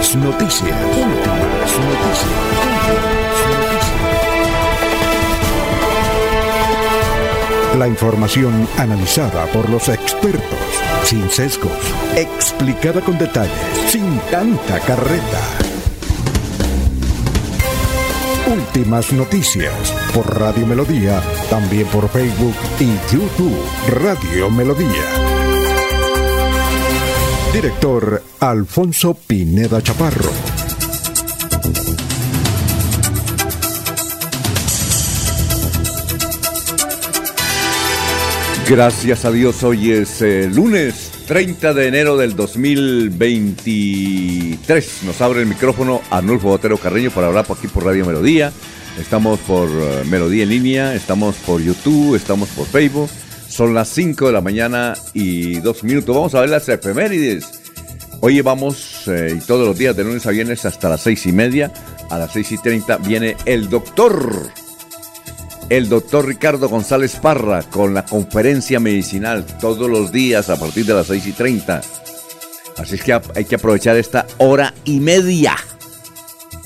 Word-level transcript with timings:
Últimas 0.00 0.16
noticias. 0.16 0.82
Últimas 0.82 1.78
noticias. 1.78 2.30
La 7.76 7.86
información 7.86 8.66
analizada 8.78 9.44
por 9.48 9.68
los 9.68 9.90
expertos, 9.90 10.58
sin 11.04 11.28
sesgos, 11.28 11.72
explicada 12.16 13.02
con 13.02 13.18
detalles, 13.18 13.52
sin 13.88 14.18
tanta 14.30 14.80
carreta. 14.80 15.40
Últimas 18.50 19.12
noticias 19.12 19.92
por 20.14 20.40
Radio 20.40 20.66
Melodía, 20.66 21.22
también 21.50 21.86
por 21.88 22.08
Facebook 22.08 22.54
y 22.78 22.96
YouTube 23.12 23.62
Radio 23.90 24.50
Melodía. 24.50 25.29
Director 27.52 28.22
Alfonso 28.38 29.14
Pineda 29.14 29.82
Chaparro. 29.82 30.30
Gracias 38.68 39.24
a 39.24 39.32
Dios, 39.32 39.64
hoy 39.64 39.90
es 39.90 40.22
eh, 40.22 40.48
lunes 40.48 41.10
30 41.26 41.74
de 41.74 41.88
enero 41.88 42.16
del 42.16 42.36
2023. 42.36 45.02
Nos 45.02 45.20
abre 45.20 45.40
el 45.40 45.46
micrófono 45.46 46.02
Arnulfo 46.08 46.50
Botero 46.50 46.78
Carreño 46.78 47.10
para 47.10 47.26
hablar 47.26 47.46
por 47.46 47.58
aquí 47.58 47.66
por 47.66 47.84
Radio 47.84 48.06
Melodía. 48.06 48.52
Estamos 48.96 49.40
por 49.40 49.68
eh, 49.68 50.04
Melodía 50.08 50.44
en 50.44 50.50
línea, 50.50 50.94
estamos 50.94 51.34
por 51.38 51.60
YouTube, 51.60 52.14
estamos 52.14 52.48
por 52.50 52.66
Facebook. 52.66 53.10
Son 53.60 53.74
las 53.74 53.90
5 53.90 54.28
de 54.28 54.32
la 54.32 54.40
mañana 54.40 54.94
y 55.12 55.60
dos 55.60 55.84
minutos. 55.84 56.16
Vamos 56.16 56.34
a 56.34 56.40
ver 56.40 56.48
las 56.48 56.66
efemérides. 56.70 57.60
Hoy 58.20 58.40
vamos, 58.40 59.02
eh, 59.06 59.34
y 59.36 59.40
todos 59.40 59.68
los 59.68 59.76
días 59.76 59.94
de 59.94 60.02
lunes 60.02 60.24
a 60.24 60.30
viernes 60.30 60.64
hasta 60.64 60.88
las 60.88 61.02
seis 61.02 61.26
y 61.26 61.32
media. 61.32 61.70
A 62.08 62.16
las 62.16 62.32
seis 62.32 62.50
y 62.52 62.56
treinta 62.56 62.96
viene 62.96 63.36
el 63.44 63.68
doctor 63.68 64.50
el 65.68 65.90
doctor 65.90 66.26
Ricardo 66.26 66.70
González 66.70 67.16
Parra 67.16 67.62
con 67.62 67.92
la 67.92 68.06
conferencia 68.06 68.80
medicinal 68.80 69.44
todos 69.60 69.90
los 69.90 70.10
días 70.10 70.48
a 70.48 70.58
partir 70.58 70.86
de 70.86 70.94
las 70.94 71.08
6 71.08 71.26
y 71.26 71.32
30. 71.32 71.82
Así 72.78 72.94
es 72.94 73.02
que 73.02 73.12
hay 73.12 73.44
que 73.44 73.56
aprovechar 73.56 73.94
esta 73.98 74.26
hora 74.38 74.72
y 74.86 75.00
media. 75.00 75.54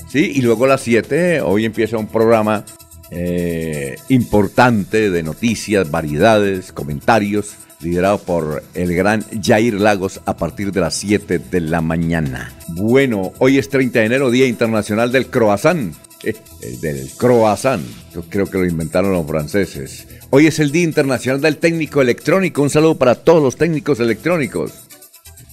¿Sí? 0.07 0.31
Y 0.35 0.41
luego 0.41 0.63
a 0.63 0.69
las 0.69 0.81
7, 0.81 1.41
hoy 1.41 1.65
empieza 1.65 1.97
un 1.97 2.07
programa 2.07 2.63
eh, 3.17 3.95
importante 4.09 5.09
de 5.09 5.23
noticias, 5.23 5.89
variedades, 5.89 6.73
comentarios, 6.73 7.55
liderado 7.79 8.17
por 8.19 8.61
el 8.73 8.93
gran 8.93 9.23
Jair 9.41 9.75
Lagos 9.75 10.19
a 10.25 10.35
partir 10.35 10.73
de 10.73 10.81
las 10.81 10.95
7 10.95 11.39
de 11.39 11.61
la 11.61 11.79
mañana. 11.79 12.53
Bueno, 12.75 13.31
hoy 13.39 13.57
es 13.57 13.69
30 13.69 13.99
de 13.99 14.05
enero, 14.05 14.31
Día 14.31 14.47
Internacional 14.47 15.13
del 15.13 15.27
Croissant. 15.27 15.95
del 16.81 17.09
croissant. 17.17 17.85
Yo 18.13 18.23
creo 18.23 18.47
que 18.47 18.57
lo 18.57 18.65
inventaron 18.65 19.13
los 19.13 19.25
franceses. 19.25 20.07
Hoy 20.31 20.47
es 20.47 20.59
el 20.59 20.71
Día 20.71 20.83
Internacional 20.83 21.39
del 21.39 21.57
Técnico 21.57 22.01
Electrónico. 22.01 22.63
Un 22.63 22.69
saludo 22.69 22.97
para 22.97 23.15
todos 23.15 23.41
los 23.41 23.55
técnicos 23.55 24.01
electrónicos. 24.01 24.73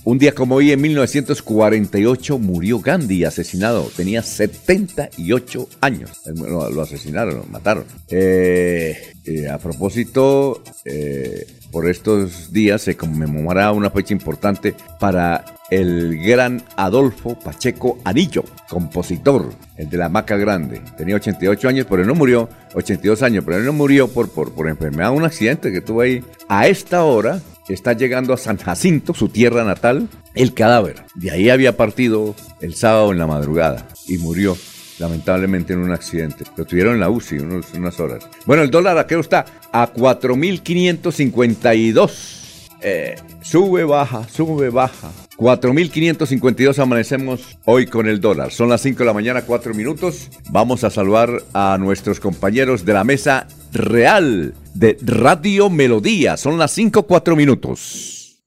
Un 0.04 0.18
día 0.18 0.34
como 0.34 0.56
hoy, 0.56 0.72
en 0.72 0.80
1948, 0.80 2.36
murió 2.38 2.80
Gandhi 2.80 3.24
asesinado. 3.24 3.88
Tenía 3.96 4.20
78 4.24 5.68
años. 5.80 6.10
Lo, 6.26 6.68
lo 6.70 6.82
asesinaron, 6.82 7.36
lo 7.36 7.44
mataron. 7.44 7.84
Eh, 8.08 9.00
eh, 9.24 9.48
a 9.48 9.58
propósito, 9.58 10.60
eh, 10.84 11.46
por 11.70 11.88
estos 11.88 12.52
días 12.52 12.82
se 12.82 12.96
conmemorará 12.96 13.70
una 13.70 13.90
fecha 13.90 14.12
importante 14.12 14.74
para 14.98 15.44
el 15.70 16.18
gran 16.18 16.64
Adolfo 16.76 17.38
Pacheco 17.38 17.98
Anillo, 18.02 18.42
compositor, 18.68 19.54
el 19.76 19.88
de 19.88 19.98
la 19.98 20.08
Maca 20.08 20.36
Grande. 20.36 20.82
Tenía 20.96 21.14
88 21.14 21.68
años, 21.68 21.86
pero 21.88 22.04
no 22.04 22.16
murió, 22.16 22.48
82 22.74 23.22
años, 23.22 23.44
pero 23.46 23.60
no 23.60 23.72
murió 23.72 24.08
por, 24.08 24.28
por, 24.30 24.52
por 24.52 24.68
enfermedad, 24.68 25.12
un 25.12 25.24
accidente 25.24 25.70
que 25.70 25.80
tuvo 25.80 26.00
ahí. 26.00 26.24
A 26.48 26.66
esta 26.66 27.04
hora 27.04 27.40
está 27.68 27.92
llegando 27.92 28.32
a 28.32 28.36
San 28.36 28.58
Jacinto, 28.58 29.14
su 29.14 29.28
tierra 29.28 29.64
natal, 29.64 30.08
el 30.34 30.54
cadáver. 30.54 31.04
De 31.14 31.30
ahí 31.30 31.50
había 31.50 31.76
partido 31.76 32.34
el 32.60 32.74
sábado 32.74 33.12
en 33.12 33.18
la 33.18 33.26
madrugada 33.26 33.86
y 34.08 34.18
murió 34.18 34.56
lamentablemente 34.98 35.72
en 35.72 35.78
un 35.80 35.92
accidente. 35.92 36.44
Lo 36.56 36.64
tuvieron 36.64 36.94
en 36.94 37.00
la 37.00 37.10
UCI 37.10 37.38
unas 37.38 38.00
horas. 38.00 38.28
Bueno, 38.46 38.62
el 38.62 38.70
dólar 38.70 38.98
aquí 38.98 39.14
está 39.14 39.44
a 39.72 39.92
4.552. 39.92 42.40
Eh, 42.84 43.14
sube, 43.42 43.84
baja, 43.84 44.26
sube, 44.28 44.70
baja. 44.70 45.10
4.552 45.36 46.78
amanecemos 46.78 47.58
hoy 47.64 47.86
con 47.86 48.06
el 48.06 48.20
dólar. 48.20 48.52
Son 48.52 48.68
las 48.68 48.80
5 48.82 49.00
de 49.00 49.04
la 49.04 49.12
mañana, 49.12 49.42
4 49.42 49.74
minutos. 49.74 50.28
Vamos 50.50 50.84
a 50.84 50.90
saludar 50.90 51.42
a 51.52 51.76
nuestros 51.80 52.20
compañeros 52.20 52.84
de 52.84 52.92
la 52.92 53.02
mesa 53.04 53.46
real 53.72 54.54
de 54.74 54.96
Radio 55.02 55.70
Melodía. 55.70 56.36
Son 56.36 56.58
las 56.58 56.72
5, 56.72 57.04
4 57.04 57.36
minutos. 57.36 58.42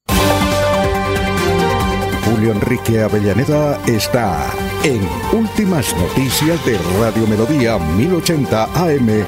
Julio 2.25 2.51
Enrique 2.51 3.01
Avellaneda 3.01 3.81
está 3.87 4.51
en 4.83 5.01
Últimas 5.37 5.95
Noticias 5.97 6.63
de 6.65 6.77
Radio 6.99 7.27
Melodía 7.27 7.77
1080 7.77 8.63
AM. 8.65 9.25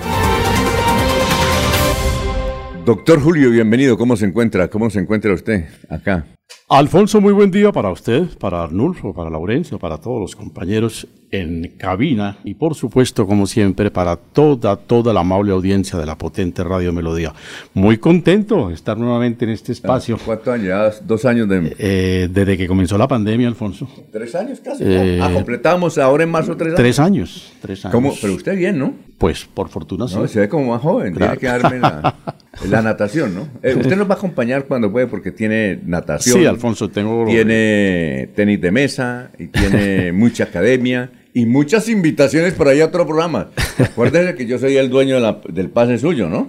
Doctor 2.86 3.22
Julio, 3.22 3.50
bienvenido. 3.52 3.98
¿Cómo 3.98 4.16
se 4.16 4.26
encuentra? 4.26 4.70
¿Cómo 4.70 4.90
se 4.90 5.00
encuentra 5.00 5.34
usted 5.34 5.66
acá? 5.90 6.26
Alfonso, 6.70 7.22
muy 7.22 7.32
buen 7.32 7.50
día 7.50 7.72
para 7.72 7.90
usted, 7.92 8.28
para 8.40 8.62
Arnulfo, 8.62 9.14
para 9.14 9.30
Laurencio, 9.30 9.80
para 9.80 10.00
todos 10.00 10.20
los 10.20 10.36
compañeros 10.36 11.08
en 11.32 11.76
cabina 11.78 12.38
y 12.44 12.54
por 12.54 12.76
supuesto, 12.76 13.26
como 13.26 13.48
siempre, 13.48 13.92
para 13.92 14.16
toda, 14.16 14.76
toda 14.76 15.14
la 15.14 15.22
amable 15.22 15.52
audiencia 15.52 16.00
de 16.00 16.06
la 16.06 16.18
potente 16.18 16.64
Radio 16.64 16.94
Melodía. 16.94 17.34
Muy 17.74 17.98
contento 17.98 18.70
de 18.70 18.76
estar 18.76 18.98
nuevamente 18.98 19.46
en 19.46 19.52
este 19.52 19.72
espacio. 19.72 20.18
¿Cuántos 20.26 20.48
años? 20.48 21.02
Dos 21.06 21.26
años 21.26 21.50
de... 21.50 21.76
Eh, 21.80 22.30
desde 22.32 22.58
que 22.58 22.68
comenzó 22.68 22.98
la 22.98 23.08
pandemia, 23.08 23.48
Alfonso. 23.48 23.88
Tres 24.12 24.36
años 24.36 24.60
casi. 24.60 24.84
Eh, 24.86 25.20
ah, 25.22 25.32
completamos 25.34 25.98
ahora 25.98 26.24
en 26.24 26.32
marzo 26.32 26.56
tres 26.56 26.70
años. 26.70 26.78
Tres 26.78 27.00
años, 27.00 27.54
tres 27.62 27.86
años. 27.86 27.94
¿Cómo? 27.94 28.14
Pero 28.22 28.34
usted 28.34 28.56
bien, 28.56 28.78
¿no? 28.78 28.94
Pues 29.18 29.46
por 29.46 29.70
fortuna 29.70 30.08
sí. 30.08 30.16
No, 30.16 30.28
se 30.28 30.42
ve 30.42 30.50
como 30.50 30.72
más 30.72 30.82
joven. 30.82 31.16
Tiene 31.16 31.38
que 31.38 31.48
darme 31.48 31.80
la, 31.80 32.16
la 32.70 32.82
natación, 32.82 33.34
¿no? 33.34 33.48
Eh, 33.64 33.76
usted 33.76 33.98
nos 33.98 34.08
va 34.08 34.14
a 34.14 34.18
acompañar 34.18 34.66
cuando 34.66 34.92
puede 34.92 35.08
porque 35.08 35.32
tiene 35.32 35.80
natación. 35.86 36.37
Sí, 36.38 36.46
Alfonso, 36.46 36.90
tengo... 36.90 37.26
Tiene 37.26 38.30
tenis 38.36 38.62
de 38.62 38.72
mesa 38.72 39.32
y 39.38 39.48
tiene 39.48 40.12
mucha 40.12 40.46
academia 40.46 41.12
y 41.34 41.46
muchas 41.46 41.88
invitaciones 41.88 42.54
por 42.54 42.68
ahí 42.68 42.82
a 42.82 42.86
otro 42.86 43.06
programa. 43.06 43.52
Acuérdense 43.78 44.34
que 44.34 44.48
yo 44.48 44.58
soy 44.58 44.76
el 44.78 44.90
dueño 44.90 45.20
del 45.48 45.70
pase 45.70 46.00
suyo, 46.00 46.30
¿no? 46.30 46.48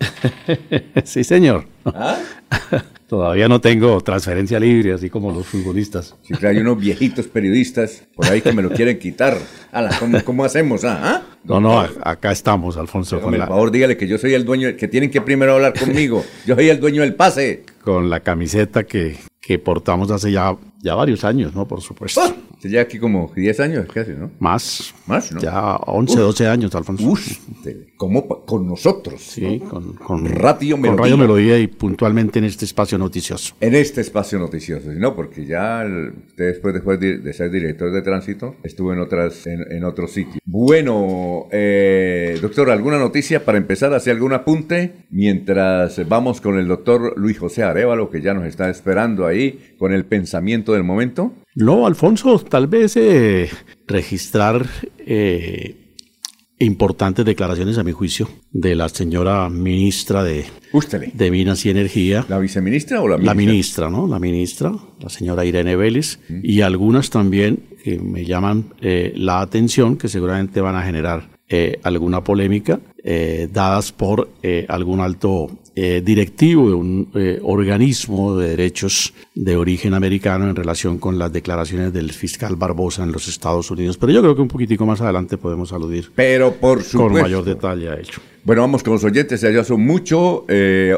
sí, 1.05 1.25
señor. 1.25 1.67
¿Ah? 1.85 2.19
Todavía 3.07 3.49
no 3.49 3.61
tengo 3.61 4.01
transferencia 4.03 4.61
libre, 4.61 4.93
así 4.93 5.09
como 5.09 5.33
los 5.33 5.47
futbolistas. 5.47 6.15
Sí, 6.23 6.35
claro, 6.35 6.57
hay 6.57 6.63
unos 6.63 6.79
viejitos 6.79 7.27
periodistas 7.27 8.03
por 8.15 8.27
ahí 8.27 8.43
que 8.43 8.53
me 8.53 8.63
lo 8.63 8.71
quieren 8.71 8.99
quitar. 8.99 9.37
¿cómo, 10.25 10.45
hacemos? 10.45 10.85
Ah? 10.85 11.01
¿Ah? 11.03 11.23
No, 11.45 11.61
no, 11.61 11.81
acá 11.81 12.33
estamos, 12.33 12.77
Alfonso. 12.77 13.21
Por 13.21 13.37
favor, 13.37 13.71
dígale 13.71 13.97
que 13.97 14.07
yo 14.07 14.19
soy 14.19 14.35
el 14.35 14.45
dueño, 14.45 14.77
que 14.77 14.89
tienen 14.89 15.11
que 15.11 15.23
primero 15.23 15.55
hablar 15.55 15.73
conmigo. 15.79 16.25
Yo 16.47 16.55
soy 16.55 16.69
el 16.69 16.81
dueño 16.81 17.01
del 17.01 17.15
pase. 17.15 17.65
Con 17.83 18.11
la 18.11 18.21
camiseta 18.21 18.85
que, 18.85 19.17
que 19.49 19.59
portamos 19.59 20.11
hace 20.11 20.31
ya, 20.31 20.55
ya 20.81 20.95
varios 20.95 21.25
años, 21.25 21.55
¿no? 21.55 21.67
Por 21.67 21.81
supuesto. 21.81 22.21
Usted 22.55 22.71
ya 22.71 22.81
aquí 22.81 22.99
como 22.99 23.33
10 23.35 23.61
años 23.61 23.87
casi, 23.93 24.13
¿no? 24.13 24.31
Más. 24.39 24.95
Más, 25.07 25.33
¿no? 25.33 25.41
Ya 25.41 25.77
11, 25.77 26.19
12 26.19 26.47
años, 26.49 26.75
Alfonso. 26.75 27.05
Uf, 27.05 27.39
como 27.97 28.27
con 28.45 28.67
nosotros. 28.67 29.21
Sí, 29.21 29.61
con, 29.61 29.95
con, 29.95 30.27
Radio 30.27 30.77
Melodía. 30.77 30.97
Con 30.97 31.05
Radio 31.05 31.17
Melodía 31.17 31.59
y 31.59 31.67
puntualmente 31.67 32.39
en 32.39 32.47
este 32.47 32.65
espacio 32.65 32.99
noticioso. 32.99 33.55
En 33.61 33.75
este 33.75 34.01
espacio 34.01 34.39
noticioso, 34.39 34.91
no, 34.93 35.15
porque 35.15 35.47
ya 35.47 35.85
usted 36.29 36.47
después, 36.47 36.75
después 36.75 37.01
de, 37.01 37.33
ser 37.33 37.51
director 37.51 37.93
de 37.93 38.03
tránsito 38.03 38.57
estuvo 38.63 38.93
en 38.93 39.01
otras 39.01 39.47
en, 39.47 39.71
en 39.71 39.85
otros 39.85 40.13
sitios. 40.13 40.39
Bueno, 40.45 41.47
eh, 41.53 42.39
doctor, 42.41 42.71
¿alguna 42.71 42.99
noticia 42.99 43.45
para 43.45 43.59
empezar? 43.59 43.93
¿Hace 43.95 44.11
algún 44.11 44.33
apunte? 44.33 45.07
Mientras 45.11 46.09
vamos 46.09 46.41
con 46.41 46.59
el 46.59 46.67
doctor 46.67 47.15
Luis 47.17 47.39
José 47.39 47.63
Arevalo, 47.63 48.11
que 48.11 48.21
ya 48.21 48.35
nos 48.35 48.47
está 48.47 48.69
esperando 48.71 49.27
ahí 49.27 49.75
con 49.79 49.93
el 49.93 50.05
pensamiento 50.05 50.68
del 50.73 50.85
momento. 50.85 51.33
No, 51.55 51.87
Alfonso, 51.87 52.39
tal 52.39 52.67
vez 52.67 52.97
eh, 52.97 53.51
registrar 53.87 54.67
eh, 54.99 55.97
importantes 56.59 57.25
declaraciones, 57.25 57.79
a 57.79 57.85
mi 57.85 57.93
juicio, 57.93 58.29
de 58.51 58.75
la 58.75 58.89
señora 58.89 59.49
ministra 59.51 60.25
de, 60.25 60.45
de 61.15 61.31
Minas 61.31 61.65
y 61.67 61.71
Energía. 61.71 62.25
¿La 62.29 62.39
viceministra 62.39 63.01
o 63.01 63.09
la 63.09 63.17
ministra? 63.17 63.35
La 63.35 63.35
ministra, 63.35 63.91
¿no? 63.91 64.07
La 64.07 64.19
ministra, 64.19 64.73
la 65.01 65.09
señora 65.09 65.45
Irene 65.45 65.77
Vélez, 65.77 66.21
y 66.43 66.61
algunas 66.61 67.11
también 67.11 67.61
que 67.83 67.99
me 67.99 68.25
llaman 68.25 68.75
eh, 68.81 69.13
la 69.17 69.41
atención, 69.41 69.97
que 69.97 70.09
seguramente 70.09 70.61
van 70.61 70.77
a 70.77 70.83
generar 70.83 71.39
alguna 71.83 72.23
polémica, 72.23 72.79
eh, 73.11 73.49
dadas 73.51 73.91
por 73.93 74.29
eh, 74.43 74.67
algún 74.69 75.01
alto 75.01 75.51
eh, 75.81 76.03
directivo 76.05 76.69
de 76.69 76.75
un 76.75 77.09
organismo 77.43 78.37
de 78.37 78.51
derechos 78.51 79.15
de 79.35 79.57
origen 79.57 79.95
americano 79.95 80.49
en 80.51 80.57
relación 80.57 80.99
con 80.99 81.19
las 81.19 81.33
declaraciones 81.33 81.93
del 81.93 82.11
fiscal 82.11 82.57
Barbosa 82.57 83.05
en 83.05 83.13
los 83.13 83.29
Estados 83.29 83.71
Unidos. 83.71 83.97
Pero 83.97 84.13
yo 84.13 84.21
creo 84.21 84.35
que 84.35 84.43
un 84.43 84.49
poquitico 84.49 84.87
más 84.87 85.01
adelante 85.01 85.37
podemos 85.39 85.73
aludir 85.73 86.11
Pero 86.15 86.53
por 86.55 86.83
supuesto. 86.83 87.13
con 87.13 87.23
mayor 87.23 87.45
detalle 87.45 87.89
a 87.89 87.95
ello. 87.95 88.15
Bueno, 88.43 88.63
vamos 88.63 88.83
con 88.83 88.95
los 88.95 89.05
oyentes, 89.05 89.41
ya 89.41 89.63
son 89.63 89.83
mucho. 89.83 90.47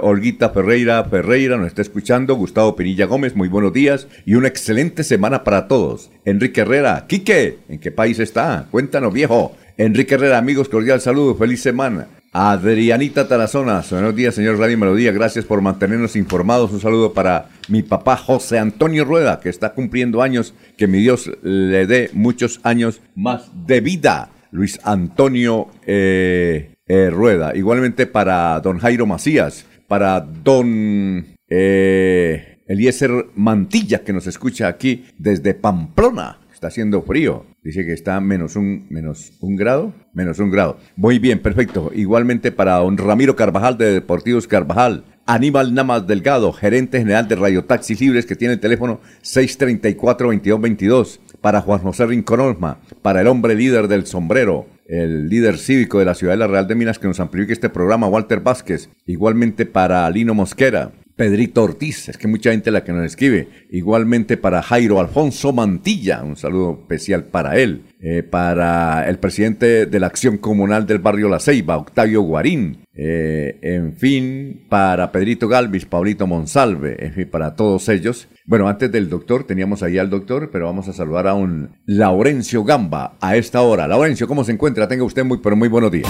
Olguita 0.02 0.50
Ferreira 0.50 1.04
Ferreira 1.04 1.56
nos 1.56 1.66
está 1.66 1.82
escuchando. 1.82 2.34
Gustavo 2.34 2.74
Pinilla 2.76 3.06
Gómez, 3.06 3.36
muy 3.36 3.48
buenos 3.48 3.72
días 3.72 4.08
y 4.24 4.34
una 4.34 4.48
excelente 4.48 5.04
semana 5.04 5.44
para 5.44 5.68
todos. 5.68 6.10
Enrique 6.24 6.62
Herrera, 6.62 7.06
Quique, 7.06 7.58
¿en 7.68 7.80
qué 7.80 7.90
país 7.90 8.18
está? 8.18 8.66
Cuéntanos, 8.70 9.12
viejo. 9.12 9.52
Enrique 9.76 10.14
Herrera, 10.14 10.38
amigos, 10.38 10.68
cordial 10.68 11.00
saludo, 11.00 11.34
feliz 11.34 11.60
semana. 11.60 12.08
Adrianita 12.32 13.26
Tarazona, 13.26 13.82
buenos 13.90 14.14
días, 14.14 14.36
señor 14.36 14.56
Radio 14.56 14.78
Melodía, 14.78 15.10
gracias 15.10 15.44
por 15.44 15.62
mantenernos 15.62 16.14
informados. 16.14 16.70
Un 16.70 16.78
saludo 16.78 17.12
para 17.12 17.48
mi 17.66 17.82
papá 17.82 18.16
José 18.16 18.60
Antonio 18.60 19.04
Rueda, 19.04 19.40
que 19.40 19.48
está 19.48 19.74
cumpliendo 19.74 20.22
años, 20.22 20.54
que 20.76 20.86
mi 20.86 21.00
Dios 21.00 21.28
le 21.42 21.88
dé 21.88 22.08
muchos 22.12 22.60
años 22.62 23.00
más 23.16 23.50
de 23.66 23.80
vida. 23.80 24.30
Luis 24.52 24.78
Antonio 24.84 25.70
eh, 25.84 26.76
eh, 26.86 27.10
Rueda, 27.10 27.56
igualmente 27.56 28.06
para 28.06 28.60
don 28.60 28.78
Jairo 28.78 29.06
Macías, 29.06 29.66
para 29.88 30.20
don 30.20 31.26
eh, 31.48 32.58
Eliezer 32.68 33.26
Mantilla, 33.34 34.04
que 34.04 34.12
nos 34.12 34.28
escucha 34.28 34.68
aquí 34.68 35.04
desde 35.18 35.54
Pamplona. 35.54 36.38
Está 36.52 36.68
haciendo 36.68 37.02
frío. 37.02 37.49
Dice 37.62 37.84
que 37.84 37.92
está 37.92 38.18
menos 38.20 38.56
un, 38.56 38.86
menos 38.88 39.32
un 39.40 39.56
grado. 39.56 39.92
Menos 40.14 40.38
un 40.38 40.50
grado. 40.50 40.78
Muy 40.96 41.18
bien, 41.18 41.40
perfecto. 41.40 41.90
Igualmente 41.94 42.52
para 42.52 42.76
don 42.76 42.96
Ramiro 42.96 43.36
Carvajal 43.36 43.76
de 43.76 43.92
Deportivos 43.92 44.46
Carvajal. 44.46 45.04
Aníbal 45.26 45.74
Namas 45.74 46.06
Delgado, 46.06 46.52
gerente 46.52 46.98
general 46.98 47.28
de 47.28 47.36
Radio 47.36 47.64
Taxis 47.64 48.00
Libres, 48.00 48.26
que 48.26 48.34
tiene 48.34 48.54
el 48.54 48.60
teléfono 48.60 49.00
634-2222. 49.22 51.20
Para 51.40 51.60
Juan 51.60 51.80
José 51.80 52.06
Rincón 52.06 52.58
Para 53.02 53.20
el 53.20 53.26
hombre 53.26 53.54
líder 53.54 53.88
del 53.88 54.06
sombrero. 54.06 54.66
El 54.86 55.28
líder 55.28 55.58
cívico 55.58 55.98
de 55.98 56.06
la 56.06 56.14
ciudad 56.14 56.32
de 56.32 56.38
la 56.38 56.46
Real 56.46 56.66
de 56.66 56.74
Minas 56.74 56.98
que 56.98 57.06
nos 57.06 57.20
amplifica 57.20 57.52
este 57.52 57.68
programa, 57.68 58.08
Walter 58.08 58.40
Vázquez. 58.40 58.88
Igualmente 59.06 59.66
para 59.66 60.08
Lino 60.10 60.34
Mosquera. 60.34 60.92
Pedrito 61.20 61.62
Ortiz, 61.62 62.08
es 62.08 62.16
que 62.16 62.28
mucha 62.28 62.50
gente 62.50 62.70
la 62.70 62.82
que 62.82 62.94
nos 62.94 63.04
escribe. 63.04 63.46
Igualmente 63.68 64.38
para 64.38 64.62
Jairo 64.62 65.00
Alfonso 65.00 65.52
Mantilla, 65.52 66.22
un 66.22 66.34
saludo 66.34 66.78
especial 66.80 67.24
para 67.24 67.58
él. 67.58 67.82
Eh, 68.00 68.22
para 68.22 69.06
el 69.06 69.18
presidente 69.18 69.84
de 69.84 70.00
la 70.00 70.06
Acción 70.06 70.38
Comunal 70.38 70.86
del 70.86 70.98
Barrio 70.98 71.28
La 71.28 71.38
Ceiba, 71.38 71.76
Octavio 71.76 72.22
Guarín. 72.22 72.86
Eh, 72.94 73.58
en 73.60 73.92
fin, 73.92 74.64
para 74.70 75.12
Pedrito 75.12 75.46
Galvis, 75.46 75.84
Paulito 75.84 76.26
Monsalve, 76.26 76.96
en 77.04 77.12
fin, 77.12 77.28
para 77.30 77.54
todos 77.54 77.90
ellos. 77.90 78.26
Bueno, 78.46 78.66
antes 78.66 78.90
del 78.90 79.10
doctor, 79.10 79.44
teníamos 79.44 79.82
ahí 79.82 79.98
al 79.98 80.08
doctor, 80.08 80.48
pero 80.50 80.64
vamos 80.64 80.88
a 80.88 80.94
saludar 80.94 81.26
a 81.26 81.34
un 81.34 81.76
Laurencio 81.84 82.64
Gamba 82.64 83.18
a 83.20 83.36
esta 83.36 83.60
hora. 83.60 83.86
Laurencio, 83.86 84.26
¿cómo 84.26 84.42
se 84.42 84.52
encuentra? 84.52 84.88
Tenga 84.88 85.04
usted 85.04 85.22
muy, 85.22 85.36
pero 85.36 85.54
muy 85.54 85.68
buenos 85.68 85.92
días. 85.92 86.08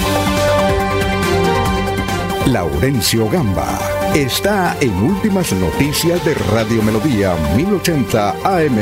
Laurencio 2.46 3.28
Gamba 3.28 3.89
está 4.14 4.76
en 4.80 4.92
Últimas 4.94 5.52
Noticias 5.52 6.24
de 6.24 6.34
Radio 6.34 6.82
Melodía 6.82 7.36
1080 7.56 8.30
AM. 8.42 8.78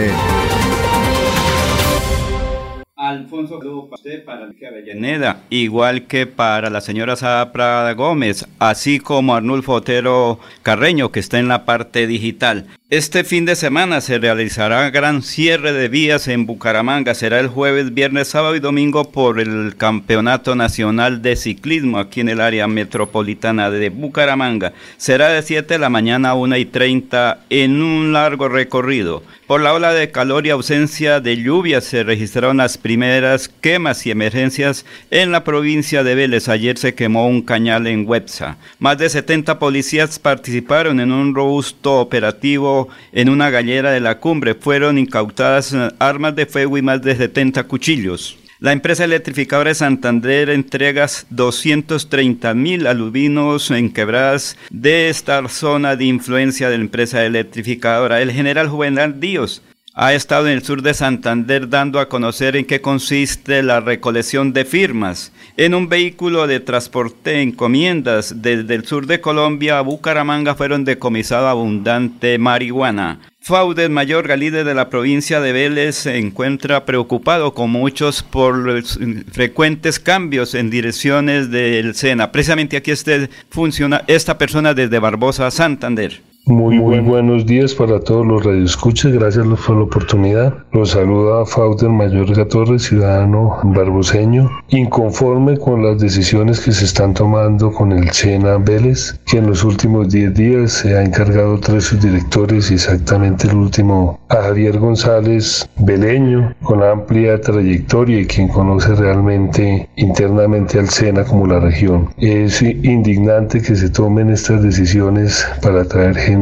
Alfonso, 2.96 3.58
para 3.58 3.94
usted, 3.94 4.24
para 4.24 4.44
Avellaneda, 4.44 5.42
igual 5.50 6.06
que 6.06 6.26
para 6.26 6.70
la 6.70 6.80
señora 6.80 7.14
Sara 7.16 7.52
Prada 7.52 7.92
Gómez, 7.92 8.46
así 8.58 8.98
como 8.98 9.34
Arnulfo 9.34 9.74
Otero 9.74 10.40
Carreño, 10.62 11.12
que 11.12 11.20
está 11.20 11.38
en 11.38 11.48
la 11.48 11.64
parte 11.64 12.06
digital. 12.06 12.66
Este 12.90 13.22
fin 13.22 13.44
de 13.44 13.54
semana 13.54 14.00
se 14.00 14.16
realizará 14.16 14.88
gran 14.88 15.20
cierre 15.20 15.74
de 15.74 15.88
vías 15.88 16.26
en 16.26 16.46
Bucaramanga. 16.46 17.14
Será 17.14 17.38
el 17.38 17.48
jueves, 17.48 17.92
viernes, 17.92 18.28
sábado 18.28 18.56
y 18.56 18.60
domingo 18.60 19.12
por 19.12 19.40
el 19.40 19.76
Campeonato 19.76 20.54
Nacional 20.54 21.20
de 21.20 21.36
Ciclismo 21.36 21.98
aquí 21.98 22.22
en 22.22 22.30
el 22.30 22.40
área 22.40 22.66
metropolitana 22.66 23.68
de 23.68 23.90
Bucaramanga. 23.90 24.72
Será 24.96 25.28
de 25.28 25.42
7 25.42 25.74
de 25.74 25.78
la 25.78 25.90
mañana 25.90 26.30
a 26.30 26.34
1 26.34 26.56
y 26.56 26.64
30 26.64 27.40
en 27.50 27.82
un 27.82 28.14
largo 28.14 28.48
recorrido. 28.48 29.22
Por 29.46 29.62
la 29.62 29.72
ola 29.72 29.94
de 29.94 30.10
calor 30.10 30.46
y 30.46 30.50
ausencia 30.50 31.20
de 31.20 31.42
lluvia 31.42 31.80
se 31.80 32.04
registraron 32.04 32.58
las 32.58 32.76
primeras 32.76 33.48
quemas 33.48 34.06
y 34.06 34.10
emergencias 34.10 34.84
en 35.10 35.32
la 35.32 35.42
provincia 35.42 36.04
de 36.04 36.14
Vélez. 36.14 36.50
Ayer 36.50 36.76
se 36.76 36.94
quemó 36.94 37.26
un 37.26 37.40
cañal 37.40 37.86
en 37.86 38.06
Websa. 38.06 38.58
Más 38.78 38.98
de 38.98 39.08
70 39.08 39.58
policías 39.58 40.18
participaron 40.18 41.00
en 41.00 41.12
un 41.12 41.34
robusto 41.34 41.98
operativo 41.98 42.77
en 43.12 43.28
una 43.28 43.50
gallera 43.50 43.90
de 43.90 44.00
la 44.00 44.18
cumbre. 44.18 44.54
Fueron 44.54 44.98
incautadas 44.98 45.72
eh, 45.72 45.88
armas 45.98 46.36
de 46.36 46.46
fuego 46.46 46.78
y 46.78 46.82
más 46.82 47.02
de 47.02 47.16
70 47.16 47.64
cuchillos. 47.64 48.38
La 48.60 48.72
empresa 48.72 49.04
electrificadora 49.04 49.68
de 49.68 49.76
Santander 49.76 50.50
entrega 50.50 51.06
230 51.30 52.54
mil 52.54 52.88
alubinos 52.88 53.70
en 53.70 53.92
quebradas 53.92 54.56
de 54.70 55.08
esta 55.10 55.48
zona 55.48 55.94
de 55.94 56.06
influencia 56.06 56.68
de 56.68 56.76
la 56.76 56.82
empresa 56.82 57.24
electrificadora. 57.24 58.20
El 58.20 58.32
general 58.32 58.68
Juvenal 58.68 59.20
Díaz 59.20 59.62
ha 60.00 60.14
estado 60.14 60.46
en 60.46 60.52
el 60.52 60.62
sur 60.62 60.82
de 60.82 60.94
Santander 60.94 61.68
dando 61.68 61.98
a 61.98 62.08
conocer 62.08 62.54
en 62.54 62.66
qué 62.66 62.80
consiste 62.80 63.64
la 63.64 63.80
recolección 63.80 64.52
de 64.52 64.64
firmas. 64.64 65.32
En 65.56 65.74
un 65.74 65.88
vehículo 65.88 66.46
de 66.46 66.60
transporte 66.60 67.42
encomiendas 67.42 68.40
desde 68.40 68.76
el 68.76 68.86
sur 68.86 69.08
de 69.08 69.20
Colombia 69.20 69.78
a 69.78 69.82
Bucaramanga 69.82 70.54
fueron 70.54 70.84
decomisado 70.84 71.48
abundante 71.48 72.38
marihuana. 72.38 73.18
Faudes 73.40 73.90
Mayor 73.90 74.28
líder 74.38 74.64
de 74.64 74.74
la 74.74 74.88
provincia 74.88 75.40
de 75.40 75.50
Vélez 75.52 75.96
se 75.96 76.16
encuentra 76.16 76.84
preocupado 76.84 77.52
con 77.52 77.70
muchos 77.70 78.22
por 78.22 78.56
los 78.56 79.00
frecuentes 79.32 79.98
cambios 79.98 80.54
en 80.54 80.70
direcciones 80.70 81.50
del 81.50 81.96
SENA. 81.96 82.30
Precisamente 82.30 82.76
aquí 82.76 82.92
este 82.92 83.28
funciona 83.50 84.04
esta 84.06 84.38
persona 84.38 84.74
desde 84.74 85.00
Barbosa, 85.00 85.50
Santander. 85.50 86.20
Muy, 86.48 86.78
buenos 86.78 87.44
días 87.44 87.74
para 87.74 88.00
todos 88.00 88.26
los 88.26 88.42
radioescuchas, 88.42 89.12
gracias 89.12 89.46
por 89.66 89.76
la 89.76 89.82
oportunidad. 89.82 90.54
Los 90.72 90.92
saluda 90.92 91.44
Fauder 91.44 91.90
Mayor 91.90 92.34
Gatorre, 92.34 92.78
ciudadano 92.78 93.58
barboseño, 93.64 94.48
inconforme 94.70 95.58
con 95.58 95.84
las 95.84 96.00
decisiones 96.00 96.60
que 96.60 96.72
se 96.72 96.86
están 96.86 97.12
tomando 97.12 97.70
con 97.70 97.92
el 97.92 98.10
SENA 98.12 98.56
Vélez, 98.56 99.20
que 99.26 99.36
en 99.36 99.48
los 99.48 99.62
últimos 99.62 100.08
10 100.08 100.32
días 100.32 100.72
se 100.72 100.96
ha 100.96 101.04
encargado 101.04 101.60
tres 101.60 101.84
subdirectores 101.84 102.70
y 102.70 102.74
exactamente 102.74 103.46
el 103.46 103.54
último 103.54 104.18
a 104.30 104.36
Javier 104.36 104.78
González 104.78 105.68
Beleño, 105.76 106.54
con 106.62 106.82
amplia 106.82 107.38
trayectoria 107.42 108.20
y 108.20 108.26
quien 108.26 108.48
conoce 108.48 108.94
realmente 108.94 109.86
internamente 109.96 110.78
al 110.78 110.88
SENA 110.88 111.24
como 111.24 111.46
la 111.46 111.60
región. 111.60 112.08
Es 112.16 112.62
indignante 112.62 113.60
que 113.60 113.76
se 113.76 113.90
tomen 113.90 114.30
estas 114.30 114.62
decisiones 114.62 115.46
para 115.60 115.84
traer 115.84 116.16
gente 116.16 116.37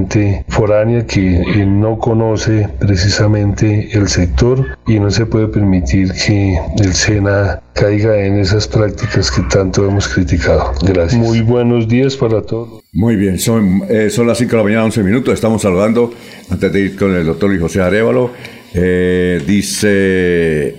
foránea 0.48 1.06
que 1.06 1.64
no 1.66 1.98
conoce 1.98 2.68
precisamente 2.78 3.88
el 3.92 4.08
sector 4.08 4.78
y 4.86 4.98
no 4.98 5.10
se 5.10 5.26
puede 5.26 5.48
permitir 5.48 6.12
que 6.12 6.58
el 6.78 6.92
SENA 6.92 7.60
caiga 7.72 8.24
en 8.24 8.38
esas 8.38 8.66
prácticas 8.66 9.30
que 9.30 9.42
tanto 9.42 9.86
hemos 9.86 10.08
criticado. 10.08 10.72
Gracias. 10.82 11.20
Muy 11.20 11.40
buenos 11.42 11.88
días 11.88 12.16
para 12.16 12.42
todos. 12.42 12.82
Muy 12.92 13.16
bien, 13.16 13.38
son, 13.38 13.82
eh, 13.88 14.08
son 14.10 14.26
las 14.26 14.38
5 14.38 14.50
de 14.50 14.56
la 14.56 14.62
mañana, 14.64 14.84
11 14.84 15.02
minutos. 15.02 15.34
Estamos 15.34 15.62
saludando, 15.62 16.12
antes 16.50 16.72
de 16.72 16.80
ir 16.80 16.96
con 16.96 17.14
el 17.14 17.26
doctor 17.26 17.50
Luis 17.50 17.60
José 17.60 17.82
Arevalo, 17.82 18.30
eh, 18.74 19.42
dice 19.46 20.74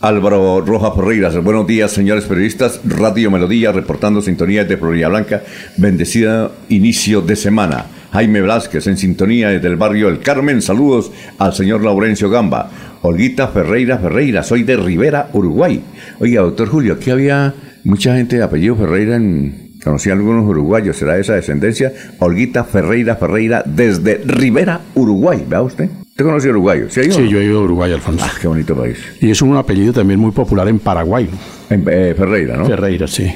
Álvaro 0.00 0.62
Rojas 0.62 0.94
Ferreiras, 0.94 1.42
buenos 1.42 1.66
días 1.66 1.90
señores 1.90 2.24
periodistas, 2.24 2.80
Radio 2.84 3.30
Melodía 3.30 3.72
reportando 3.72 4.22
sintonía 4.22 4.64
de 4.64 4.76
Florida 4.76 5.08
Blanca, 5.08 5.42
bendecida 5.76 6.50
inicio 6.68 7.20
de 7.20 7.36
semana. 7.36 7.86
Jaime 8.12 8.40
Velázquez 8.40 8.86
en 8.88 8.96
sintonía 8.96 9.50
desde 9.50 9.68
el 9.68 9.76
barrio 9.76 10.08
El 10.08 10.18
Carmen, 10.18 10.60
saludos 10.62 11.12
al 11.38 11.54
señor 11.54 11.84
Laurencio 11.84 12.28
Gamba. 12.28 12.68
Olguita 13.02 13.48
Ferreira 13.48 13.98
Ferreira, 13.98 14.42
soy 14.42 14.64
de 14.64 14.76
Rivera, 14.76 15.28
Uruguay. 15.32 15.80
Oiga, 16.18 16.42
doctor 16.42 16.68
Julio, 16.68 16.94
aquí 16.94 17.10
había 17.10 17.54
mucha 17.84 18.16
gente 18.16 18.36
de 18.36 18.42
apellido 18.42 18.76
Ferreira 18.76 19.16
en... 19.16 19.70
Conocí 19.82 20.10
a 20.10 20.12
algunos 20.12 20.44
uruguayos, 20.44 20.96
¿será 20.96 21.16
esa 21.16 21.34
descendencia? 21.34 21.90
Olguita 22.18 22.64
Ferreira 22.64 23.16
Ferreira 23.16 23.62
desde 23.64 24.20
Rivera, 24.26 24.80
Uruguay, 24.94 25.42
¿vea 25.48 25.62
usted? 25.62 25.88
¿Usted 26.10 26.24
conoce 26.24 26.48
a 26.48 26.50
Uruguayo? 26.50 26.90
¿Sí, 26.90 27.00
yo 27.08 27.40
he 27.40 27.44
ido 27.44 27.60
a 27.60 27.62
Uruguay, 27.62 27.92
Alfonso. 27.92 28.26
Ah, 28.28 28.32
qué 28.38 28.46
bonito 28.46 28.76
país. 28.76 28.98
Y 29.22 29.30
es 29.30 29.40
un 29.40 29.56
apellido 29.56 29.94
también 29.94 30.20
muy 30.20 30.32
popular 30.32 30.68
en 30.68 30.80
Paraguay. 30.80 31.30
En, 31.70 31.82
eh, 31.88 32.14
Ferreira, 32.14 32.58
¿no? 32.58 32.66
Ferreira, 32.66 33.06
sí. 33.06 33.32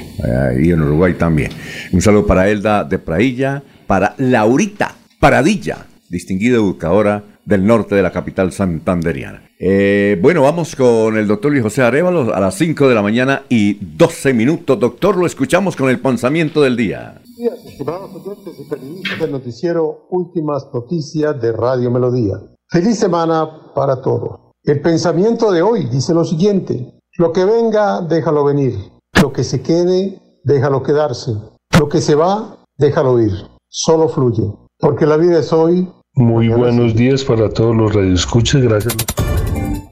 y 0.61 0.69
en 0.69 0.81
Uruguay 0.81 1.15
también. 1.17 1.49
Un 1.91 2.01
saludo 2.01 2.27
para 2.27 2.47
Elda 2.47 2.83
de 2.83 2.99
Prailla, 2.99 3.63
para 3.85 4.15
Laurita 4.17 4.95
Paradilla, 5.19 5.85
distinguida 6.09 6.55
educadora 6.55 7.23
del 7.45 7.65
norte 7.65 7.95
de 7.95 8.01
la 8.01 8.11
capital 8.11 8.51
santanderiana. 8.51 9.43
Eh, 9.57 10.17
bueno, 10.21 10.41
vamos 10.41 10.75
con 10.75 11.17
el 11.17 11.27
doctor 11.27 11.51
Luis 11.51 11.63
José 11.63 11.83
Arevalo 11.83 12.33
a 12.33 12.39
las 12.39 12.55
5 12.55 12.89
de 12.89 12.95
la 12.95 13.01
mañana 13.01 13.43
y 13.47 13.75
12 13.75 14.33
minutos. 14.33 14.79
Doctor, 14.79 15.15
lo 15.15 15.25
escuchamos 15.25 15.75
con 15.75 15.89
el 15.89 15.99
pensamiento 15.99 16.61
del 16.61 16.75
día. 16.75 17.21
Días, 17.37 17.59
estimados 17.65 18.11
oyentes 18.13 18.53
y 18.59 18.69
periodistas 18.69 19.19
del 19.19 19.31
noticiero 19.31 20.07
Últimas 20.09 20.67
Noticias 20.73 21.39
de 21.39 21.51
Radio 21.51 21.91
Melodía. 21.91 22.35
Feliz 22.69 22.99
semana 22.99 23.73
para 23.73 24.01
todos. 24.01 24.51
El 24.63 24.81
pensamiento 24.81 25.51
de 25.51 25.61
hoy 25.61 25.85
dice 25.85 26.13
lo 26.13 26.25
siguiente. 26.25 26.99
Lo 27.17 27.31
que 27.31 27.45
venga, 27.45 28.01
déjalo 28.01 28.43
venir. 28.43 28.73
Lo 29.21 29.31
que 29.31 29.43
se 29.43 29.61
quede, 29.61 30.19
déjalo 30.43 30.83
quedarse. 30.83 31.31
Lo 31.79 31.87
que 31.87 32.01
se 32.01 32.15
va, 32.15 32.65
déjalo 32.77 33.21
ir. 33.21 33.31
Solo 33.77 34.07
fluye. 34.07 34.43
Porque 34.79 35.05
la 35.05 35.17
vida 35.17 35.37
es 35.37 35.51
hoy. 35.51 35.85
Muy 36.13 36.47
buenos 36.47 36.95
días 36.95 37.25
para 37.25 37.49
todos 37.49 37.75
los 37.75 37.93
radioescuchas. 37.93 38.61
Gracias. 38.61 38.95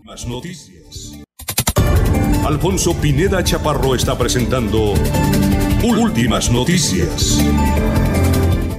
Las 0.05 0.25
noticias. 0.25 1.21
Alfonso 2.45 2.95
Pineda 3.01 3.43
Chaparro 3.43 3.93
está 3.93 4.17
presentando 4.17 4.93
Últimas 5.83 6.49
Noticias. 6.49 7.43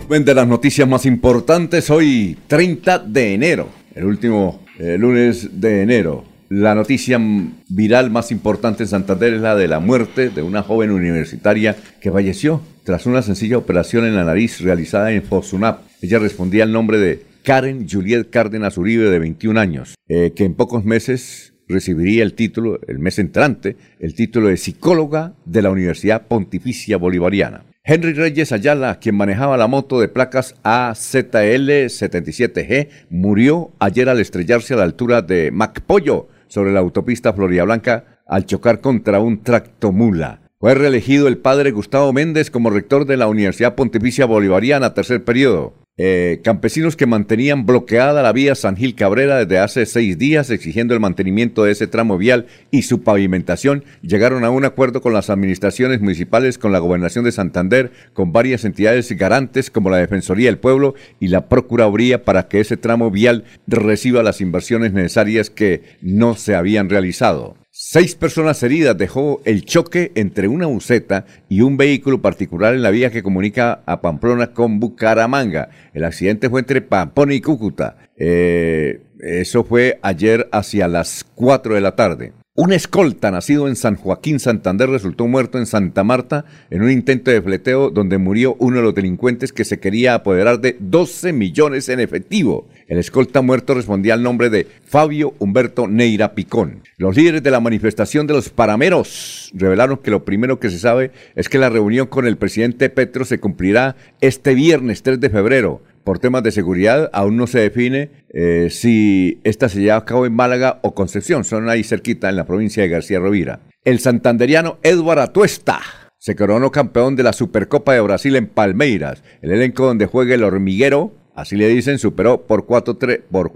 De 0.08 0.34
las 0.34 0.48
noticias 0.48 0.88
más 0.88 1.04
importantes 1.04 1.90
hoy, 1.90 2.38
30 2.46 3.00
de 3.00 3.34
enero, 3.34 3.68
el 3.94 4.06
último 4.06 4.60
eh, 4.78 4.96
lunes 4.98 5.60
de 5.60 5.82
enero. 5.82 6.24
La 6.48 6.74
noticia 6.74 7.20
viral 7.68 8.10
más 8.10 8.30
importante 8.30 8.84
en 8.84 8.88
Santander 8.88 9.34
es 9.34 9.42
la 9.42 9.54
de 9.54 9.68
la 9.68 9.80
muerte 9.80 10.30
de 10.30 10.40
una 10.40 10.62
joven 10.62 10.92
universitaria 10.92 11.76
que 12.00 12.10
falleció 12.10 12.62
tras 12.84 13.06
una 13.06 13.22
sencilla 13.22 13.58
operación 13.58 14.04
en 14.04 14.14
la 14.14 14.24
nariz 14.24 14.60
realizada 14.60 15.10
en 15.12 15.22
Fosunap. 15.22 15.80
Ella 16.02 16.18
respondía 16.18 16.64
al 16.64 16.72
nombre 16.72 16.98
de 16.98 17.22
Karen 17.42 17.88
Juliet 17.88 18.30
Cárdenas 18.30 18.78
Uribe, 18.78 19.10
de 19.10 19.18
21 19.18 19.58
años, 19.58 19.94
eh, 20.08 20.32
que 20.36 20.44
en 20.44 20.54
pocos 20.54 20.84
meses 20.84 21.54
recibiría 21.66 22.22
el 22.22 22.34
título, 22.34 22.78
el 22.86 22.98
mes 22.98 23.18
entrante, 23.18 23.76
el 23.98 24.14
título 24.14 24.48
de 24.48 24.56
psicóloga 24.56 25.34
de 25.44 25.62
la 25.62 25.70
Universidad 25.70 26.26
Pontificia 26.26 26.98
Bolivariana. 26.98 27.64
Henry 27.86 28.14
Reyes 28.14 28.50
Ayala, 28.52 28.98
quien 28.98 29.14
manejaba 29.14 29.58
la 29.58 29.66
moto 29.66 30.00
de 30.00 30.08
placas 30.08 30.54
AZL77G, 30.62 32.88
murió 33.10 33.72
ayer 33.78 34.08
al 34.08 34.20
estrellarse 34.20 34.72
a 34.72 34.78
la 34.78 34.84
altura 34.84 35.20
de 35.20 35.50
Macpollo, 35.50 36.28
sobre 36.48 36.72
la 36.72 36.80
autopista 36.80 37.32
Floria 37.32 37.64
Blanca, 37.64 38.20
al 38.26 38.46
chocar 38.46 38.80
contra 38.80 39.20
un 39.20 39.42
tractomula. 39.42 40.43
Fue 40.64 40.74
reelegido 40.74 41.28
el 41.28 41.36
padre 41.36 41.72
Gustavo 41.72 42.10
Méndez 42.14 42.50
como 42.50 42.70
rector 42.70 43.04
de 43.04 43.18
la 43.18 43.28
Universidad 43.28 43.74
Pontificia 43.74 44.24
Bolivariana, 44.24 44.94
tercer 44.94 45.22
periodo. 45.22 45.74
Eh, 45.98 46.40
campesinos 46.42 46.96
que 46.96 47.04
mantenían 47.04 47.66
bloqueada 47.66 48.22
la 48.22 48.32
vía 48.32 48.54
San 48.54 48.74
Gil 48.74 48.94
Cabrera 48.94 49.44
desde 49.44 49.58
hace 49.58 49.84
seis 49.84 50.16
días 50.16 50.48
exigiendo 50.48 50.94
el 50.94 51.00
mantenimiento 51.00 51.64
de 51.64 51.72
ese 51.72 51.86
tramo 51.86 52.16
vial 52.16 52.46
y 52.70 52.80
su 52.80 53.02
pavimentación, 53.02 53.84
llegaron 54.00 54.42
a 54.42 54.48
un 54.48 54.64
acuerdo 54.64 55.02
con 55.02 55.12
las 55.12 55.28
administraciones 55.28 56.00
municipales, 56.00 56.56
con 56.56 56.72
la 56.72 56.78
Gobernación 56.78 57.26
de 57.26 57.32
Santander, 57.32 57.92
con 58.14 58.32
varias 58.32 58.64
entidades 58.64 59.12
garantes 59.12 59.70
como 59.70 59.90
la 59.90 59.98
Defensoría 59.98 60.46
del 60.46 60.56
Pueblo 60.56 60.94
y 61.20 61.28
la 61.28 61.46
Procuraduría 61.50 62.24
para 62.24 62.48
que 62.48 62.60
ese 62.60 62.78
tramo 62.78 63.10
vial 63.10 63.44
reciba 63.66 64.22
las 64.22 64.40
inversiones 64.40 64.94
necesarias 64.94 65.50
que 65.50 65.82
no 66.00 66.36
se 66.36 66.54
habían 66.54 66.88
realizado. 66.88 67.54
Seis 67.94 68.16
personas 68.16 68.60
heridas 68.64 68.98
dejó 68.98 69.40
el 69.44 69.64
choque 69.64 70.10
entre 70.16 70.48
una 70.48 70.66
buceta 70.66 71.26
y 71.48 71.60
un 71.60 71.76
vehículo 71.76 72.20
particular 72.20 72.74
en 72.74 72.82
la 72.82 72.90
vía 72.90 73.12
que 73.12 73.22
comunica 73.22 73.84
a 73.86 74.00
Pamplona 74.00 74.48
con 74.48 74.80
Bucaramanga. 74.80 75.68
El 75.92 76.02
accidente 76.02 76.50
fue 76.50 76.58
entre 76.58 76.80
Pamplona 76.80 77.34
y 77.34 77.40
Cúcuta. 77.40 77.96
Eh, 78.16 79.00
eso 79.20 79.62
fue 79.62 80.00
ayer 80.02 80.48
hacia 80.50 80.88
las 80.88 81.24
4 81.36 81.76
de 81.76 81.80
la 81.80 81.94
tarde. 81.94 82.32
Un 82.56 82.72
escolta 82.72 83.30
nacido 83.30 83.68
en 83.68 83.76
San 83.76 83.94
Joaquín, 83.94 84.40
Santander, 84.40 84.90
resultó 84.90 85.28
muerto 85.28 85.58
en 85.58 85.66
Santa 85.66 86.02
Marta 86.02 86.46
en 86.70 86.82
un 86.82 86.90
intento 86.90 87.30
de 87.30 87.42
fleteo 87.42 87.90
donde 87.90 88.18
murió 88.18 88.56
uno 88.58 88.78
de 88.78 88.82
los 88.82 88.94
delincuentes 88.96 89.52
que 89.52 89.64
se 89.64 89.78
quería 89.78 90.14
apoderar 90.14 90.60
de 90.60 90.76
12 90.80 91.32
millones 91.32 91.88
en 91.88 92.00
efectivo. 92.00 92.66
El 92.86 92.98
escolta 92.98 93.40
muerto 93.40 93.74
respondía 93.74 94.14
al 94.14 94.22
nombre 94.22 94.50
de 94.50 94.66
Fabio 94.84 95.34
Humberto 95.38 95.88
Neira 95.88 96.34
Picón. 96.34 96.82
Los 96.98 97.16
líderes 97.16 97.42
de 97.42 97.50
la 97.50 97.60
manifestación 97.60 98.26
de 98.26 98.34
los 98.34 98.50
parameros 98.50 99.50
revelaron 99.54 99.98
que 99.98 100.10
lo 100.10 100.24
primero 100.24 100.60
que 100.60 100.70
se 100.70 100.78
sabe 100.78 101.10
es 101.34 101.48
que 101.48 101.58
la 101.58 101.70
reunión 101.70 102.06
con 102.06 102.26
el 102.26 102.36
presidente 102.36 102.90
Petro 102.90 103.24
se 103.24 103.40
cumplirá 103.40 103.96
este 104.20 104.54
viernes 104.54 105.02
3 105.02 105.20
de 105.20 105.30
febrero 105.30 105.82
por 106.04 106.18
temas 106.18 106.42
de 106.42 106.52
seguridad, 106.52 107.08
aún 107.14 107.36
no 107.36 107.46
se 107.46 107.60
define 107.60 108.10
eh, 108.28 108.68
si 108.70 109.40
esta 109.42 109.70
se 109.70 109.80
lleva 109.80 109.96
a 109.96 110.04
cabo 110.04 110.26
en 110.26 110.34
Málaga 110.34 110.78
o 110.82 110.94
Concepción, 110.94 111.44
son 111.44 111.68
ahí 111.70 111.82
cerquita 111.82 112.28
en 112.28 112.36
la 112.36 112.44
provincia 112.44 112.82
de 112.82 112.90
García 112.90 113.18
Rovira. 113.18 113.60
El 113.84 114.00
santanderiano 114.00 114.78
Edward 114.82 115.20
Atuesta 115.20 115.80
se 116.18 116.36
coronó 116.36 116.70
campeón 116.70 117.16
de 117.16 117.22
la 117.22 117.32
Supercopa 117.32 117.94
de 117.94 118.00
Brasil 118.00 118.36
en 118.36 118.46
Palmeiras. 118.46 119.22
El 119.42 119.52
elenco 119.52 119.86
donde 119.86 120.06
juega 120.06 120.34
el 120.34 120.44
hormiguero, 120.44 121.12
así 121.34 121.56
le 121.56 121.68
dicen, 121.68 121.98
superó 121.98 122.46
por 122.46 122.66
4-3 122.66 123.22
por 123.30 123.52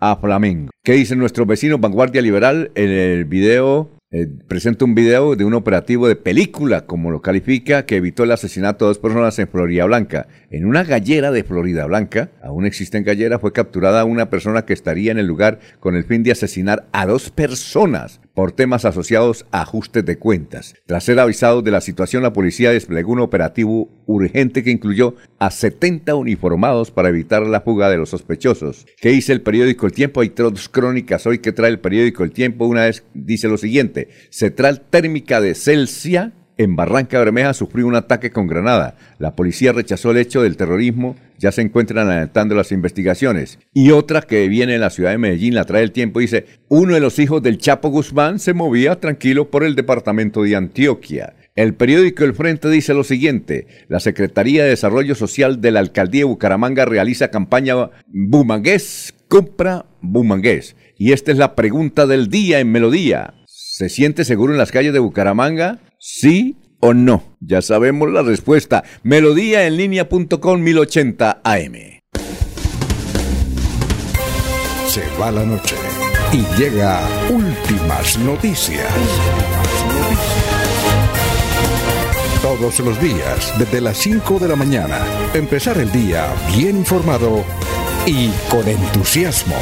a 0.00 0.16
Flamengo. 0.16 0.70
¿Qué 0.82 0.92
dicen 0.92 1.18
nuestros 1.18 1.46
vecinos 1.46 1.80
Vanguardia 1.80 2.22
Liberal 2.22 2.70
en 2.74 2.90
el 2.90 3.24
video 3.24 3.90
eh, 4.12 4.28
presenta 4.46 4.84
un 4.84 4.94
video 4.94 5.34
de 5.34 5.44
un 5.44 5.54
operativo 5.54 6.06
de 6.06 6.14
película, 6.14 6.86
como 6.86 7.10
lo 7.10 7.22
califica, 7.22 7.86
que 7.86 7.96
evitó 7.96 8.22
el 8.22 8.30
asesinato 8.30 8.84
de 8.84 8.90
dos 8.90 8.98
personas 9.00 9.36
en 9.40 9.48
Florida 9.48 9.84
Blanca. 9.84 10.28
En 10.50 10.64
una 10.64 10.84
gallera 10.84 11.32
de 11.32 11.42
Florida 11.42 11.86
Blanca, 11.86 12.30
aún 12.40 12.66
existe 12.66 12.96
en 12.98 13.04
gallera, 13.04 13.40
fue 13.40 13.52
capturada 13.52 14.04
una 14.04 14.30
persona 14.30 14.64
que 14.64 14.74
estaría 14.74 15.10
en 15.10 15.18
el 15.18 15.26
lugar 15.26 15.58
con 15.80 15.96
el 15.96 16.04
fin 16.04 16.22
de 16.22 16.30
asesinar 16.30 16.86
a 16.92 17.04
dos 17.04 17.30
personas 17.30 18.20
por 18.36 18.52
temas 18.52 18.84
asociados 18.84 19.46
a 19.50 19.62
ajustes 19.62 20.04
de 20.04 20.18
cuentas. 20.18 20.74
Tras 20.84 21.04
ser 21.04 21.18
avisado 21.18 21.62
de 21.62 21.70
la 21.70 21.80
situación, 21.80 22.22
la 22.22 22.34
policía 22.34 22.70
desplegó 22.70 23.12
un 23.12 23.20
operativo 23.20 23.88
urgente 24.04 24.62
que 24.62 24.70
incluyó 24.70 25.14
a 25.38 25.50
70 25.50 26.14
uniformados 26.14 26.90
para 26.90 27.08
evitar 27.08 27.46
la 27.46 27.62
fuga 27.62 27.88
de 27.88 27.96
los 27.96 28.10
sospechosos. 28.10 28.86
¿Qué 29.00 29.08
dice 29.08 29.32
el 29.32 29.40
periódico 29.40 29.86
El 29.86 29.92
Tiempo? 29.92 30.20
Hay 30.20 30.34
dos 30.36 30.68
crónicas 30.68 31.26
hoy 31.26 31.38
que 31.38 31.52
trae 31.52 31.70
el 31.70 31.80
periódico 31.80 32.24
El 32.24 32.32
Tiempo. 32.32 32.66
Una 32.66 32.84
vez 32.84 33.04
dice 33.14 33.48
lo 33.48 33.56
siguiente, 33.56 34.10
central 34.28 34.82
térmica 34.82 35.40
de 35.40 35.54
Celsia 35.54 36.34
en 36.58 36.76
Barranca 36.76 37.18
Bermeja 37.18 37.52
sufrió 37.54 37.86
un 37.86 37.94
ataque 37.94 38.30
con 38.30 38.46
granada. 38.46 38.96
La 39.18 39.36
policía 39.36 39.72
rechazó 39.72 40.10
el 40.10 40.18
hecho 40.18 40.42
del 40.42 40.56
terrorismo, 40.56 41.16
ya 41.38 41.52
se 41.52 41.62
encuentran 41.62 42.08
adelantando 42.08 42.54
las 42.54 42.72
investigaciones. 42.72 43.58
Y 43.74 43.90
otra 43.90 44.22
que 44.22 44.48
viene 44.48 44.74
en 44.74 44.80
la 44.80 44.90
ciudad 44.90 45.10
de 45.10 45.18
Medellín, 45.18 45.54
la 45.54 45.64
trae 45.64 45.82
el 45.82 45.92
tiempo, 45.92 46.20
dice, 46.20 46.46
uno 46.68 46.94
de 46.94 47.00
los 47.00 47.18
hijos 47.18 47.42
del 47.42 47.58
Chapo 47.58 47.90
Guzmán 47.90 48.38
se 48.38 48.54
movía 48.54 49.00
tranquilo 49.00 49.50
por 49.50 49.64
el 49.64 49.74
departamento 49.74 50.42
de 50.42 50.56
Antioquia. 50.56 51.34
El 51.54 51.74
periódico 51.74 52.24
El 52.24 52.34
Frente 52.34 52.68
dice 52.68 52.92
lo 52.92 53.02
siguiente, 53.02 53.66
la 53.88 54.00
Secretaría 54.00 54.64
de 54.64 54.70
Desarrollo 54.70 55.14
Social 55.14 55.60
de 55.60 55.70
la 55.70 55.80
Alcaldía 55.80 56.20
de 56.20 56.24
Bucaramanga 56.24 56.84
realiza 56.84 57.30
campaña 57.30 57.90
Bumangués, 58.08 59.14
compra 59.28 59.86
Bumangués. 60.02 60.76
Y 60.98 61.12
esta 61.12 61.32
es 61.32 61.38
la 61.38 61.54
pregunta 61.54 62.06
del 62.06 62.28
día 62.28 62.60
en 62.60 62.72
Melodía. 62.72 63.34
¿Se 63.46 63.88
siente 63.88 64.24
seguro 64.24 64.52
en 64.52 64.58
las 64.58 64.72
calles 64.72 64.92
de 64.94 64.98
Bucaramanga? 64.98 65.80
¿Sí 65.98 66.56
o 66.80 66.94
no? 66.94 67.36
Ya 67.40 67.62
sabemos 67.62 68.10
la 68.10 68.22
respuesta. 68.22 68.84
Melodía 69.02 69.66
en 69.66 69.76
línea.com 69.76 70.60
1080 70.60 71.40
AM. 71.42 71.74
Se 74.88 75.02
va 75.20 75.30
la 75.30 75.44
noche 75.44 75.76
y 76.32 76.44
llega 76.58 77.00
últimas 77.30 78.18
noticias. 78.18 78.86
Todos 82.42 82.78
los 82.80 83.00
días, 83.00 83.52
desde 83.58 83.80
las 83.80 83.96
5 83.98 84.38
de 84.38 84.48
la 84.48 84.56
mañana, 84.56 85.00
empezar 85.34 85.78
el 85.78 85.90
día 85.90 86.32
bien 86.56 86.76
informado 86.76 87.44
y 88.06 88.28
con 88.48 88.68
entusiasmo. 88.68 89.56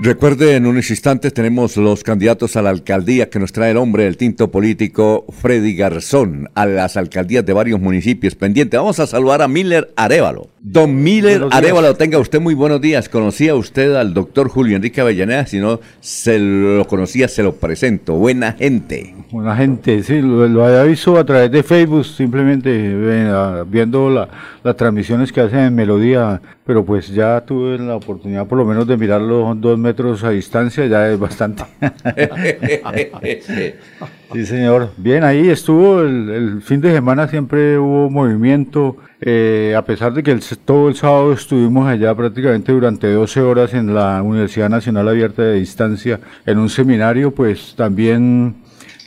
Recuerde, 0.00 0.54
en 0.54 0.64
unos 0.66 0.90
instantes 0.90 1.34
tenemos 1.34 1.76
los 1.76 2.04
candidatos 2.04 2.54
a 2.54 2.62
la 2.62 2.70
alcaldía 2.70 3.28
que 3.30 3.40
nos 3.40 3.50
trae 3.50 3.72
el 3.72 3.76
hombre 3.76 4.04
del 4.04 4.16
tinto 4.16 4.48
político 4.48 5.26
Freddy 5.28 5.74
Garzón 5.74 6.48
a 6.54 6.66
las 6.66 6.96
alcaldías 6.96 7.44
de 7.44 7.52
varios 7.52 7.80
municipios 7.80 8.36
pendientes. 8.36 8.78
Vamos 8.78 9.00
a 9.00 9.08
saludar 9.08 9.42
a 9.42 9.48
Miller 9.48 9.92
Arevalo. 9.96 10.50
Don 10.60 11.02
Miller 11.02 11.46
Arevalo, 11.50 11.96
tenga 11.96 12.20
usted 12.20 12.40
muy 12.40 12.54
buenos 12.54 12.80
días. 12.80 13.08
¿Conocía 13.08 13.56
usted 13.56 13.96
al 13.96 14.14
doctor 14.14 14.48
Julio 14.48 14.76
Enrique 14.76 15.00
Avellaneda? 15.00 15.46
Si 15.46 15.58
no 15.58 15.80
se 15.98 16.38
lo 16.38 16.86
conocía, 16.86 17.26
se 17.26 17.42
lo 17.42 17.56
presento. 17.56 18.14
Buena 18.14 18.52
gente. 18.52 19.16
Buena 19.32 19.56
gente, 19.56 20.04
sí, 20.04 20.20
lo, 20.22 20.64
había 20.64 20.84
visto 20.84 21.18
a 21.18 21.24
través 21.24 21.50
de 21.50 21.64
Facebook, 21.64 22.04
simplemente 22.04 22.70
viendo 23.66 24.28
las 24.62 24.76
transmisiones 24.76 25.32
que 25.32 25.40
hacen 25.40 25.58
en 25.58 25.74
Melodía, 25.74 26.40
pero 26.68 26.84
pues 26.84 27.08
ya 27.08 27.40
tuve 27.46 27.78
la 27.78 27.96
oportunidad 27.96 28.46
por 28.46 28.58
lo 28.58 28.66
menos 28.66 28.86
de 28.86 28.98
mirarlo 28.98 29.54
dos 29.54 29.78
kilómetros 29.78 30.22
a 30.22 30.30
distancia 30.30 30.84
ya 30.84 31.08
es 31.10 31.18
bastante. 31.18 31.64
sí, 34.34 34.44
señor. 34.44 34.90
Bien, 34.98 35.24
ahí 35.24 35.48
estuvo 35.48 36.02
el, 36.02 36.60
fin 36.60 36.82
de 36.82 36.92
semana, 36.92 37.26
siempre 37.26 37.78
hubo 37.78 38.10
movimiento. 38.10 38.98
Eh, 39.18 39.74
a 39.78 39.82
pesar 39.82 40.12
de 40.12 40.22
que 40.22 40.30
el, 40.30 40.42
todo 40.66 40.90
el 40.90 40.94
sábado 40.94 41.32
estuvimos 41.32 41.88
allá 41.88 42.14
prácticamente 42.14 42.70
durante 42.70 43.10
12 43.10 43.40
horas 43.40 43.72
en 43.72 43.94
la 43.94 44.22
Universidad 44.22 44.68
Nacional 44.68 45.08
Abierta 45.08 45.40
de 45.42 45.60
Distancia 45.60 46.20
en 46.44 46.58
un 46.58 46.68
seminario, 46.68 47.30
pues 47.30 47.74
también 47.78 48.56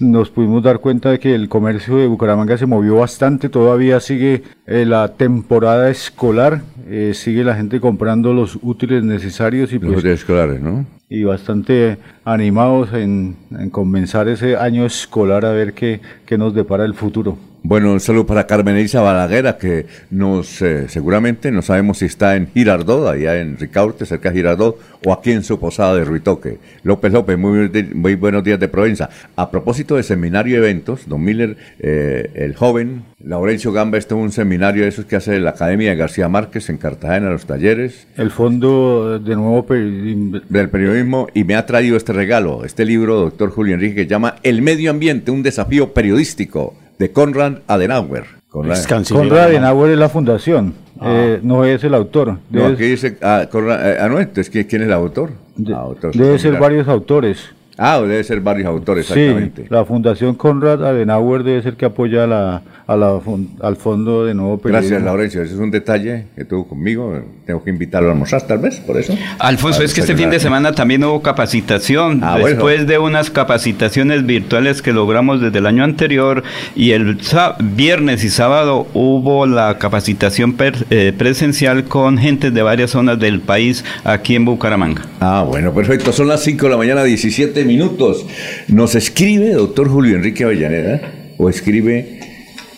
nos 0.01 0.29
pudimos 0.29 0.63
dar 0.63 0.79
cuenta 0.79 1.12
de 1.12 1.20
que 1.20 1.36
el 1.36 1.48
comercio 1.48 1.98
de 1.98 2.08
Bucaramanga 2.08 2.58
se 2.58 2.65
movió 2.65 2.96
bastante, 2.96 3.50
todavía 3.50 4.00
sigue 4.00 4.43
eh, 4.65 4.86
la 4.86 5.13
temporada 5.13 5.89
escolar, 5.89 6.62
eh, 6.88 7.13
sigue 7.13 7.43
la 7.43 7.55
gente 7.55 7.79
comprando 7.79 8.34
los 8.34 8.58
útiles 8.62 9.03
necesarios 9.03 9.72
y 9.72 9.75
los 9.75 9.86
pues, 9.86 10.00
útiles 10.00 10.20
escolares, 10.20 10.62
¿no? 10.62 10.86
Y 11.08 11.24
bastante 11.24 11.98
animados 12.25 12.93
en, 12.93 13.36
comenzar 13.72 14.27
ese 14.27 14.55
año 14.58 14.86
escolar 14.86 15.46
a 15.46 15.51
ver 15.51 15.74
qué, 15.74 16.01
qué 16.25 16.38
nos 16.38 16.53
depara 16.53 16.86
el 16.86 16.93
futuro. 16.93 17.38
Bueno, 17.63 17.94
un 17.94 18.00
saludo 18.00 18.25
para 18.25 18.48
Carmen 18.48 18.75
Elisa 18.75 19.01
Balaguera, 19.01 19.60
que 19.60 19.86
nos 20.10 20.63
eh, 20.63 20.89
seguramente 20.89 21.51
no 21.51 21.62
sabemos 21.62 22.00
si 22.00 22.06
está 22.06 22.36
en 22.36 22.48
Girardot, 22.51 23.08
allá 23.08 23.39
en 23.39 23.56
Ricaurte, 23.56 24.08
cerca 24.08 24.30
de 24.32 24.38
Girardot, 24.38 24.80
o 25.06 25.13
aquí 25.13 25.32
en 25.32 25.44
su 25.44 25.60
posada 25.60 25.94
de 25.94 26.03
Ruitoque. 26.03 26.58
López 26.82 27.13
López, 27.13 27.38
muy, 27.38 27.70
muy 27.94 28.15
buenos 28.15 28.44
días 28.44 28.60
de 28.60 28.68
Provenza. 28.68 29.12
A 29.36 29.51
propósito 29.51 29.96
de 29.96 30.01
seminario 30.01 30.56
y 30.56 30.58
eventos, 30.58 31.08
don 31.08 31.24
Miller, 31.24 31.56
eh, 31.80 32.32
el 32.34 32.56
joven 32.56 33.03
Laurencio 33.24 33.72
Gamba 33.72 34.00
está 34.00 34.15
en 34.15 34.22
un 34.22 34.32
seminario 34.32 34.82
de 34.82 34.89
esos 34.89 35.06
que 35.06 35.15
hace 35.15 35.39
la 35.39 35.51
Academia 35.51 35.91
de 35.91 35.96
García 35.96 36.27
Márquez 36.27 36.68
en 36.72 36.77
Cartagena, 36.77 37.30
los 37.30 37.46
talleres. 37.46 38.08
El 38.18 38.32
Fondo 38.32 39.20
de 39.20 39.36
Nuevo 39.36 39.68
Del 39.70 40.70
Periodismo, 40.72 41.27
y 41.36 41.44
me 41.44 41.53
ha 41.53 41.68
traído 41.68 41.96
este 41.96 42.12
regalo, 42.12 42.65
este 42.65 42.86
libro, 42.86 43.20
doctor 43.20 43.51
Julio 43.51 43.75
Enrique, 43.75 43.94
que 43.94 44.08
llama 44.08 44.38
El 44.41 44.63
Medio 44.63 44.89
Ambiente, 44.89 45.30
un 45.30 45.44
desafío 45.44 45.94
periodístico 45.94 46.74
de 47.01 47.12
Conrad 47.12 47.53
Adenauer. 47.67 48.25
Conrad 48.48 48.77
Adenauer 48.77 49.91
es 49.91 49.98
la 49.98 50.08
fundación, 50.08 50.75
ah. 51.00 51.10
eh, 51.12 51.39
no 51.41 51.65
es 51.65 51.84
el 51.84 51.96
autor. 51.96 52.38
no, 52.51 52.67
aquí 52.67 52.84
dice, 52.84 53.17
ah, 53.24 53.48
Conrad, 53.50 53.89
eh, 53.89 53.98
ah, 54.00 54.08
no, 54.08 54.20
entonces, 54.20 54.50
¿quién 54.50 54.84
es 54.84 54.88
el 54.88 54.93
autor? 54.93 55.31
Ah, 55.74 55.88
debe 56.13 56.38
ser 56.38 56.60
varios 56.60 56.88
autores. 56.88 57.50
Ah, 57.75 58.00
debe 58.01 58.24
ser 58.24 58.39
varios 58.41 58.67
autores, 58.67 59.10
exactamente. 59.10 59.63
Sí, 59.63 59.67
la 59.72 59.84
Fundación 59.84 60.36
Conrad 60.36 60.86
Adenauer 60.86 61.43
debe 61.43 61.63
ser 61.63 61.75
que 61.75 61.86
apoya 61.86 62.27
la, 62.27 62.62
al 62.91 63.75
Fondo 63.77 64.25
de 64.25 64.33
Nuevo 64.33 64.57
Periodismo. 64.57 64.89
Gracias, 64.89 65.03
Laurencio. 65.03 65.41
Ese 65.41 65.53
es 65.53 65.60
un 65.60 65.71
detalle 65.71 66.25
que 66.36 66.45
tuvo 66.45 66.67
conmigo. 66.67 67.21
Tengo 67.45 67.63
que 67.63 67.69
invitarlo 67.69 68.10
a 68.10 68.12
almorzar, 68.13 68.41
tal 68.43 68.60
vez, 68.60 68.79
por 68.79 68.98
eso. 68.98 69.15
Alfonso, 69.39 69.83
es 69.83 69.93
que 69.93 70.01
este 70.01 70.15
fin 70.15 70.29
de 70.29 70.39
semana 70.39 70.74
también 70.74 71.03
hubo 71.03 71.21
capacitación. 71.21 72.21
Ah, 72.24 72.38
Después 72.38 72.88
de 72.88 72.98
unas 72.98 73.29
capacitaciones 73.29 74.25
virtuales 74.25 74.81
que 74.81 74.91
logramos 74.91 75.41
desde 75.41 75.60
el 75.60 75.65
año 75.65 75.83
anterior 75.83 76.43
y 76.75 76.91
el 76.91 77.17
viernes 77.60 78.24
y 78.24 78.29
sábado 78.29 78.88
hubo 78.93 79.45
la 79.45 79.77
capacitación 79.77 80.55
eh, 80.89 81.13
presencial 81.17 81.86
con 81.86 82.17
gente 82.17 82.51
de 82.51 82.62
varias 82.62 82.91
zonas 82.91 83.19
del 83.19 83.39
país 83.39 83.86
aquí 84.03 84.36
en 84.36 84.45
Bucaramanga. 84.45 85.03
Ah, 85.19 85.45
bueno, 85.48 85.74
perfecto. 85.74 86.12
Son 86.12 86.27
las 86.27 86.43
5 86.43 86.65
de 86.65 86.71
la 86.71 86.77
mañana, 86.77 87.03
17 87.03 87.63
minutos. 87.65 88.25
Nos 88.67 88.95
escribe 88.95 89.53
doctor 89.53 89.88
Julio 89.88 90.15
Enrique 90.15 90.43
Avellaneda 90.43 91.01
o 91.38 91.50
escribe 91.50 92.21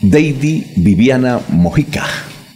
Deidi 0.03 0.65
Viviana 0.75 1.39
Mojica. 1.47 2.03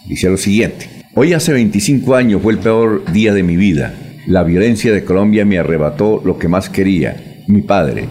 Dice 0.05 0.29
lo 0.29 0.35
siguiente. 0.35 0.89
Hoy 1.15 1.31
hace 1.31 1.53
25 1.53 2.13
años 2.13 2.41
fue 2.41 2.51
el 2.51 2.59
peor 2.59 3.09
día 3.13 3.33
de 3.33 3.41
mi 3.41 3.55
vida. 3.55 3.93
La 4.27 4.43
violencia 4.43 4.91
de 4.91 5.05
Colombia 5.05 5.45
me 5.45 5.57
arrebató 5.57 6.21
lo 6.25 6.37
que 6.37 6.49
más 6.49 6.69
quería, 6.69 7.43
mi 7.47 7.61
padre. 7.61 8.09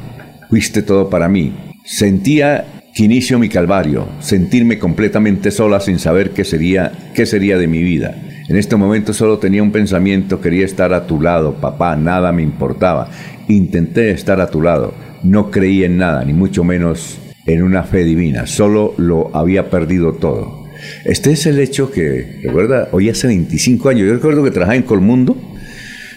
Fuiste 0.48 0.80
todo 0.80 1.10
para 1.10 1.28
mí. 1.28 1.52
Sentía 1.84 2.64
que 2.94 3.04
inicio 3.04 3.38
mi 3.38 3.50
calvario, 3.50 4.08
sentirme 4.20 4.78
completamente 4.78 5.50
sola 5.50 5.80
sin 5.80 5.98
saber 5.98 6.30
qué 6.30 6.42
sería, 6.42 7.10
qué 7.14 7.26
sería 7.26 7.58
de 7.58 7.66
mi 7.66 7.82
vida. 7.82 8.16
En 8.48 8.56
este 8.56 8.76
momento 8.76 9.12
solo 9.12 9.36
tenía 9.36 9.62
un 9.62 9.70
pensamiento, 9.70 10.40
quería 10.40 10.64
estar 10.64 10.94
a 10.94 11.06
tu 11.06 11.20
lado, 11.20 11.56
papá, 11.60 11.94
nada 11.94 12.32
me 12.32 12.42
importaba. 12.42 13.10
Intenté 13.48 14.12
estar 14.12 14.40
a 14.40 14.50
tu 14.50 14.62
lado, 14.62 14.94
no 15.22 15.50
creí 15.50 15.84
en 15.84 15.98
nada, 15.98 16.24
ni 16.24 16.32
mucho 16.32 16.64
menos 16.64 17.18
en 17.46 17.62
una 17.62 17.84
fe 17.84 18.04
divina, 18.04 18.46
solo 18.46 18.94
lo 18.98 19.34
había 19.34 19.70
perdido 19.70 20.14
todo. 20.14 20.66
Este 21.04 21.32
es 21.32 21.46
el 21.46 21.58
hecho 21.58 21.90
que, 21.90 22.40
recuerda, 22.42 22.88
hoy 22.92 23.08
hace 23.08 23.26
25 23.28 23.88
años, 23.88 24.06
yo 24.06 24.14
recuerdo 24.14 24.42
que 24.44 24.50
trabajaba 24.50 24.76
en 24.76 24.82
Colmundo, 24.82 25.36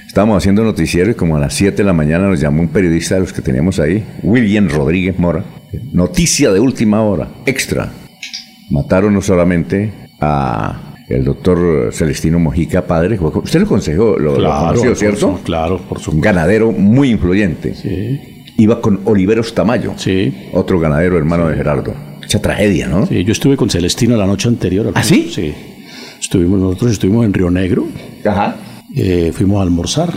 estábamos 0.05 0.37
haciendo 0.37 0.63
noticiero 0.63 1.11
y 1.11 1.13
como 1.13 1.37
a 1.37 1.39
las 1.39 1.53
7 1.53 1.77
de 1.77 1.83
la 1.83 1.93
mañana 1.93 2.27
nos 2.27 2.39
llamó 2.39 2.61
un 2.61 2.69
periodista 2.69 3.15
de 3.15 3.21
los 3.21 3.33
que 3.33 3.41
teníamos 3.41 3.79
ahí, 3.79 4.03
William 4.23 4.67
Rodríguez 4.69 5.17
Mora, 5.17 5.45
noticia 5.93 6.51
de 6.51 6.59
última 6.59 7.03
hora, 7.03 7.29
extra. 7.45 7.91
Mataron 8.71 9.13
no 9.13 9.21
solamente 9.21 9.91
a 10.19 10.95
el 11.07 11.23
doctor 11.23 11.91
Celestino 11.91 12.37
Mojica, 12.37 12.85
padre, 12.85 13.17
usted 13.19 13.61
lo 13.61 13.67
consejó, 13.67 14.19
lo, 14.19 14.35
conoció, 14.35 14.93
¿cierto? 14.93 15.39
claro, 15.43 15.77
por 15.77 15.97
supuesto. 15.97 16.11
Un 16.11 16.21
ganadero 16.21 16.71
muy 16.71 17.09
influyente. 17.09 17.73
Sí 17.73 18.28
iba 18.59 18.81
con 18.81 18.99
Oliveros 19.05 19.53
Tamayo, 19.53 19.93
sí. 19.97 20.33
otro 20.53 20.79
ganadero 20.79 21.17
hermano 21.17 21.47
de 21.47 21.55
Gerardo. 21.55 21.93
Mucha 22.21 22.41
tragedia, 22.41 22.87
¿no? 22.87 23.05
Sí, 23.07 23.23
yo 23.23 23.31
estuve 23.31 23.57
con 23.57 23.69
Celestino 23.69 24.15
la 24.17 24.27
noche 24.27 24.47
anterior. 24.49 24.91
¿Ah, 24.93 25.03
sí? 25.03 25.31
Sí. 25.33 25.53
Estuvimos, 26.19 26.59
nosotros 26.59 26.91
estuvimos 26.91 27.25
en 27.25 27.33
Río 27.33 27.49
Negro. 27.49 27.87
Ajá. 28.25 28.55
Eh, 28.95 29.31
fuimos 29.33 29.59
a 29.59 29.63
almorzar 29.63 30.13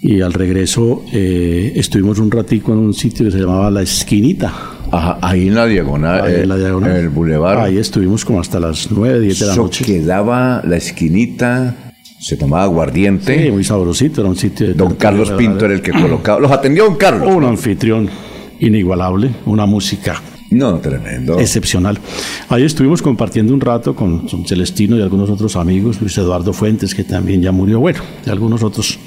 y 0.00 0.20
al 0.20 0.32
regreso 0.32 1.04
eh, 1.12 1.72
estuvimos 1.76 2.18
un 2.18 2.30
ratico 2.30 2.72
en 2.72 2.78
un 2.78 2.94
sitio 2.94 3.26
que 3.26 3.30
se 3.32 3.38
llamaba 3.38 3.70
La 3.70 3.82
Esquinita. 3.82 4.52
Ajá, 4.90 5.18
ahí 5.20 5.48
en 5.48 5.54
la 5.54 5.66
diagonal, 5.66 6.24
ahí 6.24 6.42
en, 6.42 6.48
la 6.48 6.56
diagonal. 6.56 6.90
en 6.90 6.96
el 6.96 7.08
bulevar. 7.08 7.58
Ahí 7.58 7.78
estuvimos 7.78 8.24
como 8.24 8.40
hasta 8.40 8.60
las 8.60 8.90
9, 8.90 9.20
10 9.20 9.38
de 9.38 9.46
la 9.46 9.56
noche. 9.56 9.84
quedaba 9.84 10.62
la 10.64 10.76
esquinita 10.76 11.85
se 12.26 12.36
tomaba 12.36 12.64
aguardiente. 12.64 13.44
Sí, 13.44 13.52
muy 13.52 13.62
sabrosito, 13.62 14.20
era 14.20 14.28
un 14.28 14.34
sitio 14.34 14.66
de 14.66 14.74
Don 14.74 14.96
Carlos 14.96 15.30
Pinto 15.38 15.64
era 15.64 15.74
el 15.74 15.80
que 15.80 15.92
colocaba. 15.92 16.40
Los 16.40 16.50
atendió 16.50 16.82
Don 16.82 16.96
Carlos. 16.96 17.32
Un 17.32 17.44
anfitrión 17.44 18.10
inigualable, 18.58 19.30
una 19.44 19.64
música. 19.64 20.20
No, 20.50 20.76
tremendo. 20.80 21.38
Excepcional. 21.38 22.00
Ahí 22.48 22.64
estuvimos 22.64 23.00
compartiendo 23.00 23.54
un 23.54 23.60
rato 23.60 23.94
con, 23.94 24.28
Celestino 24.44 24.98
y 24.98 25.02
algunos 25.02 25.30
otros 25.30 25.54
amigos, 25.54 26.00
Luis 26.00 26.18
Eduardo 26.18 26.52
Fuentes, 26.52 26.96
que 26.96 27.04
también 27.04 27.42
ya 27.42 27.52
murió, 27.52 27.78
bueno, 27.78 28.00
y 28.26 28.30
algunos 28.30 28.64
otros 28.64 28.98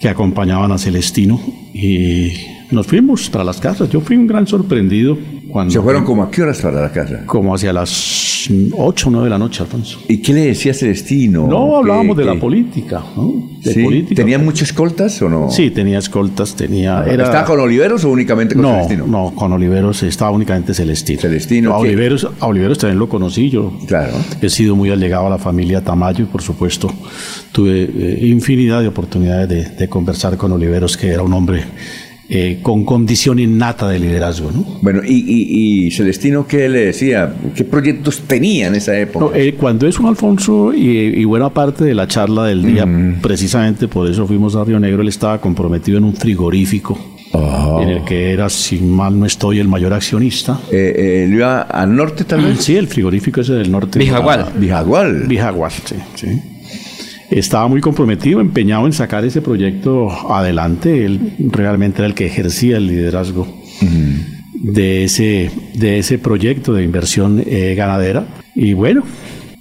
que 0.00 0.08
acompañaban 0.08 0.72
a 0.72 0.78
Celestino. 0.78 1.40
Y 1.72 2.32
nos 2.72 2.88
fuimos 2.88 3.30
para 3.30 3.44
las 3.44 3.60
casas. 3.60 3.88
Yo 3.88 4.00
fui 4.00 4.16
un 4.16 4.26
gran 4.26 4.48
sorprendido 4.48 5.16
cuando... 5.48 5.72
¿Se 5.72 5.80
fueron 5.80 6.04
como 6.04 6.24
a 6.24 6.30
qué 6.32 6.42
horas 6.42 6.60
para 6.60 6.80
la 6.80 6.90
casa? 6.90 7.22
Como 7.24 7.54
hacia 7.54 7.72
las 7.72 8.31
8 8.50 9.08
o 9.08 9.10
9 9.10 9.24
de 9.24 9.30
la 9.30 9.38
noche, 9.38 9.62
Alfonso. 9.62 10.00
¿Y 10.08 10.18
qué 10.18 10.32
le 10.32 10.46
decía 10.46 10.74
Celestino? 10.74 11.46
No, 11.46 11.76
hablábamos 11.76 12.16
de 12.16 12.24
la 12.24 12.34
política, 12.34 13.02
¿no? 13.16 13.50
De 13.62 13.84
política. 13.84 14.14
¿Tenía 14.14 14.38
muchas 14.38 14.68
escoltas 14.68 15.20
o 15.22 15.28
no? 15.28 15.50
Sí, 15.50 15.70
tenía 15.70 15.98
escoltas, 15.98 16.54
tenía... 16.56 17.04
Era... 17.04 17.24
¿Estaba 17.24 17.44
con 17.44 17.60
Oliveros 17.60 18.04
o 18.04 18.10
únicamente 18.10 18.54
con 18.54 18.64
Celestino? 18.64 19.06
No, 19.06 19.32
con 19.34 19.52
Oliveros 19.52 20.02
estaba 20.02 20.30
únicamente 20.30 20.74
Celestino. 20.74 21.20
Celestino. 21.20 21.72
A 21.72 21.78
Oliveros, 21.78 22.28
a 22.40 22.46
Oliveros 22.46 22.78
también 22.78 22.98
lo 22.98 23.08
conocí 23.08 23.50
yo. 23.50 23.72
Claro. 23.86 24.14
He 24.40 24.48
sido 24.48 24.74
muy 24.76 24.90
allegado 24.90 25.26
a 25.26 25.30
la 25.30 25.38
familia 25.38 25.82
Tamayo 25.82 26.24
y 26.24 26.26
por 26.26 26.42
supuesto 26.42 26.92
tuve 27.52 27.82
eh, 27.82 28.26
infinidad 28.26 28.80
de 28.80 28.88
oportunidades 28.88 29.48
de, 29.48 29.64
de 29.64 29.88
conversar 29.88 30.36
con 30.36 30.52
Oliveros, 30.52 30.96
que 30.96 31.08
era 31.08 31.22
un 31.22 31.32
hombre 31.32 31.64
eh, 32.28 32.60
con 32.62 32.84
condición 32.84 33.38
innata 33.38 33.88
de 33.88 33.98
liderazgo. 33.98 34.50
¿no? 34.52 34.64
Bueno, 34.80 35.02
y, 35.04 35.90
Celestino, 35.90 36.46
¿qué 36.46 36.68
le 36.68 36.86
decía? 36.86 37.34
¿Qué 37.54 37.64
proyectos 37.64 38.22
tenía 38.26 38.68
en 38.68 38.76
esa 38.76 38.98
época? 38.98 39.36
Eh, 39.36 39.54
cuando 39.54 39.86
es 39.86 39.98
un 39.98 40.06
Alfonso, 40.06 40.72
y, 40.72 41.24
buena 41.24 41.50
parte 41.50 41.84
de 41.84 41.94
la 41.94 42.06
charla 42.06 42.44
del 42.44 42.62
día, 42.62 42.86
precisamente 43.20 43.88
por 43.88 44.08
eso 44.08 44.26
fuimos 44.26 44.56
a 44.56 44.64
Río 44.64 44.80
Negro, 44.80 45.02
él 45.02 45.08
estaba 45.08 45.40
comprometido 45.40 45.98
en 45.98 46.04
un 46.04 46.14
frigorífico. 46.14 46.98
Ah. 47.34 47.80
En 47.82 47.88
el 47.88 48.04
que 48.04 48.30
era, 48.30 48.50
si 48.50 48.78
mal 48.78 49.18
no 49.18 49.24
estoy, 49.24 49.58
el 49.58 49.66
mayor 49.66 49.94
accionista. 49.94 50.60
Eh, 50.70 51.24
¿Él 51.24 51.34
iba 51.34 51.62
al 51.62 51.94
norte 51.96 52.24
también? 52.24 52.58
Sí, 52.58 52.76
el 52.76 52.88
frigorífico 52.88 53.40
ese 53.40 53.54
del 53.54 53.70
norte. 53.70 53.98
Vijagual. 53.98 54.52
Vijagual. 54.56 55.22
Vijagual, 55.26 55.72
sí, 55.72 55.96
sí 56.14 56.51
estaba 57.38 57.68
muy 57.68 57.80
comprometido, 57.80 58.40
empeñado 58.40 58.86
en 58.86 58.92
sacar 58.92 59.24
ese 59.24 59.42
proyecto 59.42 60.10
adelante. 60.32 61.04
Él 61.04 61.34
realmente 61.50 61.98
era 61.98 62.06
el 62.06 62.14
que 62.14 62.26
ejercía 62.26 62.76
el 62.76 62.86
liderazgo 62.86 63.46
de, 64.62 65.04
ese, 65.04 65.50
de 65.74 65.98
ese 65.98 66.18
proyecto 66.18 66.72
de 66.72 66.84
inversión 66.84 67.42
eh, 67.44 67.74
ganadera. 67.74 68.26
Y 68.54 68.74
bueno, 68.74 69.02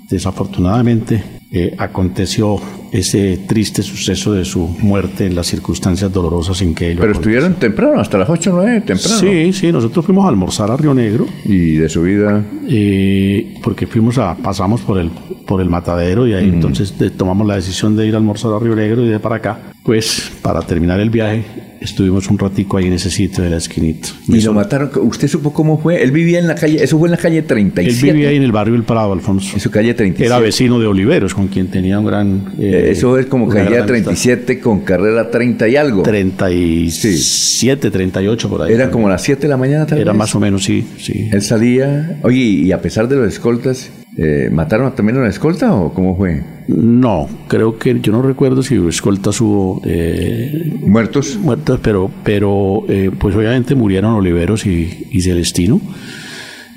desafortunadamente 0.09 1.23
eh, 1.51 1.73
aconteció 1.77 2.59
ese 2.91 3.39
triste 3.47 3.81
suceso 3.83 4.33
de 4.33 4.43
su 4.45 4.67
muerte 4.81 5.25
en 5.25 5.35
las 5.35 5.47
circunstancias 5.47 6.11
dolorosas 6.11 6.61
en 6.61 6.75
que 6.75 6.91
él 6.91 6.97
Pero 6.99 7.13
estuvieron 7.13 7.53
temprano, 7.55 7.99
hasta 8.01 8.17
las 8.17 8.29
8 8.29 8.51
o 8.51 8.55
9, 8.57 8.81
temprano. 8.81 9.17
Sí, 9.17 9.53
sí, 9.53 9.71
nosotros 9.71 10.05
fuimos 10.05 10.25
a 10.25 10.29
almorzar 10.29 10.69
a 10.71 10.77
Río 10.77 10.93
Negro. 10.93 11.25
Y 11.45 11.75
de 11.77 11.87
su 11.89 12.01
vida. 12.03 12.43
Eh, 12.67 13.55
porque 13.63 13.87
fuimos 13.87 14.17
a, 14.17 14.35
pasamos 14.35 14.81
por 14.81 14.97
el, 14.99 15.09
por 15.45 15.61
el 15.61 15.69
matadero 15.69 16.27
y 16.27 16.33
ahí 16.33 16.49
entonces 16.49 16.97
de- 16.97 17.09
tomamos 17.11 17.47
la 17.47 17.55
decisión 17.55 17.95
de 17.95 18.07
ir 18.07 18.13
a 18.13 18.17
almorzar 18.17 18.51
a 18.53 18.59
Río 18.59 18.75
Negro 18.75 19.05
y 19.05 19.09
de 19.09 19.19
para 19.19 19.35
acá. 19.37 19.59
Pues 19.83 20.31
para 20.41 20.61
terminar 20.61 20.99
el 20.99 21.09
viaje 21.09 21.43
estuvimos 21.81 22.29
un 22.29 22.37
ratico 22.37 22.77
ahí 22.77 22.85
en 22.85 22.93
ese 22.93 23.09
sitio 23.09 23.43
de 23.43 23.49
la 23.49 23.57
esquinita. 23.57 24.09
Y 24.27 24.39
lo 24.41 24.53
mataron. 24.53 24.91
¿Usted 25.01 25.27
supo 25.27 25.51
cómo 25.51 25.79
fue? 25.79 26.03
Él 26.03 26.11
vivía 26.11 26.37
en 26.37 26.47
la 26.47 26.53
calle, 26.53 26.83
eso 26.83 26.99
fue 26.99 27.07
en 27.07 27.11
la 27.11 27.17
calle 27.17 27.39
Él 27.39 27.45
37. 27.45 28.13
vivía 28.13 28.29
ahí 28.29 28.35
en 28.35 28.43
el 28.43 28.51
barrio 28.51 28.75
El 28.75 28.83
Prado, 28.83 29.11
Alfonso. 29.13 29.49
En 29.55 29.59
su 29.59 29.71
calle 29.71 29.95
37. 29.95 30.25
Era 30.27 30.37
vecino 30.39 30.79
de 30.79 30.85
Oliveros, 30.85 31.33
con 31.33 31.47
quien 31.47 31.67
tenía 31.67 31.97
un 31.99 32.05
gran... 32.05 32.53
Eh, 32.59 32.80
eh, 32.87 32.91
eso 32.91 33.17
es 33.17 33.25
como 33.27 33.47
calle 33.47 33.63
gran 33.65 33.73
amistad. 33.81 33.87
37 33.87 34.59
con 34.59 34.81
carrera 34.81 35.29
30 35.29 35.67
y 35.69 35.75
algo. 35.75 36.03
37, 36.03 37.91
38 37.91 38.49
por 38.49 38.61
ahí. 38.63 38.73
Era 38.73 38.89
como 38.91 39.07
las 39.09 39.21
7 39.21 39.41
de 39.43 39.47
la 39.47 39.57
mañana 39.57 39.85
tal 39.85 39.99
Era 39.99 40.11
vez. 40.11 40.17
más 40.19 40.35
o 40.35 40.39
menos, 40.39 40.63
sí, 40.63 40.85
sí. 40.97 41.29
Él 41.31 41.41
salía. 41.41 42.19
Oye, 42.23 42.37
y 42.39 42.71
a 42.71 42.81
pesar 42.81 43.07
de 43.07 43.15
los 43.17 43.27
escoltas, 43.33 43.89
eh, 44.17 44.49
¿mataron 44.51 44.93
también 44.95 45.17
a 45.17 45.21
la 45.21 45.29
escolta 45.29 45.73
o 45.73 45.93
cómo 45.93 46.15
fue? 46.17 46.41
No, 46.67 47.27
creo 47.47 47.77
que 47.77 47.99
yo 48.01 48.11
no 48.11 48.21
recuerdo 48.21 48.63
si 48.63 48.75
escoltas 48.87 49.39
hubo 49.41 49.81
eh, 49.85 50.73
¿Muertos? 50.85 51.37
muertos, 51.37 51.79
pero, 51.81 52.09
pero 52.23 52.83
eh, 52.87 53.09
pues 53.17 53.35
obviamente 53.35 53.75
murieron 53.75 54.13
Oliveros 54.13 54.65
y, 54.65 55.07
y 55.11 55.21
Celestino. 55.21 55.81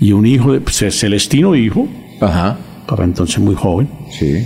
Y 0.00 0.12
un 0.12 0.26
hijo 0.26 0.52
de 0.52 0.60
pues, 0.60 0.76
Celestino, 0.98 1.54
hijo, 1.54 1.88
Ajá. 2.20 2.58
para 2.86 3.04
entonces 3.04 3.38
muy 3.38 3.54
joven, 3.54 3.88
Sí. 4.10 4.44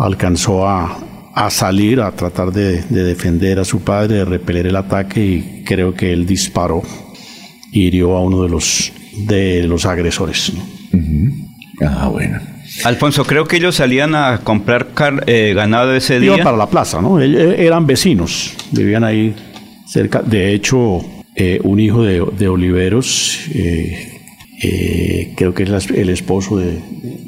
Alcanzó 0.00 0.66
a, 0.66 0.98
a 1.34 1.50
salir 1.50 2.00
a 2.00 2.10
tratar 2.12 2.52
de, 2.52 2.82
de 2.82 3.04
defender 3.04 3.58
a 3.58 3.64
su 3.64 3.80
padre, 3.82 4.16
de 4.16 4.24
repeler 4.24 4.66
el 4.66 4.76
ataque 4.76 5.24
y 5.24 5.62
creo 5.64 5.94
que 5.94 6.12
él 6.12 6.26
disparó 6.26 6.82
y 7.72 7.82
hirió 7.82 8.16
a 8.16 8.22
uno 8.22 8.42
de 8.42 8.48
los, 8.48 8.92
de 9.26 9.62
los 9.66 9.86
agresores. 9.86 10.52
Ah, 11.82 12.08
bueno. 12.08 12.38
Alfonso, 12.84 13.24
creo 13.24 13.46
que 13.46 13.56
ellos 13.56 13.74
salían 13.76 14.14
a 14.14 14.40
comprar 14.44 14.88
car- 14.94 15.24
eh, 15.26 15.52
ganado 15.54 15.94
ese 15.94 16.20
día. 16.20 16.34
Iban 16.34 16.44
para 16.44 16.56
la 16.56 16.68
plaza, 16.68 17.00
¿no? 17.00 17.18
Ell- 17.20 17.36
eh, 17.36 17.66
Eran 17.66 17.86
vecinos, 17.86 18.52
vivían 18.70 19.02
ahí 19.04 19.34
cerca. 19.86 20.22
De 20.22 20.52
hecho, 20.54 21.00
eh, 21.34 21.58
un 21.64 21.80
hijo 21.80 22.02
de, 22.02 22.24
de 22.38 22.48
Oliveros, 22.48 23.38
eh, 23.54 24.20
eh, 24.62 25.32
creo 25.36 25.52
que 25.54 25.64
es 25.64 25.68
la- 25.70 25.78
el 25.96 26.10
esposo 26.10 26.58
de, 26.58 26.78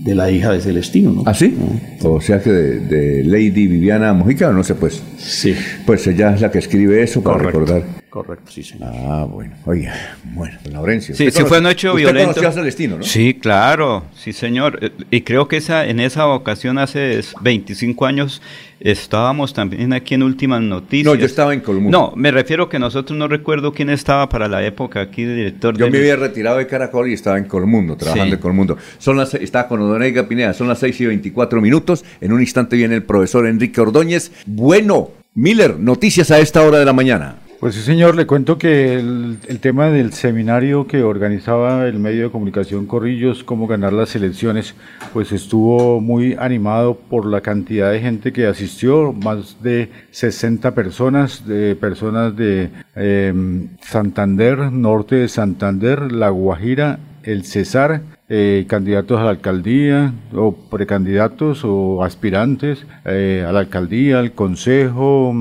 de 0.04 0.14
la 0.14 0.30
hija 0.30 0.52
de 0.52 0.60
Celestino, 0.60 1.12
¿no? 1.12 1.22
¿Ah, 1.26 1.34
sí? 1.34 1.56
O 2.02 2.20
sea 2.20 2.40
que 2.40 2.50
de, 2.50 2.80
de 2.80 3.24
Lady 3.24 3.68
Viviana 3.68 4.12
Mojica, 4.12 4.50
no 4.50 4.64
sé, 4.64 4.74
pues. 4.74 5.02
Sí, 5.18 5.54
Pues 5.86 6.06
ella 6.06 6.34
es 6.34 6.40
la 6.40 6.50
que 6.50 6.58
escribe 6.58 7.02
eso 7.02 7.22
para 7.22 7.38
correcto. 7.38 7.60
recordar. 7.60 8.01
Correcto, 8.12 8.50
sí, 8.52 8.62
señor. 8.62 8.90
Ah, 8.94 9.26
bueno. 9.26 9.54
Oiga, 9.64 9.94
bueno, 10.34 10.58
Laurencio. 10.70 11.14
Sí, 11.14 11.30
sí 11.30 11.44
fue 11.44 11.60
un 11.60 11.66
hecho 11.66 11.92
usted 11.92 12.02
violento. 12.04 12.34
conoció 12.34 12.48
a 12.50 12.52
Celestino, 12.52 12.98
¿no? 12.98 13.04
Sí, 13.04 13.32
claro, 13.32 14.04
sí, 14.14 14.34
señor. 14.34 14.78
Eh, 14.82 14.90
Y 15.10 15.22
creo 15.22 15.48
que 15.48 15.56
esa, 15.56 15.86
en 15.86 15.98
esa 15.98 16.26
ocasión, 16.26 16.76
hace 16.76 17.18
25 17.40 18.04
años, 18.04 18.42
estábamos 18.80 19.54
también 19.54 19.94
aquí 19.94 20.12
en 20.12 20.24
Últimas 20.24 20.60
Noticias. 20.60 21.06
No, 21.06 21.18
yo 21.18 21.24
estaba 21.24 21.54
en 21.54 21.60
Colmundo. 21.60 21.90
No, 21.98 22.12
me 22.14 22.30
refiero 22.30 22.68
que 22.68 22.78
nosotros 22.78 23.18
no 23.18 23.28
recuerdo 23.28 23.72
quién 23.72 23.88
estaba 23.88 24.28
para 24.28 24.46
la 24.46 24.62
época 24.62 25.00
aquí, 25.00 25.24
director 25.24 25.74
Yo 25.78 25.88
me 25.90 25.96
había 25.96 26.16
retirado 26.16 26.58
de 26.58 26.66
Caracol 26.66 27.08
y 27.08 27.14
estaba 27.14 27.38
en 27.38 27.44
Colmundo, 27.44 27.96
trabajando 27.96 28.26
Sí. 28.26 28.34
en 28.34 28.40
Colmundo. 28.42 28.76
Son 28.98 29.16
las, 29.16 29.32
estaba 29.32 29.68
con 29.68 29.80
Odonega 29.80 30.28
Pineda, 30.28 30.52
son 30.52 30.68
las 30.68 30.80
6 30.80 31.00
y 31.00 31.06
24 31.06 31.62
minutos. 31.62 32.04
En 32.20 32.34
un 32.34 32.42
instante 32.42 32.76
viene 32.76 32.94
el 32.94 33.04
profesor 33.04 33.46
Enrique 33.46 33.80
Ordóñez. 33.80 34.32
Bueno, 34.44 35.12
Miller, 35.34 35.78
noticias 35.78 36.30
a 36.30 36.38
esta 36.40 36.60
hora 36.60 36.78
de 36.78 36.84
la 36.84 36.92
mañana. 36.92 37.36
Pues 37.62 37.76
sí, 37.76 37.82
señor, 37.82 38.16
le 38.16 38.26
cuento 38.26 38.58
que 38.58 38.94
el, 38.94 39.38
el 39.46 39.60
tema 39.60 39.88
del 39.88 40.12
seminario 40.12 40.88
que 40.88 41.04
organizaba 41.04 41.86
el 41.86 42.00
medio 42.00 42.24
de 42.24 42.30
comunicación 42.32 42.86
Corrillos, 42.86 43.44
cómo 43.44 43.68
ganar 43.68 43.92
las 43.92 44.16
elecciones, 44.16 44.74
pues 45.12 45.30
estuvo 45.30 46.00
muy 46.00 46.34
animado 46.40 46.96
por 46.96 47.24
la 47.24 47.40
cantidad 47.40 47.92
de 47.92 48.00
gente 48.00 48.32
que 48.32 48.48
asistió, 48.48 49.12
más 49.12 49.62
de 49.62 49.92
60 50.10 50.74
personas, 50.74 51.46
de 51.46 51.76
personas 51.76 52.34
de 52.34 52.70
eh, 52.96 53.32
Santander, 53.80 54.72
norte 54.72 55.14
de 55.14 55.28
Santander, 55.28 56.10
La 56.10 56.30
Guajira, 56.30 56.98
el 57.22 57.44
Cesar, 57.44 58.02
eh, 58.28 58.66
candidatos 58.68 59.20
a 59.20 59.24
la 59.24 59.30
alcaldía 59.30 60.12
o 60.34 60.52
precandidatos 60.52 61.60
o 61.64 62.02
aspirantes 62.02 62.84
eh, 63.04 63.44
a 63.46 63.52
la 63.52 63.60
alcaldía, 63.60 64.18
al 64.18 64.32
consejo, 64.32 65.32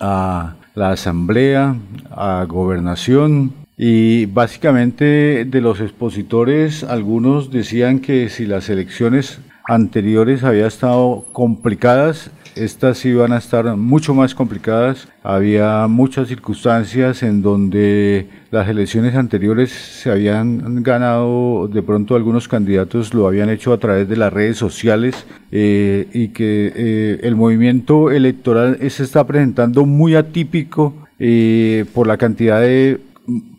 a 0.00 0.56
la 0.74 0.90
asamblea, 0.90 1.76
a 2.10 2.44
gobernación 2.48 3.52
y 3.76 4.26
básicamente 4.26 5.44
de 5.44 5.60
los 5.60 5.80
expositores 5.80 6.84
algunos 6.84 7.50
decían 7.50 8.00
que 8.00 8.28
si 8.28 8.46
las 8.46 8.68
elecciones 8.68 9.40
anteriores 9.68 10.44
habían 10.44 10.66
estado 10.66 11.24
complicadas, 11.32 12.30
estas 12.54 13.04
iban 13.04 13.32
a 13.32 13.38
estar 13.38 13.76
mucho 13.76 14.14
más 14.14 14.34
complicadas. 14.34 15.08
Había 15.22 15.86
muchas 15.88 16.28
circunstancias 16.28 17.22
en 17.22 17.42
donde 17.42 18.28
las 18.50 18.68
elecciones 18.68 19.14
anteriores 19.14 19.70
se 19.70 20.10
habían 20.10 20.82
ganado, 20.82 21.68
de 21.68 21.82
pronto 21.82 22.14
algunos 22.14 22.48
candidatos 22.48 23.14
lo 23.14 23.26
habían 23.26 23.50
hecho 23.50 23.72
a 23.72 23.78
través 23.78 24.08
de 24.08 24.16
las 24.16 24.32
redes 24.32 24.56
sociales 24.56 25.26
eh, 25.50 26.08
y 26.12 26.28
que 26.28 26.72
eh, 26.74 27.20
el 27.22 27.36
movimiento 27.36 28.10
electoral 28.10 28.78
se 28.90 29.02
está 29.02 29.26
presentando 29.26 29.86
muy 29.86 30.14
atípico 30.14 30.94
eh, 31.18 31.84
por 31.94 32.06
la 32.06 32.16
cantidad 32.16 32.60
de 32.60 33.00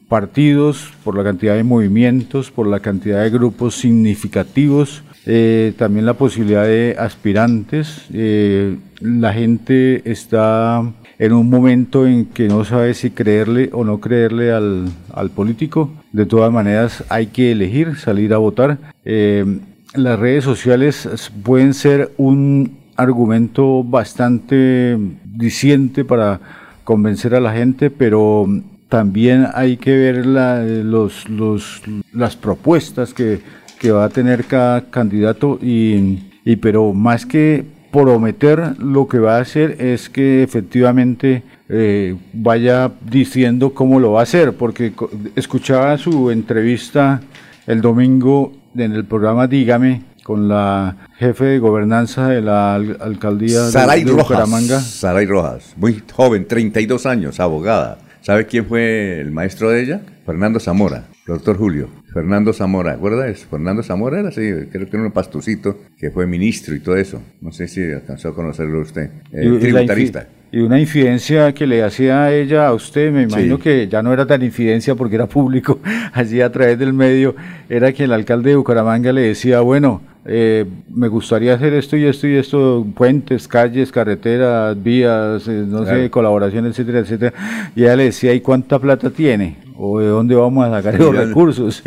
partidos, 0.07 0.91
por 1.03 1.17
la 1.17 1.23
cantidad 1.23 1.55
de 1.55 1.63
movimientos, 1.63 2.51
por 2.51 2.67
la 2.67 2.81
cantidad 2.81 3.23
de 3.23 3.31
grupos 3.31 3.75
significativos, 3.75 5.01
eh, 5.25 5.73
también 5.77 6.05
la 6.05 6.15
posibilidad 6.15 6.65
de 6.65 6.95
aspirantes. 6.97 8.05
eh, 8.13 8.77
la 8.99 9.33
gente 9.33 10.09
está 10.09 10.81
en 11.19 11.33
un 11.33 11.49
momento 11.49 12.07
en 12.07 12.25
que 12.25 12.47
no 12.47 12.65
sabe 12.65 12.93
si 12.93 13.11
creerle 13.11 13.69
o 13.73 13.83
no 13.83 13.99
creerle 13.99 14.51
al, 14.51 14.89
político. 15.35 15.91
De 16.11 16.25
todas 16.25 16.51
maneras, 16.51 17.03
hay 17.09 17.27
que 17.27 17.51
elegir, 17.51 17.95
salir 17.97 18.33
a 18.33 18.37
votar. 18.37 18.77
Eh, 19.05 19.59
las 19.93 20.19
redes 20.19 20.43
sociales 20.43 21.31
pueden 21.43 21.73
ser 21.73 22.11
un 22.17 22.77
argumento 22.95 23.83
bastante 23.83 24.97
diciente 25.25 26.05
para 26.05 26.39
convencer 26.83 27.35
a 27.35 27.39
la 27.39 27.53
gente, 27.53 27.89
pero 27.89 28.47
también 28.89 29.47
hay 29.53 29.77
que 29.77 29.95
ver 29.95 30.25
las 30.25 32.35
propuestas 32.35 33.13
que, 33.13 33.41
que 33.83 33.91
va 33.91 34.05
a 34.05 34.09
tener 34.09 34.45
cada 34.45 34.89
candidato 34.89 35.59
y, 35.61 36.19
y 36.45 36.55
pero 36.55 36.93
más 36.93 37.25
que 37.25 37.65
prometer 37.91 38.79
lo 38.79 39.09
que 39.09 39.19
va 39.19 39.37
a 39.37 39.41
hacer 39.41 39.75
es 39.81 40.07
que 40.09 40.41
efectivamente 40.41 41.43
eh, 41.67 42.15
vaya 42.31 42.91
diciendo 43.11 43.73
cómo 43.73 43.99
lo 43.99 44.13
va 44.13 44.21
a 44.21 44.23
hacer, 44.23 44.53
porque 44.53 44.93
escuchaba 45.35 45.97
su 45.97 46.31
entrevista 46.31 47.19
el 47.67 47.81
domingo 47.81 48.53
en 48.73 48.93
el 48.93 49.03
programa 49.03 49.47
Dígame 49.47 50.01
con 50.23 50.47
la 50.47 50.95
jefe 51.17 51.43
de 51.43 51.59
gobernanza 51.59 52.29
de 52.29 52.41
la 52.41 52.75
al- 52.75 52.97
alcaldía 53.01 53.63
de- 53.65 53.71
Saray 53.71 54.05
de. 54.05 54.11
Rojas. 54.13 54.49
Saray 54.85 55.25
Rojas, 55.25 55.73
muy 55.75 56.01
joven, 56.09 56.47
32 56.47 57.05
años, 57.05 57.41
abogada. 57.41 57.97
¿Sabe 58.21 58.47
quién 58.47 58.65
fue 58.65 59.19
el 59.19 59.31
maestro 59.31 59.69
de 59.69 59.83
ella? 59.83 60.01
Fernando 60.25 60.61
Zamora, 60.61 61.03
doctor 61.27 61.57
Julio. 61.57 61.89
Fernando 62.13 62.53
Zamora, 62.53 62.91
¿acuerdas? 62.93 63.45
Fernando 63.49 63.81
Zamora 63.81 64.19
era 64.19 64.29
así, 64.29 64.41
creo 64.71 64.87
que 64.87 64.95
era 64.97 65.05
un 65.05 65.11
pastucito 65.11 65.77
que 65.97 66.11
fue 66.11 66.27
ministro 66.27 66.75
y 66.75 66.79
todo 66.79 66.95
eso. 66.95 67.21
No 67.41 67.51
sé 67.51 67.67
si 67.67 67.81
alcanzó 67.91 68.29
a 68.29 68.35
conocerlo 68.35 68.81
usted. 68.81 69.09
Eh, 69.31 69.45
Y- 69.45 69.49
la 69.49 69.59
tributarista. 69.59 70.27
Y 70.51 70.59
una 70.59 70.79
infidencia 70.79 71.51
que 71.55 71.65
le 71.65 71.81
hacía 71.81 72.25
a 72.25 72.31
ella, 72.31 72.67
a 72.67 72.73
usted, 72.75 73.11
me 73.11 73.23
imagino 73.23 73.55
Sí. 73.55 73.61
que 73.63 73.87
ya 73.87 74.03
no 74.03 74.13
era 74.13 74.27
tan 74.27 74.43
infidencia 74.43 74.93
porque 74.93 75.15
era 75.15 75.25
público, 75.25 75.79
allí 76.13 76.41
a 76.41 76.51
través 76.51 76.77
del 76.77 76.93
medio, 76.93 77.35
era 77.69 77.91
que 77.91 78.03
el 78.03 78.13
alcalde 78.13 78.51
de 78.51 78.55
Bucaramanga 78.57 79.11
le 79.11 79.21
decía, 79.21 79.61
bueno, 79.61 80.01
eh, 80.25 80.65
me 80.93 81.07
gustaría 81.07 81.55
hacer 81.55 81.73
esto 81.73 81.97
y 81.97 82.05
esto 82.05 82.27
y 82.27 82.35
esto, 82.35 82.85
puentes, 82.95 83.47
calles, 83.47 83.91
carreteras, 83.91 84.81
vías, 84.81 85.47
eh, 85.47 85.65
no 85.67 85.83
Claro. 85.83 86.01
sé, 86.03 86.09
colaboración, 86.11 86.67
etcétera, 86.67 86.99
etcétera. 86.99 87.33
Y 87.75 87.81
ella 87.81 87.95
le 87.95 88.03
decía, 88.05 88.31
¿y 88.35 88.39
cuánta 88.41 88.77
plata 88.77 89.09
tiene? 89.09 89.57
¿O 89.75 89.99
de 89.99 90.07
dónde 90.07 90.35
vamos 90.35 90.67
a 90.67 90.71
sacar 90.71 90.95
esos 90.95 91.15
recursos? 91.15 91.83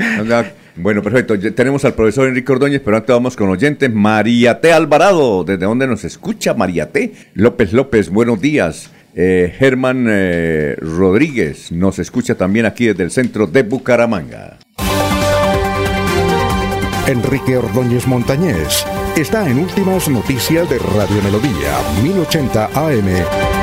Bueno, 0.77 1.03
perfecto. 1.03 1.35
Ya 1.35 1.51
tenemos 1.53 1.85
al 1.85 1.95
profesor 1.95 2.29
Enrique 2.29 2.53
Ordóñez, 2.53 2.83
pero 2.85 2.97
antes 2.97 3.15
vamos 3.15 3.37
con 3.37 3.49
oyentes. 3.49 3.93
María 3.93 4.61
T. 4.61 4.73
Alvarado, 4.73 5.45
¿desde 5.45 5.65
dónde 5.65 5.87
nos 5.87 6.05
escucha 6.05 6.53
María 6.55 6.93
T? 6.93 7.15
López 7.35 7.73
López, 7.73 8.11
buenos 8.11 8.41
días. 8.41 8.91
Eh, 9.15 9.55
Germán 9.59 10.07
eh, 10.11 10.77
Rodríguez 10.79 11.73
nos 11.73 11.99
escucha 11.99 12.35
también 12.35 12.67
aquí 12.67 12.87
desde 12.87 13.05
el 13.05 13.11
centro 13.11 13.47
de 13.47 13.63
Bucaramanga. 13.63 14.59
Enrique 17.07 17.57
Ordóñez 17.57 18.07
Montañés 18.07 18.85
está 19.17 19.49
en 19.49 19.61
Últimas 19.61 20.09
Noticias 20.09 20.69
de 20.69 20.79
Radio 20.79 21.23
Melodía, 21.23 21.79
1080 22.03 22.67
AM. 22.75 23.56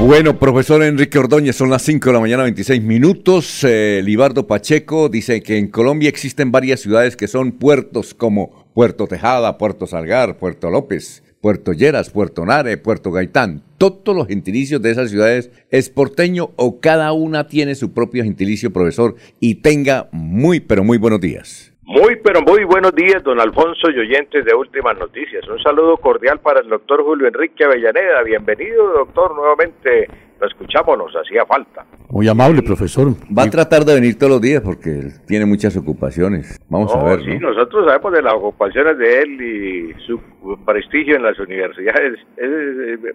Bueno, 0.00 0.38
profesor 0.38 0.82
Enrique 0.84 1.18
Ordóñez, 1.18 1.56
son 1.56 1.70
las 1.70 1.82
5 1.82 2.08
de 2.08 2.12
la 2.12 2.20
mañana, 2.20 2.44
26 2.44 2.82
minutos. 2.82 3.64
Eh, 3.64 4.00
Libardo 4.04 4.46
Pacheco 4.46 5.08
dice 5.08 5.42
que 5.42 5.58
en 5.58 5.66
Colombia 5.68 6.08
existen 6.08 6.52
varias 6.52 6.80
ciudades 6.80 7.16
que 7.16 7.26
son 7.26 7.50
puertos 7.52 8.14
como 8.14 8.66
Puerto 8.74 9.08
Tejada, 9.08 9.58
Puerto 9.58 9.88
Salgar, 9.88 10.38
Puerto 10.38 10.70
López, 10.70 11.24
Puerto 11.40 11.72
Lleras, 11.72 12.10
Puerto 12.10 12.46
Nare, 12.46 12.78
Puerto 12.78 13.10
Gaitán. 13.10 13.64
Todos 13.76 14.16
los 14.16 14.28
gentilicios 14.28 14.80
de 14.80 14.92
esas 14.92 15.10
ciudades 15.10 15.50
es 15.70 15.90
porteño 15.90 16.52
o 16.56 16.78
cada 16.78 17.12
una 17.12 17.48
tiene 17.48 17.74
su 17.74 17.92
propio 17.92 18.22
gentilicio, 18.22 18.72
profesor. 18.72 19.16
Y 19.40 19.56
tenga 19.56 20.08
muy, 20.12 20.60
pero 20.60 20.84
muy 20.84 20.98
buenos 20.98 21.20
días. 21.20 21.67
Muy, 21.88 22.16
pero 22.22 22.42
muy 22.42 22.64
buenos 22.64 22.94
días, 22.94 23.24
don 23.24 23.40
Alfonso 23.40 23.90
y 23.90 23.98
oyentes 23.98 24.44
de 24.44 24.54
Últimas 24.54 24.98
Noticias. 24.98 25.48
Un 25.48 25.58
saludo 25.58 25.96
cordial 25.96 26.38
para 26.38 26.60
el 26.60 26.68
doctor 26.68 27.02
Julio 27.02 27.28
Enrique 27.28 27.64
Avellaneda. 27.64 28.22
Bienvenido, 28.24 28.92
doctor, 28.92 29.34
nuevamente. 29.34 30.06
Lo 30.38 30.46
escuchamos, 30.46 30.98
nos 30.98 31.16
hacía 31.16 31.46
falta. 31.46 31.86
Muy 32.10 32.28
amable, 32.28 32.60
profesor. 32.62 33.08
Va 33.36 33.44
a 33.44 33.50
tratar 33.50 33.86
de 33.86 33.94
venir 33.94 34.18
todos 34.18 34.32
los 34.32 34.42
días 34.42 34.60
porque 34.60 34.90
él 34.90 35.12
tiene 35.26 35.46
muchas 35.46 35.78
ocupaciones. 35.78 36.60
Vamos 36.68 36.94
a 36.94 37.02
ver. 37.02 37.24
Sí, 37.24 37.38
nosotros 37.38 37.86
sabemos 37.86 38.12
de 38.12 38.22
las 38.22 38.34
ocupaciones 38.34 38.98
de 38.98 39.20
él 39.20 39.40
y 39.40 39.94
su 40.06 40.20
prestigio 40.66 41.16
en 41.16 41.22
las 41.22 41.38
universidades, 41.38 42.20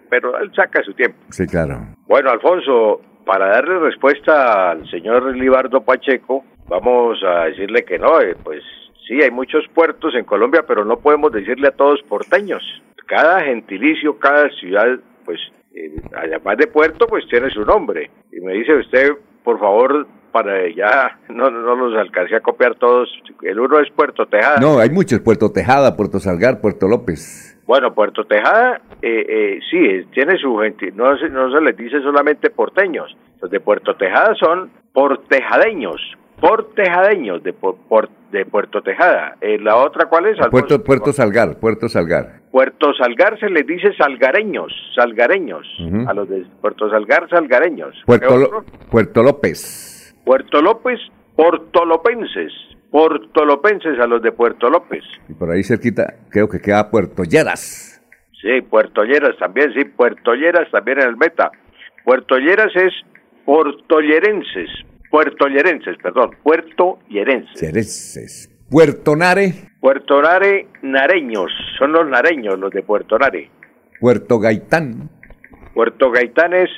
pero 0.10 0.36
él 0.40 0.52
saca 0.56 0.82
su 0.82 0.96
tiempo. 0.96 1.20
Sí, 1.30 1.46
claro. 1.46 1.78
Bueno, 2.08 2.32
Alfonso, 2.32 3.02
para 3.26 3.48
darle 3.48 3.80
respuesta 3.80 4.72
al 4.72 4.90
señor 4.90 5.36
Libardo 5.36 5.82
Pacheco, 5.82 6.44
vamos 6.68 7.22
a 7.24 7.46
decirle 7.46 7.84
que 7.84 8.00
no, 8.00 8.20
eh, 8.22 8.36
pues 8.44 8.64
sí, 9.08 9.22
hay 9.22 9.32
muchos 9.32 9.66
puertos 9.74 10.16
en 10.16 10.26
Colombia, 10.26 10.64
pero 10.68 10.86
no 10.86 10.98
podemos 10.98 11.32
decirle 11.32 11.68
a 11.68 11.76
todos 11.76 12.02
porteños. 12.04 12.64
Cada 13.06 13.42
gentilicio, 13.42 14.18
cada 14.18 14.50
ciudad, 14.50 15.00
pues, 15.26 15.40
eh, 15.76 15.96
además 16.16 16.58
de 16.58 16.68
puerto, 16.68 17.08
pues 17.08 17.28
tiene 17.28 17.50
su 17.50 17.66
nombre. 17.66 18.10
Y 18.32 18.40
me 18.40 18.54
dice 18.54 18.76
usted, 18.76 19.12
por 19.44 19.60
favor, 19.60 20.08
para 20.34 20.68
ya 20.76 21.20
no, 21.30 21.50
no 21.50 21.76
los 21.76 21.96
alcancé 21.96 22.36
a 22.36 22.42
copiar 22.42 22.76
todos. 22.76 23.08
El 23.44 23.60
uno 23.60 23.80
es 23.80 23.90
Puerto 23.92 24.26
Tejada. 24.26 24.58
No, 24.60 24.80
hay 24.80 24.90
muchos, 24.90 25.22
Puerto 25.22 25.52
Tejada, 25.52 25.96
Puerto 25.96 26.20
Salgar, 26.20 26.60
Puerto 26.60 26.88
López. 26.88 27.58
Bueno, 27.66 27.94
Puerto 27.94 28.26
Tejada, 28.26 28.82
eh, 29.02 29.26
eh, 29.30 29.60
sí, 29.72 30.06
tiene 30.14 30.38
su 30.38 30.58
gente, 30.58 30.92
no, 30.94 31.16
no 31.16 31.52
se 31.52 31.62
les 31.62 31.78
dice 31.78 32.02
solamente 32.02 32.50
porteños, 32.50 33.16
los 33.42 33.50
de 33.50 33.60
Puerto 33.62 33.96
Tejada 33.96 34.36
son 34.36 34.70
portejadeños, 34.92 36.02
portejadeños 36.42 37.42
de, 37.42 37.54
por, 37.54 37.78
de 38.32 38.46
Puerto 38.46 38.82
Tejada. 38.82 39.38
Eh, 39.40 39.60
¿La 39.60 39.78
otra 39.78 40.08
cuál 40.10 40.26
es? 40.26 40.38
Puerto, 40.50 40.84
Puerto 40.84 41.14
Salgar, 41.14 41.58
Puerto 41.58 41.88
Salgar. 41.88 42.42
Puerto 42.52 42.94
Salgar 42.96 43.40
se 43.40 43.50
les 43.50 43.66
dice 43.66 43.94
salgareños, 43.98 44.74
salgareños, 44.96 45.66
a 46.08 46.14
los 46.14 46.28
de 46.28 46.46
Puerto 46.60 46.90
Salgar, 46.90 47.30
salgareños. 47.30 47.96
Puerto, 48.06 48.66
Puerto 48.92 49.24
López. 49.24 49.83
Puerto 50.26 50.62
López, 50.62 51.00
portolopenses. 51.36 52.52
Portolopenses 52.92 54.00
a 54.00 54.06
los 54.06 54.22
de 54.22 54.32
Puerto 54.32 54.70
López. 54.70 55.04
Y 55.28 55.34
por 55.34 55.50
ahí 55.50 55.64
cerquita 55.64 56.14
creo 56.30 56.48
que 56.48 56.60
queda 56.60 56.92
Puerto 56.92 57.24
Lleras. 57.24 58.02
Sí, 58.40 58.62
Puerto 58.70 59.04
Lleras 59.04 59.36
también, 59.40 59.74
sí, 59.74 59.86
Puerto 59.86 60.36
Lleras 60.36 60.70
también 60.72 61.00
en 61.00 61.10
el 61.10 61.18
meta. 61.18 61.50
Puerto 62.06 62.38
Lleras 62.38 62.72
es 62.76 62.94
portollerenses, 63.46 64.70
puertollerenses, 65.10 65.98
perdón, 66.04 66.32
puertollerenses. 66.44 68.50
Puerto 68.70 69.16
Nare. 69.16 69.54
Puerto 69.80 70.22
Nare, 70.22 70.68
nareños, 70.82 71.52
son 71.80 71.94
los 71.94 72.08
nareños 72.08 72.60
los 72.60 72.72
de 72.72 72.84
Puerto 72.84 73.18
Nare. 73.18 73.50
Puerto 74.00 74.40
Gaitán. 74.40 75.10
Puerto 75.74 76.12
Gaitán 76.12 76.54
es 76.54 76.70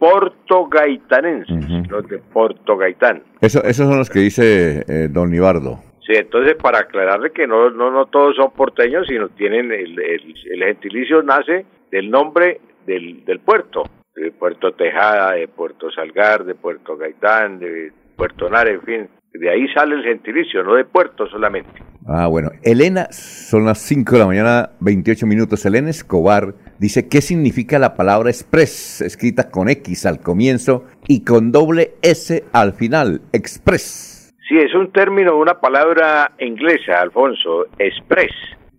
portogaitanenses, 0.00 1.48
portogaitanenses, 1.48 1.90
los 1.90 2.08
de 2.08 2.18
Puerto 2.18 2.76
Gaitán. 2.78 3.22
Eso, 3.40 3.62
esos 3.62 3.86
son 3.86 3.98
los 3.98 4.08
que 4.08 4.20
dice 4.20 4.84
eh, 4.88 5.08
don 5.08 5.32
Ibardo. 5.32 5.78
Sí, 6.06 6.14
entonces 6.16 6.56
para 6.56 6.80
aclararle 6.80 7.30
que 7.30 7.46
no, 7.46 7.70
no, 7.70 7.90
no 7.90 8.06
todos 8.06 8.34
son 8.34 8.50
porteños, 8.52 9.06
sino 9.06 9.28
tienen 9.28 9.70
el, 9.70 9.98
el, 10.00 10.64
gentilicio 10.64 11.22
nace 11.22 11.66
del 11.92 12.10
nombre 12.10 12.60
del, 12.86 13.24
del 13.26 13.40
puerto, 13.40 13.82
de 14.16 14.32
Puerto 14.32 14.72
Tejada, 14.72 15.32
de 15.32 15.46
Puerto 15.46 15.90
Salgar, 15.90 16.44
de 16.44 16.54
Puerto 16.54 16.96
Gaitán, 16.96 17.58
de 17.58 17.92
Puerto 18.16 18.48
Nare, 18.48 18.72
en 18.72 18.82
fin, 18.82 19.08
de 19.32 19.50
ahí 19.50 19.68
sale 19.68 19.94
el 19.94 20.02
gentilicio, 20.02 20.62
no 20.62 20.74
de 20.74 20.84
puerto 20.84 21.26
solamente. 21.28 21.70
Ah, 22.06 22.26
bueno. 22.26 22.50
Elena, 22.62 23.06
son 23.12 23.64
las 23.64 23.78
5 23.78 24.12
de 24.12 24.18
la 24.18 24.26
mañana, 24.26 24.70
28 24.80 25.26
minutos. 25.26 25.64
Elena 25.64 25.90
Escobar 25.90 26.54
dice, 26.78 27.08
¿qué 27.08 27.20
significa 27.20 27.78
la 27.78 27.94
palabra 27.94 28.30
express, 28.30 29.00
escrita 29.00 29.50
con 29.50 29.68
X 29.68 30.06
al 30.06 30.20
comienzo 30.20 30.84
y 31.06 31.24
con 31.24 31.52
doble 31.52 31.92
S 32.02 32.44
al 32.52 32.72
final? 32.72 33.20
Express. 33.32 34.34
Sí, 34.48 34.56
es 34.58 34.74
un 34.74 34.90
término, 34.90 35.36
una 35.36 35.60
palabra 35.60 36.32
inglesa, 36.40 37.00
Alfonso, 37.00 37.66
express, 37.78 38.32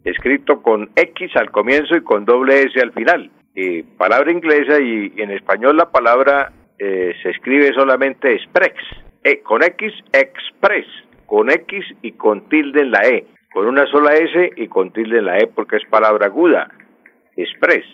escrito 0.04 0.62
con 0.62 0.90
X 0.96 1.34
al 1.38 1.50
comienzo 1.52 1.96
y 1.96 2.02
con 2.02 2.26
doble 2.26 2.64
S 2.64 2.82
al 2.82 2.92
final. 2.92 3.32
Y 3.56 3.84
palabra 3.84 4.32
inglesa 4.32 4.82
y, 4.82 5.14
en 5.16 5.32
español 5.32 5.78
la 5.78 5.90
palabra 5.92 6.52
eh, 6.78 7.14
se 7.24 7.30
escribe 7.30 7.72
solamente 7.74 8.34
express 8.34 8.74
e, 9.24 9.42
con 9.42 9.64
X, 9.64 9.94
express, 10.14 10.88
con 11.26 11.50
X 11.50 11.86
y 12.02 12.12
con 12.14 12.48
tilde 12.50 12.82
en 12.82 12.92
la 12.92 13.02
E, 13.08 13.26
con 13.54 13.68
una 13.68 13.86
sola 13.88 14.14
S 14.16 14.52
y 14.56 14.68
con 14.68 14.92
tilde 14.92 15.20
en 15.20 15.26
la 15.26 15.38
E 15.38 15.48
porque 15.48 15.78
es 15.78 15.86
palabra 15.90 16.28
aguda, 16.28 16.70
express. 17.36 17.86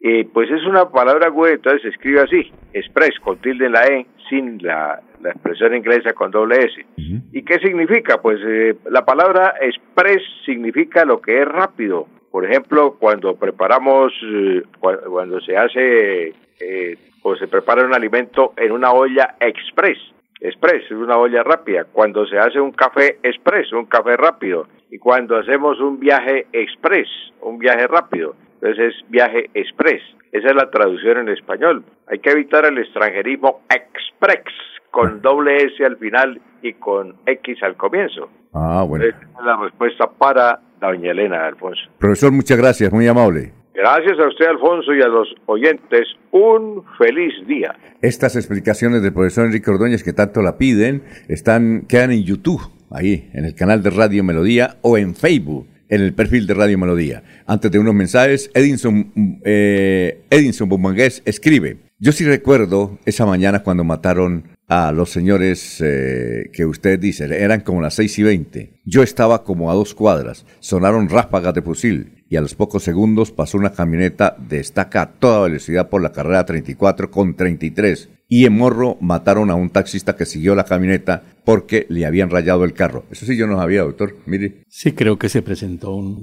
y 0.00 0.24
pues 0.24 0.50
es 0.50 0.64
una 0.64 0.88
palabra 0.90 1.26
aguda, 1.26 1.50
entonces 1.50 1.82
se 1.82 1.88
escribe 1.88 2.20
así, 2.20 2.52
express, 2.72 3.18
con 3.20 3.38
tilde 3.38 3.66
en 3.66 3.72
la 3.72 3.86
E, 3.86 4.06
sin 4.28 4.62
la, 4.62 5.00
expresión 5.24 5.74
inglesa 5.74 6.12
con 6.12 6.30
doble 6.30 6.58
S. 6.58 6.86
¿Y 7.32 7.42
qué 7.42 7.58
significa? 7.58 8.20
Pues 8.22 8.38
eh, 8.46 8.76
la 8.90 9.04
palabra 9.04 9.54
express 9.60 10.22
significa 10.44 11.04
lo 11.04 11.20
que 11.20 11.42
es 11.42 11.48
rápido. 11.48 12.06
Por 12.30 12.44
ejemplo, 12.44 12.96
cuando 13.00 13.34
preparamos, 13.36 14.12
eh, 14.22 14.62
cuando 14.78 15.40
se 15.40 15.56
hace 15.56 16.34
eh, 16.60 16.96
o 17.22 17.36
se 17.36 17.48
prepara 17.48 17.84
un 17.84 17.94
alimento 17.94 18.52
en 18.56 18.72
una 18.72 18.92
olla 18.92 19.34
express, 19.40 19.98
express, 20.40 20.84
es 20.84 20.92
una 20.92 21.16
olla 21.18 21.42
rápida. 21.42 21.84
Cuando 21.84 22.26
se 22.26 22.38
hace 22.38 22.60
un 22.60 22.72
café 22.72 23.18
express, 23.22 23.72
un 23.72 23.86
café 23.86 24.16
rápido. 24.16 24.66
Y 24.90 24.98
cuando 24.98 25.36
hacemos 25.36 25.80
un 25.80 25.98
viaje 26.00 26.46
express, 26.52 27.08
un 27.42 27.58
viaje 27.58 27.86
rápido. 27.86 28.34
Entonces 28.60 28.94
es 28.94 29.10
viaje 29.10 29.50
express. 29.54 30.02
Esa 30.32 30.48
es 30.48 30.54
la 30.54 30.70
traducción 30.70 31.18
en 31.18 31.28
español. 31.28 31.84
Hay 32.06 32.18
que 32.18 32.30
evitar 32.30 32.64
el 32.66 32.78
extranjerismo 32.78 33.62
express, 33.70 34.44
con 34.90 35.20
doble 35.20 35.56
S 35.56 35.84
al 35.84 35.96
final 35.98 36.40
y 36.62 36.72
con 36.74 37.16
X 37.26 37.62
al 37.62 37.76
comienzo. 37.76 38.30
Ah, 38.52 38.84
bueno. 38.86 39.04
Esa 39.04 39.18
es 39.18 39.44
la 39.44 39.56
respuesta 39.56 40.10
para 40.10 40.60
doña 40.80 41.10
Elena, 41.10 41.46
Alfonso. 41.46 41.82
Profesor, 41.98 42.32
muchas 42.32 42.58
gracias, 42.58 42.92
muy 42.92 43.06
amable. 43.06 43.52
Gracias 43.78 44.18
a 44.18 44.26
usted, 44.26 44.46
Alfonso, 44.46 44.92
y 44.92 45.00
a 45.00 45.06
los 45.06 45.28
oyentes. 45.46 46.08
Un 46.32 46.82
feliz 46.98 47.32
día. 47.46 47.76
Estas 48.02 48.34
explicaciones 48.34 49.02
del 49.02 49.12
profesor 49.12 49.46
Enrique 49.46 49.70
Ordóñez 49.70 50.02
que 50.02 50.12
tanto 50.12 50.42
la 50.42 50.58
piden 50.58 51.04
están 51.28 51.82
quedan 51.88 52.10
en 52.10 52.24
YouTube, 52.24 52.60
ahí, 52.90 53.30
en 53.34 53.44
el 53.44 53.54
canal 53.54 53.84
de 53.84 53.90
Radio 53.90 54.24
Melodía 54.24 54.78
o 54.82 54.98
en 54.98 55.14
Facebook, 55.14 55.68
en 55.88 56.00
el 56.00 56.12
perfil 56.12 56.48
de 56.48 56.54
Radio 56.54 56.76
Melodía. 56.76 57.22
Antes 57.46 57.70
de 57.70 57.78
unos 57.78 57.94
mensajes, 57.94 58.50
Edinson, 58.52 59.12
eh, 59.44 60.22
Edinson 60.28 60.68
Bumangués 60.68 61.22
escribe, 61.24 61.76
yo 62.00 62.10
sí 62.10 62.24
recuerdo 62.24 62.98
esa 63.06 63.26
mañana 63.26 63.62
cuando 63.62 63.84
mataron 63.84 64.56
a 64.66 64.90
los 64.90 65.10
señores 65.10 65.80
eh, 65.86 66.50
que 66.52 66.66
usted 66.66 66.98
dice, 66.98 67.26
eran 67.26 67.60
como 67.60 67.80
las 67.80 67.94
seis 67.94 68.18
y 68.18 68.24
veinte. 68.24 68.72
Yo 68.84 69.04
estaba 69.04 69.44
como 69.44 69.70
a 69.70 69.74
dos 69.74 69.94
cuadras, 69.94 70.46
sonaron 70.58 71.08
ráfagas 71.08 71.54
de 71.54 71.62
fusil 71.62 72.17
y 72.28 72.36
a 72.36 72.40
los 72.40 72.54
pocos 72.54 72.82
segundos 72.82 73.32
pasó 73.32 73.58
una 73.58 73.72
camioneta 73.72 74.36
de 74.38 74.60
estaca 74.60 75.02
a 75.02 75.12
toda 75.12 75.42
velocidad 75.42 75.88
por 75.88 76.02
la 76.02 76.12
carrera 76.12 76.44
34 76.44 77.10
con 77.10 77.34
33 77.34 78.08
y 78.28 78.44
en 78.44 78.52
Morro 78.52 78.98
mataron 79.00 79.50
a 79.50 79.54
un 79.54 79.70
taxista 79.70 80.14
que 80.14 80.26
siguió 80.26 80.54
la 80.54 80.64
camioneta 80.64 81.22
porque 81.44 81.86
le 81.88 82.04
habían 82.04 82.28
rayado 82.28 82.64
el 82.64 82.74
carro. 82.74 83.06
Eso 83.10 83.24
sí 83.24 83.36
yo 83.38 83.46
no 83.46 83.56
sabía, 83.56 83.82
doctor. 83.82 84.16
Mire. 84.26 84.64
Sí, 84.68 84.92
creo 84.92 85.18
que 85.18 85.30
se 85.30 85.40
presentó 85.40 85.94
un, 85.94 86.20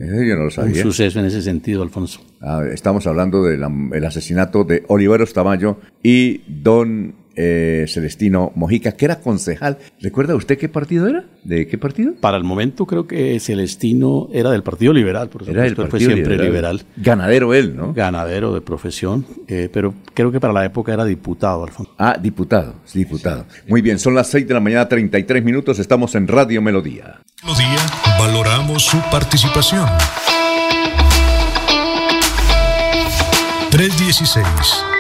suceso 0.76 1.20
en 1.20 1.26
ese 1.26 1.41
sentido, 1.41 1.82
Alfonso. 1.82 2.22
Ah, 2.41 2.62
estamos 2.72 3.08
hablando 3.08 3.44
del 3.44 4.06
asesinato 4.06 4.63
de 4.63 4.84
Oliveros 4.88 5.34
Tamayo 5.34 5.80
y 6.04 6.41
don 6.48 7.15
eh, 7.36 7.86
Celestino 7.88 8.52
Mojica, 8.56 8.93
que 8.93 9.06
era 9.06 9.19
concejal. 9.19 9.78
¿Recuerda 10.02 10.36
usted 10.36 10.58
qué 10.58 10.69
partido 10.69 11.08
era? 11.08 11.26
¿De 11.43 11.67
qué 11.67 11.78
partido? 11.78 12.13
Para 12.19 12.38
el 12.38 12.43
momento 12.43 12.86
creo 12.86 13.08
que 13.08 13.39
Celestino 13.39 14.30
era 14.34 14.52
del 14.52 14.63
Partido 14.63 14.93
Liberal, 14.93 15.30
por 15.30 15.48
Era 15.48 15.63
del 15.63 15.76
fue 15.76 15.88
Partido 15.88 16.12
siempre 16.12 16.34
Liberal. 16.38 16.78
liberal. 16.78 16.82
Ganadero 16.98 17.54
él, 17.54 17.76
¿no? 17.76 17.93
Ganadero 17.93 18.54
de 18.54 18.62
profesión, 18.62 19.26
eh, 19.48 19.69
pero 19.71 19.93
creo 20.13 20.32
que 20.32 20.39
para 20.39 20.54
la 20.54 20.65
época 20.65 20.93
era 20.93 21.06
diputado, 21.06 21.63
Alfonso. 21.63 21.93
Ah, 21.98 22.17
diputado, 22.21 22.76
sí, 22.86 23.00
diputado. 23.00 23.45
Muy 23.67 23.82
bien, 23.82 24.00
son 24.00 24.15
las 24.15 24.28
6 24.30 24.48
de 24.48 24.54
la 24.54 24.60
mañana, 24.60 24.88
33 24.88 25.43
minutos, 25.43 25.80
estamos 25.80 26.15
en 26.15 26.28
Radio 26.28 26.62
Melodía. 26.62 27.19
Melodía, 27.43 27.78
valoramos 28.17 28.84
su 28.84 28.98
participación. 29.12 29.86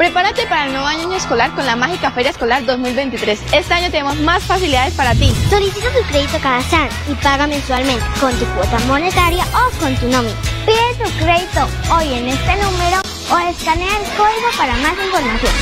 Prepárate 0.00 0.46
para 0.46 0.64
el 0.64 0.72
nuevo 0.72 0.86
año 0.86 1.14
escolar 1.14 1.54
con 1.54 1.66
la 1.66 1.76
mágica 1.76 2.10
Feria 2.10 2.30
Escolar 2.30 2.64
2023. 2.64 3.38
Este 3.52 3.74
año 3.74 3.90
tenemos 3.90 4.18
más 4.20 4.42
facilidades 4.44 4.94
para 4.94 5.14
ti. 5.14 5.30
Solicita 5.50 5.88
tu 5.92 6.08
crédito 6.08 6.38
cada 6.42 6.62
SAN 6.62 6.88
y 7.12 7.14
paga 7.16 7.46
mensualmente 7.46 8.02
con 8.18 8.32
tu 8.38 8.46
cuota 8.46 8.78
monetaria 8.86 9.44
o 9.52 9.78
con 9.78 9.94
tu 9.96 10.08
nómina. 10.08 10.34
Pide 10.64 11.04
tu 11.04 11.10
crédito 11.22 11.68
hoy 11.94 12.14
en 12.14 12.28
este 12.28 12.52
número 12.56 13.02
o 13.30 13.50
escanea 13.50 13.90
el 13.98 14.04
código 14.16 14.48
para 14.56 14.74
más 14.78 14.94
información. 15.04 15.52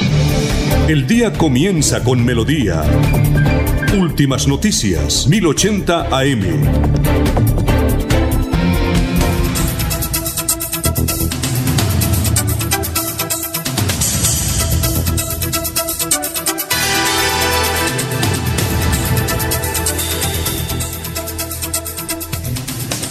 El 0.88 1.06
día 1.08 1.34
comienza 1.34 2.02
con 2.04 2.24
melodía. 2.26 2.84
Últimas 3.98 4.48
noticias, 4.48 5.28
1080 5.28 6.18
AM. 6.18 7.03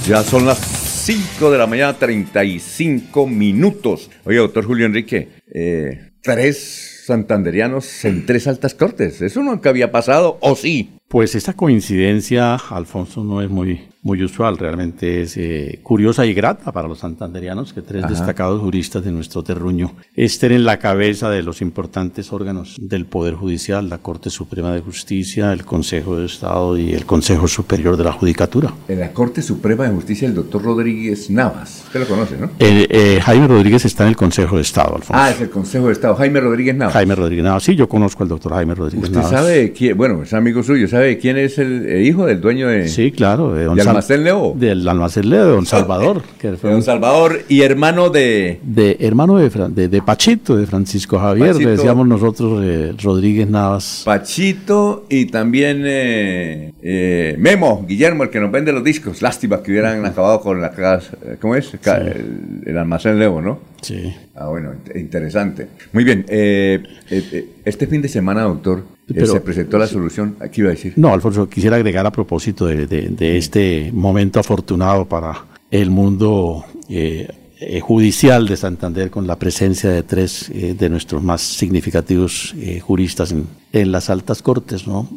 Ya 0.07 0.25
son 0.25 0.47
las 0.47 0.59
5 0.59 1.51
de 1.53 1.59
la 1.59 1.69
mañana, 1.69 1.97
35 1.97 3.25
minutos. 3.29 4.11
Oye, 4.25 4.39
doctor 4.39 4.65
Julio 4.65 4.87
Enrique, 4.87 5.29
eh, 5.55 6.11
tres 6.21 7.05
santanderianos 7.07 8.05
en 8.05 8.27
tres 8.27 8.49
altas 8.49 8.75
cortes. 8.75 9.23
¿Eso 9.23 9.43
nunca 9.45 9.71
había 9.71 9.93
pasado 9.93 10.39
o 10.41 10.57
sí? 10.57 10.91
Pues 11.07 11.37
esta 11.37 11.53
coincidencia, 11.53 12.57
Alfonso, 12.57 13.23
no 13.23 13.43
es 13.43 13.49
muy, 13.49 13.81
muy 14.03 14.23
usual, 14.25 14.59
realmente 14.59 15.23
es 15.23 15.37
eh, 15.37 15.79
curiosa 15.83 16.27
y 16.27 16.35
grata 16.35 16.73
para 16.73 16.89
los 16.89 16.99
santanderianos 16.99 17.73
que 17.73 17.83
tres 17.83 18.03
Ajá. 18.03 18.13
destacados 18.13 18.61
juristas 18.61 19.05
de 19.05 19.13
nuestro 19.13 19.45
terruño 19.45 19.93
estén 20.15 20.51
en 20.51 20.65
la 20.65 20.79
cabeza 20.79 21.31
de 21.31 21.43
los 21.43 21.63
importantes 21.63 22.33
órganos 22.33 22.77
del 22.81 23.07
Poder 23.07 23.35
Judicial, 23.35 23.89
la 23.89 23.99
Corte 23.99 24.29
Suprema 24.31 24.75
de 24.75 24.81
Justicia, 24.81 25.53
el 25.53 25.65
Consejo 25.65 26.17
de 26.17 26.27
Estado 26.27 26.77
y 26.77 26.93
el 26.95 27.07
Consejo 27.07 27.47
Superior 27.47 27.97
de 27.97 28.03
la 28.05 28.13
Judicatura. 28.13 28.75
En 28.89 28.99
la 28.99 29.13
Corte 29.13 29.41
Suprema 29.41 29.85
de 29.85 29.95
Justicia, 29.95 30.27
el 30.27 30.35
doctor 30.35 30.63
Rodríguez 30.63 31.31
Navas. 31.31 31.85
Usted 31.87 32.01
lo 32.01 32.07
conoce, 32.07 32.37
¿no? 32.39 32.47
Eh, 32.59 32.89
eh, 32.91 33.21
Jaime 33.23 33.47
Rodríguez 33.47 33.85
está 33.85 34.03
en 34.03 34.09
el 34.11 34.17
Consejo 34.17 34.57
de 34.57 34.63
Estado, 34.63 34.97
Alfonso. 34.97 35.13
Ah, 35.15 35.31
es 35.31 35.41
el 35.41 35.51
Consejo 35.51 35.87
de 35.87 35.93
Estado. 35.93 36.17
Jaime 36.17 36.41
Rodríguez 36.41 36.75
Navas. 36.75 36.95
Jaime 36.95 37.15
Rodríguez 37.15 37.45
Navas. 37.45 37.63
Sí, 37.63 37.77
yo 37.77 37.89
conozco 37.89 38.25
al 38.25 38.29
doctor 38.29 38.53
Jaime 38.53 38.75
Rodríguez 38.75 39.05
¿Usted 39.05 39.17
Navas. 39.23 39.31
sabe 39.31 39.73
quién, 39.73 39.97
bueno, 39.97 40.25
es 40.25 40.35
amigo 40.35 40.65
suyo, 40.65 40.89
¿sabe 40.89 41.19
quién 41.19 41.37
es 41.37 41.59
el, 41.59 41.87
eh, 41.87 42.03
hijo 42.03 42.27
del 42.27 42.41
dueño 42.41 42.67
de, 42.67 42.89
Sí, 42.89 43.13
claro. 43.13 43.53
De, 43.55 43.65
don 43.65 43.77
de 43.77 43.92
Almacén 43.93 44.25
Leo? 44.25 44.55
Del 44.57 44.89
Almacén 44.89 45.29
Leo, 45.31 45.45
de 45.47 45.51
Don 45.53 45.67
Salvador. 45.67 46.23
que 46.39 46.51
De 46.53 46.57
Don 46.57 46.83
Salvador 46.83 47.41
y 47.49 47.63
hermano 47.63 48.11
de... 48.11 48.59
de 48.63 48.97
hermano 49.01 49.37
de, 49.37 49.49
de, 49.69 49.89
de 49.89 50.03
Pachito, 50.03 50.57
de 50.57 50.67
Francisco 50.67 51.19
Javier, 51.19 51.49
Pachito. 51.53 51.69
le 51.69 51.77
decíamos 51.77 52.07
nosotros 52.07 52.61
eh, 52.65 52.95
Rodríguez 53.03 53.49
Navas. 53.49 54.03
Pachito 54.05 55.07
y 55.09 55.27
también 55.27 55.83
eh, 55.85 56.73
eh, 56.83 57.37
Memo, 57.39 57.85
Guillermo, 57.87 58.25
el 58.25 58.31
que 58.31 58.41
nos 58.41 58.51
vende 58.51 58.73
los 58.73 58.83
discos. 58.85 59.23
Lástima 59.23 59.63
que 59.63 59.71
hubieran 59.71 60.05
acabado 60.05 60.41
con 60.41 60.61
la 60.61 60.71
casa, 60.73 61.17
¿cómo 61.41 61.55
es? 61.57 61.73
El, 61.75 62.63
el 62.67 62.79
almacén 62.79 63.19
Leo, 63.19 63.41
¿no? 63.41 63.61
Sí. 63.81 64.15
Ah, 64.35 64.47
bueno, 64.49 64.71
int- 64.73 64.99
interesante. 65.01 65.69
Muy 65.93 66.05
bien, 66.05 66.25
este 66.29 67.87
fin 67.87 68.01
de 68.03 68.09
semana, 68.09 68.43
doctor, 68.43 68.85
Pero- 69.21 69.33
se 69.33 69.41
presentó 69.41 69.79
la 69.79 69.87
solución, 69.87 70.37
aquí 70.41 70.61
iba 70.61 70.71
a 70.71 70.73
decir. 70.75 70.93
No, 70.97 71.13
Alfonso, 71.13 71.49
quisiera 71.49 71.77
agregar 71.77 72.05
a 72.07 72.13
propósito 72.13 72.67
de, 72.67 72.87
de- 72.87 73.09
de 73.09 73.37
este 73.39 73.91
momento 73.93 74.41
afortunado 74.41 75.07
para 75.07 75.45
el 75.71 75.91
mundo 75.91 76.65
eh, 76.89 77.29
eh, 77.61 77.81
judicial 77.81 78.47
de 78.49 78.57
Santander 78.57 79.09
con 79.11 79.27
la 79.27 79.39
presencia 79.39 79.89
de 79.91 80.03
tres 80.03 80.51
eh, 80.51 80.75
de 80.79 80.89
nuestros 80.89 81.23
más 81.23 81.41
significativos 81.43 82.55
eh, 82.59 82.81
juristas 82.81 83.31
en, 83.33 83.47
en 83.73 83.93
las 83.93 84.11
altas 84.11 84.43
cortes, 84.43 84.87
¿no? 84.87 85.09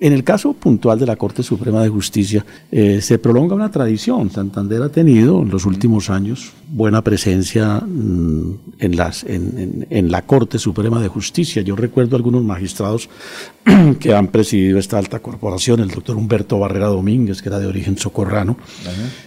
En 0.00 0.12
el 0.12 0.24
caso 0.24 0.52
puntual 0.52 0.98
de 0.98 1.06
la 1.06 1.16
Corte 1.16 1.42
Suprema 1.42 1.82
de 1.82 1.88
Justicia, 1.88 2.44
eh, 2.70 3.00
se 3.00 3.18
prolonga 3.18 3.54
una 3.54 3.70
tradición. 3.70 4.28
Santander 4.30 4.82
ha 4.82 4.88
tenido 4.88 5.40
en 5.42 5.50
los 5.50 5.64
últimos 5.66 6.10
años 6.10 6.52
buena 6.68 7.02
presencia 7.02 7.80
mm, 7.80 8.54
en- 8.80 9.86
en 9.88 10.10
la 10.10 10.22
Corte 10.22 10.58
Suprema 10.58 11.00
de 11.00 11.08
Justicia. 11.08 11.62
Yo 11.62 11.76
recuerdo 11.76 12.16
algunos 12.16 12.42
magistrados 12.42 13.08
que 14.00 14.14
han 14.14 14.28
presidido 14.28 14.78
esta 14.78 14.98
alta 14.98 15.20
corporación, 15.20 15.80
el 15.80 15.88
doctor 15.88 16.16
Humberto 16.16 16.58
Barrera 16.58 16.86
Domínguez, 16.86 17.40
que 17.42 17.48
era 17.48 17.58
de 17.58 17.66
origen 17.66 17.96
socorrano, 17.96 18.56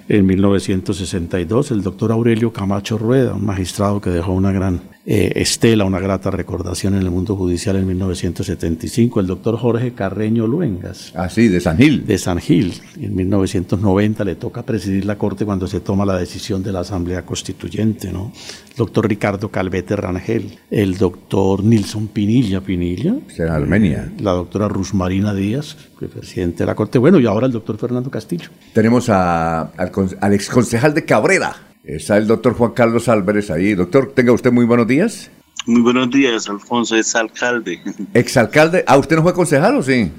en 0.07 0.25
1962, 0.25 1.71
el 1.71 1.81
doctor 1.81 2.11
Aurelio 2.11 2.53
Camacho 2.53 2.97
Rueda, 2.97 3.33
un 3.33 3.45
magistrado 3.45 3.99
que 3.99 4.09
dejó 4.09 4.33
una 4.33 4.51
gran 4.51 4.81
eh, 5.09 5.31
estela, 5.41 5.85
una 5.85 6.01
grata 6.01 6.31
recordación 6.31 6.93
en 6.95 7.01
el 7.01 7.09
mundo 7.09 7.37
judicial 7.37 7.77
en 7.77 7.87
1975, 7.87 9.21
el 9.21 9.27
doctor 9.27 9.57
Jorge 9.57 9.93
Carreño 9.93 10.45
Luengas. 10.47 11.13
Ah, 11.15 11.29
sí, 11.29 11.47
de 11.47 11.61
San 11.61 11.77
Gil. 11.77 12.05
De 12.05 12.17
San 12.17 12.39
Gil. 12.39 12.73
En 12.99 13.15
1990 13.15 14.25
le 14.25 14.35
toca 14.35 14.63
presidir 14.63 15.05
la 15.05 15.17
Corte 15.17 15.45
cuando 15.45 15.65
se 15.65 15.79
toma 15.79 16.05
la 16.05 16.17
decisión 16.17 16.61
de 16.61 16.73
la 16.73 16.81
Asamblea 16.81 17.25
Constituyente, 17.25 18.11
¿no? 18.11 18.33
El 18.69 18.75
doctor 18.75 19.07
Ricardo 19.07 19.49
Calvete 19.49 19.95
Rangel, 19.95 20.59
el 20.69 20.97
doctor 20.97 21.63
Nilson 21.63 22.09
Pinilla 22.09 22.59
Pinilla. 22.59 23.15
En 23.37 23.47
Armenia. 23.47 24.11
La 24.27 24.33
doctora 24.33 24.67
Rusmarina 24.67 25.33
Díaz, 25.33 25.77
que 25.97 26.03
es 26.03 26.11
presidente 26.11 26.57
de 26.63 26.65
la 26.65 26.75
Corte. 26.75 26.97
Bueno, 26.97 27.17
y 27.17 27.25
ahora 27.25 27.45
el 27.45 27.53
doctor 27.53 27.77
Fernando 27.77 28.11
Castillo. 28.11 28.49
Tenemos 28.73 29.07
a- 29.09 29.61
al, 29.77 29.89
con- 29.89 30.09
al 30.19 30.33
exconcejal 30.33 30.93
de 30.93 31.05
Cabrera. 31.05 31.55
Está 31.81 32.17
el 32.17 32.27
doctor 32.27 32.53
Juan 32.53 32.71
Carlos 32.71 33.07
Álvarez 33.07 33.49
ahí. 33.49 33.73
Doctor, 33.73 34.11
tenga 34.13 34.33
usted 34.33 34.51
muy 34.51 34.65
buenos 34.65 34.85
días. 34.85 35.31
Muy 35.65 35.79
buenos 35.81 36.09
días, 36.11 36.49
Alfonso, 36.49 36.97
es 36.97 37.15
alcalde. 37.15 37.79
Exalcalde. 38.13 38.83
Ah, 38.85 38.97
¿usted 38.97 39.15
no 39.15 39.23
fue 39.23 39.33
concejal 39.33 39.77
o 39.77 39.81
sí? 39.83 40.11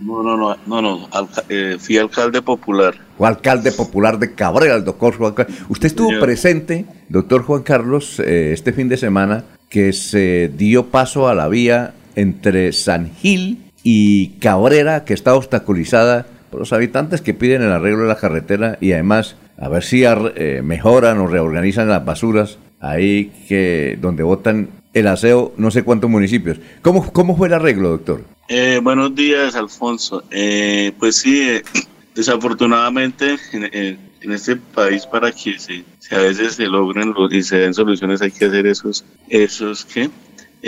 No, 0.00 0.22
no, 0.22 0.36
no, 0.36 0.54
no, 0.66 0.82
no, 0.82 1.08
alca- 1.10 1.44
eh, 1.48 1.78
fui 1.80 1.96
alcalde 1.96 2.42
popular. 2.42 2.94
Fue 3.16 3.26
alcalde 3.26 3.72
popular 3.72 4.18
de 4.18 4.34
Cabrera, 4.34 4.74
el 4.74 4.84
doctor 4.84 5.16
Juan 5.16 5.32
Carlos. 5.32 5.56
Usted 5.70 5.86
estuvo 5.86 6.08
Señor. 6.08 6.22
presente, 6.22 6.84
doctor 7.08 7.42
Juan 7.42 7.62
Carlos, 7.62 8.20
eh, 8.20 8.52
este 8.52 8.74
fin 8.74 8.90
de 8.90 8.98
semana 8.98 9.44
que 9.70 9.94
se 9.94 10.52
dio 10.54 10.88
paso 10.88 11.26
a 11.26 11.34
la 11.34 11.48
vía 11.48 11.94
entre 12.16 12.72
San 12.72 13.14
Gil 13.14 13.70
y 13.84 14.30
Cabrera, 14.40 15.04
que 15.04 15.14
está 15.14 15.36
obstaculizada 15.36 16.26
por 16.50 16.60
los 16.60 16.72
habitantes 16.72 17.20
que 17.20 17.34
piden 17.34 17.62
el 17.62 17.70
arreglo 17.70 18.02
de 18.02 18.08
la 18.08 18.18
carretera 18.18 18.78
y 18.80 18.92
además 18.92 19.36
a 19.58 19.68
ver 19.68 19.84
si 19.84 20.02
eh, 20.04 20.60
mejoran 20.64 21.18
o 21.18 21.26
reorganizan 21.28 21.88
las 21.88 22.04
basuras 22.04 22.58
ahí 22.80 23.32
que 23.48 23.98
donde 24.00 24.22
botan 24.22 24.68
el 24.92 25.06
aseo 25.06 25.52
no 25.56 25.70
sé 25.70 25.82
cuántos 25.82 26.10
municipios. 26.10 26.58
¿Cómo, 26.82 27.12
cómo 27.12 27.36
fue 27.36 27.48
el 27.48 27.54
arreglo, 27.54 27.90
doctor? 27.90 28.24
Eh, 28.48 28.80
buenos 28.82 29.14
días, 29.14 29.56
Alfonso. 29.56 30.24
Eh, 30.30 30.92
pues 30.98 31.16
sí, 31.16 31.42
eh, 31.42 31.62
desafortunadamente 32.14 33.36
en, 33.52 34.32
este 34.32 34.56
país 34.56 35.06
para 35.06 35.30
que 35.30 35.56
se, 35.58 35.84
a 36.10 36.18
veces 36.18 36.54
se 36.54 36.66
logren 36.66 37.14
y 37.30 37.42
se 37.44 37.58
den 37.58 37.74
soluciones 37.74 38.20
hay 38.22 38.32
que 38.32 38.46
hacer 38.46 38.66
esos, 38.66 39.04
esos 39.28 39.84
¿qué? 39.84 40.10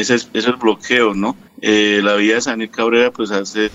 Ese, 0.01 0.17
el 0.33 0.53
bloqueo, 0.55 1.15
¿no? 1.15 1.37
la 1.61 2.15
vía 2.15 2.37
de 2.37 2.41
San 2.41 2.67
Cabrera, 2.69 3.11
pues 3.11 3.31
hace 3.31 3.71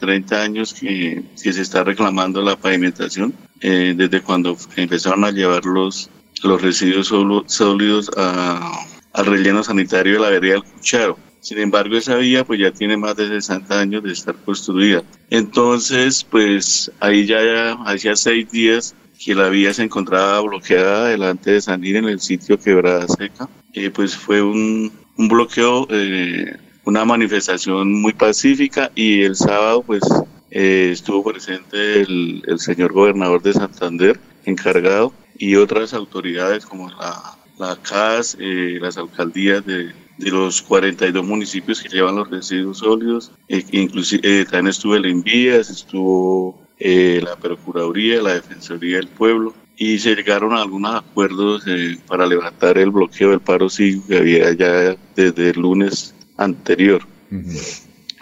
30 0.00 0.42
años 0.42 0.74
que, 0.74 1.22
que, 1.40 1.52
se 1.52 1.62
está 1.62 1.84
reclamando 1.84 2.42
la 2.42 2.56
pavimentación, 2.56 3.32
desde 3.60 4.20
cuando 4.20 4.56
empezaron 4.76 5.24
a 5.24 5.30
llevar 5.30 5.64
los, 5.64 6.10
los 6.42 6.60
residuos 6.60 7.12
sólidos 7.46 8.10
a, 8.16 8.72
al 9.12 9.26
relleno 9.26 9.62
sanitario 9.62 10.14
de 10.14 10.20
la 10.20 10.30
vereda 10.30 10.54
del 10.54 10.64
Cucharo. 10.64 11.18
Sin 11.40 11.58
embargo, 11.58 11.96
esa 11.96 12.16
vía 12.16 12.44
pues 12.44 12.60
ya 12.60 12.70
tiene 12.70 12.96
más 12.96 13.16
de 13.16 13.28
60 13.28 13.80
años 13.80 14.02
de 14.02 14.12
estar 14.12 14.34
construida. 14.44 15.02
Entonces, 15.30 16.24
pues 16.24 16.92
ahí 17.00 17.26
ya 17.26 17.72
hacía 17.86 18.14
seis 18.14 18.50
días 18.50 18.94
que 19.22 19.34
la 19.34 19.48
vía 19.48 19.72
se 19.72 19.82
encontraba 19.82 20.40
bloqueada 20.40 21.08
delante 21.08 21.52
de 21.52 21.60
San 21.60 21.84
en 21.84 22.06
el 22.06 22.20
sitio 22.20 22.58
Quebrada 22.58 23.06
Seca. 23.08 23.48
Eh, 23.72 23.90
pues 23.90 24.16
fue 24.16 24.42
un, 24.42 24.92
un 25.20 25.28
bloqueo, 25.28 25.86
eh, 25.90 26.56
una 26.84 27.04
manifestación 27.04 27.92
muy 27.92 28.14
pacífica 28.14 28.90
y 28.94 29.22
el 29.22 29.36
sábado 29.36 29.82
pues 29.82 30.02
eh, 30.50 30.88
estuvo 30.92 31.22
presente 31.22 32.00
el, 32.00 32.42
el 32.46 32.58
señor 32.58 32.94
gobernador 32.94 33.42
de 33.42 33.52
Santander 33.52 34.18
encargado 34.46 35.12
y 35.36 35.56
otras 35.56 35.92
autoridades 35.92 36.64
como 36.64 36.88
la, 36.88 37.36
la 37.58 37.76
CAS, 37.76 38.38
eh, 38.40 38.78
las 38.80 38.96
alcaldías 38.96 39.64
de, 39.66 39.92
de, 40.16 40.30
los 40.30 40.62
42 40.62 41.22
municipios 41.22 41.82
que 41.82 41.90
llevan 41.90 42.16
los 42.16 42.30
residuos 42.30 42.78
sólidos, 42.78 43.30
eh, 43.48 43.62
inclusive 43.72 44.22
eh, 44.24 44.44
también 44.44 44.68
estuvo 44.68 44.96
el 44.96 45.04
Envías, 45.04 45.68
estuvo 45.68 46.58
eh, 46.78 47.20
la 47.22 47.36
Procuraduría, 47.36 48.22
la 48.22 48.34
Defensoría 48.34 48.96
del 48.96 49.08
Pueblo 49.08 49.52
y 49.82 49.98
se 49.98 50.14
llegaron 50.14 50.52
a 50.52 50.60
algunos 50.60 50.94
acuerdos 50.94 51.64
para 52.06 52.26
levantar 52.26 52.76
el 52.76 52.90
bloqueo 52.90 53.30
del 53.30 53.40
paro 53.40 53.70
sí 53.70 54.02
que 54.06 54.18
había 54.18 54.52
ya 54.52 54.94
desde 55.16 55.50
el 55.50 55.60
lunes 55.60 56.14
anterior. 56.36 57.02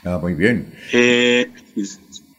Ah, 0.05 0.19
muy 0.23 0.35
bien. 0.35 0.73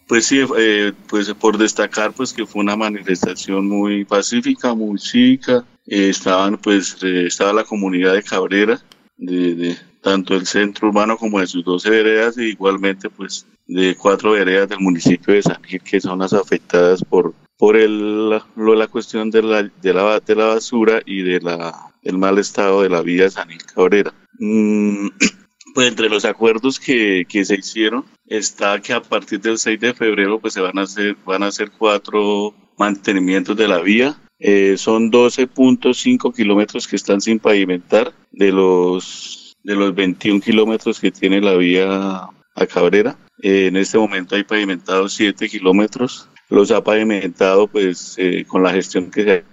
Pues 0.09 0.25
sí, 0.25 0.43
eh, 0.57 0.93
pues 1.07 1.31
por 1.33 1.57
destacar 1.57 2.13
pues 2.13 2.31
que 2.31 2.45
fue 2.45 2.61
una 2.61 2.77
manifestación 2.77 3.67
muy 3.67 4.05
pacífica, 4.05 4.73
muy 4.73 4.97
chica. 4.97 5.65
Eh, 5.85 6.09
estaban 6.09 6.57
pues 6.57 6.97
eh, 7.03 7.27
estaba 7.27 7.51
la 7.51 7.65
comunidad 7.65 8.13
de 8.13 8.23
Cabrera, 8.23 8.81
de, 9.17 9.77
tanto 10.01 10.35
el 10.35 10.45
centro 10.45 10.89
urbano 10.89 11.17
como 11.17 11.39
de 11.39 11.47
sus 11.47 11.63
12 11.63 11.89
veredas, 11.89 12.37
e 12.37 12.45
igualmente 12.45 13.09
pues 13.09 13.45
de 13.67 13.95
cuatro 13.95 14.31
veredas 14.31 14.69
del 14.69 14.79
municipio 14.79 15.33
de 15.33 15.43
San 15.43 15.63
Gil, 15.63 15.81
que 15.81 16.01
son 16.01 16.19
las 16.19 16.33
afectadas 16.33 17.03
por 17.03 17.33
por 17.59 17.75
el, 17.75 18.29
lo, 18.29 18.75
la 18.75 18.87
cuestión 18.87 19.29
de 19.29 19.43
la, 19.43 19.63
de 19.63 19.93
la, 19.93 20.21
de 20.21 20.33
la 20.33 20.45
basura 20.45 21.01
y 21.05 21.23
de 21.23 21.41
la, 21.41 21.93
del 22.01 22.17
mal 22.17 22.39
estado 22.39 22.81
de 22.81 22.89
la 22.89 23.01
vía 23.01 23.29
San 23.29 23.49
Gil 23.49 23.61
Cabrera. 23.63 24.13
Mm, 24.39 25.09
pues 25.75 25.89
entre 25.89 26.07
los 26.07 26.23
acuerdos 26.23 26.79
que, 26.79 27.25
que 27.27 27.43
se 27.43 27.55
hicieron 27.55 28.05
está 28.27 28.81
que 28.81 28.93
a 28.93 29.01
partir 29.01 29.41
del 29.41 29.57
6 29.57 29.77
de 29.77 29.93
febrero 29.93 30.39
pues 30.39 30.53
se 30.53 30.61
van 30.61 30.79
a 30.79 30.83
hacer, 30.83 31.17
van 31.25 31.43
a 31.43 31.47
hacer 31.47 31.69
cuatro 31.77 32.55
mantenimientos 32.77 33.57
de 33.57 33.67
la 33.67 33.81
vía. 33.81 34.15
Eh, 34.39 34.77
son 34.77 35.11
12.5 35.11 36.33
kilómetros 36.33 36.87
que 36.87 36.95
están 36.95 37.19
sin 37.19 37.39
pavimentar 37.39 38.13
de 38.31 38.53
los, 38.53 39.48
de 39.69 39.75
los 39.75 39.93
21 39.93 40.41
kilómetros 40.41 40.99
que 40.99 41.11
tiene 41.11 41.41
la 41.41 41.53
vía 41.53 42.27
a 42.55 42.67
Cabrera. 42.67 43.15
Eh, 43.43 43.67
en 43.67 43.77
este 43.77 43.99
momento 43.99 44.35
hay 44.35 44.43
pavimentados 44.43 45.13
7 45.13 45.47
kilómetros. 45.47 46.27
Los 46.49 46.71
ha 46.71 46.83
pavimentado 46.83 47.67
pues 47.67 48.15
eh, 48.17 48.45
con 48.47 48.63
la 48.63 48.71
gestión 48.71 49.11
que, 49.11 49.43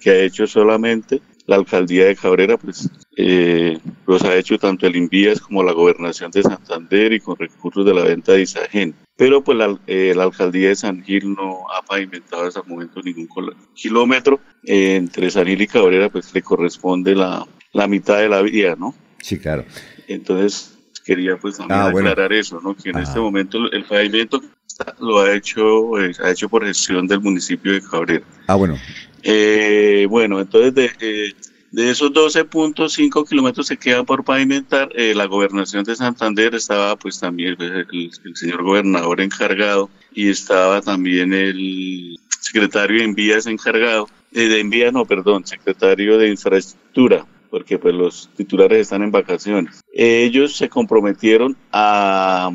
que 0.00 0.10
ha 0.10 0.22
hecho 0.22 0.46
solamente 0.46 1.20
la 1.44 1.56
alcaldía 1.56 2.06
de 2.06 2.16
Cabrera, 2.16 2.56
pues 2.56 2.88
eh, 3.18 3.78
los 4.06 4.22
ha 4.24 4.36
hecho 4.36 4.58
tanto 4.58 4.86
el 4.86 4.96
Invías 4.96 5.38
como 5.38 5.62
la 5.62 5.72
gobernación 5.72 6.30
de 6.30 6.42
Santander 6.42 7.12
y 7.12 7.20
con 7.20 7.36
recursos 7.36 7.84
de 7.84 7.92
la 7.92 8.04
venta 8.04 8.32
de 8.32 8.42
Isagen. 8.42 8.94
Pero 9.16 9.44
pues 9.44 9.58
la, 9.58 9.78
eh, 9.86 10.14
alcaldía 10.18 10.68
de 10.68 10.76
San 10.76 11.02
Gil 11.02 11.34
no 11.34 11.66
ha 11.70 11.82
pavimentado 11.82 12.46
hasta 12.46 12.60
el 12.60 12.68
momento 12.68 13.02
ningún 13.02 13.28
kilómetro. 13.74 14.40
Eh, 14.64 14.96
entre 14.96 15.30
San 15.30 15.46
Gil 15.46 15.60
y 15.60 15.66
Cabrera 15.66 16.08
pues 16.08 16.32
le 16.32 16.40
corresponde 16.40 17.14
la, 17.14 17.46
la 17.74 17.86
mitad 17.86 18.16
de 18.16 18.30
la 18.30 18.40
vía, 18.40 18.74
¿no? 18.74 18.94
Sí, 19.20 19.38
claro. 19.38 19.64
Entonces 20.06 20.74
quería 21.04 21.36
pues 21.36 21.56
también 21.56 21.80
ah, 21.80 21.88
aclarar 21.88 22.32
eso, 22.32 22.60
¿no? 22.60 22.76
Que 22.76 22.90
en 22.90 22.98
este 22.98 23.18
momento 23.18 23.58
el 23.72 23.84
pavimento 23.84 24.42
lo 25.00 25.20
ha 25.20 25.34
hecho, 25.34 25.96
ha 25.96 26.30
hecho 26.30 26.48
por 26.48 26.66
gestión 26.66 27.06
del 27.06 27.20
municipio 27.20 27.72
de 27.72 27.82
Cabrera. 27.82 28.24
Ah, 28.46 28.54
bueno. 28.54 28.76
Eh, 29.22 30.06
bueno, 30.08 30.40
entonces 30.40 30.74
de, 30.74 30.90
eh, 31.00 31.34
de 31.70 31.90
esos 31.90 32.12
12.5 32.12 33.28
kilómetros 33.28 33.68
que 33.68 33.76
quedan 33.76 34.04
por 34.04 34.24
pavimentar, 34.24 34.90
eh, 34.94 35.14
la 35.14 35.26
gobernación 35.26 35.84
de 35.84 35.96
Santander 35.96 36.54
estaba 36.54 36.96
pues 36.96 37.18
también 37.18 37.56
el, 37.60 38.10
señor 38.34 38.62
gobernador 38.62 39.20
encargado 39.20 39.90
y 40.14 40.28
estaba 40.28 40.80
también 40.80 41.32
el 41.32 42.18
secretario 42.40 42.98
de 42.98 43.04
envías 43.04 43.46
encargado, 43.46 44.08
de 44.30 44.60
envías 44.60 44.92
no, 44.92 45.04
perdón, 45.04 45.46
secretario 45.46 46.18
de 46.18 46.28
infraestructura 46.28 47.26
porque 47.50 47.78
pues 47.78 47.94
los 47.94 48.30
titulares 48.36 48.80
están 48.80 49.02
en 49.02 49.10
vacaciones. 49.10 49.82
Ellos 49.92 50.56
se 50.56 50.68
comprometieron 50.68 51.56
a 51.72 52.50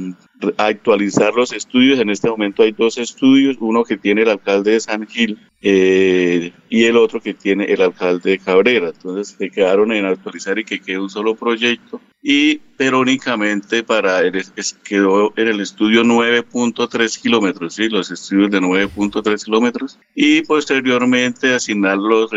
actualizar 0.57 1.33
los 1.33 1.53
estudios. 1.53 1.99
En 1.99 2.09
este 2.09 2.29
momento 2.29 2.63
hay 2.63 2.71
dos 2.71 2.97
estudios, 2.97 3.57
uno 3.59 3.83
que 3.83 3.97
tiene 3.97 4.23
el 4.23 4.29
alcalde 4.29 4.71
de 4.71 4.79
San 4.79 5.07
Gil 5.07 5.39
eh, 5.61 6.51
y 6.69 6.83
el 6.83 6.97
otro 6.97 7.21
que 7.21 7.33
tiene 7.33 7.65
el 7.65 7.81
alcalde 7.81 8.31
de 8.31 8.39
Cabrera. 8.39 8.89
Entonces 8.89 9.35
se 9.37 9.49
quedaron 9.49 9.91
en 9.91 10.05
actualizar 10.05 10.57
y 10.59 10.65
que 10.65 10.79
quede 10.79 10.99
un 10.99 11.09
solo 11.09 11.35
proyecto. 11.35 12.01
Y 12.21 12.61
pero 12.77 12.99
únicamente 12.99 13.83
para 13.83 14.21
el, 14.21 14.43
quedó 14.83 15.33
en 15.35 15.47
el 15.47 15.59
estudio 15.59 16.03
9.3 16.03 17.21
kilómetros, 17.21 17.75
¿sí? 17.75 17.89
los 17.89 18.11
estudios 18.11 18.51
de 18.51 18.59
9.3 18.61 19.43
kilómetros. 19.43 19.99
Y 20.15 20.41
posteriormente 20.41 21.53
asignar 21.53 21.97
los, 21.97 22.31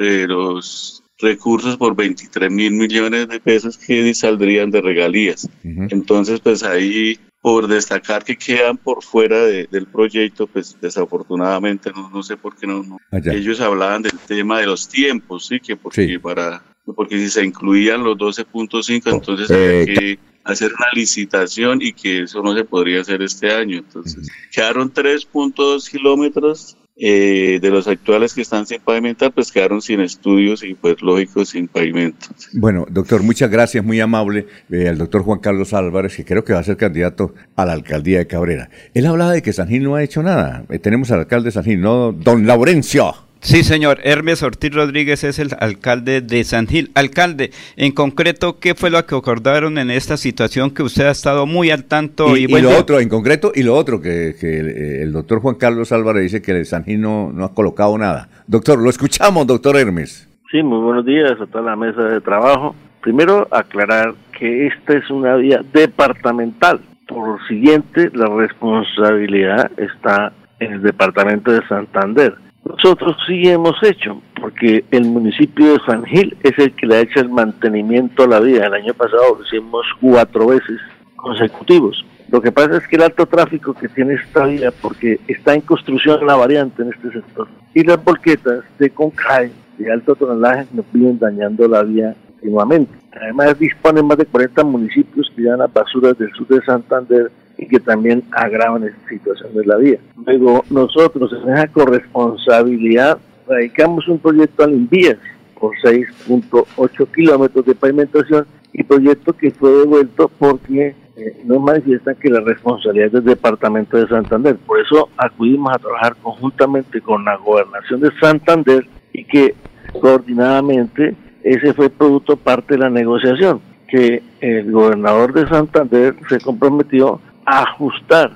eh, 0.00 0.26
los 0.28 1.01
recursos 1.22 1.76
por 1.76 1.96
23 1.96 2.50
mil 2.50 2.72
millones 2.72 3.28
de 3.28 3.40
pesos 3.40 3.78
que 3.78 4.12
saldrían 4.14 4.70
de 4.70 4.80
regalías. 4.82 5.48
Entonces, 5.62 6.40
pues 6.40 6.62
ahí 6.62 7.18
por 7.40 7.66
destacar 7.66 8.24
que 8.24 8.36
quedan 8.36 8.76
por 8.76 9.02
fuera 9.02 9.44
del 9.44 9.86
proyecto, 9.86 10.46
pues 10.46 10.76
desafortunadamente 10.80 11.90
no, 11.94 12.08
no 12.08 12.22
sé 12.22 12.36
por 12.36 12.56
qué 12.56 12.68
no, 12.68 12.98
ah, 13.10 13.18
ellos 13.32 13.60
hablaban 13.60 14.02
del 14.02 14.16
tema 14.18 14.60
de 14.60 14.66
los 14.66 14.88
tiempos, 14.88 15.46
sí, 15.46 15.58
que 15.58 15.76
porque 15.76 16.20
para 16.20 16.62
porque 16.84 17.18
si 17.18 17.28
se 17.30 17.44
incluían 17.44 18.02
los 18.04 18.16
12.5, 18.16 19.12
entonces 19.12 19.50
había 19.50 19.84
que 19.84 20.18
hacer 20.44 20.72
una 20.72 20.86
licitación 20.92 21.80
y 21.80 21.92
que 21.92 22.22
eso 22.22 22.42
no 22.42 22.54
se 22.54 22.64
podría 22.64 23.00
hacer 23.00 23.22
este 23.22 23.52
año. 23.52 23.78
Entonces, 23.78 24.28
quedaron 24.50 24.92
3.2 24.92 25.88
kilómetros 25.88 26.76
eh, 26.96 27.58
de 27.60 27.70
los 27.70 27.88
actuales 27.88 28.34
que 28.34 28.42
están 28.42 28.66
sin 28.66 28.80
pavimentar, 28.80 29.32
pues 29.32 29.50
quedaron 29.50 29.80
sin 29.80 30.00
estudios 30.00 30.62
y 30.62 30.74
pues 30.74 31.00
lógico 31.00 31.44
sin 31.44 31.68
pavimento. 31.68 32.28
Bueno, 32.52 32.86
doctor, 32.90 33.22
muchas 33.22 33.50
gracias, 33.50 33.84
muy 33.84 34.00
amable, 34.00 34.46
eh, 34.70 34.88
al 34.88 34.98
doctor 34.98 35.22
Juan 35.22 35.40
Carlos 35.40 35.72
Álvarez, 35.72 36.14
que 36.16 36.24
creo 36.24 36.44
que 36.44 36.52
va 36.52 36.60
a 36.60 36.64
ser 36.64 36.76
candidato 36.76 37.34
a 37.56 37.64
la 37.64 37.72
alcaldía 37.72 38.18
de 38.18 38.26
Cabrera. 38.26 38.70
Él 38.94 39.06
hablaba 39.06 39.32
de 39.32 39.42
que 39.42 39.52
San 39.52 39.68
Gil 39.68 39.84
no 39.84 39.94
ha 39.94 40.02
hecho 40.02 40.22
nada. 40.22 40.64
Eh, 40.68 40.78
tenemos 40.78 41.10
al 41.10 41.20
alcalde 41.20 41.46
de 41.46 41.52
San 41.52 41.64
Gil, 41.64 41.80
¿no? 41.80 42.12
Don 42.12 42.46
Laurencio. 42.46 43.31
Sí, 43.42 43.64
señor. 43.64 43.98
Hermes 44.04 44.40
Ortiz 44.44 44.72
Rodríguez 44.72 45.24
es 45.24 45.40
el 45.40 45.48
alcalde 45.58 46.20
de 46.20 46.44
San 46.44 46.68
Gil. 46.68 46.92
Alcalde, 46.94 47.50
en 47.76 47.90
concreto, 47.90 48.60
¿qué 48.60 48.76
fue 48.76 48.88
lo 48.88 49.04
que 49.04 49.16
acordaron 49.16 49.78
en 49.78 49.90
esta 49.90 50.16
situación 50.16 50.70
que 50.70 50.84
usted 50.84 51.06
ha 51.06 51.10
estado 51.10 51.44
muy 51.44 51.72
al 51.72 51.84
tanto? 51.84 52.36
Y, 52.36 52.46
lo 52.46 52.70
otro, 52.70 53.00
en 53.00 53.08
concreto, 53.08 53.50
y 53.52 53.64
lo 53.64 53.74
otro, 53.74 54.00
que, 54.00 54.36
que, 54.40 55.02
el 55.02 55.12
doctor 55.12 55.40
Juan 55.40 55.56
Carlos 55.56 55.90
Álvarez 55.90 56.22
dice 56.22 56.40
que 56.40 56.64
San 56.64 56.84
Gil 56.84 57.00
no, 57.00 57.32
no 57.32 57.44
ha 57.44 57.52
colocado 57.52 57.98
nada. 57.98 58.28
Doctor, 58.46 58.78
lo 58.78 58.88
escuchamos, 58.88 59.44
doctor 59.44 59.76
Hermes. 59.76 60.28
Sí, 60.52 60.62
muy 60.62 60.78
buenos 60.78 61.04
días 61.04 61.32
a 61.40 61.46
toda 61.46 61.64
la 61.64 61.76
mesa 61.76 62.00
de 62.02 62.20
trabajo. 62.20 62.76
Primero, 63.00 63.48
aclarar 63.50 64.14
que 64.38 64.68
esta 64.68 64.96
es 64.96 65.10
una 65.10 65.34
vía 65.34 65.62
departamental. 65.72 66.80
Por 67.08 67.26
lo 67.26 67.46
siguiente, 67.48 68.08
la 68.14 68.26
responsabilidad 68.26 69.68
está 69.78 70.32
en 70.60 70.74
el 70.74 70.82
departamento 70.82 71.50
de 71.50 71.66
Santander 71.66 72.36
nosotros 72.72 73.16
sí 73.26 73.48
hemos 73.48 73.80
hecho, 73.82 74.22
porque 74.40 74.84
el 74.90 75.04
municipio 75.04 75.74
de 75.74 75.78
San 75.86 76.04
Gil 76.04 76.36
es 76.42 76.58
el 76.58 76.72
que 76.72 76.86
le 76.86 76.96
ha 76.96 77.00
hecho 77.00 77.20
el 77.20 77.28
mantenimiento 77.28 78.24
a 78.24 78.28
la 78.28 78.40
vía. 78.40 78.66
El 78.66 78.74
año 78.74 78.94
pasado 78.94 79.36
lo 79.38 79.44
hicimos 79.44 79.84
cuatro 80.00 80.46
veces 80.46 80.80
consecutivos. 81.16 82.04
Lo 82.30 82.40
que 82.40 82.50
pasa 82.50 82.78
es 82.78 82.88
que 82.88 82.96
el 82.96 83.02
alto 83.02 83.26
tráfico 83.26 83.74
que 83.74 83.88
tiene 83.88 84.14
esta 84.14 84.46
vía, 84.46 84.70
porque 84.70 85.20
está 85.28 85.54
en 85.54 85.60
construcción 85.60 86.26
la 86.26 86.34
variante 86.34 86.82
en 86.82 86.88
este 86.88 87.12
sector, 87.12 87.46
y 87.74 87.84
las 87.84 88.02
volquetas 88.02 88.64
de 88.78 88.90
Concay 88.90 89.52
de 89.76 89.92
alto 89.92 90.14
tonelaje 90.14 90.66
nos 90.72 90.86
vienen 90.92 91.18
dañando 91.18 91.68
la 91.68 91.82
vía 91.82 92.16
continuamente. 92.42 92.92
Además, 93.12 93.58
disponen 93.58 94.06
más 94.06 94.18
de 94.18 94.26
40 94.26 94.64
municipios 94.64 95.30
que 95.34 95.42
llevan 95.42 95.60
las 95.60 95.72
basuras 95.72 96.18
del 96.18 96.32
sur 96.32 96.46
de 96.48 96.62
Santander 96.62 97.30
y 97.58 97.66
que 97.66 97.78
también 97.78 98.22
agravan 98.32 98.84
esta 98.84 99.08
situación 99.08 99.54
de 99.54 99.66
la 99.66 99.76
vía. 99.76 99.98
Luego, 100.26 100.64
nosotros 100.70 101.32
en 101.32 101.54
esa 101.54 101.68
corresponsabilidad 101.68 103.18
radicamos 103.46 104.08
un 104.08 104.18
proyecto 104.18 104.64
al 104.64 104.72
Invías 104.72 105.18
por 105.58 105.72
6.8 105.76 107.06
kilómetros 107.14 107.64
de 107.64 107.74
pavimentación 107.74 108.46
y 108.72 108.82
proyecto 108.82 109.34
que 109.34 109.50
fue 109.50 109.70
devuelto 109.70 110.30
porque 110.38 110.94
eh, 111.16 111.42
nos 111.44 111.60
manifiestan 111.60 112.16
que 112.16 112.30
la 112.30 112.40
responsabilidad 112.40 113.08
es 113.08 113.12
del 113.12 113.24
Departamento 113.24 113.98
de 113.98 114.08
Santander. 114.08 114.56
Por 114.56 114.80
eso 114.80 115.10
acudimos 115.16 115.72
a 115.74 115.78
trabajar 115.78 116.16
conjuntamente 116.22 117.00
con 117.02 117.24
la 117.24 117.36
Gobernación 117.36 118.00
de 118.00 118.10
Santander 118.18 118.86
y 119.12 119.24
que 119.24 119.54
coordinadamente 120.00 121.14
ese 121.44 121.74
fue 121.74 121.90
producto 121.90 122.36
parte 122.36 122.74
de 122.74 122.80
la 122.80 122.90
negociación, 122.90 123.60
que 123.88 124.22
el 124.40 124.70
gobernador 124.70 125.32
de 125.32 125.48
Santander 125.48 126.14
se 126.28 126.40
comprometió 126.40 127.20
a 127.44 127.62
ajustar 127.62 128.30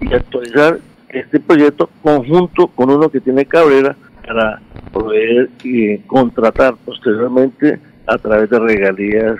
y 0.00 0.12
actualizar 0.12 0.78
este 1.08 1.40
proyecto 1.40 1.88
conjunto 2.02 2.68
con 2.68 2.90
uno 2.90 3.08
que 3.08 3.20
tiene 3.20 3.46
Cabrera 3.46 3.96
para 4.26 4.60
poder 4.92 5.50
eh, 5.64 6.02
contratar 6.06 6.74
posteriormente 6.84 7.78
a 8.06 8.18
través 8.18 8.50
de 8.50 8.58
regalías 8.58 9.36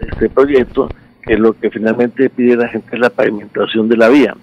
este 0.00 0.28
proyecto, 0.28 0.88
que 1.22 1.36
lo 1.36 1.52
que 1.52 1.70
finalmente 1.70 2.30
pide 2.30 2.56
la 2.56 2.68
gente 2.68 2.88
es 2.92 3.00
la 3.00 3.10
pavimentación 3.10 3.88
de 3.88 3.96
la 3.96 4.08
vía. 4.08 4.34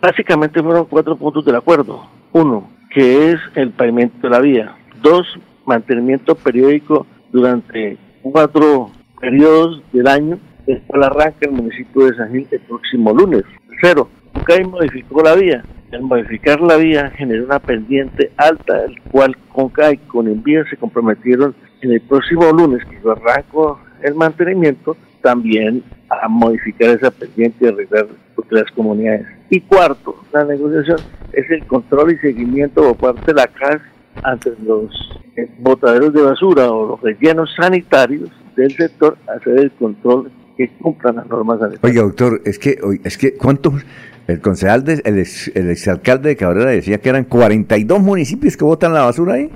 Básicamente 0.00 0.62
fueron 0.62 0.86
cuatro 0.86 1.16
puntos 1.16 1.44
del 1.44 1.56
acuerdo. 1.56 2.06
Uno, 2.32 2.68
que 2.90 3.30
es 3.32 3.40
el 3.54 3.70
pavimento 3.70 4.16
de 4.22 4.30
la 4.30 4.40
vía. 4.40 4.74
Dos, 5.02 5.26
mantenimiento 5.66 6.34
periódico 6.34 7.06
durante 7.34 7.98
cuatro 8.22 8.90
periodos 9.20 9.82
del 9.92 10.06
año. 10.06 10.38
Después 10.66 11.02
arranca 11.02 11.40
el 11.42 11.50
municipio 11.50 12.06
de 12.06 12.16
San 12.16 12.30
Gil 12.30 12.46
el 12.50 12.60
próximo 12.60 13.12
lunes. 13.12 13.42
Tercero, 13.68 14.08
CAI 14.46 14.64
modificó 14.64 15.20
la 15.22 15.34
vía. 15.34 15.64
Al 15.92 16.02
modificar 16.02 16.60
la 16.60 16.76
vía 16.76 17.10
generó 17.10 17.44
una 17.44 17.58
pendiente 17.58 18.30
alta, 18.36 18.84
el 18.84 19.00
cual 19.10 19.36
CONCAI 19.52 19.98
con 20.06 20.28
envío 20.28 20.64
se 20.70 20.76
comprometieron 20.76 21.54
en 21.82 21.92
el 21.92 22.00
próximo 22.00 22.50
lunes, 22.52 22.84
que 22.88 22.98
yo 23.02 23.12
arranco 23.12 23.80
el 24.02 24.14
mantenimiento, 24.14 24.96
también 25.20 25.82
a 26.08 26.28
modificar 26.28 26.90
esa 26.90 27.10
pendiente 27.10 27.64
y 27.64 27.68
arreglar 27.68 28.06
las 28.50 28.70
comunidades. 28.72 29.26
Y 29.50 29.60
cuarto, 29.60 30.16
la 30.32 30.44
negociación 30.44 30.98
es 31.32 31.50
el 31.50 31.66
control 31.66 32.12
y 32.12 32.18
seguimiento 32.18 32.94
por 32.94 33.14
parte 33.14 33.32
de 33.32 33.34
la 33.34 33.46
CAS 33.48 33.80
ante 34.22 34.52
los 34.64 34.90
eh, 35.36 35.50
botaderos 35.58 36.12
de 36.12 36.22
basura 36.22 36.70
o 36.70 36.88
los 36.88 37.00
rellenos 37.00 37.50
sanitarios 37.56 38.30
del 38.56 38.74
sector, 38.76 39.16
hacer 39.26 39.58
el 39.58 39.72
control 39.72 40.30
que 40.56 40.68
cumplan 40.80 41.16
las 41.16 41.26
normas 41.26 41.58
sanitarias. 41.58 41.84
Oiga, 41.84 42.02
doctor, 42.02 42.40
es 42.44 42.58
que, 42.58 42.78
es 43.02 43.18
que 43.18 43.34
¿cuántos? 43.34 43.84
El 44.26 44.40
concejal, 44.40 44.84
de, 44.84 45.02
el, 45.04 45.18
ex, 45.18 45.54
el 45.54 45.68
exalcalde 45.70 46.30
de 46.30 46.36
Cabrera 46.36 46.70
decía 46.70 46.98
que 46.98 47.10
eran 47.10 47.24
42 47.24 48.00
municipios 48.00 48.56
que 48.56 48.64
botan 48.64 48.94
la 48.94 49.02
basura 49.02 49.34
ahí. 49.34 49.50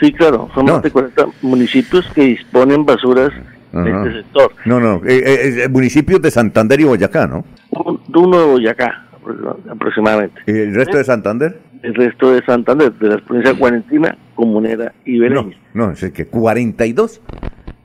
Sí, 0.00 0.12
claro, 0.12 0.50
son 0.54 0.66
más 0.66 0.82
de 0.82 0.90
40 0.90 1.26
municipios 1.42 2.06
que 2.14 2.22
disponen 2.22 2.84
basuras 2.84 3.30
en 3.72 3.86
este 3.86 4.22
sector. 4.22 4.52
No, 4.66 4.80
no, 4.80 5.00
eh, 5.06 5.62
eh, 5.64 5.68
municipios 5.68 6.20
de 6.20 6.30
Santander 6.30 6.80
y 6.80 6.84
Boyacá, 6.84 7.26
¿no? 7.26 7.44
Uno 7.70 8.38
de 8.38 8.46
Boyacá, 8.46 9.06
aproximadamente. 9.70 10.42
¿Y 10.46 10.50
el 10.50 10.74
resto 10.74 10.98
de 10.98 11.04
Santander? 11.04 11.58
El 11.82 11.94
resto 11.94 12.32
de 12.32 12.44
Santander, 12.44 12.92
de 12.92 13.08
las 13.08 13.20
provincias 13.22 13.56
Cuarentina, 13.58 14.16
Comunera 14.34 14.92
y 15.04 15.18
Belén. 15.18 15.54
No, 15.74 15.86
no, 15.86 15.92
es 15.92 16.12
que 16.12 16.26
42. 16.26 17.20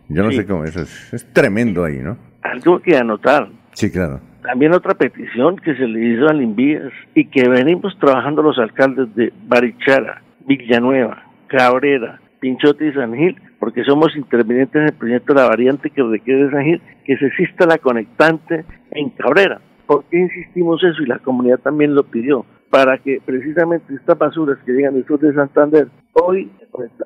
Yo 0.10 0.24
no 0.24 0.32
sé 0.32 0.46
cómo, 0.46 0.64
eso 0.64 0.82
es, 0.82 1.14
es 1.14 1.34
tremendo 1.34 1.84
ahí, 1.84 1.98
¿no? 1.98 2.18
Algo 2.42 2.80
que 2.80 2.96
anotar. 2.96 3.50
Sí, 3.74 3.92
claro. 3.92 4.22
También 4.42 4.74
otra 4.74 4.94
petición 4.94 5.58
que 5.58 5.76
se 5.76 5.86
le 5.86 6.14
hizo 6.14 6.30
al 6.30 6.42
Invías 6.42 6.94
y 7.14 7.26
que 7.26 7.50
venimos 7.50 7.98
trabajando 8.00 8.42
los 8.42 8.58
alcaldes 8.58 9.14
de 9.16 9.34
Barichara, 9.46 10.22
Villanueva, 10.46 11.26
Cabrera, 11.48 12.22
Pinchote 12.40 12.88
y 12.88 12.94
San 12.94 13.14
Gil, 13.14 13.36
porque 13.60 13.84
somos 13.84 14.16
intervinientes 14.16 14.76
en 14.76 14.88
el 14.88 14.94
proyecto 14.94 15.34
de 15.34 15.42
la 15.42 15.50
variante 15.50 15.90
que 15.90 16.02
requiere 16.04 16.50
San 16.50 16.64
Gil, 16.64 16.82
que 17.04 17.18
se 17.18 17.26
exista 17.26 17.66
la 17.66 17.78
conectante 17.78 18.64
en 18.92 19.10
Cabrera. 19.10 19.60
¿Por 19.86 20.06
qué 20.06 20.18
insistimos 20.18 20.82
eso? 20.84 21.04
Y 21.04 21.08
la 21.08 21.20
comunidad 21.20 21.60
también 21.60 21.94
lo 21.94 22.04
pidió, 22.04 22.46
para 22.70 22.98
que 22.98 23.22
precisamente 23.26 23.94
estas 23.94 24.18
basuras 24.18 24.58
que 24.66 24.72
llegan 24.72 24.94
del 24.94 25.06
sur 25.06 25.20
de 25.20 25.34
Santander, 25.34 25.88
hoy 26.14 26.52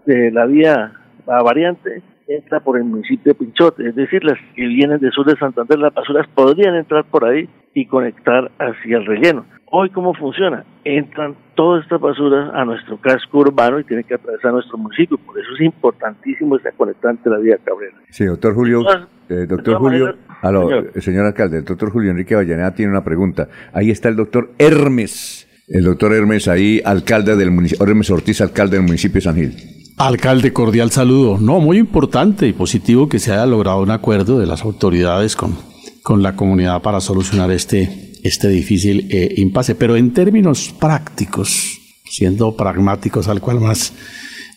de 0.05 0.31
la 0.31 0.45
vía, 0.45 0.93
la 1.27 1.43
variante, 1.43 2.01
entra 2.27 2.59
por 2.61 2.77
el 2.77 2.83
municipio 2.85 3.33
de 3.33 3.35
Pinchote, 3.35 3.87
es 3.87 3.95
decir, 3.95 4.23
las 4.23 4.37
que 4.55 4.65
vienen 4.65 4.99
del 4.99 5.11
sur 5.11 5.25
de 5.25 5.37
Santander, 5.37 5.79
las 5.79 5.93
basuras 5.93 6.27
podrían 6.33 6.75
entrar 6.75 7.03
por 7.05 7.25
ahí 7.25 7.49
y 7.73 7.85
conectar 7.85 8.51
hacia 8.59 8.97
el 8.97 9.05
relleno. 9.05 9.45
Hoy, 9.73 9.89
¿cómo 9.89 10.13
funciona? 10.13 10.65
Entran 10.83 11.35
todas 11.55 11.83
estas 11.83 12.01
basuras 12.01 12.51
a 12.53 12.65
nuestro 12.65 12.97
casco 12.99 13.39
urbano 13.39 13.79
y 13.79 13.85
tienen 13.85 14.03
que 14.03 14.15
atravesar 14.15 14.51
nuestro 14.51 14.77
municipio. 14.77 15.17
Por 15.17 15.39
eso 15.39 15.47
es 15.55 15.61
importantísimo 15.61 16.57
esta 16.57 16.71
conectante 16.73 17.29
de 17.29 17.35
la 17.35 17.41
vía 17.41 17.57
Cabrera. 17.63 17.95
Sí, 18.09 18.25
doctor 18.25 18.53
Julio. 18.53 18.81
Eh, 19.29 19.45
doctor 19.47 19.77
Julio, 19.77 20.13
aló, 20.41 20.67
señor. 20.67 21.01
señor. 21.01 21.25
alcalde, 21.25 21.59
el 21.59 21.63
doctor 21.63 21.89
Julio 21.89 22.11
Enrique 22.11 22.35
Vallaneda 22.35 22.73
tiene 22.73 22.91
una 22.91 23.03
pregunta. 23.03 23.47
Ahí 23.71 23.91
está 23.91 24.09
el 24.09 24.17
doctor 24.17 24.49
Hermes. 24.59 25.47
El 25.73 25.85
doctor 25.85 26.13
Hermes 26.13 26.49
ahí, 26.49 26.81
alcalde 26.83 27.37
del 27.37 27.49
municipio, 27.51 27.85
Hermes 27.85 28.09
Ortiz, 28.09 28.41
alcalde 28.41 28.75
del 28.75 28.85
municipio 28.85 29.15
de 29.15 29.21
San 29.21 29.35
Gil. 29.35 29.55
Alcalde, 29.95 30.51
cordial 30.51 30.91
saludo. 30.91 31.37
No, 31.37 31.61
muy 31.61 31.77
importante 31.77 32.45
y 32.47 32.53
positivo 32.53 33.07
que 33.07 33.19
se 33.19 33.31
haya 33.31 33.45
logrado 33.45 33.81
un 33.81 33.91
acuerdo 33.91 34.37
de 34.37 34.47
las 34.47 34.63
autoridades 34.63 35.35
con, 35.35 35.55
con 36.03 36.21
la 36.21 36.35
comunidad 36.35 36.81
para 36.81 36.99
solucionar 36.99 37.51
este, 37.51 38.11
este 38.21 38.49
difícil 38.49 39.07
eh, 39.11 39.33
impasse. 39.37 39.75
Pero 39.75 39.95
en 39.95 40.11
términos 40.11 40.73
prácticos, 40.77 41.79
siendo 42.03 42.57
pragmáticos 42.57 43.29
al 43.29 43.39
cual 43.39 43.61
más, 43.61 43.93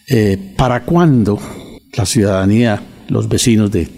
eh, 0.08 0.54
¿para 0.56 0.82
cuándo 0.82 1.38
la 1.92 2.06
ciudadanía, 2.06 2.82
los 3.08 3.28
vecinos 3.28 3.70
de 3.70 3.88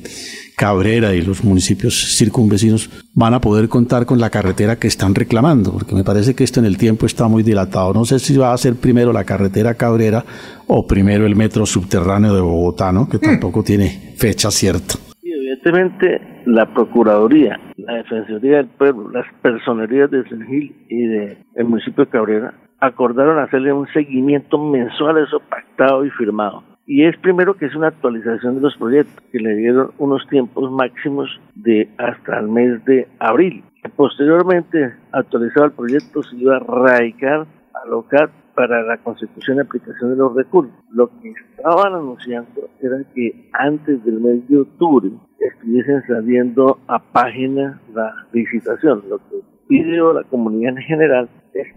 Cabrera 0.56 1.14
y 1.14 1.20
los 1.20 1.44
municipios 1.44 2.16
circunvecinos 2.16 2.88
van 3.14 3.34
a 3.34 3.42
poder 3.42 3.68
contar 3.68 4.06
con 4.06 4.18
la 4.18 4.30
carretera 4.30 4.76
que 4.76 4.86
están 4.86 5.14
reclamando, 5.14 5.70
porque 5.70 5.94
me 5.94 6.02
parece 6.02 6.34
que 6.34 6.44
esto 6.44 6.60
en 6.60 6.66
el 6.66 6.78
tiempo 6.78 7.04
está 7.04 7.28
muy 7.28 7.42
dilatado. 7.42 7.92
No 7.92 8.06
sé 8.06 8.18
si 8.18 8.38
va 8.38 8.54
a 8.54 8.56
ser 8.56 8.76
primero 8.76 9.12
la 9.12 9.24
carretera 9.24 9.74
Cabrera 9.74 10.24
o 10.66 10.86
primero 10.86 11.26
el 11.26 11.36
metro 11.36 11.66
subterráneo 11.66 12.34
de 12.34 12.40
Bogotá, 12.40 12.90
¿no? 12.90 13.06
que 13.06 13.18
tampoco 13.18 13.62
tiene 13.62 14.14
fecha 14.16 14.50
cierta. 14.50 14.94
Sí, 15.20 15.30
evidentemente 15.30 16.42
la 16.46 16.72
Procuraduría, 16.72 17.60
la 17.76 17.96
Defensoría 17.96 18.56
del 18.56 18.68
Pueblo, 18.68 19.10
las 19.10 19.26
personerías 19.42 20.10
de 20.10 20.26
San 20.26 20.46
Gil 20.46 20.74
y 20.88 21.06
del 21.06 21.38
de 21.54 21.64
municipio 21.64 22.06
de 22.06 22.10
Cabrera 22.10 22.54
acordaron 22.80 23.38
hacerle 23.38 23.74
un 23.74 23.86
seguimiento 23.88 24.56
mensual 24.56 25.18
a 25.18 25.24
eso 25.24 25.38
pactado 25.50 26.02
y 26.06 26.10
firmado 26.12 26.75
y 26.86 27.04
es 27.04 27.16
primero 27.18 27.54
que 27.54 27.66
es 27.66 27.74
una 27.74 27.88
actualización 27.88 28.56
de 28.56 28.60
los 28.60 28.76
proyectos 28.76 29.22
que 29.32 29.40
le 29.40 29.56
dieron 29.56 29.90
unos 29.98 30.26
tiempos 30.28 30.70
máximos 30.70 31.28
de 31.54 31.88
hasta 31.98 32.38
el 32.38 32.48
mes 32.48 32.84
de 32.84 33.08
abril. 33.18 33.64
Posteriormente, 33.96 34.94
actualizado 35.12 35.66
el 35.66 35.72
proyecto, 35.72 36.22
se 36.22 36.36
iba 36.36 36.56
a 36.56 36.60
radicar 36.60 37.46
a 37.74 37.88
LOCAT 37.88 38.30
para 38.54 38.82
la 38.82 38.96
constitución 38.98 39.58
y 39.58 39.60
aplicación 39.60 40.10
de 40.10 40.16
los 40.16 40.34
recursos. 40.34 40.74
Lo 40.90 41.08
que 41.20 41.32
estaban 41.56 41.92
anunciando 41.92 42.70
era 42.80 42.96
que 43.14 43.50
antes 43.52 44.04
del 44.04 44.20
mes 44.20 44.48
de 44.48 44.58
octubre 44.58 45.10
estuviesen 45.40 46.02
saliendo 46.06 46.78
a 46.86 46.98
página 46.98 47.80
la 47.94 48.14
licitación, 48.32 49.02
lo 49.08 49.18
que 49.18 49.36
pidió 49.68 50.12
la 50.12 50.22
comunidad 50.24 50.76
en 50.76 50.82
general 50.84 51.28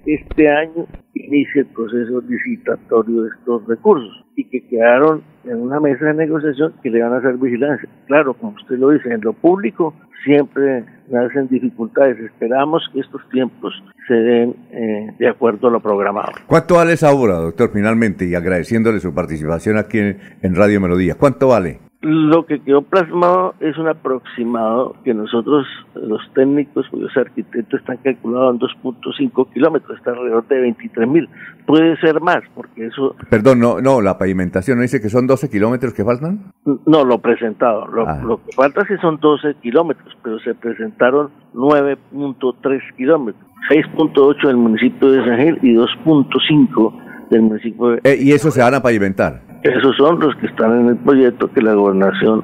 este 0.06 0.50
año 0.50 0.86
inicie 1.14 1.62
el 1.62 1.68
proceso 1.68 2.22
licitatorio 2.28 3.24
de 3.24 3.30
estos 3.30 3.66
recursos 3.68 4.26
y 4.36 4.46
que 4.46 4.68
quedaron 4.68 5.22
en 5.44 5.58
una 5.62 5.80
mesa 5.80 6.06
de 6.06 6.14
negociación 6.14 6.74
que 6.82 6.90
le 6.90 7.02
van 7.02 7.14
a 7.14 7.18
hacer 7.18 7.38
vigilancia. 7.38 7.90
Claro, 8.08 8.34
como 8.34 8.54
usted 8.54 8.78
lo 8.78 8.90
dice, 8.90 9.14
en 9.14 9.22
lo 9.22 9.34
público 9.34 9.94
siempre 10.24 10.86
nacen 11.10 11.48
dificultades. 11.48 12.20
Esperamos 12.20 12.84
que 12.94 13.00
estos 13.00 13.22
tiempos 13.30 13.74
se 14.08 14.14
den 14.14 14.56
eh, 14.72 15.14
de 15.18 15.28
acuerdo 15.28 15.68
a 15.68 15.72
lo 15.72 15.80
programado. 15.80 16.34
¿Cuánto 16.48 16.76
vale 16.76 16.94
esa 16.94 17.12
obra, 17.12 17.36
doctor, 17.36 17.70
finalmente? 17.72 18.26
Y 18.26 18.36
agradeciéndole 18.36 19.00
su 19.00 19.14
participación 19.14 19.78
aquí 19.78 20.00
en 20.00 20.56
Radio 20.56 20.82
Melodía. 20.82 21.16
¿Cuánto 21.16 21.50
vale? 21.50 21.89
Lo 22.02 22.46
que 22.46 22.62
quedó 22.62 22.82
plasmado 22.82 23.56
es 23.60 23.78
un 23.78 23.90
aproximado 23.90 24.96
que 25.04 25.14
nosotros, 25.14 25.68
los 25.96 26.22
técnicos, 26.34 26.86
los 26.94 27.16
arquitectos, 27.18 27.82
están 27.82 27.98
calculados 27.98 28.56
en 28.56 28.60
2.5 28.62 29.52
kilómetros, 29.52 29.98
está 29.98 30.12
alrededor 30.12 30.48
de 30.48 30.62
23 30.62 31.10
mil. 31.10 31.30
Puede 31.66 31.98
ser 31.98 32.22
más, 32.22 32.40
porque 32.56 32.86
eso... 32.86 33.18
Perdón, 33.30 33.60
no, 33.60 33.82
no, 33.82 34.00
la 34.00 34.18
pavimentación, 34.18 34.78
¿no 34.78 34.84
dice 34.84 35.02
que 35.02 35.10
son 35.10 35.28
12 35.28 35.50
kilómetros 35.50 35.94
que 35.94 36.06
faltan? 36.06 36.54
No, 36.86 37.04
lo 37.04 37.20
presentado. 37.20 37.86
Lo, 37.88 38.08
ah. 38.08 38.22
lo 38.24 38.46
que 38.46 38.54
falta 38.54 38.86
sí 38.88 38.94
son 39.02 39.18
12 39.20 39.56
kilómetros, 39.56 40.18
pero 40.24 40.40
se 40.40 40.56
presentaron 40.56 41.32
9.3 41.54 42.96
kilómetros. 42.96 43.46
6.8 43.70 44.48
del 44.48 44.56
municipio 44.56 45.12
de 45.12 45.26
San 45.26 45.38
Gil 45.38 45.60
y 45.62 45.76
2.5 45.76 47.30
del 47.30 47.42
municipio 47.42 47.90
de... 47.90 48.02
Eh, 48.06 48.18
¿Y 48.22 48.32
eso 48.32 48.52
se 48.52 48.62
van 48.62 48.76
a 48.76 48.82
pavimentar? 48.82 49.49
Esos 49.64 49.96
son 49.98 50.20
los 50.20 50.36
que 50.38 50.48
están 50.48 50.80
en 50.80 50.88
el 50.90 50.98
proyecto 50.98 51.52
que 51.52 51.62
la 51.62 51.74
gobernación 51.74 52.44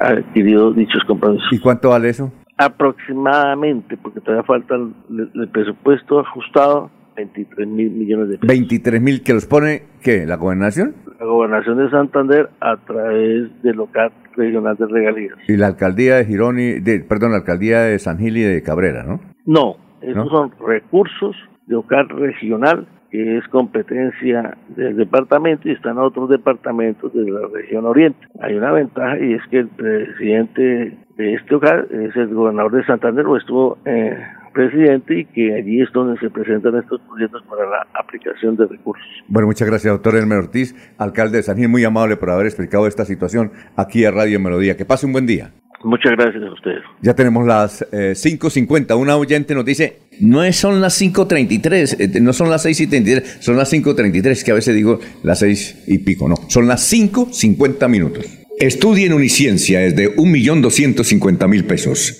adquirido 0.00 0.72
dichos 0.72 1.02
compromisos. 1.06 1.48
¿Y 1.52 1.60
cuánto 1.60 1.90
vale 1.90 2.08
eso? 2.08 2.32
Aproximadamente, 2.56 3.96
porque 3.96 4.20
todavía 4.20 4.44
falta 4.44 4.74
el, 4.74 5.30
el 5.34 5.48
presupuesto 5.48 6.20
ajustado, 6.20 6.90
23 7.16 7.68
mil 7.68 7.90
millones 7.90 8.28
de 8.30 8.38
pesos. 8.38 8.48
23 8.48 9.00
mil 9.00 9.22
que 9.22 9.32
los 9.32 9.46
pone, 9.46 9.84
¿qué? 10.02 10.26
¿La 10.26 10.36
gobernación? 10.36 10.94
La 11.18 11.26
gobernación 11.26 11.78
de 11.78 11.90
Santander 11.90 12.50
a 12.60 12.76
través 12.78 13.62
del 13.62 13.76
local 13.76 14.12
regional 14.36 14.76
de 14.76 14.86
regalías. 14.86 15.36
Y 15.48 15.56
la 15.56 15.68
alcaldía 15.68 16.16
de 16.16 16.24
Girón 16.24 16.58
y, 16.58 16.80
de, 16.80 17.00
perdón, 17.00 17.32
la 17.32 17.38
alcaldía 17.38 17.80
de 17.80 17.98
San 17.98 18.18
Gil 18.18 18.36
y 18.36 18.42
de 18.42 18.62
Cabrera, 18.62 19.04
¿no? 19.04 19.20
No, 19.46 19.76
esos 20.00 20.28
son 20.28 20.52
recursos 20.66 21.36
de 21.66 21.74
local 21.74 22.08
regional 22.08 22.86
que 23.10 23.38
es 23.38 23.48
competencia 23.48 24.56
del 24.68 24.96
departamento 24.96 25.68
y 25.68 25.72
están 25.72 25.98
otros 25.98 26.28
departamentos 26.30 27.12
de 27.12 27.30
la 27.30 27.48
región 27.52 27.84
oriente. 27.86 28.26
Hay 28.40 28.54
una 28.54 28.72
ventaja 28.72 29.18
y 29.18 29.34
es 29.34 29.42
que 29.50 29.58
el 29.58 29.68
presidente 29.68 30.96
de 31.16 31.34
este 31.34 31.54
hogar 31.54 31.86
es 31.90 32.14
el 32.16 32.28
gobernador 32.28 32.72
de 32.72 32.84
Santander 32.84 33.26
o 33.26 33.36
estuvo 33.36 33.78
eh, 33.84 34.16
presidente 34.52 35.20
y 35.20 35.24
que 35.26 35.54
allí 35.54 35.80
es 35.80 35.90
donde 35.92 36.18
se 36.20 36.30
presentan 36.30 36.76
estos 36.76 37.00
proyectos 37.02 37.42
para 37.48 37.68
la 37.68 37.86
aplicación 37.94 38.56
de 38.56 38.66
recursos. 38.66 39.06
Bueno, 39.28 39.46
muchas 39.46 39.68
gracias, 39.68 39.92
doctor 39.92 40.16
Elmer 40.16 40.38
Ortiz, 40.38 40.74
alcalde 40.98 41.38
de 41.38 41.42
San 41.42 41.56
Gil, 41.56 41.68
muy 41.68 41.84
amable 41.84 42.16
por 42.16 42.30
haber 42.30 42.46
explicado 42.46 42.86
esta 42.86 43.04
situación 43.04 43.52
aquí 43.76 44.04
a 44.04 44.10
Radio 44.10 44.40
Melodía. 44.40 44.76
Que 44.76 44.84
pase 44.84 45.06
un 45.06 45.12
buen 45.12 45.26
día. 45.26 45.52
Muchas 45.82 46.12
gracias 46.12 46.42
a 46.42 46.52
ustedes. 46.52 46.82
Ya 47.00 47.14
tenemos 47.14 47.46
las 47.46 47.82
eh, 47.92 48.12
5.50. 48.12 48.98
Una 48.98 49.16
oyente 49.16 49.54
nos 49.54 49.64
dice, 49.64 50.00
no 50.20 50.44
es, 50.44 50.56
son 50.56 50.80
las 50.80 51.00
5.33, 51.00 51.96
eh, 51.98 52.20
no 52.20 52.34
son 52.34 52.50
las 52.50 52.66
6.33, 52.66 53.40
son 53.40 53.56
las 53.56 53.72
5.33, 53.72 54.44
que 54.44 54.50
a 54.50 54.54
veces 54.54 54.74
digo 54.74 55.00
las 55.22 55.38
6 55.38 55.84
y 55.86 55.98
pico, 56.00 56.28
no, 56.28 56.36
son 56.48 56.68
las 56.68 56.92
5.50 56.92 57.88
minutos. 57.88 58.26
Estudie 58.58 59.06
en 59.06 59.14
Uniciencia 59.14 59.80
desde 59.80 60.14
1.250.000 60.16 61.66
pesos. 61.66 62.19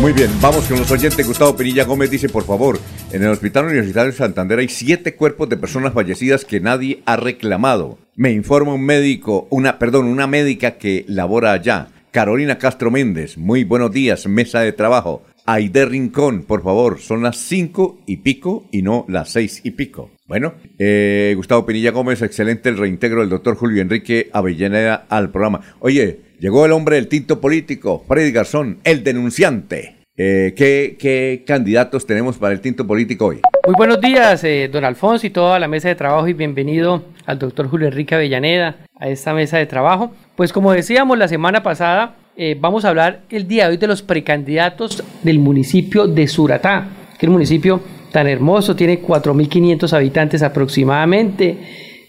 Muy 0.00 0.14
bien, 0.14 0.30
vamos 0.40 0.64
con 0.64 0.78
los 0.78 0.90
oyentes. 0.90 1.26
Gustavo 1.26 1.54
Pinilla 1.54 1.84
Gómez 1.84 2.10
dice, 2.10 2.30
por 2.30 2.44
favor, 2.44 2.78
en 3.12 3.22
el 3.22 3.28
Hospital 3.28 3.66
Universitario 3.66 4.10
de 4.10 4.16
Santander 4.16 4.58
hay 4.58 4.68
siete 4.68 5.14
cuerpos 5.14 5.50
de 5.50 5.58
personas 5.58 5.92
fallecidas 5.92 6.46
que 6.46 6.58
nadie 6.58 7.02
ha 7.04 7.16
reclamado. 7.16 7.98
Me 8.16 8.32
informa 8.32 8.72
un 8.72 8.86
médico, 8.86 9.46
una, 9.50 9.78
perdón, 9.78 10.06
una 10.06 10.26
médica 10.26 10.78
que 10.78 11.04
labora 11.06 11.52
allá. 11.52 11.88
Carolina 12.12 12.56
Castro 12.56 12.90
Méndez, 12.90 13.36
muy 13.36 13.64
buenos 13.64 13.92
días, 13.92 14.26
mesa 14.26 14.60
de 14.60 14.72
trabajo. 14.72 15.22
Aide 15.44 15.84
Rincón, 15.84 16.44
por 16.44 16.62
favor, 16.62 16.98
son 16.98 17.22
las 17.22 17.36
cinco 17.36 18.00
y 18.06 18.18
pico 18.18 18.68
y 18.72 18.80
no 18.80 19.04
las 19.06 19.28
seis 19.28 19.60
y 19.64 19.72
pico. 19.72 20.12
Bueno, 20.26 20.54
eh, 20.78 21.34
Gustavo 21.36 21.66
Pinilla 21.66 21.90
Gómez, 21.90 22.22
excelente 22.22 22.70
el 22.70 22.78
reintegro 22.78 23.20
del 23.20 23.28
doctor 23.28 23.54
Julio 23.54 23.82
Enrique 23.82 24.30
Avellaneda 24.32 25.04
al 25.10 25.30
programa. 25.30 25.60
Oye, 25.80 26.29
llegó 26.40 26.64
el 26.64 26.72
hombre 26.72 26.96
del 26.96 27.06
tinto 27.06 27.40
político, 27.40 28.02
Freddy 28.08 28.32
Garzón, 28.32 28.78
el 28.82 29.04
denunciante. 29.04 29.96
Eh, 30.16 30.54
¿qué, 30.56 30.96
¿Qué 30.98 31.44
candidatos 31.46 32.06
tenemos 32.06 32.36
para 32.36 32.52
el 32.52 32.60
tinto 32.60 32.86
político 32.86 33.26
hoy? 33.26 33.40
Muy 33.66 33.74
buenos 33.76 34.00
días, 34.00 34.42
eh, 34.44 34.68
don 34.70 34.84
Alfonso 34.84 35.26
y 35.26 35.30
toda 35.30 35.58
la 35.58 35.68
mesa 35.68 35.88
de 35.88 35.94
trabajo 35.94 36.26
y 36.28 36.32
bienvenido 36.32 37.04
al 37.26 37.38
doctor 37.38 37.68
Julio 37.68 37.88
Enrique 37.88 38.14
Avellaneda 38.14 38.76
a 38.98 39.08
esta 39.08 39.32
mesa 39.32 39.58
de 39.58 39.66
trabajo. 39.66 40.12
Pues 40.34 40.52
como 40.52 40.72
decíamos 40.72 41.16
la 41.16 41.28
semana 41.28 41.62
pasada, 41.62 42.16
eh, 42.36 42.56
vamos 42.58 42.84
a 42.84 42.88
hablar 42.88 43.22
el 43.30 43.46
día 43.46 43.64
de 43.64 43.70
hoy 43.72 43.76
de 43.76 43.86
los 43.86 44.02
precandidatos 44.02 45.04
del 45.22 45.38
municipio 45.38 46.06
de 46.06 46.26
Suratá, 46.26 46.88
que 47.18 47.26
es 47.26 47.28
un 47.28 47.34
municipio 47.34 47.80
tan 48.12 48.26
hermoso, 48.26 48.74
tiene 48.74 49.00
4.500 49.00 49.92
habitantes 49.92 50.42
aproximadamente. 50.42 51.56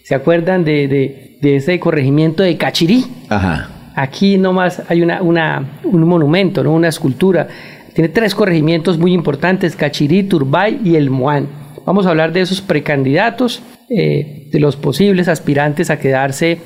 ¿Se 0.04 0.14
acuerdan 0.14 0.64
de, 0.64 0.88
de, 0.88 1.38
de 1.40 1.56
ese 1.56 1.78
corregimiento 1.78 2.42
de 2.42 2.56
Cachirí? 2.56 3.04
Ajá. 3.28 3.81
Aquí 3.94 4.38
nomás 4.38 4.82
hay 4.88 5.02
una, 5.02 5.22
una, 5.22 5.78
un 5.84 6.02
monumento, 6.04 6.64
¿no? 6.64 6.72
una 6.72 6.88
escultura. 6.88 7.48
Tiene 7.94 8.08
tres 8.08 8.34
corregimientos 8.34 8.98
muy 8.98 9.12
importantes, 9.12 9.76
Cachirí, 9.76 10.22
Turbay 10.22 10.80
y 10.82 10.96
El 10.96 11.10
Moán. 11.10 11.48
Vamos 11.84 12.06
a 12.06 12.10
hablar 12.10 12.32
de 12.32 12.40
esos 12.40 12.60
precandidatos, 12.60 13.62
eh, 13.90 14.48
de 14.50 14.60
los 14.60 14.76
posibles 14.76 15.28
aspirantes 15.28 15.90
a 15.90 15.98
quedarse 15.98 16.58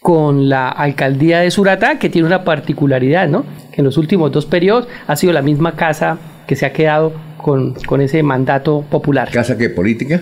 con 0.00 0.48
la 0.48 0.68
alcaldía 0.68 1.40
de 1.40 1.50
Suratá, 1.50 1.98
que 1.98 2.08
tiene 2.08 2.26
una 2.26 2.42
particularidad, 2.42 3.28
¿no? 3.28 3.44
Que 3.70 3.82
en 3.82 3.84
los 3.84 3.96
últimos 3.96 4.32
dos 4.32 4.46
periodos 4.46 4.88
ha 5.06 5.14
sido 5.14 5.32
la 5.32 5.42
misma 5.42 5.76
casa 5.76 6.18
que 6.46 6.56
se 6.56 6.66
ha 6.66 6.72
quedado 6.72 7.12
con, 7.36 7.74
con 7.86 8.00
ese 8.00 8.22
mandato 8.24 8.84
popular. 8.90 9.30
¿Casa 9.30 9.56
que 9.56 9.70
política? 9.70 10.20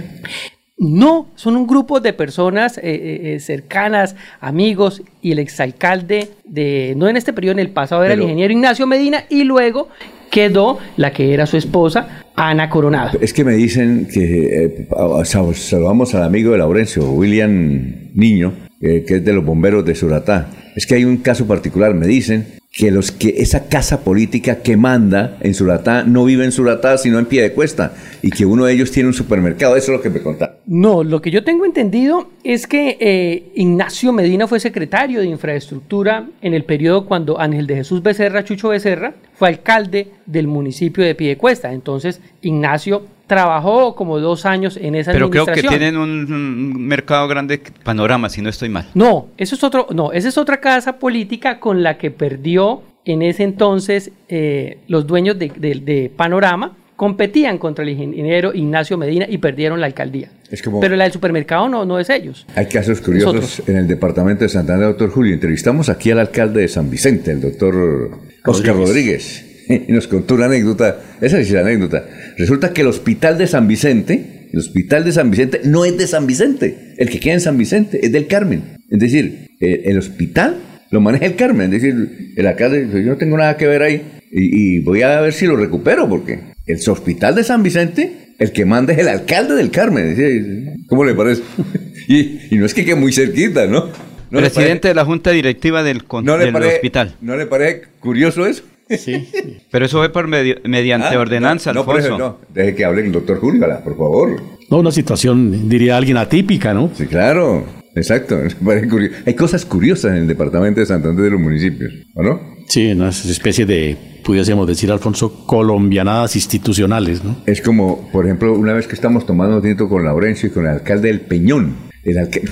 No, 0.81 1.27
son 1.35 1.57
un 1.57 1.67
grupo 1.67 2.01
de 2.01 2.15
personas 2.15 2.79
eh, 2.79 3.35
eh, 3.35 3.41
cercanas, 3.41 4.17
amigos, 4.41 5.03
y 5.21 5.33
el 5.33 5.39
exalcalde 5.39 6.31
de, 6.47 6.95
no 6.97 7.07
en 7.07 7.19
este 7.19 7.35
periodo, 7.35 7.53
en 7.53 7.59
el 7.59 7.69
pasado 7.69 8.03
era 8.03 8.15
Pero- 8.15 8.23
el 8.23 8.31
ingeniero 8.31 8.55
Ignacio 8.55 8.87
Medina, 8.87 9.25
y 9.29 9.45
luego 9.45 9.89
quedó 10.31 10.79
la 10.97 11.13
que 11.13 11.35
era 11.35 11.45
su 11.45 11.59
esposa, 11.59 12.23
Ana 12.35 12.71
Coronado. 12.71 13.19
Es 13.21 13.35
que 13.35 13.45
me 13.45 13.53
dicen 13.53 14.09
que 14.11 14.65
eh, 14.65 14.89
saludamos 15.25 16.15
al 16.15 16.23
amigo 16.23 16.53
de 16.53 16.59
Laurencio, 16.59 17.11
William 17.13 18.09
Niño, 18.15 18.55
eh, 18.81 19.05
que 19.07 19.17
es 19.17 19.25
de 19.25 19.33
los 19.35 19.45
bomberos 19.45 19.85
de 19.85 19.95
Suratá. 19.95 20.49
Es 20.75 20.87
que 20.87 20.95
hay 20.95 21.05
un 21.05 21.19
caso 21.19 21.47
particular, 21.47 21.93
me 21.93 22.07
dicen 22.07 22.47
que 22.73 22.93
los 22.93 23.11
que 23.11 23.35
esa 23.39 23.69
casa 23.69 24.05
política 24.05 24.63
que 24.63 24.77
manda 24.77 25.37
en 25.41 25.55
Suratá 25.55 26.05
no 26.05 26.25
vive 26.25 26.45
en 26.45 26.53
Suratá, 26.53 26.99
sino 26.99 27.19
en 27.19 27.27
pie 27.27 27.43
de 27.43 27.53
cuesta, 27.53 27.95
y 28.23 28.31
que 28.31 28.47
uno 28.47 28.65
de 28.65 28.73
ellos 28.73 28.93
tiene 28.93 29.09
un 29.09 29.15
supermercado. 29.15 29.77
Eso 29.77 29.93
es 29.93 29.99
lo 29.99 30.03
que 30.03 30.11
me 30.11 30.23
contaron. 30.23 30.57
No, 30.67 31.03
lo 31.03 31.21
que 31.21 31.33
yo 31.33 31.43
tengo 31.43 31.65
entendido 31.65 32.31
es 32.45 32.69
que 32.69 32.97
eh, 33.01 33.51
Ignacio 33.57 34.13
Medina 34.13 34.47
fue 34.47 34.61
secretario 34.61 35.21
de 35.21 35.27
infraestructura 35.27 36.29
en 36.41 36.55
el 36.55 36.65
periodo 36.65 37.07
cuando 37.07 37.41
Ángel 37.41 37.67
de 37.67 37.77
Jesús 37.77 38.03
Becerra, 38.03 38.45
Chucho 38.45 38.69
Becerra, 38.69 39.15
fue 39.35 39.49
alcalde 39.49 40.13
del 40.27 40.47
municipio 40.47 41.03
de 41.03 41.17
Piedecuesta. 41.17 41.73
Entonces, 41.73 42.21
Ignacio 42.41 43.03
trabajó 43.31 43.95
como 43.95 44.19
dos 44.19 44.45
años 44.45 44.77
en 44.77 44.97
esa 44.97 45.13
Pero 45.13 45.31
creo 45.31 45.47
que 45.47 45.63
tienen 45.63 45.97
un, 45.97 46.11
un 46.31 46.87
mercado 46.87 47.29
grande 47.29 47.63
panorama, 47.85 48.29
si 48.29 48.43
no 48.43 48.51
estoy 48.51 48.69
mal. 48.69 48.89
No, 48.95 49.29
eso 49.39 49.55
es 49.55 49.63
otro, 49.65 49.87
no, 49.95 50.11
esa 50.13 50.29
es 50.29 50.37
otra 50.37 50.61
casa 50.61 50.99
política 50.99 51.61
con 51.61 51.83
la 51.85 51.97
que 51.97 52.11
perdió 52.11 52.83
en 53.05 53.23
ese 53.23 53.45
entonces 53.45 54.11
eh, 54.29 54.79
los 54.89 55.07
dueños 55.07 55.39
de, 55.39 55.51
de- 55.57 55.77
de 55.81 56.11
Panorama 56.15 56.77
competían 56.97 57.57
contra 57.57 57.83
el 57.83 57.91
ingeniero 57.91 58.53
Ignacio 58.53 58.99
Medina 58.99 59.25
y 59.29 59.39
perdieron 59.39 59.81
la 59.81 59.87
alcaldía. 59.87 60.29
Es 60.51 60.61
como- 60.61 60.81
Pero 60.81 60.97
la 60.97 61.05
del 61.05 61.13
supermercado 61.15 61.69
no, 61.69 61.85
no 61.87 61.99
es 62.01 62.11
ellos. 62.11 62.47
Hay 62.57 62.67
casos 62.67 63.01
curiosos 63.01 63.35
Nosotros. 63.35 63.69
en 63.69 63.77
el 63.77 63.87
departamento 63.89 64.45
de 64.45 64.51
Santander, 64.51 64.89
doctor 64.89 65.09
Julio. 65.11 65.33
Entrevistamos 65.33 65.89
aquí 65.89 66.11
al 66.11 66.19
alcalde 66.19 66.61
de 66.63 66.69
San 66.69 66.91
Vicente, 66.91 67.31
el 67.31 67.41
doctor 67.41 68.11
Oscar 68.45 68.75
Rodríguez, 68.77 69.47
y 69.89 69.93
nos 69.93 70.09
contó 70.09 70.35
una 70.35 70.47
anécdota. 70.47 70.99
Esa 71.23 71.39
es 71.39 71.51
la 71.53 71.61
anécdota. 71.61 72.05
Resulta 72.41 72.73
que 72.73 72.81
el 72.81 72.87
hospital 72.87 73.37
de 73.39 73.47
San 73.47 73.69
Vicente, 73.69 74.49
el 74.53 74.59
hospital 74.59 75.05
de 75.05 75.13
San 75.13 75.31
Vicente 75.31 75.61
no 75.65 75.85
es 75.85 75.97
de 75.99 76.07
San 76.07 76.27
Vicente. 76.27 76.95
El 76.97 77.11
que 77.11 77.21
queda 77.21 77.35
en 77.35 77.41
San 77.41 77.59
Vicente 77.59 78.01
es 78.03 78.13
del 78.13 78.27
Carmen. 78.27 78.79
Es 78.89 78.99
decir, 78.99 79.51
el 79.61 79.99
hospital 79.99 80.57
lo 80.91 81.01
maneja 81.01 81.27
el 81.27 81.37
Carmen. 81.37 81.73
Es 81.75 81.83
decir, 81.83 82.33
el 82.37 82.47
alcalde 82.47 82.87
dice, 82.87 83.05
yo 83.05 83.11
no 83.11 83.17
tengo 83.19 83.37
nada 83.37 83.57
que 83.57 83.67
ver 83.67 83.83
ahí 83.83 84.03
y, 84.33 84.77
y 84.77 84.81
voy 84.81 85.03
a 85.03 85.21
ver 85.21 85.33
si 85.33 85.47
lo 85.47 85.57
recupero 85.57 86.09
porque 86.09 86.41
el 86.67 86.79
hospital 86.89 87.35
de 87.35 87.45
San 87.45 87.63
Vicente, 87.63 88.35
el 88.39 88.53
que 88.53 88.65
manda 88.65 88.93
es 88.95 88.99
el 89.01 89.09
alcalde 89.09 89.55
del 89.55 89.71
Carmen. 89.71 90.85
¿Cómo 90.89 91.05
le 91.05 91.15
parece? 91.15 91.43
y, 92.09 92.41
y 92.51 92.57
no 92.59 92.65
es 92.65 92.73
que 92.75 92.85
quede 92.85 92.95
muy 92.97 93.13
cerquita, 93.13 93.67
¿no? 93.67 93.89
¿No 94.31 94.41
le 94.41 94.49
Presidente 94.49 94.89
de 94.89 94.95
la 94.95 95.05
Junta 95.05 95.33
Directiva 95.33 95.83
del, 95.83 96.05
con- 96.05 96.25
¿No 96.25 96.39
le 96.39 96.47
del 96.47 96.55
hospital. 96.57 97.17
¿No 97.21 97.37
le 97.37 97.47
parece 97.47 97.83
curioso 97.99 98.47
eso? 98.47 98.63
Sí. 98.99 99.29
Pero 99.71 99.87
eso 99.87 99.99
fue 99.99 100.11
por 100.13 100.27
medio- 100.29 100.57
mediante 100.65 101.09
Ah, 101.15 101.21
ordenanza, 101.21 101.73
no, 101.73 101.81
no, 101.81 101.87
por 101.87 101.97
Alfonso. 101.97 102.17
eso 102.17 102.39
no. 102.49 102.55
Deje 102.55 102.75
que 102.75 102.85
hable 102.85 103.03
el 103.03 103.13
doctor 103.13 103.39
Julio, 103.39 103.65
por 103.85 103.97
favor. 103.97 104.43
No, 104.71 104.79
una 104.79 104.93
situación, 104.93 105.69
diría 105.69 105.97
alguien, 105.97 106.17
atípica, 106.17 106.73
¿no? 106.75 106.91
Sí, 106.95 107.07
claro. 107.07 107.65
Exacto. 107.97 108.39
Hay 109.27 109.35
cosas 109.35 109.65
curiosas 109.65 110.13
en 110.13 110.19
el 110.19 110.29
departamento 110.29 110.81
de 110.81 110.87
Santander 110.87 111.25
de 111.25 111.31
los 111.31 111.41
municipios, 111.41 111.93
¿o 112.15 112.23
no? 112.23 112.41
Sí, 112.69 112.93
una 112.93 113.09
especie 113.09 113.67
de, 113.67 113.97
pudiésemos 114.25 114.65
decir, 114.69 114.93
Alfonso, 114.93 115.45
colombianadas 115.47 116.37
institucionales, 116.37 117.25
¿no? 117.25 117.37
Es 117.47 117.61
como, 117.61 118.09
por 118.13 118.27
ejemplo, 118.27 118.53
una 118.57 118.73
vez 118.75 118.87
que 118.87 118.95
estamos 118.95 119.27
tomando 119.27 119.61
tinto 119.61 119.89
con 119.89 120.05
Laurencio 120.05 120.49
y 120.49 120.53
con 120.53 120.67
el 120.67 120.71
alcalde 120.75 121.09
del 121.09 121.21
Peñón. 121.21 121.75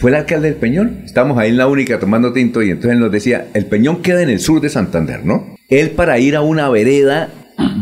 ¿Fue 0.01 0.11
el 0.11 0.17
alcalde 0.17 0.49
del 0.49 0.57
Peñón? 0.57 1.03
Estábamos 1.05 1.39
ahí 1.39 1.51
en 1.51 1.57
la 1.57 1.69
única 1.69 1.99
tomando 2.01 2.33
tinto 2.33 2.63
y 2.63 2.71
entonces 2.71 2.93
él 2.93 2.99
nos 3.01 3.13
decía, 3.13 3.47
el 3.55 3.65
Peñón 3.67 4.03
queda 4.03 4.23
en 4.23 4.31
el 4.31 4.41
sur 4.41 4.61
de 4.61 4.69
Santander, 4.69 5.25
¿no? 5.25 5.57
Él 5.69 5.91
para 5.91 6.19
ir 6.19 6.35
a 6.35 6.41
una 6.41 6.71
vereda 6.71 7.29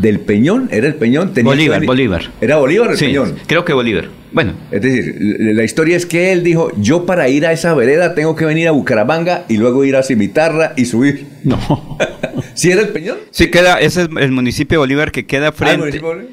del 0.01 0.19
Peñón, 0.19 0.67
era 0.73 0.87
el 0.87 0.95
Peñón. 0.95 1.33
Tenía 1.33 1.49
Bolívar, 1.49 1.85
Bolívar. 1.85 2.31
Era 2.41 2.57
Bolívar 2.57 2.91
el 2.91 2.97
Peñón. 2.97 3.35
Creo 3.47 3.63
que 3.63 3.71
Bolívar. 3.71 4.09
Bueno. 4.33 4.53
Es 4.71 4.81
decir, 4.81 5.15
la 5.19 5.63
historia 5.63 5.95
es 5.95 6.05
que 6.05 6.33
él 6.33 6.43
dijo, 6.43 6.69
yo 6.75 7.05
para 7.05 7.29
ir 7.29 7.45
a 7.45 7.53
esa 7.53 7.73
vereda 7.73 8.13
tengo 8.13 8.35
que 8.35 8.43
venir 8.43 8.67
a 8.67 8.71
Bucaramanga 8.71 9.45
y 9.47 9.55
luego 9.55 9.85
ir 9.85 9.95
a 9.95 10.03
Cimitarra 10.03 10.73
y 10.75 10.83
subir. 10.83 11.27
No. 11.45 11.97
¿Sí 12.55 12.71
era 12.71 12.81
el 12.81 12.89
Peñón? 12.89 13.19
Sí, 13.31 13.49
queda, 13.49 13.79
ese 13.79 14.01
es 14.01 14.09
el 14.19 14.31
municipio 14.33 14.75
de 14.75 14.79
Bolívar 14.79 15.13
que 15.13 15.25
queda 15.25 15.53
frente. 15.53 15.85
Ah, 15.85 15.89
¿Es 15.89 16.01
Bolívar? 16.01 16.25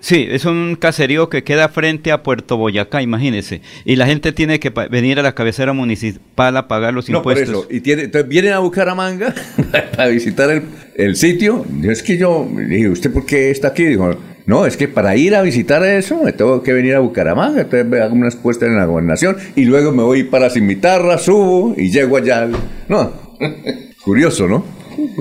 Sí, 0.00 0.26
es 0.28 0.44
un 0.44 0.76
caserío 0.78 1.28
que 1.28 1.44
queda 1.44 1.68
frente 1.68 2.12
a 2.12 2.22
Puerto 2.22 2.56
Boyacá, 2.56 3.02
imagínese. 3.02 3.60
Y 3.84 3.96
la 3.96 4.06
gente 4.06 4.32
tiene 4.32 4.60
que 4.60 4.70
venir 4.70 5.18
a 5.18 5.22
la 5.22 5.34
cabecera 5.34 5.72
municipal 5.72 6.56
a 6.56 6.68
pagar 6.68 6.94
los 6.94 7.08
impuestos. 7.08 7.48
Por 7.48 7.64
eso. 7.64 7.68
Y 7.70 7.80
tiene, 7.80 8.04
entonces 8.04 8.28
vienen 8.28 8.52
a 8.52 8.58
Bucaramanga 8.58 9.34
a 9.98 10.06
visitar 10.06 10.50
el, 10.50 10.62
el 10.94 11.16
sitio. 11.16 11.64
Es 11.84 12.02
que 12.02 12.18
yo 12.18 12.48
dije, 12.68 12.88
¿usted 12.88 13.12
por 13.12 13.26
qué 13.26 13.50
está 13.50 13.68
aquí? 13.68 13.84
Dijo, 13.84 14.16
no, 14.48 14.64
es 14.64 14.78
que 14.78 14.88
para 14.88 15.14
ir 15.14 15.34
a 15.34 15.42
visitar 15.42 15.84
eso 15.84 16.22
me 16.22 16.32
tengo 16.32 16.62
que 16.62 16.72
venir 16.72 16.94
a 16.94 17.00
Bucaramanga, 17.00 17.60
entonces 17.60 18.00
hago 18.00 18.14
unas 18.14 18.34
puestas 18.34 18.70
en 18.70 18.76
la 18.76 18.86
gobernación 18.86 19.36
y 19.54 19.66
luego 19.66 19.92
me 19.92 20.02
voy 20.02 20.24
para 20.24 20.48
Cimitarra, 20.48 21.18
subo 21.18 21.74
y 21.76 21.90
llego 21.90 22.16
allá. 22.16 22.48
No, 22.88 23.12
curioso, 24.02 24.48
¿no? 24.48 24.64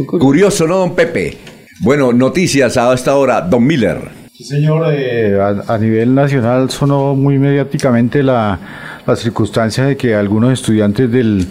Curioso, 0.08 0.66
¿no, 0.66 0.78
don 0.78 0.96
Pepe? 0.96 1.38
Bueno, 1.80 2.12
noticias 2.12 2.78
a 2.78 2.94
esta 2.94 3.16
hora, 3.16 3.42
don 3.42 3.66
Miller. 3.66 4.00
Sí, 4.34 4.44
señor, 4.44 4.88
eh, 4.92 5.40
a, 5.68 5.78
nivel 5.78 6.14
nacional 6.14 6.70
sonó 6.70 7.16
muy 7.16 7.40
mediáticamente 7.40 8.22
la, 8.22 8.60
la 9.06 9.16
circunstancia 9.16 9.86
de 9.86 9.98
que 9.98 10.16
algunos 10.16 10.54
estudiantes 10.54 11.12
del 11.12 11.48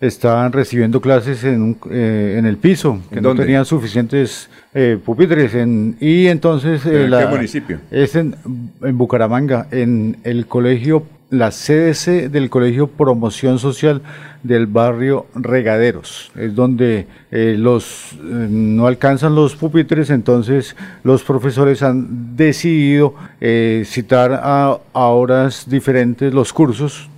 estaban 0.00 0.52
recibiendo 0.52 1.00
clases 1.00 1.42
en, 1.44 1.76
eh, 1.90 2.36
en 2.38 2.46
el 2.46 2.56
piso, 2.56 3.00
que 3.10 3.20
no 3.20 3.34
tenían 3.34 3.64
suficientes 3.64 4.48
eh, 4.72 4.98
pupitres. 5.04 5.54
En, 5.54 5.96
y 6.00 6.26
entonces... 6.26 6.86
Eh, 6.86 7.04
¿En 7.04 7.10
qué 7.10 7.26
municipio? 7.26 7.80
Es 7.90 8.14
en, 8.14 8.36
en 8.82 8.96
Bucaramanga, 8.96 9.66
en 9.70 10.18
el 10.22 10.46
colegio, 10.46 11.04
la 11.30 11.50
CDC 11.50 12.30
del 12.30 12.48
Colegio 12.48 12.86
Promoción 12.86 13.58
Social 13.58 14.00
del 14.42 14.66
barrio 14.66 15.26
Regaderos. 15.34 16.30
Es 16.36 16.54
donde 16.54 17.06
eh, 17.30 17.56
los 17.58 18.12
eh, 18.14 18.16
no 18.48 18.86
alcanzan 18.86 19.34
los 19.34 19.56
pupitres, 19.56 20.10
entonces 20.10 20.76
los 21.02 21.22
profesores 21.24 21.82
han 21.82 22.36
decidido 22.36 23.14
eh, 23.40 23.82
citar 23.84 24.40
a, 24.42 24.78
horas 24.92 25.68
diferentes 25.68 26.32
los 26.32 26.52
cursos. 26.52 27.08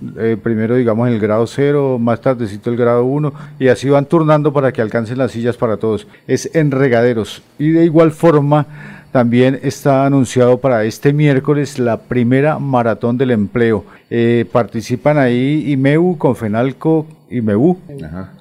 primero, 0.43 0.75
digamos, 0.75 1.07
el 1.09 1.19
grado 1.19 1.47
0, 1.47 1.97
más 1.99 2.21
tardecito 2.21 2.69
el 2.69 2.77
grado 2.77 3.05
1, 3.05 3.33
y 3.59 3.67
así 3.69 3.89
van 3.89 4.05
turnando 4.05 4.53
para 4.53 4.71
que 4.71 4.81
alcancen 4.81 5.17
las 5.17 5.31
sillas 5.31 5.57
para 5.57 5.77
todos. 5.77 6.07
Es 6.27 6.49
en 6.53 6.71
Regaderos. 6.71 7.41
Y 7.57 7.69
de 7.69 7.85
igual 7.85 8.11
forma, 8.11 8.67
también 9.11 9.59
está 9.61 10.05
anunciado 10.05 10.59
para 10.59 10.83
este 10.85 11.13
miércoles 11.13 11.79
la 11.79 11.97
primera 12.01 12.59
maratón 12.59 13.17
del 13.17 13.31
empleo. 13.31 13.85
Eh, 14.09 14.45
participan 14.51 15.17
ahí 15.17 15.71
IMEU, 15.71 16.17
Confenalco, 16.17 17.05
IMEU, 17.29 17.77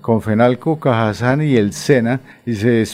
Confenalco, 0.00 0.78
Cajazán 0.78 1.42
y 1.42 1.56
el 1.56 1.72
SENA. 1.72 2.20
Y 2.46 2.54
se 2.54 2.84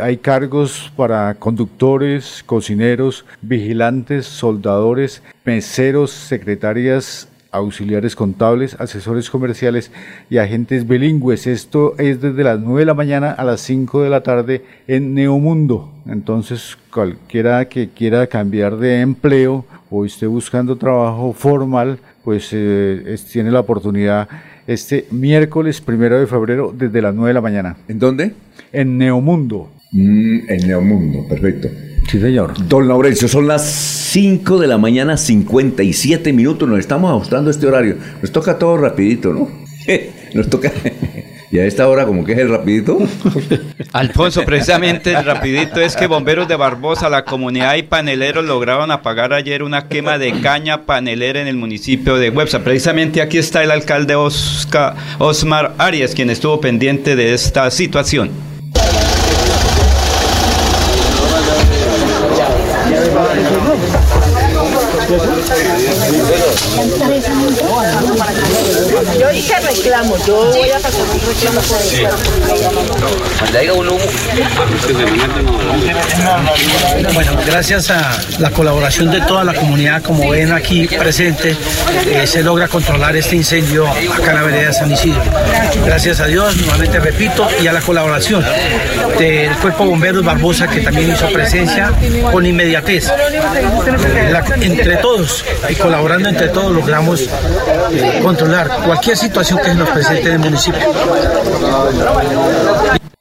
hay 0.00 0.16
cargos 0.16 0.90
para 0.96 1.34
conductores, 1.34 2.42
cocineros, 2.46 3.26
vigilantes, 3.42 4.26
soldadores, 4.26 5.22
meseros, 5.44 6.12
secretarias 6.12 7.28
auxiliares 7.52 8.14
contables, 8.14 8.76
asesores 8.78 9.30
comerciales 9.30 9.90
y 10.28 10.38
agentes 10.38 10.86
bilingües. 10.86 11.46
Esto 11.46 11.94
es 11.98 12.20
desde 12.20 12.44
las 12.44 12.60
9 12.60 12.80
de 12.80 12.86
la 12.86 12.94
mañana 12.94 13.32
a 13.32 13.44
las 13.44 13.60
5 13.62 14.02
de 14.02 14.10
la 14.10 14.22
tarde 14.22 14.64
en 14.86 15.14
Neomundo. 15.14 15.92
Entonces, 16.06 16.78
cualquiera 16.92 17.64
que 17.66 17.88
quiera 17.88 18.26
cambiar 18.26 18.76
de 18.76 19.00
empleo 19.00 19.64
o 19.90 20.04
esté 20.04 20.26
buscando 20.26 20.76
trabajo 20.76 21.32
formal, 21.32 21.98
pues 22.24 22.50
eh, 22.52 23.16
tiene 23.32 23.50
la 23.50 23.60
oportunidad 23.60 24.28
este 24.66 25.06
miércoles 25.10 25.80
primero 25.80 26.18
de 26.20 26.26
febrero 26.26 26.72
desde 26.76 27.02
las 27.02 27.14
9 27.14 27.28
de 27.28 27.34
la 27.34 27.40
mañana. 27.40 27.76
¿En 27.88 27.98
dónde? 27.98 28.34
En 28.72 28.98
Neomundo. 28.98 29.68
Mm, 29.92 30.48
en 30.48 30.68
Neomundo, 30.68 31.26
perfecto. 31.28 31.68
Sí, 32.10 32.20
señor. 32.20 32.54
Don 32.66 32.88
Laurencio, 32.88 33.28
son 33.28 33.46
las 33.46 33.64
5 33.64 34.58
de 34.58 34.66
la 34.66 34.78
mañana, 34.78 35.16
57 35.16 36.32
minutos. 36.32 36.68
Nos 36.68 36.80
estamos 36.80 37.08
ajustando 37.08 37.52
este 37.52 37.68
horario. 37.68 37.98
Nos 38.20 38.32
toca 38.32 38.58
todo 38.58 38.76
rapidito, 38.78 39.32
¿no? 39.32 39.48
Nos 40.34 40.50
toca... 40.50 40.72
Y 41.52 41.58
a 41.58 41.64
esta 41.64 41.88
hora, 41.88 42.06
como 42.06 42.24
que 42.24 42.30
es 42.30 42.38
el 42.38 42.48
rapidito. 42.48 42.96
Alfonso, 43.92 44.44
precisamente 44.44 45.10
el 45.10 45.24
rapidito 45.24 45.80
es 45.80 45.96
que 45.96 46.06
bomberos 46.06 46.46
de 46.46 46.54
Barbosa, 46.54 47.08
la 47.08 47.24
comunidad 47.24 47.74
y 47.74 47.82
paneleros 47.82 48.44
lograron 48.44 48.92
apagar 48.92 49.32
ayer 49.32 49.64
una 49.64 49.88
quema 49.88 50.16
de 50.16 50.40
caña 50.42 50.86
panelera 50.86 51.40
en 51.40 51.48
el 51.48 51.56
municipio 51.56 52.18
de 52.18 52.30
Websa. 52.30 52.62
Precisamente 52.62 53.20
aquí 53.20 53.38
está 53.38 53.64
el 53.64 53.72
alcalde 53.72 54.14
Oscar, 54.14 54.94
Osmar 55.18 55.74
Arias, 55.78 56.14
quien 56.14 56.30
estuvo 56.30 56.60
pendiente 56.60 57.16
de 57.16 57.34
esta 57.34 57.68
situación. 57.72 58.49
Reclamo, 70.00 70.26
yo 70.26 70.52
voy 70.52 70.70
a 70.70 70.78
pasar 70.78 71.02
un 71.02 71.20
reclamo 71.20 71.60
por 71.60 71.80
eso. 71.80 72.08
Cuando 73.38 73.58
haya 73.58 73.72
un 73.72 73.88
humo. 73.88 74.00
Bueno, 77.14 77.32
gracias 77.46 77.90
a 77.90 78.18
la 78.38 78.50
colaboración 78.50 79.10
de 79.10 79.20
toda 79.22 79.44
la 79.44 79.54
comunidad, 79.54 80.02
como 80.02 80.30
ven 80.30 80.52
aquí 80.52 80.86
presente, 80.86 81.56
eh, 82.06 82.26
se 82.26 82.42
logra 82.42 82.68
controlar 82.68 83.16
este 83.16 83.36
incendio 83.36 83.86
acá 83.88 84.30
en 84.30 84.34
la 84.34 84.42
vereda 84.42 84.66
de 84.68 84.72
San 84.72 84.90
Isidro. 84.90 85.22
Gracias 85.84 86.20
a 86.20 86.26
Dios, 86.26 86.56
nuevamente 86.56 87.00
repito, 87.00 87.46
y 87.62 87.66
a 87.66 87.72
la 87.72 87.80
colaboración 87.80 88.44
del 89.18 89.54
Cuerpo 89.56 89.84
Bomberos 89.84 90.24
Barbosa, 90.24 90.68
que 90.68 90.80
también 90.80 91.10
hizo 91.10 91.28
presencia 91.28 91.92
con 92.32 92.46
inmediatez. 92.46 93.10
entre 94.60 94.96
todos 94.96 95.44
y 95.68 95.74
colaborando 95.74 96.28
entre 96.28 96.48
todos 96.48 96.72
logramos 96.72 97.28
eh, 97.92 98.20
controlar 98.22 98.68
cualquier 98.84 99.16
situación 99.16 99.58
que 99.64 99.74
nos 99.74 99.89
presente 99.92 100.28
en 100.28 100.34
el 100.34 100.38
municipio. 100.38 100.80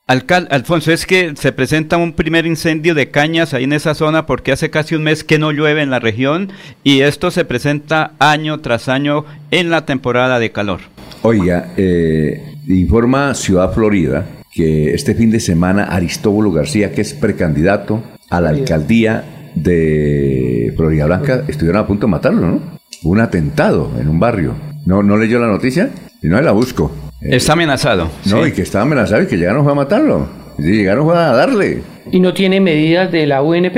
Alcalde, 0.07 0.49
Alfonso, 0.51 0.91
es 0.91 1.05
que 1.05 1.33
se 1.35 1.51
presenta 1.51 1.97
un 1.97 2.13
primer 2.13 2.47
incendio 2.47 2.95
de 2.95 3.11
cañas 3.11 3.53
ahí 3.53 3.65
en 3.65 3.73
esa 3.73 3.93
zona 3.93 4.25
porque 4.25 4.51
hace 4.51 4.71
casi 4.71 4.95
un 4.95 5.03
mes 5.03 5.23
que 5.23 5.37
no 5.37 5.51
llueve 5.51 5.83
en 5.83 5.91
la 5.91 5.99
región 5.99 6.51
y 6.83 7.01
esto 7.01 7.29
se 7.29 7.45
presenta 7.45 8.13
año 8.17 8.59
tras 8.59 8.89
año 8.89 9.25
en 9.51 9.69
la 9.69 9.85
temporada 9.85 10.39
de 10.39 10.51
calor. 10.51 10.79
Oiga, 11.21 11.73
eh, 11.77 12.55
informa 12.67 13.35
Ciudad 13.35 13.71
Florida 13.71 14.25
que 14.51 14.93
este 14.93 15.13
fin 15.13 15.29
de 15.29 15.39
semana 15.39 15.83
Aristóbulo 15.83 16.51
García, 16.51 16.91
que 16.91 17.01
es 17.01 17.13
precandidato 17.13 18.03
a 18.29 18.41
la 18.41 18.49
alcaldía 18.49 19.51
de 19.55 20.73
Florida 20.75 21.05
Blanca, 21.05 21.43
estuvieron 21.47 21.81
a 21.81 21.87
punto 21.87 22.07
de 22.07 22.11
matarlo, 22.11 22.41
¿no? 22.41 22.61
Un 23.03 23.19
atentado 23.19 23.91
en 23.99 24.09
un 24.09 24.19
barrio. 24.19 24.55
¿No, 24.85 25.03
no 25.03 25.17
leyó 25.17 25.39
la 25.39 25.47
noticia? 25.47 25.89
Y 26.21 26.27
no 26.27 26.41
la 26.41 26.51
busco. 26.51 26.91
Está 27.21 27.53
amenazado. 27.53 28.09
No, 28.25 28.45
y 28.45 28.51
que 28.51 28.61
está 28.61 28.81
amenazado 28.81 29.23
y 29.23 29.27
que 29.27 29.37
llegaron 29.37 29.67
a 29.67 29.73
matarlo. 29.73 30.27
Y 30.57 30.71
llegaron 30.71 31.09
a 31.15 31.31
darle. 31.33 31.81
¿Y 32.11 32.19
no 32.19 32.33
tiene 32.33 32.59
medidas 32.59 33.11
de 33.11 33.25
la 33.27 33.41
UNP? 33.41 33.77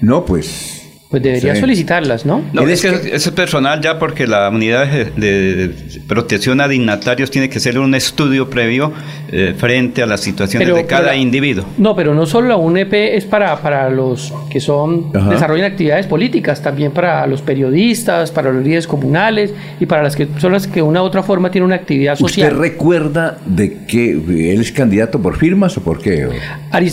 No, 0.00 0.24
pues 0.24 0.77
pues 1.10 1.22
debería 1.22 1.56
solicitarlas, 1.56 2.26
¿no? 2.26 2.42
No, 2.52 2.62
es 2.68 2.82
que 2.82 3.14
es 3.14 3.30
personal 3.30 3.80
ya 3.80 3.98
porque 3.98 4.26
la 4.26 4.50
unidad 4.50 4.86
de, 4.86 5.70
protección 6.06 6.60
a 6.60 6.68
dignatarios 6.68 7.30
tiene 7.30 7.48
que 7.48 7.56
hacer 7.58 7.78
un 7.78 7.94
estudio 7.94 8.50
previo 8.50 8.92
eh, 9.32 9.54
frente 9.56 10.02
a 10.02 10.06
las 10.06 10.20
situaciones 10.20 10.74
de 10.74 10.84
cada 10.84 11.16
individuo. 11.16 11.64
No, 11.78 11.96
pero 11.96 12.14
no 12.14 12.26
solo 12.26 12.48
la 12.48 12.56
UNP 12.56 12.92
es 12.92 13.24
para, 13.24 13.56
para 13.62 13.88
los 13.88 14.34
que 14.50 14.60
son 14.60 15.10
desarrollan 15.30 15.72
actividades 15.72 16.06
políticas, 16.06 16.60
también 16.62 16.92
para 16.92 17.26
los 17.26 17.40
periodistas, 17.40 18.30
para 18.30 18.52
los 18.52 18.62
líderes 18.62 18.86
comunales 18.86 19.54
y 19.80 19.86
para 19.86 20.02
las 20.02 20.14
que 20.14 20.28
son 20.38 20.52
las 20.52 20.66
que 20.66 20.76
de 20.76 20.82
una 20.82 21.02
u 21.02 21.06
otra 21.06 21.22
forma 21.22 21.50
tienen 21.50 21.66
una 21.66 21.76
actividad 21.76 22.16
social. 22.16 22.48
¿Usted 22.48 22.60
recuerda 22.60 23.38
de 23.46 23.86
que 23.86 24.10
él 24.10 24.60
es 24.60 24.72
candidato 24.72 25.20
por 25.20 25.38
firmas 25.38 25.74
o 25.78 25.82
por 25.82 26.00
qué? 26.02 26.28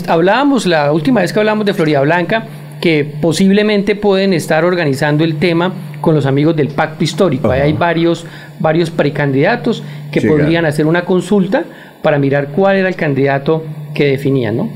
hablábamos 0.08 0.66
la 0.66 0.94
última 0.94 1.22
vez 1.22 1.34
que 1.34 1.40
hablamos 1.40 1.66
de 1.66 1.74
Florida 1.74 2.00
Blanca 2.02 2.48
que 2.82 3.06
posiblemente 3.22 3.96
pueden 3.96 4.34
estar 4.34 4.64
organizando 4.66 5.24
el 5.24 5.38
tema 5.38 5.74
con 6.02 6.14
los 6.16 6.26
amigos 6.26 6.56
del 6.56 6.68
pacto 6.70 7.04
histórico. 7.04 7.50
Ahí 7.50 7.62
hay 7.62 7.74
varios 7.74 8.26
varios 8.60 8.90
precandidatos 8.90 9.84
que 10.12 10.22
Sí, 10.22 10.28
podrían 10.28 10.50
claro. 10.52 10.68
hacer 10.68 10.86
una 10.86 11.04
consulta 11.04 11.66
para 12.02 12.20
mirar 12.20 12.50
cuál 12.50 12.78
era 12.78 12.88
el 12.88 12.96
candidato 12.96 13.64
que 13.94 14.06
definían, 14.06 14.58
¿no? 14.58 14.70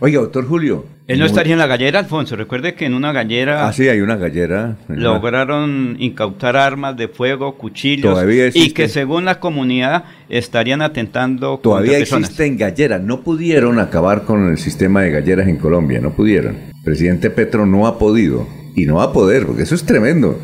Oiga, 0.00 0.20
doctor 0.20 0.46
Julio. 0.48 0.84
Él 1.06 1.18
no 1.18 1.24
muy- 1.24 1.30
estaría 1.30 1.52
en 1.52 1.58
la 1.58 1.66
gallera, 1.66 1.98
Alfonso. 1.98 2.34
Recuerde 2.34 2.74
que 2.74 2.86
en 2.86 2.94
una 2.94 3.12
gallera 3.12 3.68
Ah, 3.68 3.72
sí, 3.74 3.86
hay 3.88 4.00
una 4.00 4.16
gallera. 4.16 4.76
lograron 4.88 5.96
incautar 5.98 6.56
armas 6.56 6.96
de 6.96 7.08
fuego, 7.08 7.56
cuchillos, 7.58 8.14
Todavía 8.14 8.48
y 8.54 8.70
que 8.70 8.88
según 8.88 9.26
la 9.26 9.38
comunidad 9.38 10.04
estarían 10.30 10.80
atentando 10.80 11.58
Todavía 11.62 11.98
existen 11.98 12.56
galleras. 12.56 13.02
No 13.02 13.20
pudieron 13.20 13.78
acabar 13.80 14.22
con 14.24 14.48
el 14.48 14.56
sistema 14.56 15.02
de 15.02 15.10
galleras 15.10 15.46
en 15.48 15.56
Colombia. 15.56 16.00
No 16.00 16.12
pudieron. 16.12 16.56
Presidente 16.84 17.28
Petro 17.30 17.66
no 17.66 17.86
ha 17.86 17.98
podido. 17.98 18.46
Y 18.74 18.86
no 18.86 18.96
va 18.96 19.04
a 19.04 19.12
poder, 19.12 19.46
porque 19.46 19.62
eso 19.62 19.74
es 19.74 19.84
tremendo. 19.84 20.38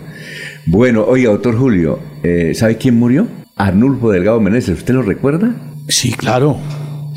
Bueno, 0.66 1.04
oiga, 1.08 1.30
doctor 1.30 1.56
Julio, 1.56 1.98
eh, 2.22 2.52
¿sabe 2.54 2.76
quién 2.76 2.96
murió? 2.98 3.26
Arnulfo 3.56 4.10
Delgado 4.10 4.40
Meneses. 4.40 4.78
¿Usted 4.78 4.94
lo 4.94 5.02
recuerda? 5.02 5.50
Sí, 5.88 6.12
claro. 6.12 6.58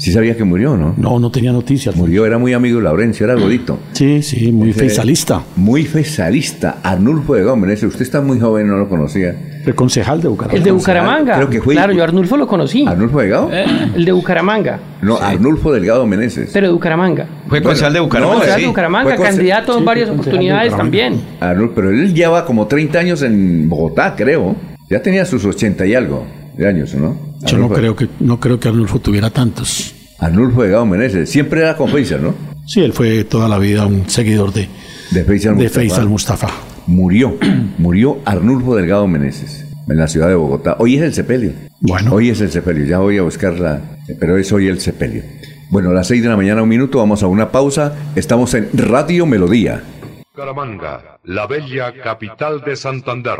Sí 0.03 0.11
sabía 0.11 0.35
que 0.35 0.43
murió, 0.43 0.75
¿no? 0.75 0.93
No, 0.97 1.17
no 1.17 1.31
tenía 1.31 1.53
noticias. 1.53 1.95
Murió, 1.95 2.25
era 2.25 2.37
muy 2.37 2.51
amigo 2.51 2.79
de 2.79 2.83
Laurencio, 2.83 3.25
era 3.25 3.35
godito. 3.35 3.79
Sí, 3.93 4.21
sí, 4.21 4.51
muy 4.51 4.71
Ese- 4.71 4.79
feisalista. 4.81 5.41
Muy 5.55 5.85
feisalista. 5.85 6.79
Arnulfo 6.83 7.35
Delgado 7.35 7.55
Meneses. 7.55 7.85
Usted 7.85 8.01
está 8.01 8.19
muy 8.19 8.37
joven, 8.37 8.67
no 8.67 8.75
lo 8.75 8.89
conocía. 8.89 9.33
El 9.65 9.73
concejal 9.75 10.21
de 10.21 10.27
Bucaramanga. 10.27 10.57
El 10.57 10.63
de 10.65 10.71
Bucaramanga. 10.71 11.35
Creo 11.37 11.49
que 11.49 11.61
fue- 11.61 11.75
Claro, 11.75 11.93
yo 11.93 12.03
Arnulfo 12.03 12.35
lo 12.35 12.45
conocí. 12.47 12.85
¿Arnulfo 12.85 13.21
Delgado? 13.21 13.49
Eh, 13.53 13.63
el 13.95 14.03
de 14.03 14.11
Bucaramanga. 14.11 14.77
No, 15.01 15.15
Arnulfo 15.15 15.71
Delgado 15.71 16.05
Meneses. 16.05 16.49
Pero 16.51 16.67
de 16.67 16.73
Bucaramanga. 16.73 17.25
Fue 17.47 17.61
concejal 17.61 17.93
de 17.93 18.01
Bucaramanga. 18.01 18.35
Concejal 18.39 18.57
de 18.57 18.61
sí. 18.61 18.67
Bucaramanga, 18.67 19.15
candidato 19.15 19.77
en 19.77 19.85
varias 19.85 20.09
de 20.09 20.15
oportunidades 20.15 20.75
también. 20.75 21.21
Arnulfo, 21.39 21.75
pero 21.75 21.91
él 21.91 22.13
lleva 22.13 22.43
como 22.45 22.67
30 22.67 22.99
años 22.99 23.21
en 23.21 23.69
Bogotá, 23.69 24.15
creo. 24.17 24.53
Ya 24.89 25.01
tenía 25.01 25.23
sus 25.23 25.45
80 25.45 25.85
y 25.85 25.95
algo 25.95 26.25
de 26.57 26.67
años, 26.67 26.93
¿no? 26.95 27.17
Yo 27.45 27.57
no 27.57 27.69
creo 27.69 27.95
que 27.95 28.07
no 28.19 28.39
creo 28.39 28.59
que 28.59 28.67
Arnulfo 28.67 28.99
tuviera 28.99 29.29
tantos. 29.29 29.93
Arnulfo 30.19 30.63
Delgado 30.63 30.85
Meneses. 30.85 31.29
Siempre 31.29 31.61
era 31.61 31.75
con 31.75 31.89
Faisal, 31.89 32.23
¿no? 32.23 32.33
Sí, 32.65 32.81
él 32.81 32.93
fue 32.93 33.23
toda 33.25 33.49
la 33.49 33.57
vida 33.57 33.85
un 33.85 34.09
seguidor 34.09 34.53
de, 34.53 34.69
De 35.11 35.23
Faisal 35.25 35.57
de 35.57 35.63
Mustafa. 35.63 35.79
Faisal 35.79 36.07
Mustafa. 36.07 36.47
Murió. 36.87 37.37
Murió 37.77 38.19
Arnulfo 38.25 38.75
Delgado 38.75 39.07
Meneses 39.07 39.65
en 39.87 39.97
la 39.97 40.07
ciudad 40.07 40.29
de 40.29 40.35
Bogotá. 40.35 40.77
Hoy 40.79 40.95
es 40.95 41.01
el 41.01 41.13
sepelio. 41.13 41.51
Bueno. 41.81 42.13
Hoy 42.13 42.29
es 42.29 42.39
el 42.41 42.51
sepelio. 42.51 42.85
Ya 42.85 42.99
voy 42.99 43.17
a 43.17 43.23
buscarla, 43.23 43.81
pero 44.19 44.37
es 44.37 44.51
hoy 44.51 44.67
el 44.67 44.79
sepelio. 44.79 45.23
Bueno, 45.69 45.89
a 45.89 45.93
las 45.93 46.07
6 46.07 46.23
de 46.23 46.29
la 46.29 46.37
mañana, 46.37 46.61
un 46.61 46.69
minuto, 46.69 46.99
vamos 46.99 47.23
a 47.23 47.27
una 47.27 47.51
pausa. 47.51 47.95
Estamos 48.15 48.53
en 48.53 48.69
Radio 48.73 49.25
Melodía. 49.25 49.83
Bucaramanga, 50.31 51.19
la 51.23 51.47
bella 51.47 51.93
capital 52.01 52.61
de 52.61 52.75
Santander. 52.75 53.39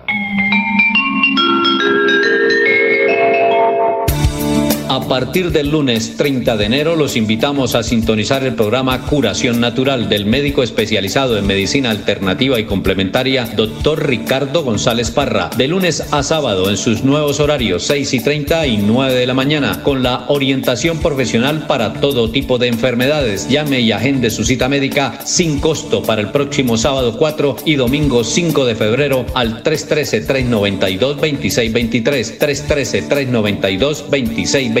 A 4.93 4.99
partir 4.99 5.53
del 5.53 5.69
lunes 5.69 6.17
30 6.17 6.57
de 6.57 6.65
enero 6.65 6.97
los 6.97 7.15
invitamos 7.15 7.75
a 7.75 7.83
sintonizar 7.83 8.43
el 8.43 8.55
programa 8.55 9.05
Curación 9.05 9.61
Natural 9.61 10.09
del 10.09 10.25
médico 10.25 10.63
especializado 10.63 11.37
en 11.37 11.47
medicina 11.47 11.91
alternativa 11.91 12.59
y 12.59 12.65
complementaria, 12.65 13.45
doctor 13.55 14.05
Ricardo 14.05 14.65
González 14.65 15.09
Parra, 15.09 15.49
de 15.55 15.69
lunes 15.69 16.03
a 16.11 16.23
sábado 16.23 16.69
en 16.69 16.75
sus 16.75 17.05
nuevos 17.05 17.39
horarios 17.39 17.83
6 17.83 18.15
y 18.15 18.19
30 18.19 18.67
y 18.67 18.79
9 18.79 19.13
de 19.13 19.25
la 19.25 19.33
mañana, 19.33 19.81
con 19.81 20.03
la 20.03 20.25
orientación 20.27 20.99
profesional 20.99 21.67
para 21.67 21.93
todo 21.93 22.29
tipo 22.29 22.57
de 22.57 22.67
enfermedades. 22.67 23.47
Llame 23.47 23.79
y 23.79 23.93
agende 23.93 24.29
su 24.29 24.43
cita 24.43 24.67
médica 24.67 25.19
sin 25.23 25.61
costo 25.61 26.03
para 26.03 26.19
el 26.19 26.31
próximo 26.31 26.77
sábado 26.77 27.15
4 27.17 27.55
y 27.63 27.75
domingo 27.75 28.25
5 28.25 28.65
de 28.65 28.75
febrero 28.75 29.25
al 29.35 29.63
313-392-2623, 29.63 32.39
313-392-2623. 32.39 34.80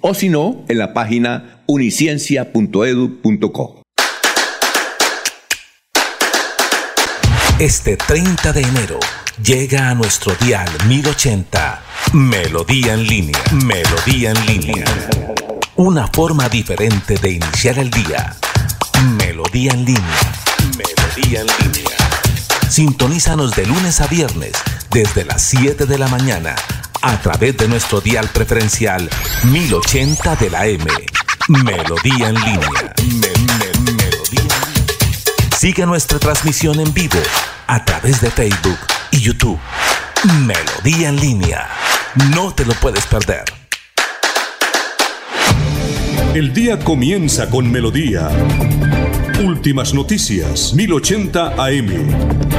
o 0.00 0.14
si 0.14 0.28
no, 0.28 0.64
en 0.68 0.78
la 0.78 0.92
página 0.92 1.62
uniciencia.edu.co. 1.66 3.82
Este 7.58 7.96
30 7.96 8.52
de 8.52 8.62
enero 8.62 9.00
llega 9.42 9.90
a 9.90 9.94
nuestro 9.94 10.34
dial 10.34 10.68
1080 10.86 11.82
Melodía 12.12 12.94
en 12.94 13.06
línea. 13.06 13.42
Melodía 13.52 14.30
en 14.30 14.46
línea. 14.46 14.84
Una 15.76 16.06
forma 16.06 16.48
diferente 16.48 17.18
de 17.18 17.32
iniciar 17.32 17.78
el 17.78 17.90
día. 17.90 18.34
Melodía 19.18 19.72
en 19.72 19.84
línea. 19.84 20.32
Melodía 20.76 21.42
en 21.42 21.46
línea. 21.46 21.96
Sintonízanos 22.68 23.54
de 23.56 23.66
lunes 23.66 24.00
a 24.00 24.06
viernes 24.06 24.52
desde 24.90 25.24
las 25.24 25.42
7 25.42 25.84
de 25.86 25.98
la 25.98 26.08
mañana 26.08 26.54
a 27.02 27.20
través 27.20 27.56
de 27.56 27.68
nuestro 27.68 28.00
dial 28.00 28.28
preferencial 28.32 29.08
1080 29.44 30.36
de 30.36 30.50
la 30.50 30.66
M. 30.66 30.84
Melodía 31.48 32.28
en 32.28 32.34
línea. 32.34 32.94
Me- 33.02 33.84
me- 33.84 33.92
melodía. 33.92 34.54
Sigue 35.58 35.86
nuestra 35.86 36.18
transmisión 36.18 36.78
en 36.80 36.92
vivo 36.92 37.20
a 37.66 37.84
través 37.84 38.20
de 38.20 38.30
Facebook 38.30 38.78
y 39.10 39.20
YouTube. 39.20 39.58
Melodía 40.44 41.08
en 41.08 41.16
línea. 41.20 41.68
No 42.34 42.52
te 42.54 42.64
lo 42.64 42.74
puedes 42.74 43.06
perder. 43.06 43.44
El 46.34 46.52
día 46.52 46.78
comienza 46.78 47.48
con 47.50 47.70
melodía. 47.70 48.28
Últimas 49.42 49.94
noticias, 49.94 50.72
1080 50.74 51.54
AM. 51.56 52.57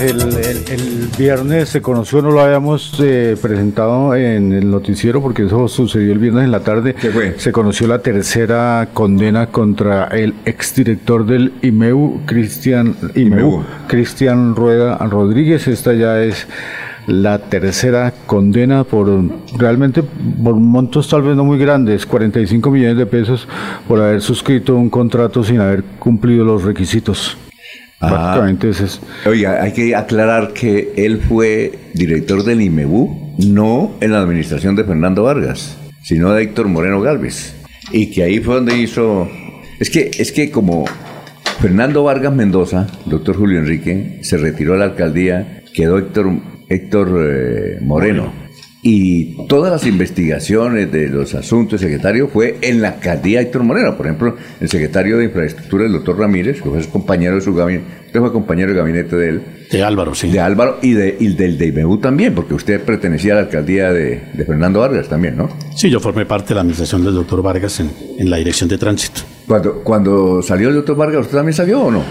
El, 0.00 0.20
el- 0.20 0.64
el 0.68 1.08
viernes 1.18 1.70
se 1.70 1.80
conoció, 1.80 2.20
no 2.20 2.30
lo 2.30 2.40
habíamos 2.40 2.94
eh, 3.00 3.34
presentado 3.40 4.14
en 4.14 4.52
el 4.52 4.70
noticiero 4.70 5.22
porque 5.22 5.44
eso 5.46 5.68
sucedió 5.68 6.12
el 6.12 6.18
viernes 6.18 6.44
en 6.44 6.50
la 6.50 6.60
tarde. 6.60 6.94
Se 7.38 7.50
conoció 7.50 7.86
la 7.86 8.00
tercera 8.00 8.88
condena 8.92 9.46
contra 9.46 10.04
el 10.08 10.34
exdirector 10.44 11.24
del 11.24 11.54
IMEU, 11.62 12.20
Cristian 12.26 12.94
IMEU, 13.14 13.64
Cristian 13.86 14.54
Rueda 14.54 14.98
Rodríguez. 14.98 15.66
Esta 15.66 15.94
ya 15.94 16.22
es 16.22 16.46
la 17.06 17.38
tercera 17.38 18.12
condena 18.26 18.84
por 18.84 19.08
realmente 19.56 20.02
por 20.02 20.54
montos 20.56 21.08
tal 21.08 21.22
vez 21.22 21.36
no 21.36 21.44
muy 21.44 21.56
grandes, 21.58 22.04
45 22.04 22.70
millones 22.70 22.98
de 22.98 23.06
pesos 23.06 23.48
por 23.88 24.00
haber 24.02 24.20
suscrito 24.20 24.74
un 24.76 24.90
contrato 24.90 25.42
sin 25.42 25.60
haber 25.60 25.82
cumplido 25.98 26.44
los 26.44 26.64
requisitos. 26.64 27.38
Prácticamente 27.98 28.70
ese 28.70 28.84
es. 28.84 29.00
Oiga, 29.24 29.62
hay 29.62 29.72
que 29.72 29.94
aclarar 29.94 30.52
que 30.52 30.92
él 30.96 31.18
fue 31.18 31.72
director 31.94 32.44
del 32.44 32.60
IMEBU, 32.60 33.34
no 33.38 33.94
en 34.00 34.12
la 34.12 34.20
administración 34.20 34.76
de 34.76 34.84
Fernando 34.84 35.22
Vargas, 35.22 35.78
sino 36.02 36.32
de 36.32 36.42
Héctor 36.42 36.68
Moreno 36.68 37.00
Galvez. 37.00 37.54
Y 37.92 38.10
que 38.10 38.22
ahí 38.22 38.40
fue 38.40 38.56
donde 38.56 38.76
hizo. 38.76 39.28
Es 39.80 39.90
que, 39.90 40.10
es 40.18 40.32
que 40.32 40.50
como 40.50 40.84
Fernando 41.60 42.04
Vargas 42.04 42.34
Mendoza, 42.34 42.86
doctor 43.06 43.36
Julio 43.36 43.58
Enrique, 43.58 44.18
se 44.22 44.36
retiró 44.36 44.74
a 44.74 44.76
la 44.76 44.84
alcaldía, 44.86 45.62
quedó 45.74 45.98
Héctor, 45.98 46.32
Héctor 46.68 47.08
eh, 47.18 47.78
Moreno. 47.80 48.45
Y 48.88 49.34
todas 49.48 49.72
las 49.72 49.84
investigaciones 49.84 50.92
de 50.92 51.08
los 51.08 51.34
asuntos 51.34 51.80
secretario 51.80 52.28
fue 52.28 52.56
en 52.60 52.80
la 52.80 52.90
alcaldía 52.90 53.40
Héctor 53.40 53.64
Moreno. 53.64 53.96
Por 53.96 54.06
ejemplo, 54.06 54.36
el 54.60 54.68
secretario 54.68 55.18
de 55.18 55.24
Infraestructura, 55.24 55.86
el 55.86 55.92
doctor 55.92 56.20
Ramírez, 56.20 56.62
que 56.62 56.70
fue 56.70 56.80
compañero 56.84 57.34
de 57.34 57.40
su 57.40 57.52
gabinete, 57.52 57.84
usted 58.06 58.20
fue 58.20 58.32
compañero 58.32 58.70
de 58.70 58.78
gabinete 58.78 59.16
de 59.16 59.28
él. 59.28 59.42
De 59.72 59.82
Álvaro, 59.82 60.14
sí. 60.14 60.30
De 60.30 60.38
Álvaro 60.38 60.78
y, 60.82 60.92
de, 60.92 61.16
y 61.18 61.34
del 61.34 61.58
de 61.58 61.66
IBU 61.66 61.98
también, 61.98 62.32
porque 62.32 62.54
usted 62.54 62.80
pertenecía 62.80 63.32
a 63.32 63.34
la 63.34 63.42
alcaldía 63.42 63.92
de, 63.92 64.22
de, 64.32 64.44
Fernando 64.44 64.78
Vargas 64.78 65.08
también, 65.08 65.36
¿no? 65.36 65.48
Sí, 65.74 65.90
yo 65.90 65.98
formé 65.98 66.24
parte 66.24 66.50
de 66.50 66.54
la 66.54 66.60
administración 66.60 67.02
del 67.02 67.14
doctor 67.14 67.42
Vargas 67.42 67.80
en, 67.80 67.90
en 68.20 68.30
la 68.30 68.36
dirección 68.36 68.68
de 68.68 68.78
tránsito. 68.78 69.22
Cuando, 69.48 69.82
cuando 69.82 70.42
salió 70.42 70.68
el 70.68 70.76
doctor 70.76 70.96
Vargas, 70.96 71.22
¿usted 71.22 71.38
también 71.38 71.54
salió 71.54 71.80
o 71.80 71.90
no? 71.90 72.04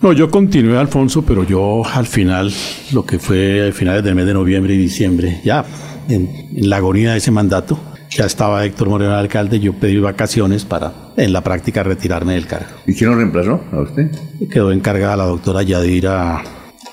No, 0.00 0.12
yo 0.12 0.30
continué, 0.30 0.76
Alfonso, 0.78 1.22
pero 1.22 1.44
yo 1.44 1.84
al 1.84 2.06
final, 2.06 2.52
lo 2.92 3.04
que 3.04 3.20
fue 3.20 3.68
a 3.68 3.72
finales 3.72 4.02
del 4.02 4.16
mes 4.16 4.26
de 4.26 4.34
noviembre 4.34 4.74
y 4.74 4.78
diciembre, 4.78 5.40
ya 5.44 5.64
en, 6.08 6.28
en, 6.56 6.70
la 6.70 6.76
agonía 6.76 7.12
de 7.12 7.18
ese 7.18 7.30
mandato. 7.30 7.78
Ya 8.10 8.24
estaba 8.24 8.64
Héctor 8.64 8.88
Moreno 8.88 9.14
alcalde, 9.14 9.60
yo 9.60 9.74
pedí 9.74 9.98
vacaciones 9.98 10.64
para 10.64 10.92
en 11.16 11.32
la 11.32 11.42
práctica 11.42 11.82
retirarme 11.82 12.34
del 12.34 12.46
cargo. 12.46 12.70
¿Y 12.86 12.94
quién 12.94 13.10
lo 13.10 13.16
reemplazó 13.16 13.60
a 13.70 13.80
usted? 13.80 14.10
Quedó 14.50 14.72
encargada 14.72 15.16
la 15.16 15.24
doctora 15.26 15.62
Yadira 15.62 16.42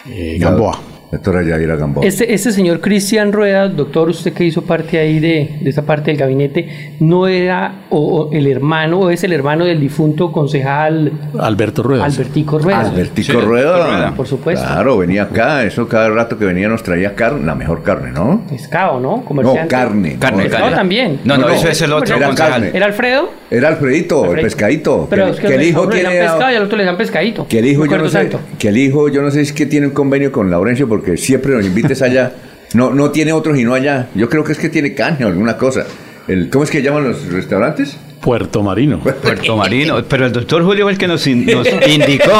eh, 0.07 0.37
Gamboa. 0.39 0.77
Doctora 1.15 1.43
Yadira 1.43 1.75
Gamboa. 1.77 2.05
Este, 2.05 2.33
este 2.33 2.51
señor 2.51 2.81
Cristian 2.81 3.31
Rueda, 3.31 3.69
doctor, 3.69 4.09
usted 4.09 4.33
que 4.33 4.43
hizo 4.43 4.63
parte 4.63 4.99
ahí 4.99 5.19
de, 5.19 5.57
de 5.61 5.69
esa 5.69 5.83
parte 5.83 6.11
del 6.11 6.19
gabinete, 6.19 6.95
¿no 6.99 7.27
era 7.27 7.85
o, 7.89 7.99
o 7.99 8.31
el 8.33 8.47
hermano 8.47 8.99
o 8.99 9.09
es 9.09 9.23
el 9.23 9.31
hermano 9.31 9.65
del 9.65 9.79
difunto 9.79 10.31
concejal 10.31 11.11
Alberto 11.39 11.83
Rueda? 11.83 12.03
Albertico 12.03 12.59
Rueda. 12.59 12.81
Albertico 12.81 13.31
sí, 13.31 13.37
Rueda. 13.39 14.13
Por 14.15 14.27
supuesto. 14.27 14.65
Claro, 14.65 14.97
venía 14.97 15.23
acá, 15.23 15.63
eso 15.63 15.87
cada 15.87 16.09
rato 16.09 16.37
que 16.37 16.45
venía 16.45 16.67
nos 16.67 16.83
traía 16.83 17.15
carne, 17.15 17.45
la 17.45 17.55
mejor 17.55 17.81
carne, 17.81 18.11
¿no? 18.11 18.41
Pescado, 18.49 18.99
¿no? 18.99 19.23
Comerciante. 19.23 19.63
No, 19.63 19.67
carne. 19.69 20.17
Carne, 20.19 20.43
no, 20.43 20.49
pescado 20.49 20.71
también. 20.71 21.19
No, 21.23 21.37
no, 21.37 21.49
eso 21.49 21.69
es 21.69 21.81
el 21.81 21.93
otro 21.93 22.17
era 22.17 22.35
carne. 22.35 22.71
¿Era 22.73 22.87
Alfredo? 22.87 23.29
Era 23.49 23.69
Alfredito, 23.69 24.33
el 24.33 24.41
pescadito. 24.41 25.07
Pero 25.09 25.25
que, 25.25 25.31
es 25.31 25.39
que, 25.39 25.47
que 25.47 25.55
el 25.55 25.63
hijo 25.63 25.85
le 25.85 26.01
tiene... 26.01 26.15
dan 26.15 26.27
pescado 26.27 26.51
y 26.51 26.55
al 26.55 26.63
otro 26.63 26.77
le 26.77 26.83
dan 26.83 26.97
pescadito. 26.97 27.47
Que 27.47 27.59
el 27.59 27.65
hijo, 27.67 27.85
yo 27.85 27.97
no 27.97 28.09
sé, 28.09 28.29
que 28.59 28.67
el 28.67 28.77
hijo, 28.77 29.07
yo 29.07 29.21
no 29.21 29.31
sé 29.31 29.45
si 29.45 29.51
es 29.51 29.53
que 29.53 29.65
tiene 29.65 29.87
un 29.87 29.93
convenio 29.93 30.31
con 30.31 30.49
Laurencio 30.51 30.87
porque 30.89 31.04
siempre 31.17 31.53
nos 31.53 31.65
invites 31.65 32.01
allá. 32.01 32.33
No, 32.73 32.93
no 32.93 33.11
tiene 33.11 33.31
otro 33.31 33.55
sino 33.55 33.73
allá. 33.73 34.09
Yo 34.15 34.29
creo 34.29 34.43
que 34.43 34.51
es 34.51 34.57
que 34.57 34.69
tiene 34.69 34.93
caña 34.93 35.25
o 35.25 35.29
alguna 35.29 35.57
cosa. 35.57 35.85
El, 36.27 36.49
¿Cómo 36.49 36.63
es 36.63 36.71
que 36.71 36.81
llaman 36.81 37.03
los 37.03 37.31
restaurantes? 37.31 37.97
Puerto 38.25 38.63
Marino. 38.63 38.99
Puerto 38.99 39.55
Marino, 39.55 40.03
pero 40.09 40.25
el 40.25 40.31
doctor 40.31 40.63
Julio 40.63 40.85
fue 40.85 40.93
el 40.93 40.97
que 40.97 41.07
nos, 41.07 41.27
in, 41.27 41.45
nos 41.45 41.67
indicó. 41.87 42.31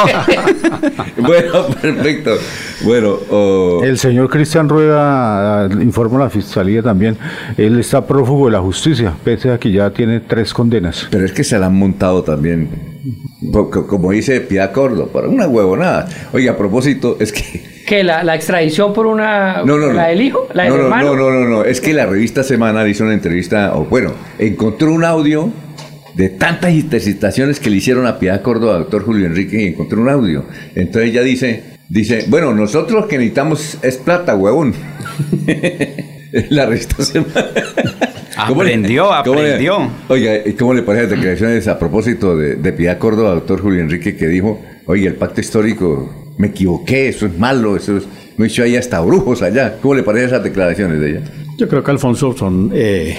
bueno, 1.18 1.68
perfecto. 1.80 2.32
Bueno, 2.82 3.16
oh. 3.30 3.80
el 3.84 3.96
señor 3.96 4.28
Cristian 4.28 4.68
Rueda, 4.68 5.68
informa 5.80 6.18
a 6.18 6.24
la 6.24 6.30
fiscalía 6.30 6.82
también, 6.82 7.16
él 7.56 7.78
está 7.78 8.04
prófugo 8.04 8.46
de 8.46 8.52
la 8.52 8.60
justicia, 8.60 9.14
pese 9.22 9.50
a 9.52 9.58
que 9.58 9.70
ya 9.70 9.90
tiene 9.90 10.18
tres 10.18 10.52
condenas. 10.52 11.06
Pero 11.08 11.24
es 11.24 11.30
que 11.30 11.44
se 11.44 11.56
la 11.56 11.66
han 11.66 11.76
montado 11.76 12.24
también, 12.24 12.68
como 13.88 14.10
dice 14.10 14.40
Piedad 14.40 14.72
Córdoba, 14.72 15.08
para 15.12 15.28
una 15.28 15.46
huevonada. 15.46 16.08
Oye, 16.32 16.48
a 16.48 16.56
propósito, 16.58 17.16
es 17.20 17.30
que 17.30 17.75
que 17.86 18.04
la, 18.04 18.24
la, 18.24 18.34
extradición 18.34 18.92
por 18.92 19.06
una 19.06 19.62
no, 19.64 19.78
no, 19.78 19.92
la 19.92 20.02
no. 20.02 20.08
del 20.08 20.20
hijo, 20.20 20.48
la 20.52 20.64
del 20.64 20.72
no, 20.72 20.78
no, 20.78 20.84
hermano. 20.84 21.14
No, 21.14 21.30
no, 21.30 21.40
no, 21.40 21.48
no, 21.48 21.64
es 21.64 21.80
que 21.80 21.94
la 21.94 22.04
revista 22.04 22.42
Semanal 22.42 22.88
hizo 22.88 23.04
una 23.04 23.14
entrevista, 23.14 23.74
o 23.76 23.84
bueno, 23.84 24.12
encontró 24.38 24.92
un 24.92 25.04
audio 25.04 25.50
de 26.14 26.30
tantas 26.30 26.72
intercitaciones 26.72 27.60
que 27.60 27.70
le 27.70 27.76
hicieron 27.76 28.06
a 28.06 28.18
Piedad 28.18 28.42
Córdoba, 28.42 28.78
doctor 28.78 29.04
Julio 29.04 29.26
Enrique, 29.26 29.62
y 29.62 29.66
encontró 29.68 30.00
un 30.00 30.08
audio. 30.08 30.44
Entonces 30.74 31.10
ella 31.10 31.22
dice, 31.22 31.62
dice, 31.88 32.24
bueno, 32.28 32.52
nosotros 32.52 33.02
lo 33.02 33.08
que 33.08 33.18
necesitamos 33.18 33.78
es 33.82 33.98
plata, 33.98 34.34
huevón. 34.34 34.74
la 36.50 36.66
revista 36.66 37.02
Semanal. 37.04 37.52
Aprendió, 38.38 39.14
aprendió. 39.14 39.78
Le, 39.78 40.14
oiga, 40.14 40.32
¿cómo 40.58 40.74
le 40.74 40.82
parece 40.82 41.04
las 41.04 41.10
declaraciones 41.12 41.68
a 41.68 41.78
propósito 41.78 42.36
de, 42.36 42.56
de 42.56 42.72
Piedad 42.74 42.98
Córdoba, 42.98 43.30
doctor 43.30 43.62
Julio 43.62 43.80
Enrique, 43.80 44.14
que 44.14 44.28
dijo, 44.28 44.60
oye, 44.84 45.06
el 45.06 45.14
pacto 45.14 45.40
histórico 45.40 46.25
me 46.38 46.48
equivoqué, 46.48 47.08
eso 47.08 47.26
es 47.26 47.38
malo, 47.38 47.76
eso 47.76 47.96
es, 47.96 48.04
me 48.36 48.46
hizo 48.46 48.62
ahí 48.62 48.76
hasta 48.76 49.00
brujos 49.00 49.42
allá. 49.42 49.78
¿Cómo 49.80 49.94
le 49.94 50.02
parecen 50.02 50.28
esas 50.28 50.44
declaraciones 50.44 51.00
de 51.00 51.10
ella? 51.10 51.22
Yo 51.56 51.68
creo 51.68 51.82
que 51.82 51.90
Alfonso 51.90 52.36
son 52.36 52.70
eh, 52.74 53.16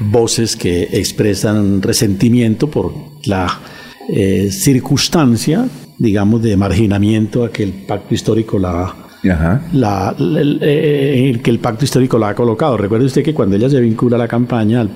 voces 0.00 0.56
que 0.56 0.88
expresan 0.92 1.82
resentimiento 1.82 2.68
por 2.68 2.92
la 3.24 3.60
eh, 4.08 4.50
circunstancia, 4.50 5.66
digamos, 5.98 6.42
de 6.42 6.56
marginamiento 6.56 7.44
a 7.44 7.52
que 7.52 7.62
el 7.62 7.72
pacto 7.72 8.14
histórico 8.14 8.58
la, 8.58 8.94
Ajá. 9.30 9.62
La, 9.72 10.14
el, 10.18 10.58
eh, 10.62 11.40
que 11.42 11.50
el 11.50 11.58
pacto 11.58 11.84
histórico 11.84 12.18
la 12.18 12.30
ha 12.30 12.34
colocado. 12.34 12.76
Recuerde 12.76 13.06
usted 13.06 13.22
que 13.22 13.34
cuando 13.34 13.56
ella 13.56 13.70
se 13.70 13.80
vincula 13.80 14.16
a 14.16 14.18
la 14.18 14.28
campaña 14.28 14.86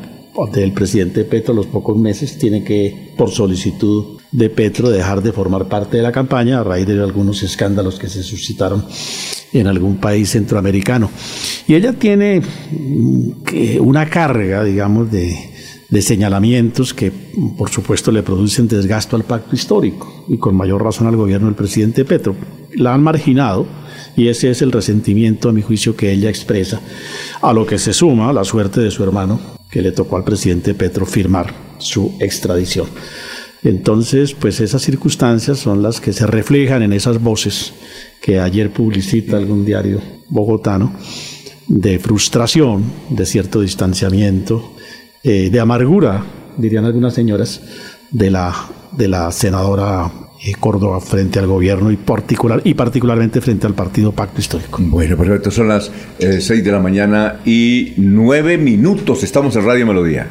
del 0.53 0.73
presidente 0.73 1.25
Petro, 1.25 1.53
a 1.53 1.57
los 1.57 1.67
pocos 1.67 1.97
meses 1.97 2.39
tiene 2.39 2.65
que, 2.65 3.13
por 3.17 3.31
solicitud 3.31 4.20
de 4.33 4.51
Petro, 4.51 4.91
dejar 4.91 5.23
de 5.23 5.33
formar 5.33 5.69
parte 5.69 5.97
de 5.97 6.03
la 6.03 6.13
campaña 6.13 6.61
a 6.61 6.65
raíz 6.65 6.87
de 6.87 7.03
algunos 7.03 7.43
escándalos 7.43 7.99
que 7.99 8.09
se 8.09 8.23
suscitaron 8.23 8.85
en 9.53 9.67
algún 9.67 9.97
país 9.97 10.31
centroamericano. 10.31 11.11
Y 11.67 11.75
ella 11.75 11.93
tiene 11.93 12.43
una 13.81 14.09
carga, 14.09 14.63
digamos, 14.65 15.11
de, 15.11 15.37
de 15.89 16.03
señalamientos 16.03 16.95
que, 16.95 17.11
por 17.59 17.69
supuesto, 17.69 18.13
le 18.13 18.23
producen 18.23 18.69
desgasto 18.69 19.17
al 19.17 19.25
pacto 19.25 19.57
histórico 19.57 20.25
y 20.29 20.39
con 20.39 20.55
mayor 20.55 20.83
razón 20.83 21.09
al 21.09 21.17
gobierno 21.17 21.47
del 21.47 21.57
presidente 21.57 22.05
Petro. 22.05 22.37
La 22.75 22.95
han 22.95 23.03
marginado 23.03 23.67
y 24.17 24.29
ese 24.29 24.51
es 24.51 24.63
el 24.63 24.71
resentimiento, 24.71 25.49
a 25.49 25.53
mi 25.53 25.63
juicio, 25.63 25.97
que 25.97 26.13
ella 26.13 26.31
expresa, 26.31 26.81
a 27.43 27.53
lo 27.53 27.67
que 27.67 27.79
se 27.79 27.93
suma 27.93 28.33
la 28.33 28.45
suerte 28.45 28.81
de 28.81 28.91
su 28.91 29.03
hermano, 29.03 29.41
que 29.71 29.83
le 29.83 29.93
tocó 29.93 30.17
al 30.17 30.25
presidente 30.25 30.75
Petro 30.75 31.07
firmar 31.07 31.53
su 31.79 32.17
extradición. 32.21 32.87
Entonces, 33.63 34.35
pues 34.35 34.61
esas 34.61 34.83
circunstancias 34.83 35.59
son 35.59 35.83
las 35.83 36.01
que 36.01 36.13
se 36.13 36.27
reflejan 36.27 36.83
en 36.83 36.93
esas 36.93 37.21
voces 37.21 37.75
que 38.21 38.41
ayer 38.41 38.71
publicita 38.71 39.37
algún 39.37 39.65
diario 39.65 40.01
bogotano, 40.29 40.95
de 41.67 41.99
frustración, 41.99 42.85
de 43.11 43.27
cierto 43.27 43.61
distanciamiento, 43.61 44.73
eh, 45.23 45.51
de 45.51 45.61
amargura, 45.61 46.25
dirían 46.57 46.85
algunas 46.85 47.15
señoras, 47.15 47.61
de 48.11 48.31
la, 48.31 48.55
de 48.93 49.09
la 49.09 49.31
senadora 49.31 50.11
eh, 50.45 50.53
Córdoba 50.59 51.01
frente 51.01 51.39
al 51.39 51.47
gobierno 51.47 51.91
y, 51.91 51.97
particular, 51.97 52.63
y 52.65 52.75
particularmente 52.75 53.41
frente 53.41 53.67
al 53.67 53.75
partido 53.75 54.13
Pacto 54.13 54.41
Histórico. 54.41 54.79
Bueno, 54.81 55.17
perfecto, 55.17 55.51
son 55.51 55.69
las 55.69 55.93
eh, 56.19 56.41
6 56.41 56.65
de 56.65 56.73
la 56.73 56.81
mañana 56.81 57.41
y 57.45 57.93
9 57.99 58.59
minutos, 58.59 59.23
estamos 59.23 59.55
en 59.57 59.65
Radio 59.65 59.87
Melodía. 59.87 60.29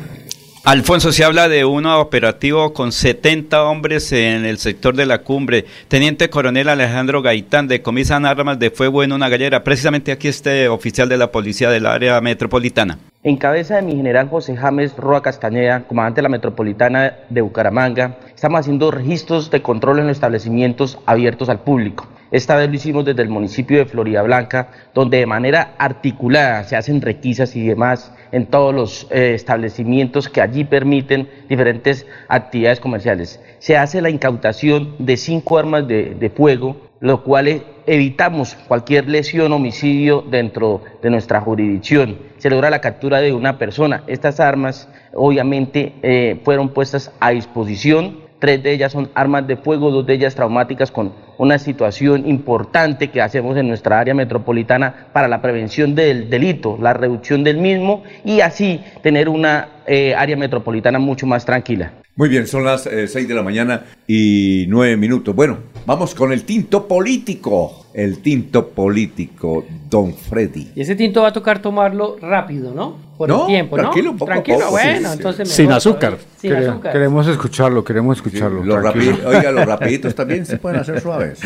Alfonso, 0.66 1.14
se 1.14 1.24
habla 1.24 1.48
de 1.48 1.64
un 1.64 1.86
operativo 1.86 2.74
con 2.74 2.92
70 2.92 3.64
hombres 3.64 4.12
en 4.12 4.46
el 4.46 4.58
sector 4.58 4.94
de 4.94 5.06
la 5.06 5.20
cumbre. 5.20 5.66
Teniente 5.88 6.30
Coronel 6.30 6.68
Alejandro 6.68 7.22
Gaitán 7.22 7.70
decomisan 7.70 8.26
armas 8.26 8.60
de 8.60 8.70
fuego 8.70 9.02
en 9.02 9.14
una 9.14 9.30
gallera. 9.30 9.64
Precisamente 9.64 10.12
aquí 10.12 10.28
este 10.28 10.68
oficial 10.68 11.08
de 11.08 11.18
la 11.18 11.32
policía 11.32 11.70
del 11.70 11.86
área 11.86 12.20
metropolitana. 12.20 13.00
En 13.24 13.38
cabeza 13.38 13.78
de 13.78 13.84
mi 13.84 13.96
general 13.96 14.28
José 14.28 14.58
James 14.58 14.96
Roa 14.98 15.22
Castañeda, 15.22 15.88
comandante 15.88 16.20
de 16.20 16.24
la 16.24 16.30
metropolitana 16.30 17.16
de 17.30 17.42
Bucaramanga, 17.42 18.18
estamos 18.36 18.60
haciendo 18.60 18.92
registros 18.92 19.50
de 19.50 19.62
control 19.62 20.00
en 20.00 20.08
los 20.08 20.18
establecimientos 20.18 21.00
abiertos 21.06 21.48
al 21.48 21.62
público. 21.62 22.06
Esta 22.32 22.56
vez 22.56 22.70
lo 22.70 22.76
hicimos 22.76 23.06
desde 23.06 23.24
el 23.24 23.30
municipio 23.30 23.80
de 23.80 23.86
Florida 23.86 24.22
Blanca, 24.22 24.70
donde 24.94 25.18
de 25.18 25.26
manera 25.26 25.74
articulada 25.80 26.64
se 26.64 26.76
hacen 26.76 27.02
requisas 27.02 27.56
y 27.56 27.66
demás 27.66 28.14
en 28.32 28.46
todos 28.46 28.74
los 28.74 29.08
eh, 29.10 29.34
establecimientos 29.34 30.30
que 30.30 30.42
allí 30.42 30.64
permiten 30.64 31.28
diferentes 31.50 32.06
actividades 32.28 32.80
comerciales. 32.80 33.42
Se 33.58 33.78
hace 33.78 34.02
la 34.02 34.12
incautación 34.12 34.96
de 35.00 35.18
cinco 35.18 35.58
armas 35.58 35.88
de, 35.88 36.32
fuego, 36.36 36.78
lo 37.00 37.24
cual 37.24 37.64
evitamos 37.88 38.56
cualquier 38.68 39.10
lesión 39.10 39.52
o 39.52 39.56
homicidio 39.56 40.24
dentro 40.30 40.84
de 41.02 41.10
nuestra 41.10 41.42
jurisdicción. 41.42 42.20
Se 42.38 42.52
logra 42.52 42.70
la 42.70 42.82
captura 42.82 43.22
de 43.22 43.34
una 43.34 43.58
persona. 43.58 44.04
Estas 44.06 44.40
armas 44.40 44.88
obviamente 45.14 45.94
eh, 46.04 46.40
fueron 46.44 46.70
puestas 46.70 47.12
a 47.20 47.32
disposición 47.32 48.30
tres 48.40 48.64
de 48.64 48.72
ellas 48.72 48.92
son 48.92 49.10
armas 49.14 49.46
de 49.46 49.58
fuego, 49.58 49.92
dos 49.92 50.06
de 50.06 50.14
ellas 50.14 50.34
traumáticas 50.34 50.92
con 50.92 51.12
una 51.40 51.58
situación 51.58 52.30
importante 52.30 53.10
que 53.10 53.22
hacemos 53.22 53.58
en 53.58 53.68
nuestra 53.68 54.00
área 54.00 54.14
metropolitana 54.14 55.08
para 55.12 55.28
la 55.28 55.42
prevención 55.42 55.96
del 55.96 56.30
delito, 56.30 56.78
la 56.80 56.94
reducción 56.94 57.44
del 57.44 57.58
mismo 57.58 58.04
y 58.24 58.42
así 58.42 58.82
tener 59.02 59.28
una 59.30 59.70
eh, 59.88 60.14
área 60.14 60.36
metropolitana 60.36 61.00
mucho 61.00 61.26
más 61.26 61.46
tranquila. 61.46 61.94
Muy 62.16 62.28
bien, 62.28 62.46
son 62.46 62.66
las 62.66 62.84
6 62.84 63.16
eh, 63.16 63.26
de 63.26 63.34
la 63.34 63.42
mañana 63.42 63.86
y 64.06 64.66
9 64.68 64.98
minutos. 64.98 65.34
Bueno, 65.34 65.58
Vamos 65.90 66.14
con 66.14 66.32
el 66.32 66.44
tinto 66.44 66.88
político. 66.88 67.88
El 67.94 68.20
tinto 68.20 68.70
político, 68.70 69.66
Don 69.90 70.14
Freddy. 70.14 70.72
Y 70.76 70.82
ese 70.82 70.96
tinto 70.96 71.24
va 71.24 71.30
a 71.30 71.34
tocar 71.34 71.60
tomarlo 71.60 72.18
rápido, 72.22 72.74
¿no? 72.74 73.10
Por 73.18 73.28
No, 73.28 73.42
el 73.42 73.48
tiempo, 73.48 73.76
¿no? 73.76 73.84
tranquilo, 73.84 74.12
poco 74.14 74.26
a 74.32 74.36
tranquilo, 74.36 74.60
poco, 74.60 74.72
bueno, 74.72 75.10
sí, 75.12 75.24
sí. 75.40 75.46
Sin 75.46 75.72
azúcar. 75.74 76.18
Sin 76.38 76.52
Quere- 76.52 76.70
azúcar. 76.70 76.94
Queremos 76.94 77.28
escucharlo, 77.28 77.84
queremos 77.84 78.18
escucharlo. 78.18 78.64
Rapi- 78.64 79.26
oiga, 79.26 79.52
los 79.52 79.66
rapiditos 79.66 80.16
también 80.16 80.46
se 80.46 80.58
pueden 80.58 80.80
hacer 80.80 81.02
suaves. 81.02 81.40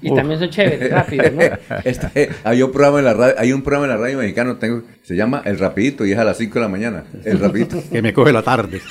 Y 0.00 0.14
también 0.14 0.38
son 0.40 0.48
chéveres, 0.48 0.90
rápidos, 0.90 1.32
¿no? 1.32 1.40
Eh, 2.14 2.30
hay, 2.44 2.62
un 2.62 2.70
programa 2.72 3.00
en 3.00 3.04
la 3.04 3.12
radio, 3.14 3.34
hay 3.38 3.52
un 3.52 3.62
programa 3.62 3.84
en 3.86 3.90
la 3.90 3.96
radio 4.06 4.18
mexicano, 4.18 4.56
tengo, 4.56 4.82
se 5.02 5.14
llama 5.14 5.42
El 5.44 5.58
Rapidito 5.58 6.06
y 6.06 6.12
es 6.12 6.18
a 6.18 6.24
las 6.24 6.38
5 6.38 6.54
de 6.54 6.60
la 6.60 6.68
mañana. 6.68 7.04
El 7.24 7.38
Rapidito. 7.38 7.82
Que 7.90 8.00
me 8.00 8.14
coge 8.14 8.32
la 8.32 8.42
tarde. 8.42 8.80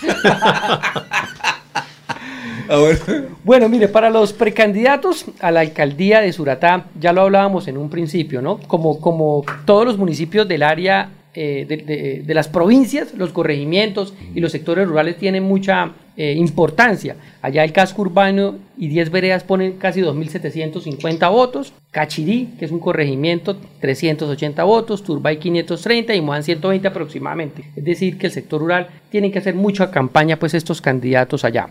Bueno, 3.44 3.68
mire, 3.68 3.88
para 3.88 4.10
los 4.10 4.34
precandidatos 4.34 5.26
a 5.40 5.52
la 5.52 5.62
alcaldía 5.62 6.22
de 6.22 6.32
Suratá, 6.32 6.86
ya 7.00 7.14
lo 7.14 7.22
hablábamos 7.22 7.68
en 7.68 7.78
un 7.78 7.90
principio, 7.90 8.42
¿no? 8.42 8.60
Como, 8.60 9.00
como 9.00 9.44
todos 9.66 9.86
los 9.86 9.98
municipios 9.98 10.48
del 10.48 10.64
área 10.64 11.10
eh, 11.36 12.24
de, 12.26 12.34
las 12.34 12.48
provincias, 12.48 13.14
los 13.14 13.32
corregimientos 13.32 14.16
y 14.34 14.40
los 14.40 14.52
sectores 14.52 14.88
rurales 14.88 15.18
tienen 15.18 15.44
mucha 15.44 15.94
eh, 16.18 16.34
importancia. 16.34 17.16
Allá 17.42 17.64
el 17.64 17.72
casco 17.72 18.02
urbano 18.02 18.56
y 18.78 18.88
10 18.88 19.12
veredas 19.12 19.44
ponen 19.44 19.74
casi 19.74 20.02
2.750 20.02 21.32
votos. 21.32 21.72
Cachirí, 21.92 22.50
que 22.58 22.66
es 22.66 22.72
un 22.72 22.80
corregimiento, 22.80 23.58
380 23.80 24.64
votos. 24.64 25.04
Turbay 25.04 25.38
530 25.38 26.16
y 26.16 26.22
Moán 26.22 26.44
120 26.44 26.88
aproximadamente. 26.88 27.64
Es 27.76 27.86
decir, 27.86 28.18
que 28.18 28.28
el 28.28 28.34
sector 28.34 28.60
rural 28.60 28.88
tiene 29.10 29.32
que 29.32 29.40
hacer 29.40 29.54
mucha 29.54 29.92
campaña, 29.92 30.38
pues 30.38 30.56
estos 30.56 30.82
candidatos 30.82 31.46
allá. 31.46 31.70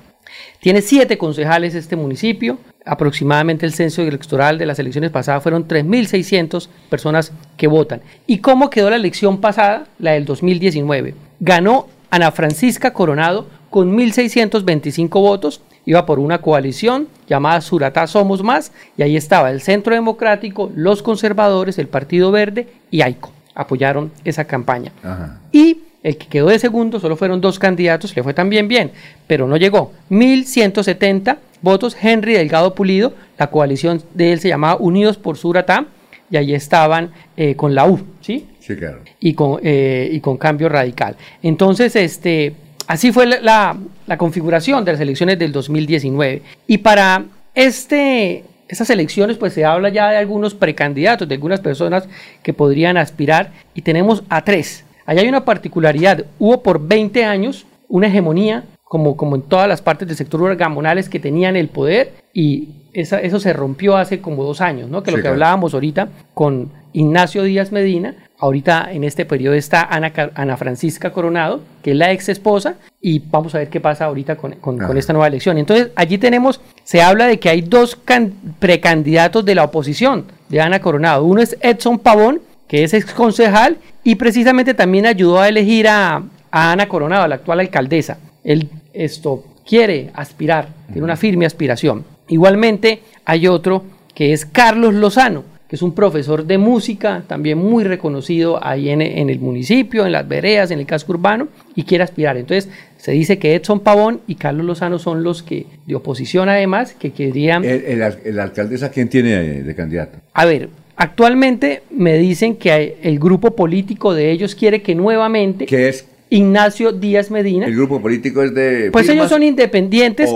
Tiene 0.60 0.82
siete 0.82 1.18
concejales 1.18 1.74
este 1.74 1.96
municipio. 1.96 2.58
Aproximadamente 2.84 3.66
el 3.66 3.72
censo 3.72 4.02
electoral 4.02 4.58
de 4.58 4.66
las 4.66 4.78
elecciones 4.78 5.10
pasadas 5.10 5.42
fueron 5.42 5.68
3.600 5.68 6.68
personas 6.88 7.32
que 7.56 7.66
votan. 7.66 8.00
¿Y 8.26 8.38
cómo 8.38 8.70
quedó 8.70 8.90
la 8.90 8.96
elección 8.96 9.40
pasada, 9.40 9.86
la 9.98 10.12
del 10.12 10.24
2019? 10.24 11.14
Ganó 11.40 11.86
Ana 12.10 12.32
Francisca 12.32 12.92
Coronado 12.92 13.46
con 13.70 13.96
1.625 13.96 15.08
votos. 15.20 15.60
Iba 15.84 16.04
por 16.06 16.18
una 16.18 16.38
coalición 16.38 17.08
llamada 17.28 17.60
Suratá 17.60 18.06
Somos 18.06 18.42
Más. 18.42 18.72
Y 18.96 19.02
ahí 19.02 19.16
estaba 19.16 19.50
el 19.50 19.60
Centro 19.60 19.94
Democrático, 19.94 20.70
los 20.74 21.02
conservadores, 21.02 21.78
el 21.78 21.88
Partido 21.88 22.30
Verde 22.30 22.68
y 22.90 23.02
AICO. 23.02 23.32
Apoyaron 23.54 24.12
esa 24.24 24.44
campaña. 24.44 24.92
Ajá. 25.02 25.40
Y 25.52 25.82
el 26.03 26.16
que 26.16 26.26
quedó 26.26 26.49
de 26.49 26.59
segundo, 26.59 27.01
solo 27.01 27.16
fueron 27.16 27.40
dos 27.40 27.59
candidatos, 27.59 28.14
le 28.16 28.22
fue 28.22 28.34
también 28.34 28.68
bien, 28.68 28.92
pero 29.26 29.46
no 29.49 29.57
llegó. 29.57 29.92
1170 30.11 31.38
votos, 31.62 31.96
Henry 32.01 32.34
Delgado 32.34 32.74
Pulido, 32.74 33.14
la 33.38 33.49
coalición 33.49 34.03
de 34.14 34.32
él 34.32 34.40
se 34.40 34.49
llamaba 34.49 34.76
Unidos 34.80 35.16
por 35.16 35.36
Suratá, 35.36 35.86
y 36.30 36.36
ahí 36.36 36.55
estaban 36.55 37.11
eh, 37.36 37.55
con 37.57 37.74
la 37.74 37.86
U, 37.86 38.01
¿sí? 38.20 38.46
Sí, 38.61 38.76
claro. 38.76 39.01
y 39.18 39.32
con, 39.32 39.61
eh, 39.62 40.11
y 40.12 40.20
con 40.20 40.36
cambio 40.36 40.68
radical. 40.68 41.16
Entonces, 41.42 41.96
este, 41.96 42.55
así 42.86 43.12
fue 43.12 43.26
la, 43.26 43.40
la- 43.40 43.76
la 44.07 44.18
configuración 44.18 44.84
de 44.84 44.92
las 44.92 45.01
elecciones 45.01 45.38
del 45.38 45.53
2019. 45.53 46.42
Y 46.66 46.78
para 46.78 47.24
este, 47.55 48.44
estas 48.68 48.88
elecciones, 48.90 49.36
pues 49.38 49.53
se 49.55 49.64
habla 49.64 49.88
ya 49.88 50.11
de 50.11 50.16
algunos 50.18 50.55
precandidatos, 50.55 51.26
de 51.28 51.34
algunas 51.34 51.61
personas 51.61 52.09
que 52.42 52.53
podrían 52.53 52.96
aspirar, 52.99 53.51
y 53.74 53.82
tenemos 53.82 54.22
a 54.28 54.44
tres. 54.44 54.84
Allá 55.09 55.22
hay 55.22 55.28
una 55.28 55.44
particularidad, 55.46 56.26
hubo 56.38 56.62
por 56.62 56.86
20 56.86 57.24
años 57.24 57.64
una 57.88 58.09
hegemonía, 58.09 58.64
como, 58.84 59.16
como 59.16 59.36
en 59.36 59.42
todas 59.42 59.66
las 59.66 59.80
partes 59.80 60.06
del 60.06 60.16
sector 60.18 60.38
rural, 60.40 60.56
gamonales 60.56 61.09
que 61.09 61.18
tenían 61.18 61.56
el 61.56 61.68
poder, 61.68 62.12
y 62.34 62.68
esa- 62.92 63.20
eso 63.20 63.40
se 63.40 63.52
rompió 63.54 63.96
hace 63.96 64.20
como 64.20 64.44
dos 64.44 64.61
años, 64.61 64.90
¿no? 64.90 65.02
Que 65.02 65.11
lo 65.11 65.16
que 65.16 65.22
claro. 65.22 65.34
hablábamos 65.34 65.72
ahorita 65.72 66.09
con 66.34 66.70
Ignacio 66.92 67.42
Díaz 67.42 67.72
Medina, 67.72 68.14
ahorita 68.38 68.88
en 68.92 69.04
este 69.04 69.24
periodo 69.24 69.54
está 69.54 69.82
Ana, 69.82 70.12
Ana 70.34 70.56
Francisca 70.59 71.11
Coronado, 71.12 71.61
que 71.82 71.92
es 71.92 71.96
la 71.96 72.12
ex 72.12 72.28
esposa, 72.28 72.74
y 73.00 73.18
vamos 73.18 73.54
a 73.54 73.59
ver 73.59 73.68
qué 73.68 73.80
pasa 73.80 74.04
ahorita 74.04 74.36
con, 74.36 74.52
con- 74.56 74.96
esta 74.98 75.12
nueva 75.14 75.26
elección. 75.28 75.56
Entonces, 75.59 75.88
allí 75.96 76.18
tenemos, 76.18 76.61
se 76.84 77.00
habla 77.00 77.26
de 77.26 77.38
que 77.40 77.48
hay 77.48 77.62
dos 77.62 77.96
can- 77.96 78.32
precandidatos 78.59 79.44
de 79.44 79.54
la 79.54 79.64
oposición 79.64 80.26
de 80.50 80.61
Ana 80.61 80.80
Coronado. 80.80 81.24
Uno 81.24 81.40
es 81.40 81.56
Edson 81.62 81.98
Pavón, 81.98 82.40
que 82.68 82.84
es 82.84 82.94
ex 82.94 83.12
concejal, 83.12 83.78
y 84.04 84.14
precisamente 84.14 84.74
también 84.74 85.06
ayudó 85.06 85.40
a 85.40 85.48
elegir 85.48 85.88
a, 85.88 86.22
a 86.50 86.72
Ana 86.72 86.88
Coronado, 86.88 87.26
la 87.26 87.36
actual 87.36 87.60
alcaldesa. 87.60 88.18
Él 88.44 88.68
esto 88.92 89.44
quiere 89.66 90.10
aspirar, 90.14 90.68
tiene 90.86 91.04
una 91.04 91.16
firme 91.16 91.46
aspiración. 91.46 92.04
Igualmente 92.28 93.00
hay 93.24 93.46
otro 93.46 93.84
que 94.14 94.32
es 94.32 94.44
Carlos 94.46 94.94
Lozano, 94.94 95.44
que 95.68 95.76
es 95.76 95.82
un 95.82 95.94
profesor 95.94 96.46
de 96.46 96.56
música, 96.56 97.22
también 97.26 97.58
muy 97.58 97.84
reconocido 97.84 98.58
ahí 98.64 98.88
en, 98.88 99.02
en 99.02 99.28
el 99.28 99.38
municipio, 99.38 100.06
en 100.06 100.12
las 100.12 100.26
veredas, 100.26 100.70
en 100.70 100.78
el 100.78 100.86
casco 100.86 101.12
urbano, 101.12 101.48
y 101.74 101.84
quiere 101.84 102.04
aspirar. 102.04 102.38
Entonces 102.38 102.70
se 102.96 103.12
dice 103.12 103.38
que 103.38 103.54
Edson 103.54 103.80
Pavón 103.80 104.22
y 104.26 104.36
Carlos 104.36 104.64
Lozano 104.64 104.98
son 104.98 105.22
los 105.22 105.42
que, 105.42 105.66
de 105.86 105.94
oposición 105.94 106.48
además, 106.48 106.94
que 106.98 107.12
querían... 107.12 107.64
El, 107.64 108.02
el 108.02 108.90
¿quién 108.92 109.08
tiene 109.10 109.62
de 109.62 109.74
candidato? 109.74 110.18
A 110.32 110.46
ver, 110.46 110.70
actualmente 110.99 111.82
me 111.90 112.18
dicen 112.18 112.57
que 112.57 112.99
el 113.03 113.18
grupo 113.18 113.57
político 113.57 114.12
de 114.12 114.30
ellos 114.30 114.55
quiere 114.55 114.82
que 114.82 114.94
nuevamente 114.94 115.64
¿Qué 115.64 115.88
es? 115.88 116.07
Ignacio 116.30 116.92
Díaz 116.92 117.30
Medina, 117.30 117.66
El 117.66 117.74
grupo 117.74 118.03
político 118.03 118.42
es 118.42 118.53
de. 118.53 118.90
pues 118.92 119.09
ellos 119.09 119.30
son 119.30 119.42
independientes, 119.42 120.28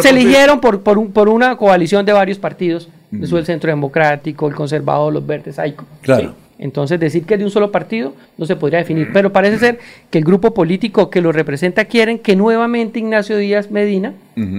se 0.00 0.10
eligieron 0.10 0.60
por, 0.60 0.82
por, 0.82 0.96
un- 0.96 1.10
por 1.10 1.28
una 1.28 1.56
coalición 1.56 2.06
de 2.06 2.12
varios 2.12 2.38
partidos, 2.38 2.88
eso 3.20 3.36
el 3.36 3.44
Centro 3.44 3.68
Democrático, 3.68 4.46
el 4.46 4.54
Conservador, 4.54 5.12
los 5.12 5.26
Verdes, 5.26 5.58
AICO. 5.58 5.84
Claro. 6.02 6.34
Entonces 6.60 7.00
decir 7.00 7.24
que 7.24 7.34
es 7.34 7.38
de 7.40 7.44
un 7.46 7.50
solo 7.50 7.72
partido 7.72 8.14
no 8.36 8.44
se 8.46 8.54
podría 8.54 8.78
definir, 8.80 9.08
pero 9.12 9.32
parece 9.32 9.58
ser 9.58 9.78
que 10.10 10.18
el 10.18 10.24
grupo 10.24 10.54
político 10.54 11.08
que 11.10 11.20
lo 11.20 11.32
representa 11.32 11.84
quieren 11.86 12.18
que 12.20 12.36
nuevamente 12.36 12.98
Ignacio 13.00 13.36
Díaz 13.38 13.70
Medina 13.72 14.12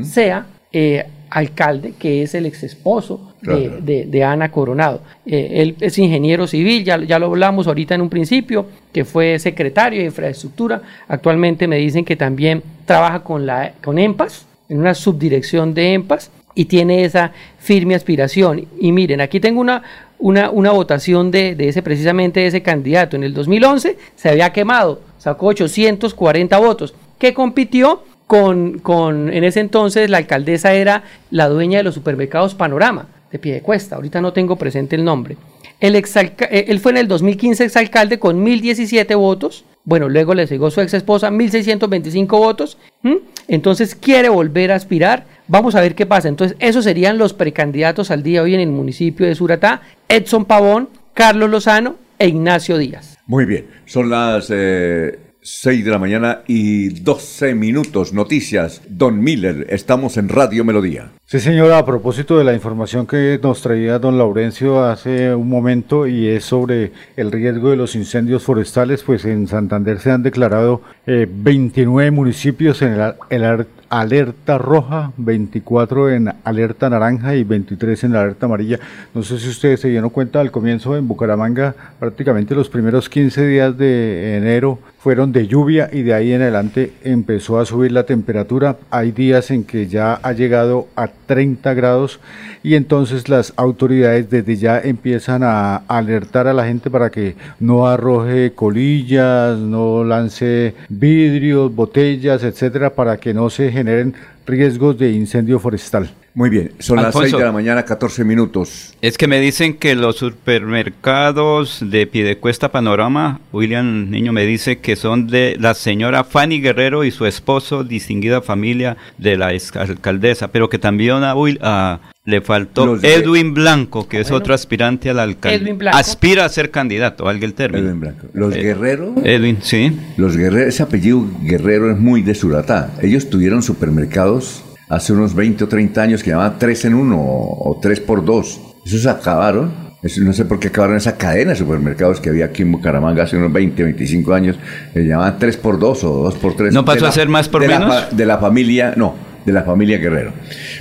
sea 0.03 0.45
eh, 0.73 1.05
alcalde, 1.29 1.93
que 1.97 2.23
es 2.23 2.35
el 2.35 2.45
ex 2.45 2.63
esposo 2.63 3.33
de, 3.41 4.05
de 4.05 4.23
Ana 4.23 4.51
Coronado. 4.51 5.01
Eh, 5.25 5.61
él 5.61 5.75
es 5.79 5.97
ingeniero 5.97 6.47
civil, 6.47 6.83
ya, 6.83 6.97
ya 6.97 7.19
lo 7.19 7.27
hablamos 7.27 7.67
ahorita 7.67 7.95
en 7.95 8.01
un 8.01 8.09
principio, 8.09 8.65
que 8.91 9.05
fue 9.05 9.39
secretario 9.39 9.99
de 9.99 10.05
infraestructura. 10.05 10.81
Actualmente 11.07 11.67
me 11.67 11.77
dicen 11.77 12.05
que 12.05 12.15
también 12.15 12.63
trabaja 12.85 13.23
con, 13.23 13.45
la, 13.45 13.73
con 13.83 13.99
EMPAS, 13.99 14.45
en 14.69 14.79
una 14.79 14.93
subdirección 14.93 15.73
de 15.73 15.93
EMPAS, 15.93 16.31
y 16.55 16.65
tiene 16.65 17.05
esa 17.05 17.31
firme 17.59 17.95
aspiración. 17.95 18.67
Y 18.79 18.91
miren, 18.91 19.21
aquí 19.21 19.39
tengo 19.39 19.61
una, 19.61 19.83
una, 20.17 20.49
una 20.49 20.71
votación 20.71 21.31
de, 21.31 21.55
de 21.55 21.69
ese 21.69 21.81
precisamente 21.81 22.41
de 22.41 22.47
ese 22.47 22.61
candidato. 22.61 23.15
En 23.15 23.23
el 23.23 23.33
2011 23.33 23.97
se 24.15 24.29
había 24.29 24.51
quemado, 24.51 25.01
sacó 25.17 25.47
840 25.47 26.57
votos, 26.57 26.93
que 27.17 27.33
compitió 27.33 28.03
con, 28.29 28.77
con, 28.77 29.33
en 29.33 29.43
ese 29.43 29.59
entonces 29.59 30.07
la 30.07 30.19
alcaldesa 30.19 30.75
era 30.75 31.01
la 31.31 31.49
dueña 31.49 31.79
de 31.79 31.83
los 31.83 31.95
supermercados 31.95 32.53
Panorama, 32.53 33.07
de 33.31 33.39
Piedecuesta, 33.39 33.95
ahorita 33.95 34.21
no 34.21 34.33
tengo 34.33 34.55
presente 34.55 34.95
el 34.95 35.03
nombre. 35.03 35.35
El 35.79 35.95
eh, 35.95 36.65
él 36.67 36.79
fue 36.79 36.91
en 36.91 36.97
el 36.97 37.07
2015 37.07 37.65
exalcalde 37.65 38.19
con 38.19 38.43
1017 38.43 39.15
votos, 39.15 39.65
bueno, 39.83 40.09
luego 40.09 40.35
le 40.35 40.45
llegó 40.45 40.69
su 40.69 40.79
ex 40.79 40.93
esposa 40.93 41.31
1625 41.31 42.37
votos, 42.37 42.77
¿m? 43.03 43.17
entonces 43.47 43.95
quiere 43.95 44.29
volver 44.29 44.73
a 44.73 44.75
aspirar, 44.75 45.25
vamos 45.47 45.73
a 45.73 45.81
ver 45.81 45.95
qué 45.95 46.05
pasa. 46.05 46.27
Entonces, 46.27 46.55
esos 46.59 46.83
serían 46.83 47.17
los 47.17 47.33
precandidatos 47.33 48.11
al 48.11 48.21
día 48.21 48.43
hoy 48.43 48.53
en 48.53 48.59
el 48.59 48.69
municipio 48.69 49.25
de 49.25 49.33
Suratá, 49.33 49.81
Edson 50.07 50.45
Pavón, 50.45 50.89
Carlos 51.15 51.49
Lozano 51.49 51.95
e 52.19 52.27
Ignacio 52.27 52.77
Díaz. 52.77 53.17
Muy 53.25 53.45
bien, 53.45 53.65
son 53.85 54.11
las 54.11 54.49
eh, 54.53 55.17
6 55.51 55.83
de 55.83 55.91
la 55.91 55.97
mañana 55.97 56.41
y 56.45 56.89
12 56.89 57.55
minutos. 57.55 58.13
Noticias. 58.13 58.83
Don 58.87 59.19
Miller, 59.19 59.65
estamos 59.69 60.15
en 60.17 60.29
Radio 60.29 60.63
Melodía. 60.63 61.09
Sí, 61.25 61.39
señora, 61.39 61.79
a 61.79 61.85
propósito 61.85 62.37
de 62.37 62.43
la 62.43 62.53
información 62.53 63.07
que 63.07 63.39
nos 63.41 63.61
traía 63.63 63.97
don 63.97 64.19
Laurencio 64.19 64.83
hace 64.83 65.33
un 65.33 65.49
momento 65.49 66.05
y 66.05 66.27
es 66.27 66.45
sobre 66.45 66.91
el 67.17 67.31
riesgo 67.31 67.71
de 67.71 67.77
los 67.77 67.95
incendios 67.95 68.43
forestales, 68.43 69.01
pues 69.01 69.25
en 69.25 69.47
Santander 69.47 69.99
se 69.99 70.11
han 70.11 70.21
declarado 70.21 70.83
eh, 71.07 71.27
29 71.27 72.11
municipios 72.11 72.83
en 72.83 72.93
el, 72.93 73.13
el 73.31 73.67
alerta 73.89 74.57
roja, 74.57 75.11
24 75.17 76.09
en 76.11 76.33
alerta 76.43 76.89
naranja 76.89 77.35
y 77.35 77.43
23 77.43 78.03
en 78.05 78.15
alerta 78.15 78.45
amarilla. 78.45 78.79
No 79.13 79.23
sé 79.23 79.39
si 79.39 79.49
ustedes 79.49 79.81
se 79.81 79.89
dieron 79.89 80.09
cuenta 80.09 80.39
al 80.39 80.51
comienzo 80.51 80.95
en 80.95 81.07
Bucaramanga, 81.07 81.75
prácticamente 81.99 82.55
los 82.55 82.69
primeros 82.69 83.09
15 83.09 83.47
días 83.47 83.77
de 83.77 84.37
enero 84.37 84.79
fueron 84.99 85.31
de 85.31 85.47
lluvia 85.47 85.89
y 85.91 86.01
de 86.03 86.13
ahí 86.13 86.33
en 86.33 86.41
adelante 86.41 86.91
empezó 87.03 87.59
a 87.59 87.65
subir 87.65 87.91
la 87.93 88.03
temperatura. 88.03 88.77
Hay 88.91 89.11
días 89.11 89.49
en 89.49 89.63
que 89.63 89.87
ya 89.87 90.19
ha 90.21 90.33
llegado 90.33 90.87
a 90.95 91.07
30 91.07 91.73
grados 91.73 92.19
y 92.63 92.75
entonces 92.75 93.29
las 93.29 93.53
autoridades 93.55 94.29
desde 94.29 94.57
ya 94.57 94.79
empiezan 94.79 95.43
a 95.43 95.77
alertar 95.87 96.47
a 96.47 96.53
la 96.53 96.65
gente 96.65 96.89
para 96.89 97.09
que 97.09 97.35
no 97.59 97.87
arroje 97.87 98.51
colillas, 98.53 99.57
no 99.57 100.03
lance 100.03 100.75
vidrios, 100.89 101.73
botellas, 101.73 102.43
etcétera, 102.43 102.89
para 102.93 103.17
que 103.17 103.33
no 103.33 103.49
se 103.49 103.71
generen 103.79 104.15
riesgos 104.45 104.97
de 104.97 105.11
incendio 105.11 105.59
forestal. 105.59 106.09
Muy 106.35 106.49
bien, 106.49 106.71
son 106.79 106.97
las 106.97 107.07
Alfonso. 107.07 107.27
6 107.29 107.37
de 107.39 107.45
la 107.45 107.51
mañana, 107.51 107.83
14 107.83 108.23
minutos. 108.23 108.93
Es 109.01 109.17
que 109.17 109.27
me 109.27 109.39
dicen 109.41 109.73
que 109.75 109.95
los 109.95 110.17
supermercados 110.17 111.79
de 111.81 112.07
Piedecuesta 112.07 112.71
Panorama, 112.71 113.39
William 113.51 114.09
Niño 114.09 114.31
me 114.31 114.45
dice 114.45 114.79
que 114.79 114.95
son 114.95 115.27
de 115.27 115.57
la 115.59 115.73
señora 115.73 116.23
Fanny 116.23 116.61
Guerrero 116.61 117.03
y 117.03 117.11
su 117.11 117.25
esposo, 117.25 117.83
distinguida 117.83 118.41
familia 118.41 118.97
de 119.17 119.37
la 119.37 119.53
ex- 119.53 119.75
alcaldesa, 119.75 120.49
pero 120.49 120.69
que 120.69 120.79
también 120.79 121.23
a 121.23 121.35
Will- 121.35 121.59
a- 121.61 121.99
le 122.25 122.41
faltó 122.41 122.85
Los 122.85 123.01
de- 123.01 123.15
Edwin 123.15 123.53
Blanco, 123.55 124.07
que 124.07 124.19
es 124.19 124.29
otro 124.31 124.53
aspirante 124.53 125.09
a 125.09 125.13
la 125.15 125.23
alcaldía. 125.23 125.59
Edwin 125.65 125.77
Blanco. 125.79 125.97
Aspira 125.97 126.45
a 126.45 126.49
ser 126.49 126.69
candidato, 126.69 127.23
valga 127.25 127.45
el 127.45 127.53
término. 127.55 127.87
Edwin 127.87 127.99
Blanco. 127.99 128.27
Los 128.33 128.55
Eh, 128.55 128.61
Guerrero. 128.61 129.15
Edwin, 129.23 129.57
sí. 129.61 129.97
Los 130.17 130.37
Guerrero, 130.37 130.67
ese 130.69 130.83
apellido 130.83 131.25
Guerrero 131.41 131.91
es 131.91 131.97
muy 131.97 132.21
de 132.21 132.35
Suratá. 132.35 132.93
Ellos 133.01 133.29
tuvieron 133.31 133.63
supermercados 133.63 134.63
hace 134.89 135.13
unos 135.13 135.33
20 135.35 135.63
o 135.63 135.67
30 135.67 136.01
años 136.01 136.23
que 136.23 136.31
llamaban 136.31 136.57
3 136.59 136.85
en 136.85 136.93
1 136.95 137.17
o 137.19 137.79
3 137.81 137.99
por 138.01 138.25
2. 138.25 138.61
Esos 138.85 139.05
acabaron. 139.05 139.89
No 140.21 140.31
sé 140.33 140.45
por 140.45 140.59
qué 140.59 140.69
acabaron 140.69 140.95
esa 140.95 141.17
cadena 141.17 141.49
de 141.51 141.55
supermercados 141.57 142.21
que 142.21 142.29
había 142.29 142.45
aquí 142.45 142.61
en 142.61 142.71
Bucaramanga 142.71 143.23
hace 143.23 143.35
unos 143.35 143.51
20, 143.51 143.83
25 143.83 144.33
años. 144.33 144.57
Le 144.93 145.05
llamaban 145.05 145.37
3 145.37 145.57
por 145.57 145.77
2 145.77 146.03
o 146.05 146.09
2 146.23 146.35
por 146.35 146.55
3. 146.55 146.73
¿No 146.73 146.85
pasó 146.85 147.05
a 147.05 147.11
ser 147.11 147.27
más 147.27 147.49
por 147.49 147.61
de 147.61 147.67
la 147.67 147.79
menos? 147.79 147.95
fa- 148.03 148.09
de 148.15 148.25
la 148.25 148.37
familia, 148.37 148.93
no, 148.95 149.13
de 149.45 149.51
la 149.51 149.63
familia 149.63 149.97
Guerrero. 149.97 150.31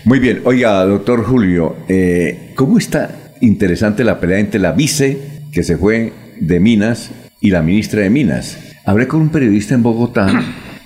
Muy 0.04 0.20
bien, 0.20 0.40
oiga, 0.44 0.84
doctor 0.84 1.24
Julio, 1.24 1.76
eh, 1.88 2.52
¿cómo 2.54 2.78
está 2.78 3.32
interesante 3.40 4.04
la 4.04 4.20
pelea 4.20 4.38
entre 4.38 4.60
la 4.60 4.70
vice 4.72 5.18
que 5.52 5.64
se 5.64 5.76
fue 5.76 6.12
de 6.40 6.60
Minas 6.60 7.10
y 7.40 7.50
la 7.50 7.60
ministra 7.62 8.02
de 8.02 8.10
Minas? 8.10 8.56
Hablé 8.86 9.08
con 9.08 9.20
un 9.20 9.30
periodista 9.30 9.74
en 9.74 9.82
Bogotá 9.82 10.28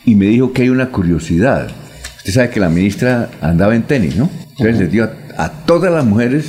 y 0.06 0.14
me 0.16 0.24
dijo 0.24 0.54
que 0.54 0.62
hay 0.62 0.70
una 0.70 0.88
curiosidad. 0.88 1.70
Usted 2.22 2.32
sabe 2.32 2.50
que 2.50 2.60
la 2.60 2.68
ministra 2.68 3.30
andaba 3.40 3.74
en 3.74 3.82
tenis, 3.82 4.16
¿no? 4.16 4.30
Entonces 4.50 4.78
les 4.78 4.92
dio 4.92 5.04
a, 5.04 5.44
a 5.44 5.50
todas 5.66 5.92
las 5.92 6.04
mujeres 6.04 6.44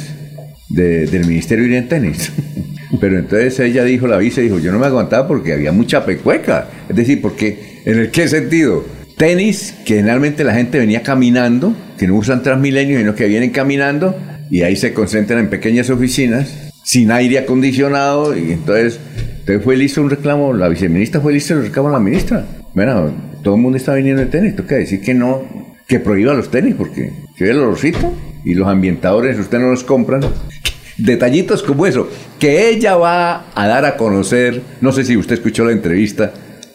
de- 0.69 1.07
del 1.07 1.25
ministerio 1.25 1.65
ir 1.65 1.73
en 1.73 1.87
tenis. 1.89 2.31
Pero 3.01 3.17
entonces 3.17 3.59
ella 3.59 3.83
dijo, 3.83 4.05
la 4.07 4.17
vice 4.17 4.41
dijo, 4.41 4.59
yo 4.59 4.71
no 4.71 4.77
me 4.79 4.85
aguantaba 4.85 5.27
porque 5.27 5.53
había 5.53 5.71
mucha 5.71 6.05
pecueca. 6.05 6.67
Es 6.87 6.95
decir, 6.95 7.21
porque, 7.21 7.81
¿en 7.85 7.97
el 7.97 8.11
qué 8.11 8.27
sentido? 8.27 8.85
Tenis, 9.17 9.73
que 9.85 9.95
generalmente 9.95 10.43
la 10.43 10.53
gente 10.53 10.77
venía 10.77 11.01
caminando, 11.01 11.75
que 11.97 12.07
no 12.07 12.15
usan 12.15 12.43
Transmilenio, 12.43 12.99
sino 12.99 13.15
que 13.15 13.25
vienen 13.27 13.49
caminando 13.49 14.15
y 14.51 14.61
ahí 14.61 14.75
se 14.75 14.93
concentran 14.93 15.39
en 15.39 15.49
pequeñas 15.49 15.89
oficinas, 15.89 16.71
sin 16.83 17.11
aire 17.11 17.39
acondicionado, 17.39 18.37
y 18.37 18.51
entonces, 18.51 18.99
entonces 19.39 19.63
fue 19.63 19.75
listo 19.77 20.01
un 20.01 20.09
reclamo, 20.11 20.53
la 20.53 20.67
viceministra 20.67 21.19
fue 21.21 21.33
listo 21.33 21.53
el 21.55 21.63
reclamo 21.63 21.89
a 21.89 21.93
la 21.93 21.99
ministra. 21.99 22.45
Bueno, 22.75 23.11
todo 23.43 23.55
el 23.55 23.61
mundo 23.61 23.77
está 23.77 23.93
viniendo 23.93 24.21
en 24.21 24.29
tenis, 24.29 24.55
toca 24.55 24.75
decir 24.75 25.01
que 25.01 25.13
no, 25.13 25.43
que 25.87 25.99
prohíba 25.99 26.33
los 26.33 26.49
tenis, 26.49 26.75
porque 26.75 27.11
se 27.37 27.43
ve 27.43 27.51
el 27.51 27.59
olorcito 27.59 28.11
y 28.45 28.53
los 28.55 28.67
ambientadores, 28.67 29.37
usted 29.37 29.59
no 29.59 29.69
los 29.69 29.83
compran. 29.83 30.21
Detallitos 30.97 31.63
como 31.63 31.85
eso, 31.87 32.07
que 32.39 32.69
ella 32.69 32.95
va 32.95 33.45
a 33.55 33.67
dar 33.67 33.83
a 33.85 33.97
conocer, 33.97 34.61
no 34.81 34.91
sé 34.91 35.03
si 35.03 35.17
usted 35.17 35.35
escuchó 35.35 35.65
la 35.65 35.71
entrevista, 35.71 36.31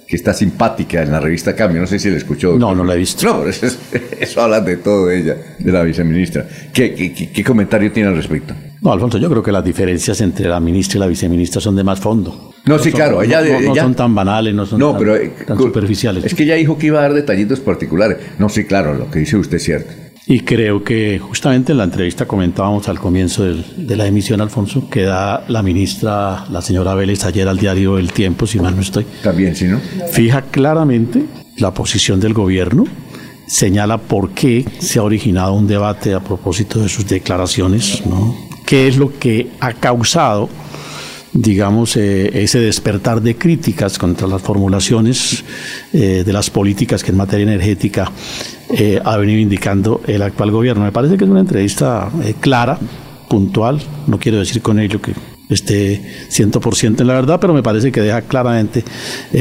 que 0.09 0.16
está 0.16 0.32
simpática 0.35 1.03
en 1.03 1.12
la 1.12 1.20
revista 1.20 1.55
Cambio, 1.55 1.81
no 1.82 1.86
sé 1.86 1.99
si 1.99 2.11
la 2.11 2.16
escuchó. 2.16 2.59
No, 2.59 2.74
no 2.74 2.82
la 2.82 2.95
he 2.95 2.99
visto. 2.99 3.24
No, 3.27 3.47
eso, 3.47 3.66
es- 3.66 3.78
eso 4.20 4.43
habla 4.43 4.61
de 4.61 4.78
todo 4.78 5.07
de 5.07 5.19
ella, 5.20 5.36
de 5.59 5.70
la 5.73 5.82
viceministra. 5.82 6.47
¿Qué, 6.73 6.95
qué, 6.95 7.12
qué- 7.12 7.31
qué 7.31 7.45
comentario 7.45 7.93
tiene 7.93 8.09
al 8.09 8.16
respecto? 8.16 8.55
No, 8.81 8.93
Alfonso, 8.93 9.19
yo 9.19 9.29
creo 9.29 9.43
que 9.43 9.51
las 9.53 9.65
diferencias 9.65 10.21
entre 10.21 10.49
la 10.49 10.61
ministra 10.61 10.99
y 10.99 11.01
la 11.01 11.07
viceministra 11.07 11.61
son 11.61 11.75
de 11.77 11.83
más 11.85 11.99
fondo. 11.99 12.53
No, 12.65 12.79
sí, 12.79 12.91
son- 12.91 12.99
claro, 12.99 13.23
ella- 13.23 13.43
no, 13.61 13.75
son 13.75 13.95
tan 13.95 14.15
banales, 14.15 14.55
no 14.55 14.67
son 14.67 14.79
No, 14.79 14.91
tan, 14.91 14.99
pero 15.01 15.17
eh, 15.17 15.33
tan 15.47 15.59
superficiales. 15.59 16.25
Es 16.25 16.35
que 16.35 16.45
ella 16.45 16.55
dijo 16.55 16.79
que 16.79 16.87
iba 16.89 16.99
a 17.01 17.03
dar 17.03 17.15
detallitos 17.15 17.61
particulares. 17.61 18.19
No, 18.39 18.49
sí, 18.49 18.65
claro, 18.65 18.95
lo 18.95 19.11
que 19.11 19.19
dice 19.21 19.37
usted 19.37 19.57
es 19.57 19.65
cierto. 19.65 19.93
Y 20.31 20.41
creo 20.41 20.85
que 20.85 21.19
justamente 21.19 21.73
en 21.73 21.79
la 21.79 21.85
entrevista 21.85 22.27
comentábamos 22.27 22.87
al 22.89 22.99
comienzo 23.01 23.45
del- 23.45 23.65
de 23.87 23.97
la 23.97 24.07
emisión, 24.07 24.41
Alfonso, 24.43 24.89
que 24.91 25.03
da 25.03 25.45
la 25.49 25.63
ministra, 25.63 26.45
la 26.51 26.61
señora 26.61 26.95
Vélez, 26.95 27.25
ayer 27.25 27.49
al 27.49 27.59
diario 27.59 27.97
El 27.99 28.13
Tiempo, 28.13 28.47
si 28.47 28.61
mal 28.61 28.77
no 28.77 28.83
estoy. 28.83 29.07
También, 29.23 29.57
sí, 29.57 29.65
¿no? 29.65 29.81
Fija 30.13 30.43
claramente 30.43 31.25
la 31.57 31.73
posición 31.73 32.21
del 32.21 32.35
gobierno, 32.35 32.85
señala 33.47 33.97
por 33.99 34.31
qué 34.33 34.67
se 34.79 34.99
ha 34.99 35.03
originado 35.03 35.55
un 35.55 35.67
debate 35.67 36.13
a 36.13 36.21
propósito 36.21 36.81
de 36.83 36.91
sus 36.91 37.07
declaraciones, 37.09 38.03
¿no? 38.07 38.37
Qué 38.69 38.86
es 38.86 38.99
lo 38.99 39.19
que 39.19 39.49
ha 39.61 39.73
causado 39.73 40.51
digamos, 41.32 41.97
eh, 41.97 42.43
ese 42.43 42.59
despertar 42.59 43.23
de 43.23 43.36
críticas 43.36 43.99
contra 43.99 44.27
las 44.27 44.43
formulaciones 44.43 45.43
eh, 45.93 46.23
de 46.24 46.32
las 46.32 46.51
políticas 46.51 47.03
que 47.03 47.12
en 47.12 47.16
materia 47.16 47.45
energética 47.45 48.11
eh, 48.70 49.01
ha 49.03 49.16
venido 49.16 49.39
indicando 49.39 50.03
el 50.07 50.20
actual 50.20 50.51
gobierno. 50.51 50.85
Me 50.85 50.93
parece 50.93 51.16
que 51.16 51.24
es 51.24 51.31
una 51.31 51.40
entrevista 51.40 52.11
clara, 52.40 52.78
puntual, 53.28 53.81
no 54.07 54.19
quiero 54.19 54.39
decir 54.39 54.61
con 54.61 54.78
ello 54.78 55.01
que 55.01 55.12
esté 55.49 56.03
100% 56.31 57.01
en 57.01 57.07
la 57.07 57.15
verdad, 57.15 57.39
pero 57.40 57.55
me 57.55 57.62
parece 57.62 57.90
que 57.93 58.01
deja 58.01 58.23
claramente 58.23 58.85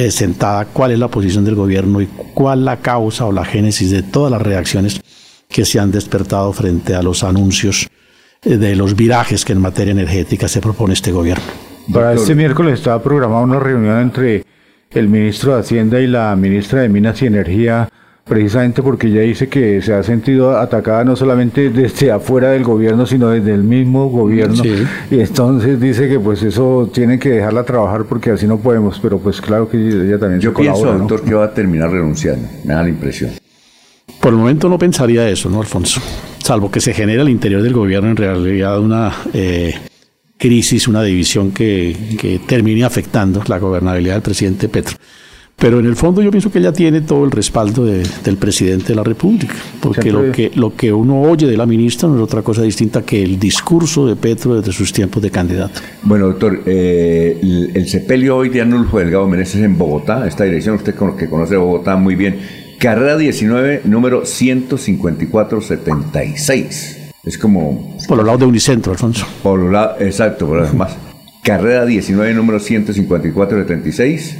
sentada 0.09 0.65
cuál 0.65 0.91
es 0.91 0.99
la 0.99 1.07
posición 1.09 1.43
del 1.43 1.55
gobierno 1.55 1.99
y 2.01 2.07
cuál 2.33 2.63
la 2.63 2.77
causa 2.77 3.25
o 3.25 3.31
la 3.31 3.43
génesis 3.43 3.91
de 3.91 4.03
todas 4.03 4.31
las 4.31 4.41
reacciones 4.41 5.01
que 5.49 5.65
se 5.65 5.79
han 5.79 5.91
despertado 5.91 6.53
frente 6.53 6.95
a 6.95 7.01
los 7.01 7.23
anuncios 7.23 7.87
de 8.43 8.75
los 8.75 8.95
virajes 8.95 9.45
que 9.45 9.53
en 9.53 9.61
materia 9.61 9.91
energética 9.91 10.47
se 10.47 10.61
propone 10.61 10.93
este 10.93 11.11
gobierno. 11.11 11.43
Para 11.91 12.13
este 12.13 12.35
miércoles 12.35 12.75
estaba 12.75 13.01
programada 13.01 13.41
una 13.41 13.59
reunión 13.59 13.99
entre 13.99 14.43
el 14.91 15.07
ministro 15.09 15.53
de 15.53 15.61
Hacienda 15.61 15.99
y 15.99 16.07
la 16.07 16.35
ministra 16.35 16.81
de 16.81 16.89
Minas 16.89 17.21
y 17.21 17.27
Energía, 17.27 17.89
precisamente 18.25 18.83
porque 18.83 19.07
ella 19.07 19.21
dice 19.21 19.47
que 19.47 19.81
se 19.81 19.93
ha 19.93 20.03
sentido 20.03 20.57
atacada 20.57 21.03
no 21.03 21.15
solamente 21.15 21.69
desde 21.69 22.11
afuera 22.11 22.49
del 22.51 22.63
gobierno, 22.63 23.05
sino 23.05 23.29
desde 23.29 23.53
el 23.53 23.63
mismo 23.63 24.09
gobierno. 24.09 24.55
Sí. 24.55 24.83
Y 25.11 25.19
entonces 25.21 25.79
dice 25.79 26.09
que 26.09 26.19
pues 26.19 26.43
eso 26.43 26.89
tienen 26.93 27.19
que 27.19 27.29
dejarla 27.29 27.63
trabajar 27.63 28.03
porque 28.03 28.31
así 28.31 28.47
no 28.47 28.57
podemos, 28.57 28.99
pero 28.99 29.17
pues 29.17 29.39
claro 29.39 29.69
que 29.69 29.77
ella 29.77 30.19
también 30.19 30.41
Yo 30.41 30.51
se 30.51 30.57
pienso, 30.57 30.81
colabora, 30.81 31.03
¿no? 31.03 31.07
doctor, 31.07 31.27
que 31.27 31.35
va 31.35 31.45
a 31.45 31.53
terminar 31.53 31.89
renunciando. 31.89 32.47
Me 32.65 32.73
da 32.73 32.83
la 32.83 32.89
impresión. 32.89 33.31
Por 34.19 34.33
el 34.33 34.39
momento 34.39 34.67
no 34.67 34.77
pensaría 34.77 35.29
eso, 35.29 35.49
¿no, 35.49 35.61
Alfonso? 35.61 36.01
Salvo 36.47 36.71
que 36.71 36.79
se 36.79 36.93
genere 36.93 37.19
al 37.19 37.27
interior 37.27 37.61
del 37.61 37.73
gobierno 37.73 38.09
en 38.09 38.15
realidad 38.15 38.79
una 38.79 39.11
eh, 39.33 39.73
crisis, 40.37 40.87
una 40.87 41.03
división 41.03 41.51
que, 41.51 41.93
que 42.17 42.39
termine 42.39 42.85
afectando 42.85 43.43
la 43.47 43.59
gobernabilidad 43.59 44.13
del 44.13 44.21
presidente 44.21 44.69
Petro. 44.69 44.95
Pero 45.57 45.79
en 45.81 45.87
el 45.87 45.97
fondo 45.97 46.21
yo 46.21 46.31
pienso 46.31 46.49
que 46.49 46.59
ella 46.59 46.71
tiene 46.71 47.01
todo 47.01 47.25
el 47.25 47.31
respaldo 47.31 47.83
de- 47.83 48.07
del 48.23 48.37
presidente 48.37 48.89
de 48.89 48.95
la 48.95 49.03
República, 49.03 49.55
porque 49.81 50.09
lo 50.09 50.31
que, 50.31 50.51
lo 50.55 50.73
que 50.73 50.93
uno 50.93 51.21
oye 51.23 51.47
de 51.47 51.57
la 51.57 51.65
ministra 51.65 52.07
no 52.07 52.15
es 52.15 52.21
otra 52.21 52.43
cosa 52.43 52.61
distinta 52.61 53.01
que 53.01 53.21
el 53.23 53.37
discurso 53.37 54.07
de 54.07 54.15
Petro 54.15 54.55
desde 54.61 54.71
sus 54.71 54.93
tiempos 54.93 55.21
de 55.21 55.31
candidato. 55.31 55.81
Bueno, 56.03 56.27
doctor, 56.27 56.61
eh, 56.65 57.39
el, 57.41 57.71
el 57.75 57.87
sepelio 57.89 58.37
hoy 58.37 58.47
de 58.49 58.61
Arnulfo 58.61 58.99
Delgado 58.99 59.27
Meneses 59.27 59.61
en 59.63 59.77
Bogotá, 59.77 60.25
esta 60.25 60.45
dirección, 60.45 60.75
usted 60.75 60.95
con- 60.95 61.17
que 61.17 61.27
conoce 61.27 61.57
Bogotá 61.57 61.97
muy 61.97 62.15
bien, 62.15 62.37
carrera 62.79 63.17
19, 63.17 63.81
número 63.85 64.25
15476. 64.25 67.11
Es 67.23 67.37
como... 67.37 67.95
Por 68.07 68.17
los 68.17 68.25
lados 68.25 68.39
de 68.41 68.45
Unicentro, 68.45 68.91
Alfonso. 68.93 69.25
Por 69.43 69.59
los 69.59 69.71
lados, 69.71 69.97
exacto, 69.99 70.47
por 70.47 70.59
los 70.59 70.71
demás. 70.71 70.95
Carrera 71.43 71.85
19, 71.85 72.33
número 72.33 72.59
15476. 72.59 74.37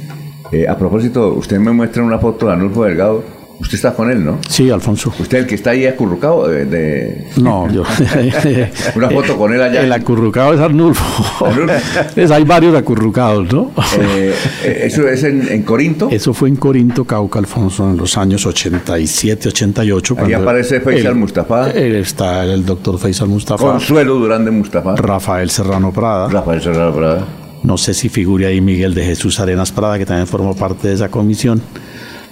Eh, 0.52 0.66
a 0.68 0.76
propósito, 0.78 1.34
usted 1.34 1.58
me 1.58 1.72
muestra 1.72 2.02
una 2.02 2.18
foto 2.18 2.46
de 2.46 2.52
Arnulfo 2.52 2.84
Delgado. 2.84 3.22
Usted 3.60 3.74
está 3.74 3.92
con 3.92 4.08
él, 4.10 4.24
¿no? 4.24 4.38
Sí, 4.48 4.70
Alfonso. 4.70 5.12
Usted 5.18 5.38
el 5.38 5.46
que 5.46 5.56
está 5.56 5.70
ahí 5.70 5.84
acurrucado 5.84 6.46
de... 6.46 6.64
de- 6.64 7.26
No, 7.38 7.68
yo. 7.72 7.82
Una 8.94 9.10
foto 9.10 9.36
con 9.36 9.52
él 9.52 9.60
allá. 9.60 9.82
El 9.82 9.92
acurrucado 9.92 10.54
es 10.54 10.60
Arnulfo. 10.60 11.44
Hay 12.32 12.44
varios 12.44 12.74
acurrucados, 12.76 13.52
¿no? 13.52 13.72
Eh, 13.98 14.32
eh, 14.64 14.80
¿Eso 14.84 15.08
es 15.08 15.24
en, 15.24 15.48
en 15.50 15.62
Corinto? 15.62 16.08
Eso 16.10 16.32
fue 16.32 16.48
en 16.48 16.56
Corinto, 16.56 17.04
Cauca, 17.04 17.40
Alfonso, 17.40 17.90
en 17.90 17.96
los 17.96 18.16
años 18.16 18.46
87, 18.46 19.48
88. 19.48 20.16
Ahí 20.18 20.32
aparece 20.34 20.80
Faisal 20.80 21.16
Mustafa. 21.16 21.70
Él 21.72 21.96
está 21.96 22.44
el 22.44 22.64
doctor 22.64 22.96
Faisal 22.98 23.28
Mustafa. 23.28 23.62
Consuelo 23.64 24.14
Durán 24.14 24.44
de 24.44 24.52
Mustafa. 24.52 24.94
Rafael 24.96 25.50
Serrano 25.50 25.92
Prada. 25.92 26.28
Rafael 26.28 26.62
Serrano 26.62 26.94
Prada. 26.94 27.26
No 27.64 27.76
sé 27.76 27.92
si 27.92 28.08
figure 28.08 28.46
ahí 28.46 28.60
Miguel 28.60 28.94
de 28.94 29.04
Jesús 29.04 29.40
Arenas 29.40 29.72
Prada, 29.72 29.98
que 29.98 30.06
también 30.06 30.28
formó 30.28 30.54
parte 30.54 30.86
de 30.88 30.94
esa 30.94 31.08
comisión. 31.08 31.60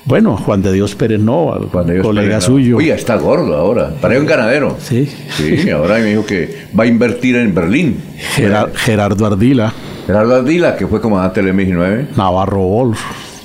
Bueno, 0.06 0.36
Juan 0.36 0.62
de 0.62 0.72
Dios 0.72 0.94
Pérez 0.94 1.18
Nova, 1.20 1.58
colega 1.68 2.02
Pérez, 2.04 2.34
¿no? 2.34 2.40
suyo. 2.40 2.76
Oye, 2.76 2.94
está 2.94 3.16
gordo 3.16 3.56
ahora. 3.56 3.92
Parece 4.00 4.20
un 4.20 4.26
ganadero. 4.26 4.76
Sí. 4.78 5.08
Sí, 5.36 5.68
ahora 5.70 5.96
me 5.98 6.04
dijo 6.04 6.24
que 6.24 6.66
va 6.78 6.84
a 6.84 6.86
invertir 6.86 7.34
en 7.34 7.52
Berlín. 7.52 7.96
Gerar- 8.36 8.70
Gerardo 8.74 9.26
Ardila. 9.26 9.72
Gerardo 10.06 10.36
Ardila, 10.36 10.76
que 10.76 10.86
fue 10.86 11.00
comandante 11.00 11.42
del 11.42 11.52
M19. 11.52 12.16
Navarro 12.16 12.60
Wolf, 12.62 13.00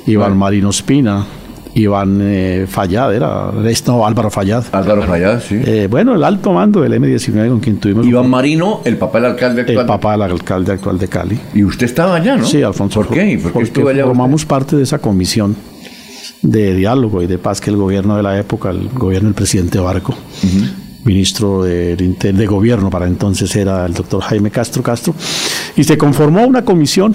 Iván 0.05 0.37
Marino 0.37 0.69
Espina, 0.69 1.25
Iván 1.73 2.19
eh, 2.21 2.67
Fallad, 2.69 3.15
era, 3.15 3.51
no, 3.87 4.05
Álvaro 4.05 4.29
Fallad. 4.29 4.63
Álvaro 4.71 5.01
Fallad, 5.01 5.39
sí. 5.41 5.59
Eh, 5.65 5.87
bueno, 5.89 6.13
el 6.13 6.23
alto 6.23 6.53
mando 6.53 6.81
del 6.81 6.93
M19 6.93 7.49
con 7.49 7.59
quien 7.59 7.77
tuvimos... 7.77 8.05
Iván 8.05 8.29
Marino, 8.29 8.81
el 8.85 8.97
papá 8.97 9.19
del 9.19 9.31
alcalde 9.31 9.61
actual. 9.61 9.79
El 9.79 9.85
papá 9.87 10.11
del 10.11 10.21
alcalde 10.21 10.73
actual 10.73 10.99
de 10.99 11.07
Cali. 11.07 11.39
Y 11.55 11.63
usted 11.63 11.87
estaba 11.87 12.17
allá, 12.17 12.37
¿no? 12.37 12.45
Sí, 12.45 12.61
Alfonso. 12.61 13.01
¿Por 13.01 13.09
qué? 13.15 13.39
¿Por 13.41 13.51
qué 13.51 13.71
Porque 13.71 13.89
allá 13.89 14.03
formamos 14.05 14.45
parte 14.45 14.75
de 14.75 14.83
esa 14.83 14.99
comisión 14.99 15.55
de 16.41 16.75
diálogo 16.75 17.21
y 17.21 17.27
de 17.27 17.37
paz 17.37 17.61
que 17.61 17.69
el 17.69 17.77
gobierno 17.77 18.17
de 18.17 18.23
la 18.23 18.39
época, 18.39 18.71
el 18.71 18.89
gobierno 18.89 19.29
del 19.29 19.35
presidente 19.35 19.79
Barco, 19.79 20.15
ministro 21.03 21.63
de, 21.63 21.95
de 21.95 22.45
gobierno 22.45 22.89
para 22.89 23.07
entonces 23.07 23.55
era 23.55 23.85
el 23.85 23.93
doctor 23.93 24.21
Jaime 24.21 24.51
Castro 24.51 24.83
Castro, 24.83 25.13
y 25.75 25.83
se 25.83 25.97
conformó 25.97 26.45
una 26.45 26.63
comisión 26.63 27.13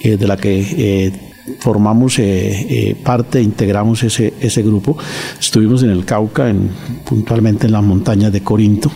eh, 0.00 0.16
de 0.16 0.26
la 0.26 0.36
que 0.36 0.60
eh, 0.60 1.12
formamos 1.60 2.18
eh, 2.18 2.96
parte, 3.02 3.42
integramos 3.42 4.02
ese, 4.02 4.34
ese 4.40 4.62
grupo. 4.62 4.96
Estuvimos 5.38 5.82
en 5.82 5.90
el 5.90 6.04
Cauca, 6.04 6.48
en, 6.48 6.70
puntualmente 7.04 7.66
en 7.66 7.72
las 7.72 7.82
montañas 7.82 8.32
de 8.32 8.42
Corinto, 8.42 8.90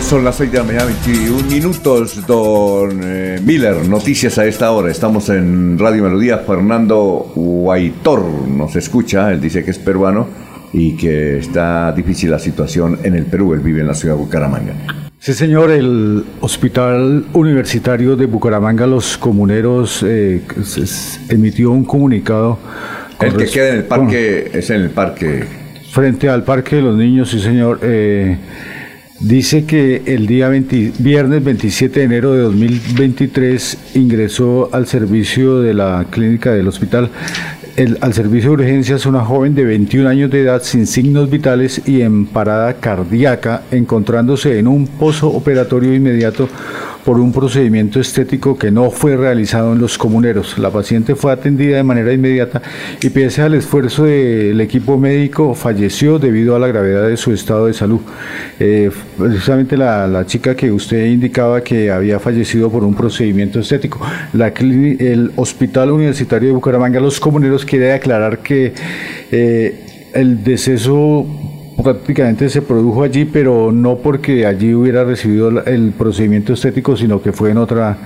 Son 0.00 0.24
las 0.24 0.34
6 0.34 0.50
de 0.50 0.58
la 0.58 0.64
mañana, 0.64 0.86
21 0.86 1.42
minutos, 1.44 2.26
don 2.26 3.00
eh, 3.04 3.40
Miller. 3.44 3.88
Noticias 3.88 4.36
a 4.36 4.46
esta 4.46 4.72
hora. 4.72 4.90
Estamos 4.90 5.28
en 5.28 5.78
Radio 5.78 6.02
Melodía. 6.02 6.38
Fernando 6.38 7.30
Guaitor 7.36 8.24
nos 8.48 8.74
escucha. 8.74 9.30
Él 9.30 9.40
dice 9.40 9.64
que 9.64 9.70
es 9.70 9.78
peruano 9.78 10.26
y 10.72 10.96
que 10.96 11.38
está 11.38 11.92
difícil 11.92 12.32
la 12.32 12.40
situación 12.40 12.98
en 13.04 13.14
el 13.14 13.26
Perú. 13.26 13.54
Él 13.54 13.60
vive 13.60 13.80
en 13.80 13.86
la 13.86 13.94
ciudad 13.94 14.16
de 14.16 14.22
Bucaramanga. 14.22 15.09
Sí, 15.22 15.34
señor, 15.34 15.70
el 15.70 16.24
Hospital 16.40 17.26
Universitario 17.34 18.16
de 18.16 18.24
Bucaramanga, 18.24 18.86
los 18.86 19.18
comuneros, 19.18 20.02
eh, 20.02 20.40
emitió 21.28 21.72
un 21.72 21.84
comunicado. 21.84 22.58
El 23.20 23.36
que 23.36 23.44
queda 23.44 23.68
en 23.68 23.76
el 23.76 23.84
parque, 23.84 24.50
es 24.54 24.70
en 24.70 24.80
el 24.80 24.88
parque. 24.88 25.44
Frente 25.92 26.30
al 26.30 26.42
Parque 26.42 26.76
de 26.76 26.82
los 26.82 26.96
Niños, 26.96 27.28
sí, 27.28 27.38
señor. 27.38 27.80
Eh, 27.82 28.38
dice 29.20 29.66
que 29.66 30.00
el 30.06 30.26
día 30.26 30.48
viernes 30.48 31.44
27 31.44 32.00
de 32.00 32.06
enero 32.06 32.32
de 32.32 32.40
2023 32.40 33.76
ingresó 33.96 34.70
al 34.72 34.86
servicio 34.86 35.60
de 35.60 35.74
la 35.74 36.06
clínica 36.10 36.54
del 36.54 36.66
hospital 36.66 37.10
al 38.00 38.14
servicio 38.14 38.50
de 38.50 38.62
urgencias 38.62 39.06
una 39.06 39.24
joven 39.24 39.54
de 39.54 39.64
21 39.64 40.08
años 40.08 40.30
de 40.30 40.42
edad 40.42 40.62
sin 40.62 40.86
signos 40.86 41.30
vitales 41.30 41.82
y 41.86 42.02
en 42.02 42.26
parada 42.26 42.74
cardíaca, 42.74 43.62
encontrándose 43.70 44.58
en 44.58 44.66
un 44.66 44.86
pozo 44.86 45.28
operatorio 45.28 45.94
inmediato 45.94 46.48
por 47.04 47.18
un 47.18 47.32
procedimiento 47.32 48.00
estético 48.00 48.58
que 48.58 48.70
no 48.70 48.90
fue 48.90 49.16
realizado 49.16 49.72
en 49.72 49.78
los 49.78 49.98
comuneros. 49.98 50.58
La 50.58 50.70
paciente 50.70 51.14
fue 51.14 51.32
atendida 51.32 51.76
de 51.76 51.82
manera 51.82 52.12
inmediata 52.12 52.62
y 53.00 53.10
pese 53.10 53.42
al 53.42 53.54
esfuerzo 53.54 54.04
del 54.04 54.60
equipo 54.60 54.98
médico 54.98 55.54
falleció 55.54 56.18
debido 56.18 56.56
a 56.56 56.58
la 56.58 56.66
gravedad 56.66 57.08
de 57.08 57.16
su 57.16 57.32
estado 57.32 57.66
de 57.66 57.74
salud. 57.74 58.00
Eh, 58.58 58.90
precisamente 59.16 59.76
la, 59.76 60.24
chica 60.26 60.54
que 60.54 60.70
usted 60.70 61.06
indicaba 61.06 61.62
que 61.62 61.90
había 61.90 62.20
fallecido 62.20 62.70
por 62.70 62.84
un 62.84 62.94
procedimiento 62.94 63.60
estético. 63.60 64.00
La, 64.32 64.48
el 64.48 65.32
Hospital 65.36 65.90
Universitario 65.90 66.48
de 66.48 66.54
Bucaramanga, 66.54 67.00
los 67.00 67.18
comuneros 67.18 67.64
quiere 67.64 67.92
aclarar 67.92 68.38
que 68.38 68.74
eh, 69.32 70.08
el 70.12 70.44
deceso 70.44 71.26
prácticamente 71.82 72.48
se 72.48 72.62
produjo 72.62 73.02
allí, 73.02 73.24
pero 73.24 73.72
no 73.72 73.96
porque 73.96 74.46
allí 74.46 74.74
hubiera 74.74 75.04
recibido 75.04 75.64
el 75.64 75.92
procedimiento 75.92 76.52
estético, 76.52 76.96
sino 76.96 77.22
que 77.22 77.32
fue 77.32 77.50
en 77.50 77.58
otra 77.58 77.96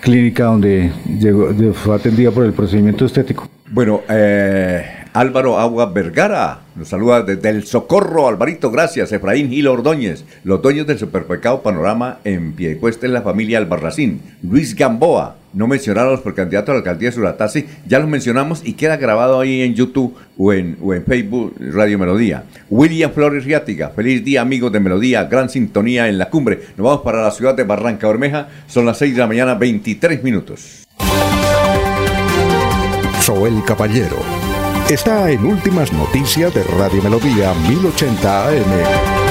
clínica 0.00 0.44
donde 0.44 0.92
llegó, 1.18 1.52
fue 1.74 1.96
atendida 1.96 2.30
por 2.30 2.44
el 2.44 2.52
procedimiento 2.52 3.04
estético. 3.04 3.48
Bueno, 3.70 4.02
eh, 4.08 4.84
Álvaro 5.12 5.58
Agua 5.58 5.86
Vergara 5.86 6.60
nos 6.74 6.88
saluda 6.88 7.22
desde 7.22 7.48
el 7.48 7.64
Socorro, 7.64 8.28
Alvarito, 8.28 8.70
gracias. 8.70 9.12
Efraín 9.12 9.48
Gil 9.48 9.66
Ordóñez, 9.66 10.24
los 10.44 10.60
dueños 10.60 10.86
del 10.86 10.98
Supermercado 10.98 11.62
Panorama 11.62 12.18
en 12.24 12.52
Piedecuesta 12.52 13.06
en 13.06 13.14
la 13.14 13.22
familia 13.22 13.58
Albarracín. 13.58 14.20
Luis 14.42 14.76
Gamboa, 14.76 15.36
no 15.56 15.66
mencionaron 15.66 16.12
los 16.12 16.20
precandidatos 16.20 16.68
a 16.68 16.72
la 16.74 16.78
alcaldía 16.78 17.08
de 17.08 17.14
Suratasi, 17.14 17.66
ya 17.86 17.98
los 17.98 18.08
mencionamos 18.08 18.60
y 18.62 18.74
queda 18.74 18.98
grabado 18.98 19.40
ahí 19.40 19.62
en 19.62 19.74
YouTube 19.74 20.14
o 20.36 20.52
en, 20.52 20.76
o 20.82 20.92
en 20.92 21.04
Facebook 21.04 21.54
Radio 21.58 21.98
Melodía. 21.98 22.44
William 22.68 23.10
Flores 23.10 23.44
Riátiga, 23.44 23.88
feliz 23.88 24.22
día 24.22 24.42
amigos 24.42 24.70
de 24.70 24.80
Melodía, 24.80 25.24
gran 25.24 25.48
sintonía 25.48 26.08
en 26.08 26.18
la 26.18 26.28
cumbre. 26.28 26.60
Nos 26.76 26.84
vamos 26.84 27.00
para 27.00 27.22
la 27.22 27.30
ciudad 27.30 27.54
de 27.54 27.64
Barranca 27.64 28.06
Bermeja, 28.06 28.48
son 28.66 28.84
las 28.84 28.98
6 28.98 29.14
de 29.14 29.20
la 29.20 29.26
mañana, 29.26 29.54
23 29.54 30.22
minutos. 30.22 30.86
Soel 33.22 33.64
Caballero 33.66 34.18
está 34.90 35.30
en 35.30 35.44
Últimas 35.44 35.90
Noticias 35.92 36.54
de 36.54 36.62
Radio 36.64 37.02
Melodía 37.02 37.54
1080 37.66 38.48
AM. 38.48 39.25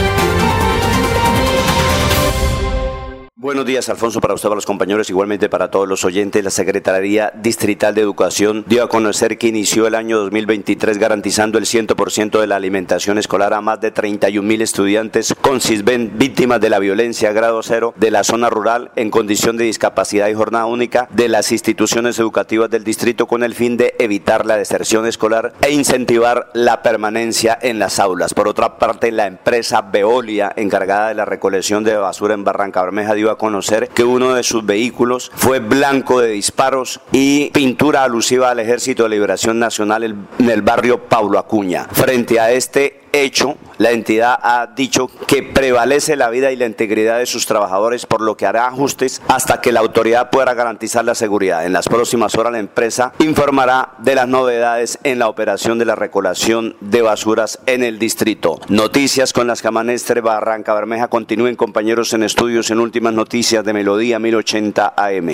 Buenos 3.46 3.68
días, 3.68 3.88
Alfonso, 3.90 4.22
para 4.22 4.34
usted, 4.34 4.50
para 4.50 4.56
los 4.56 4.66
compañeros, 4.66 5.08
igualmente 5.12 5.50
para 5.50 5.70
todos 5.70 5.88
los 5.88 6.04
oyentes. 6.04 6.44
La 6.44 6.50
Secretaría 6.50 7.32
Distrital 7.36 7.94
de 7.94 8.02
Educación 8.02 8.66
dio 8.66 8.82
a 8.82 8.90
conocer 8.90 9.38
que 9.38 9.46
inició 9.46 9.86
el 9.86 9.94
año 9.94 10.18
2023 10.18 10.98
garantizando 10.98 11.60
el 11.60 11.66
100% 11.66 12.42
de 12.42 12.48
la 12.48 12.56
alimentación 12.56 13.20
escolar 13.20 13.54
a 13.54 13.62
más 13.62 13.80
de 13.82 13.92
31 13.92 14.48
mil 14.48 14.64
estudiantes 14.64 15.36
con 15.42 15.62
CISBEN 15.62 16.14
víctimas 16.18 16.60
de 16.60 16.72
la 16.72 16.80
violencia 16.80 17.34
grado 17.34 17.62
cero 17.62 17.94
de 17.98 18.10
la 18.10 18.24
zona 18.24 18.50
rural 18.50 18.90
en 18.96 19.12
condición 19.12 19.58
de 19.58 19.66
discapacidad 19.66 20.28
y 20.28 20.34
jornada 20.34 20.66
única 20.66 21.08
de 21.12 21.30
las 21.30 21.52
instituciones 21.52 22.18
educativas 22.18 22.72
del 22.72 22.84
distrito 22.84 23.28
con 23.28 23.44
el 23.44 23.54
fin 23.54 23.78
de 23.78 23.94
evitar 24.00 24.48
la 24.48 24.58
deserción 24.58 25.06
escolar 25.06 25.54
e 25.62 25.72
incentivar 25.72 26.50
la 26.56 26.82
permanencia 26.82 27.56
en 27.62 27.78
las 27.78 28.00
aulas. 28.00 28.34
Por 28.34 28.48
otra 28.48 28.80
parte, 28.80 29.12
la 29.12 29.28
empresa 29.28 29.84
Veolia, 29.84 30.52
encargada 30.56 31.10
de 31.10 31.14
la 31.14 31.26
recolección 31.26 31.84
de 31.84 31.96
basura 31.96 32.34
en 32.34 32.44
Barranca 32.44 32.82
Bermeja, 32.82 33.14
dio 33.14 33.30
a 33.30 33.35
conocer 33.38 33.90
que 33.90 34.04
uno 34.04 34.34
de 34.34 34.44
sus 34.44 34.66
vehículos 34.66 35.32
fue 35.36 35.60
blanco 35.60 36.22
de 36.22 36.30
disparos 36.30 37.00
y 37.12 37.50
pintura 37.52 38.04
alusiva 38.04 38.50
al 38.50 38.60
Ejército 38.60 39.04
de 39.04 39.10
Liberación 39.10 39.60
Nacional 39.60 40.04
en 40.04 40.50
el 40.50 40.62
barrio 40.62 41.04
Paulo 41.04 41.40
Acuña. 41.40 41.88
Frente 41.92 42.40
a 42.40 42.52
este 42.52 43.05
hecho, 43.24 43.58
la 43.78 43.92
entidad 43.92 44.38
ha 44.42 44.68
dicho 44.76 45.10
que 45.28 45.44
prevalece 45.44 46.16
la 46.16 46.30
vida 46.30 46.52
y 46.52 46.56
la 46.56 46.66
integridad 46.66 47.20
de 47.20 47.26
sus 47.26 47.46
trabajadores, 47.46 48.06
por 48.06 48.22
lo 48.22 48.38
que 48.38 48.46
hará 48.46 48.68
ajustes 48.68 49.22
hasta 49.28 49.62
que 49.62 49.72
la 49.72 49.82
autoridad 49.82 50.30
pueda 50.30 50.54
garantizar 50.54 51.06
la 51.06 51.16
seguridad. 51.16 51.66
En 51.66 51.74
las 51.74 51.88
próximas 51.88 52.36
horas 52.36 52.54
la 52.54 52.60
empresa 52.60 53.14
informará 53.20 53.92
de 54.00 54.16
las 54.16 54.28
novedades 54.28 55.00
en 55.04 55.20
la 55.20 55.28
operación 55.28 55.78
de 55.78 55.86
la 55.86 55.96
recolección 55.96 56.76
de 56.80 57.02
basuras 57.02 57.60
en 57.66 57.84
el 57.84 58.00
distrito. 58.00 58.60
Noticias 58.70 59.34
con 59.34 59.48
las 59.48 59.62
Camanestre 59.62 60.22
Barranca 60.22 60.74
Bermeja. 60.74 61.08
Continúen 61.08 61.56
compañeros 61.56 62.14
en 62.14 62.24
estudios 62.24 62.72
en 62.72 62.80
últimas 62.80 63.14
noticias 63.14 63.64
de 63.64 63.74
Melodía 63.74 64.20
1080 64.20 64.94
AM. 64.96 65.32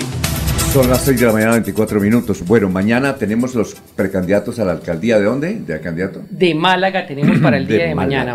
Son 0.72 0.88
las 0.88 1.02
6 1.02 1.20
de 1.20 1.26
la 1.26 1.32
mañana, 1.32 1.52
24 1.52 2.00
minutos. 2.00 2.42
Bueno, 2.46 2.70
mañana 2.70 3.14
tenemos 3.16 3.54
los 3.54 3.74
precandidatos 3.94 4.58
a 4.58 4.64
la 4.64 4.72
alcaldía. 4.72 5.18
¿De 5.18 5.26
dónde? 5.26 5.60
¿De 5.66 5.78
candidato? 5.80 6.22
De 6.30 6.54
Málaga 6.54 7.06
tenemos 7.06 7.38
para 7.40 7.58
el 7.58 7.66
día 7.68 7.88
de, 7.88 7.94
mañana. 7.94 8.34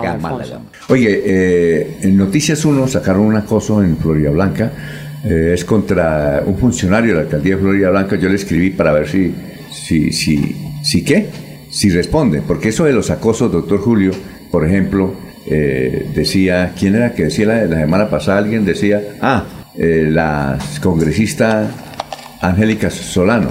Oye, 0.90 1.24
eh, 1.26 1.98
en 2.04 2.16
Noticias 2.16 2.64
1 2.64 2.88
sacaron 2.90 3.24
un 3.24 3.36
acoso 3.36 3.82
en 3.82 3.98
Florida 3.98 4.30
Blanca. 4.30 4.72
Eh, 5.26 5.54
es 5.56 5.66
contra 5.66 6.44
un 6.46 6.60
funcionario 6.60 7.10
de 7.10 7.16
la 7.16 7.22
alcaldía 7.24 7.56
de 7.56 7.62
Florida 7.62 7.90
Blanca. 7.90 8.18
Yo 8.18 8.30
le 8.30 8.36
escribí 8.36 8.70
para 8.70 8.92
ver 8.92 9.08
si 9.08 9.34
si, 9.72 10.12
si, 10.12 10.56
si 10.84 11.04
qué, 11.04 11.26
si 11.72 11.90
responde, 11.90 12.44
porque 12.46 12.70
eso 12.70 12.86
de 12.86 12.94
los 12.94 13.10
acosos, 13.10 13.52
doctor 13.52 13.80
Julio, 13.80 14.12
por 14.52 14.64
ejemplo, 14.64 15.16
eh, 15.48 16.08
decía, 16.14 16.74
¿quién 16.78 16.94
era 16.94 17.16
que 17.16 17.24
decía 17.24 17.48
la, 17.48 17.66
la 17.66 17.78
semana 17.78 18.12
pasada? 18.12 18.38
Alguien 18.38 18.64
decía, 18.64 19.02
ah, 19.22 19.44
la 19.76 20.60
congresista 20.82 21.72
Angélica 22.42 22.90
Solano. 22.90 23.50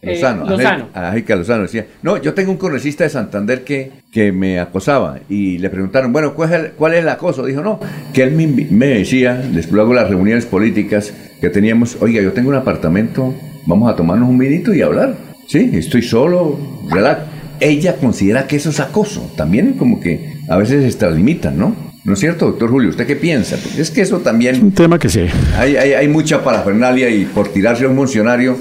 Eh, 0.00 0.12
Lozano. 0.12 0.88
Angélica- 0.94 1.34
Lozano 1.36 1.62
decía, 1.62 1.86
no, 2.02 2.16
yo 2.18 2.32
tengo 2.32 2.52
un 2.52 2.56
congresista 2.56 3.02
de 3.04 3.10
Santander 3.10 3.64
que, 3.64 3.90
que 4.12 4.30
me 4.30 4.60
acosaba 4.60 5.18
y 5.28 5.58
le 5.58 5.68
preguntaron, 5.70 6.12
bueno, 6.12 6.34
¿cuál 6.34 6.52
es 6.52 6.60
el, 6.60 6.70
cuál 6.72 6.94
es 6.94 7.00
el 7.00 7.08
acoso? 7.08 7.44
Dijo, 7.44 7.62
no, 7.62 7.80
que 8.12 8.22
él 8.22 8.32
me, 8.32 8.46
me 8.46 8.86
decía, 8.86 9.34
después 9.34 9.72
luego 9.72 9.94
las 9.94 10.08
reuniones 10.08 10.46
políticas 10.46 11.12
que 11.40 11.50
teníamos, 11.50 11.96
oiga, 12.00 12.22
yo 12.22 12.32
tengo 12.32 12.48
un 12.50 12.54
apartamento, 12.54 13.34
vamos 13.66 13.90
a 13.92 13.96
tomarnos 13.96 14.28
un 14.28 14.38
vinito 14.38 14.72
y 14.72 14.82
hablar. 14.82 15.14
Sí, 15.48 15.70
estoy 15.74 16.02
solo, 16.02 16.58
relax. 16.90 17.22
Ella 17.60 17.96
considera 17.96 18.46
que 18.46 18.54
eso 18.56 18.70
es 18.70 18.78
acoso. 18.78 19.32
También 19.36 19.72
como 19.72 19.98
que 20.00 20.34
a 20.48 20.56
veces 20.58 20.82
se 20.82 20.86
extralimitan, 20.88 21.58
¿no? 21.58 21.74
¿No 22.08 22.14
es 22.14 22.20
cierto, 22.20 22.46
doctor 22.46 22.70
Julio? 22.70 22.88
¿Usted 22.88 23.06
qué 23.06 23.16
piensa? 23.16 23.58
Porque 23.62 23.82
es 23.82 23.90
que 23.90 24.00
eso 24.00 24.20
también... 24.20 24.62
Un 24.62 24.72
tema 24.72 24.98
que 24.98 25.10
sí. 25.10 25.26
Hay, 25.58 25.76
hay, 25.76 25.92
hay 25.92 26.08
mucha 26.08 26.42
parafernalia 26.42 27.10
y 27.10 27.26
por 27.26 27.48
tirarse 27.48 27.84
a 27.84 27.88
un 27.88 27.96
funcionario. 27.96 28.56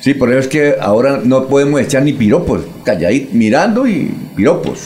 Sí, 0.00 0.14
por 0.14 0.30
eso 0.30 0.38
es 0.38 0.46
que 0.46 0.76
ahora 0.80 1.20
no 1.24 1.48
podemos 1.48 1.80
echar 1.80 2.04
ni 2.04 2.12
piropos. 2.12 2.62
Calladito, 2.84 3.30
mirando 3.32 3.84
y 3.88 4.14
piropos. 4.36 4.78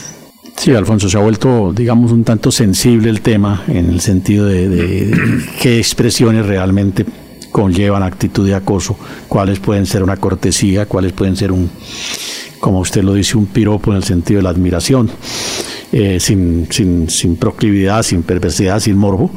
Sí, 0.56 0.74
Alfonso, 0.74 1.10
se 1.10 1.18
ha 1.18 1.20
vuelto, 1.20 1.74
digamos, 1.76 2.12
un 2.12 2.24
tanto 2.24 2.50
sensible 2.50 3.10
el 3.10 3.20
tema 3.20 3.62
en 3.68 3.90
el 3.90 4.00
sentido 4.00 4.46
de, 4.46 4.70
de 4.70 5.14
qué 5.60 5.76
expresiones 5.76 6.46
realmente 6.46 7.04
conllevan 7.50 8.02
actitud 8.02 8.46
de 8.46 8.54
acoso, 8.54 8.96
cuáles 9.28 9.58
pueden 9.58 9.84
ser 9.84 10.02
una 10.02 10.16
cortesía, 10.16 10.86
cuáles 10.86 11.12
pueden 11.12 11.36
ser 11.36 11.52
un, 11.52 11.70
como 12.58 12.80
usted 12.80 13.02
lo 13.02 13.12
dice, 13.12 13.36
un 13.36 13.46
piropo 13.46 13.90
en 13.90 13.98
el 13.98 14.04
sentido 14.04 14.38
de 14.38 14.44
la 14.44 14.50
admiración, 14.50 15.10
eh, 15.92 16.18
sin, 16.20 16.66
sin, 16.70 17.10
sin 17.10 17.36
proclividad, 17.36 18.02
sin 18.02 18.22
perversidad, 18.22 18.80
sin 18.80 18.96
morbo. 18.96 19.30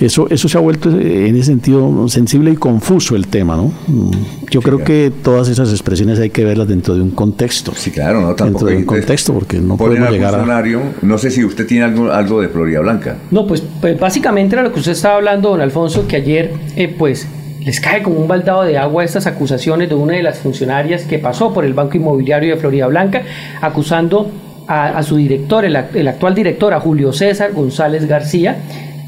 Eso, 0.00 0.26
eso 0.30 0.48
se 0.48 0.56
ha 0.56 0.60
vuelto 0.60 0.90
eh, 0.98 1.28
en 1.28 1.36
ese 1.36 1.44
sentido 1.46 2.08
sensible 2.08 2.50
y 2.50 2.56
confuso 2.56 3.14
el 3.14 3.28
tema, 3.28 3.56
¿no? 3.56 3.72
Mm, 3.86 4.10
Yo 4.50 4.62
creo 4.62 4.82
que 4.82 5.12
todas 5.22 5.48
esas 5.48 5.70
expresiones 5.70 6.18
hay 6.18 6.30
que 6.30 6.44
verlas 6.44 6.66
dentro 6.66 6.94
de 6.94 7.02
un 7.02 7.10
contexto. 7.10 7.72
Sí, 7.76 7.90
claro, 7.90 8.20
no 8.20 8.28
Dentro 8.28 8.46
tampoco. 8.46 8.66
de 8.66 8.76
un 8.78 8.84
contexto, 8.84 9.34
porque 9.34 9.58
no 9.58 9.76
podemos 9.76 10.10
llegar 10.10 10.34
a... 10.34 10.38
funcionario, 10.38 10.80
no 11.02 11.18
sé 11.18 11.30
si 11.30 11.44
usted 11.44 11.66
tiene 11.66 11.84
algo, 11.84 12.10
algo 12.10 12.40
de 12.40 12.48
Florida 12.48 12.80
Blanca. 12.80 13.18
No, 13.30 13.46
pues, 13.46 13.62
pues 13.80 13.98
básicamente 14.00 14.56
era 14.56 14.62
lo 14.62 14.72
que 14.72 14.80
usted 14.80 14.92
estaba 14.92 15.16
hablando, 15.16 15.50
don 15.50 15.60
Alfonso, 15.60 16.08
que 16.08 16.16
ayer, 16.16 16.52
eh, 16.74 16.88
pues, 16.88 17.28
les 17.60 17.80
cae 17.80 18.02
como 18.02 18.16
un 18.16 18.26
baldado 18.26 18.62
de 18.64 18.78
agua 18.78 19.04
estas 19.04 19.26
acusaciones 19.26 19.88
de 19.88 19.94
una 19.94 20.14
de 20.14 20.22
las 20.22 20.38
funcionarias 20.38 21.02
que 21.02 21.18
pasó 21.18 21.52
por 21.54 21.64
el 21.64 21.74
Banco 21.74 21.96
Inmobiliario 21.96 22.54
de 22.54 22.60
Florida 22.60 22.86
Blanca, 22.88 23.22
acusando 23.60 24.30
a, 24.72 24.98
a 24.98 25.02
su 25.02 25.16
director, 25.16 25.64
el, 25.64 25.76
act- 25.76 25.94
el 25.94 26.08
actual 26.08 26.34
director, 26.34 26.72
a 26.74 26.80
Julio 26.80 27.12
César 27.12 27.52
González 27.52 28.06
García, 28.06 28.56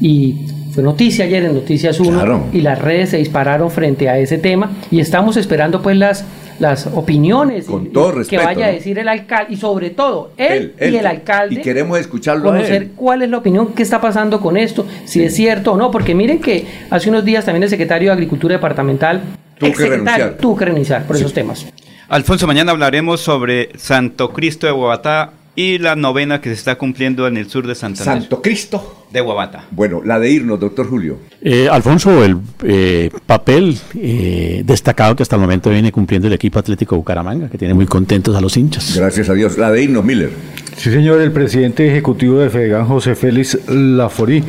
y 0.01 0.35
fue 0.73 0.83
noticia 0.83 1.25
ayer 1.25 1.43
en 1.45 1.53
Noticias 1.53 1.99
1, 1.99 2.11
Claro. 2.11 2.43
y 2.51 2.61
las 2.61 2.79
redes 2.79 3.09
se 3.11 3.17
dispararon 3.17 3.71
frente 3.71 4.09
a 4.09 4.17
ese 4.17 4.37
tema, 4.37 4.71
y 4.91 4.99
estamos 4.99 5.37
esperando 5.37 5.81
pues 5.81 5.97
las 5.97 6.25
las 6.57 6.87
opiniones 6.87 7.65
y- 7.67 7.89
todo 7.89 8.13
respeto, 8.13 8.39
que 8.41 8.45
vaya 8.45 8.67
a 8.67 8.71
decir 8.71 8.97
el 8.97 9.09
alcalde 9.09 9.53
y 9.53 9.57
sobre 9.57 9.89
todo 9.89 10.31
él, 10.37 10.73
Él, 10.77 10.93
y 10.93 10.97
el 10.97 11.05
alcalde 11.05 11.55
Y 11.55 11.57
queremos 11.61 11.99
escucharlo 11.99 12.47
a 12.49 12.53
conocer 12.53 12.81
él. 12.83 12.91
cuál 12.95 13.23
es 13.23 13.29
la 13.29 13.39
opinión, 13.39 13.73
qué 13.75 13.83
está 13.83 13.99
pasando 13.99 14.39
con 14.39 14.55
esto, 14.55 14.85
si 15.03 15.21
es 15.21 15.35
cierto 15.35 15.73
o 15.73 15.77
no, 15.77 15.91
porque 15.91 16.15
miren 16.15 16.39
que 16.39 16.65
hace 16.89 17.09
unos 17.09 17.25
días 17.25 17.43
también 17.43 17.63
el 17.63 17.69
secretario 17.69 18.07
de 18.07 18.13
Agricultura 18.13 18.55
Departamental 18.55 19.19
Tuvo 19.59 19.73
que 19.73 19.85
renunciar. 19.85 20.37
tuvo 20.39 20.55
que 20.55 20.63
renunciar 20.65 21.03
por 21.03 21.17
esos 21.17 21.33
temas. 21.33 21.65
Alfonso, 22.07 22.47
mañana 22.47 22.71
hablaremos 22.71 23.19
sobre 23.19 23.69
Santo 23.77 24.29
Cristo 24.29 24.65
de 24.65 24.71
Guabatá 24.71 25.31
y 25.55 25.77
la 25.77 25.95
novena 25.95 26.41
que 26.41 26.49
se 26.49 26.55
está 26.55 26.77
cumpliendo 26.77 27.27
en 27.27 27.37
el 27.37 27.49
sur 27.49 27.65
de 27.65 27.75
Santander. 27.75 28.21
Santo 28.21 28.41
Cristo 28.41 29.05
de 29.11 29.21
Guabatá. 29.21 29.65
Bueno, 29.71 30.01
la 30.03 30.19
de 30.19 30.29
irnos, 30.29 30.59
doctor 30.59 30.89
Julio. 30.89 31.17
Eh, 31.41 31.69
Alfonso, 31.69 32.23
el 32.23 32.37
eh, 32.63 33.09
papel 33.25 33.77
eh, 33.95 34.63
destacado 34.65 35.15
que 35.15 35.23
hasta 35.23 35.37
el 35.37 35.41
momento 35.41 35.69
viene 35.69 35.91
cumpliendo 35.91 36.27
el 36.27 36.33
equipo 36.33 36.59
Atlético 36.59 36.97
Bucaramanga, 36.97 37.49
que 37.49 37.57
tiene 37.57 37.73
muy 37.73 37.85
contentos 37.85 38.35
a 38.35 38.41
los 38.41 38.57
hinchas. 38.57 38.95
Gracias 38.97 39.29
a 39.29 39.33
Dios. 39.33 39.57
La 39.57 39.71
de 39.71 39.83
irnos, 39.83 40.03
Miller. 40.03 40.31
Sí, 40.77 40.91
señor, 40.91 41.21
el 41.21 41.31
presidente 41.31 41.87
ejecutivo 41.87 42.39
de 42.39 42.49
Fedegan, 42.49 42.85
José 42.85 43.15
Félix 43.15 43.57
Laforí, 43.69 44.43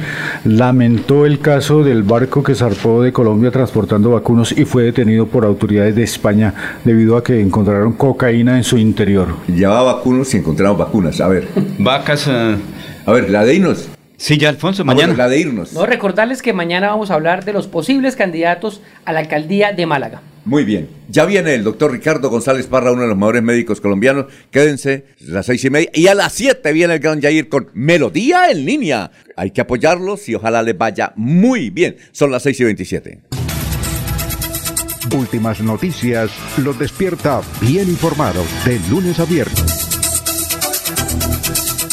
lamentó 0.44 1.24
el 1.24 1.38
caso 1.38 1.84
del 1.84 2.02
barco 2.02 2.42
que 2.42 2.54
zarpó 2.54 3.00
de 3.02 3.12
Colombia 3.12 3.50
transportando 3.52 4.10
vacunos 4.10 4.52
y 4.52 4.64
fue 4.64 4.82
detenido 4.82 5.26
por 5.26 5.44
autoridades 5.44 5.94
de 5.94 6.02
España 6.02 6.52
debido 6.84 7.16
a 7.16 7.22
que 7.22 7.40
encontraron 7.40 7.92
cocaína 7.92 8.56
en 8.56 8.64
su 8.64 8.76
interior. 8.76 9.28
Llevaba 9.46 9.94
vacunos 9.94 10.34
y 10.34 10.38
encontramos 10.38 10.76
vacunas. 10.78 11.20
A 11.20 11.28
ver. 11.28 11.46
Vacas. 11.78 12.28
A 12.28 13.12
ver, 13.12 13.30
la 13.30 13.44
de 13.44 13.54
irnos. 13.54 13.88
Sí, 14.16 14.36
ya, 14.36 14.48
Alfonso, 14.48 14.84
mañana. 14.84 15.14
la 15.14 15.28
de 15.28 15.38
irnos. 15.38 15.72
No, 15.74 15.86
recordarles 15.86 16.42
que 16.42 16.52
mañana 16.52 16.88
vamos 16.88 17.10
a 17.10 17.14
hablar 17.14 17.44
de 17.44 17.52
los 17.52 17.68
posibles 17.68 18.16
candidatos 18.16 18.80
a 19.04 19.12
la 19.12 19.20
alcaldía 19.20 19.72
de 19.72 19.86
Málaga. 19.86 20.22
Muy 20.46 20.64
bien. 20.64 20.88
Ya 21.08 21.24
viene 21.24 21.54
el 21.54 21.64
doctor 21.64 21.90
Ricardo 21.90 22.30
González 22.30 22.68
Parra, 22.68 22.92
uno 22.92 23.02
de 23.02 23.08
los 23.08 23.16
mejores 23.16 23.42
médicos 23.42 23.80
colombianos. 23.80 24.26
Quédense 24.52 25.06
las 25.18 25.44
seis 25.46 25.64
y 25.64 25.70
media. 25.70 25.90
Y 25.92 26.06
a 26.06 26.14
las 26.14 26.32
siete 26.32 26.72
viene 26.72 26.94
el 26.94 27.00
gran 27.00 27.20
Jair 27.20 27.48
con 27.48 27.68
Melodía 27.74 28.48
en 28.48 28.64
línea. 28.64 29.10
Hay 29.36 29.50
que 29.50 29.60
apoyarlos 29.60 30.28
y 30.28 30.36
ojalá 30.36 30.62
les 30.62 30.78
vaya 30.78 31.12
muy 31.16 31.70
bien. 31.70 31.96
Son 32.12 32.30
las 32.30 32.44
seis 32.44 32.60
y 32.60 32.64
veintisiete. 32.64 33.22
Últimas 35.16 35.60
noticias 35.60 36.30
los 36.58 36.78
despierta 36.78 37.40
bien 37.60 37.88
informados 37.88 38.46
de 38.64 38.78
lunes 38.88 39.18
a 39.18 39.24
viernes. 39.24 39.85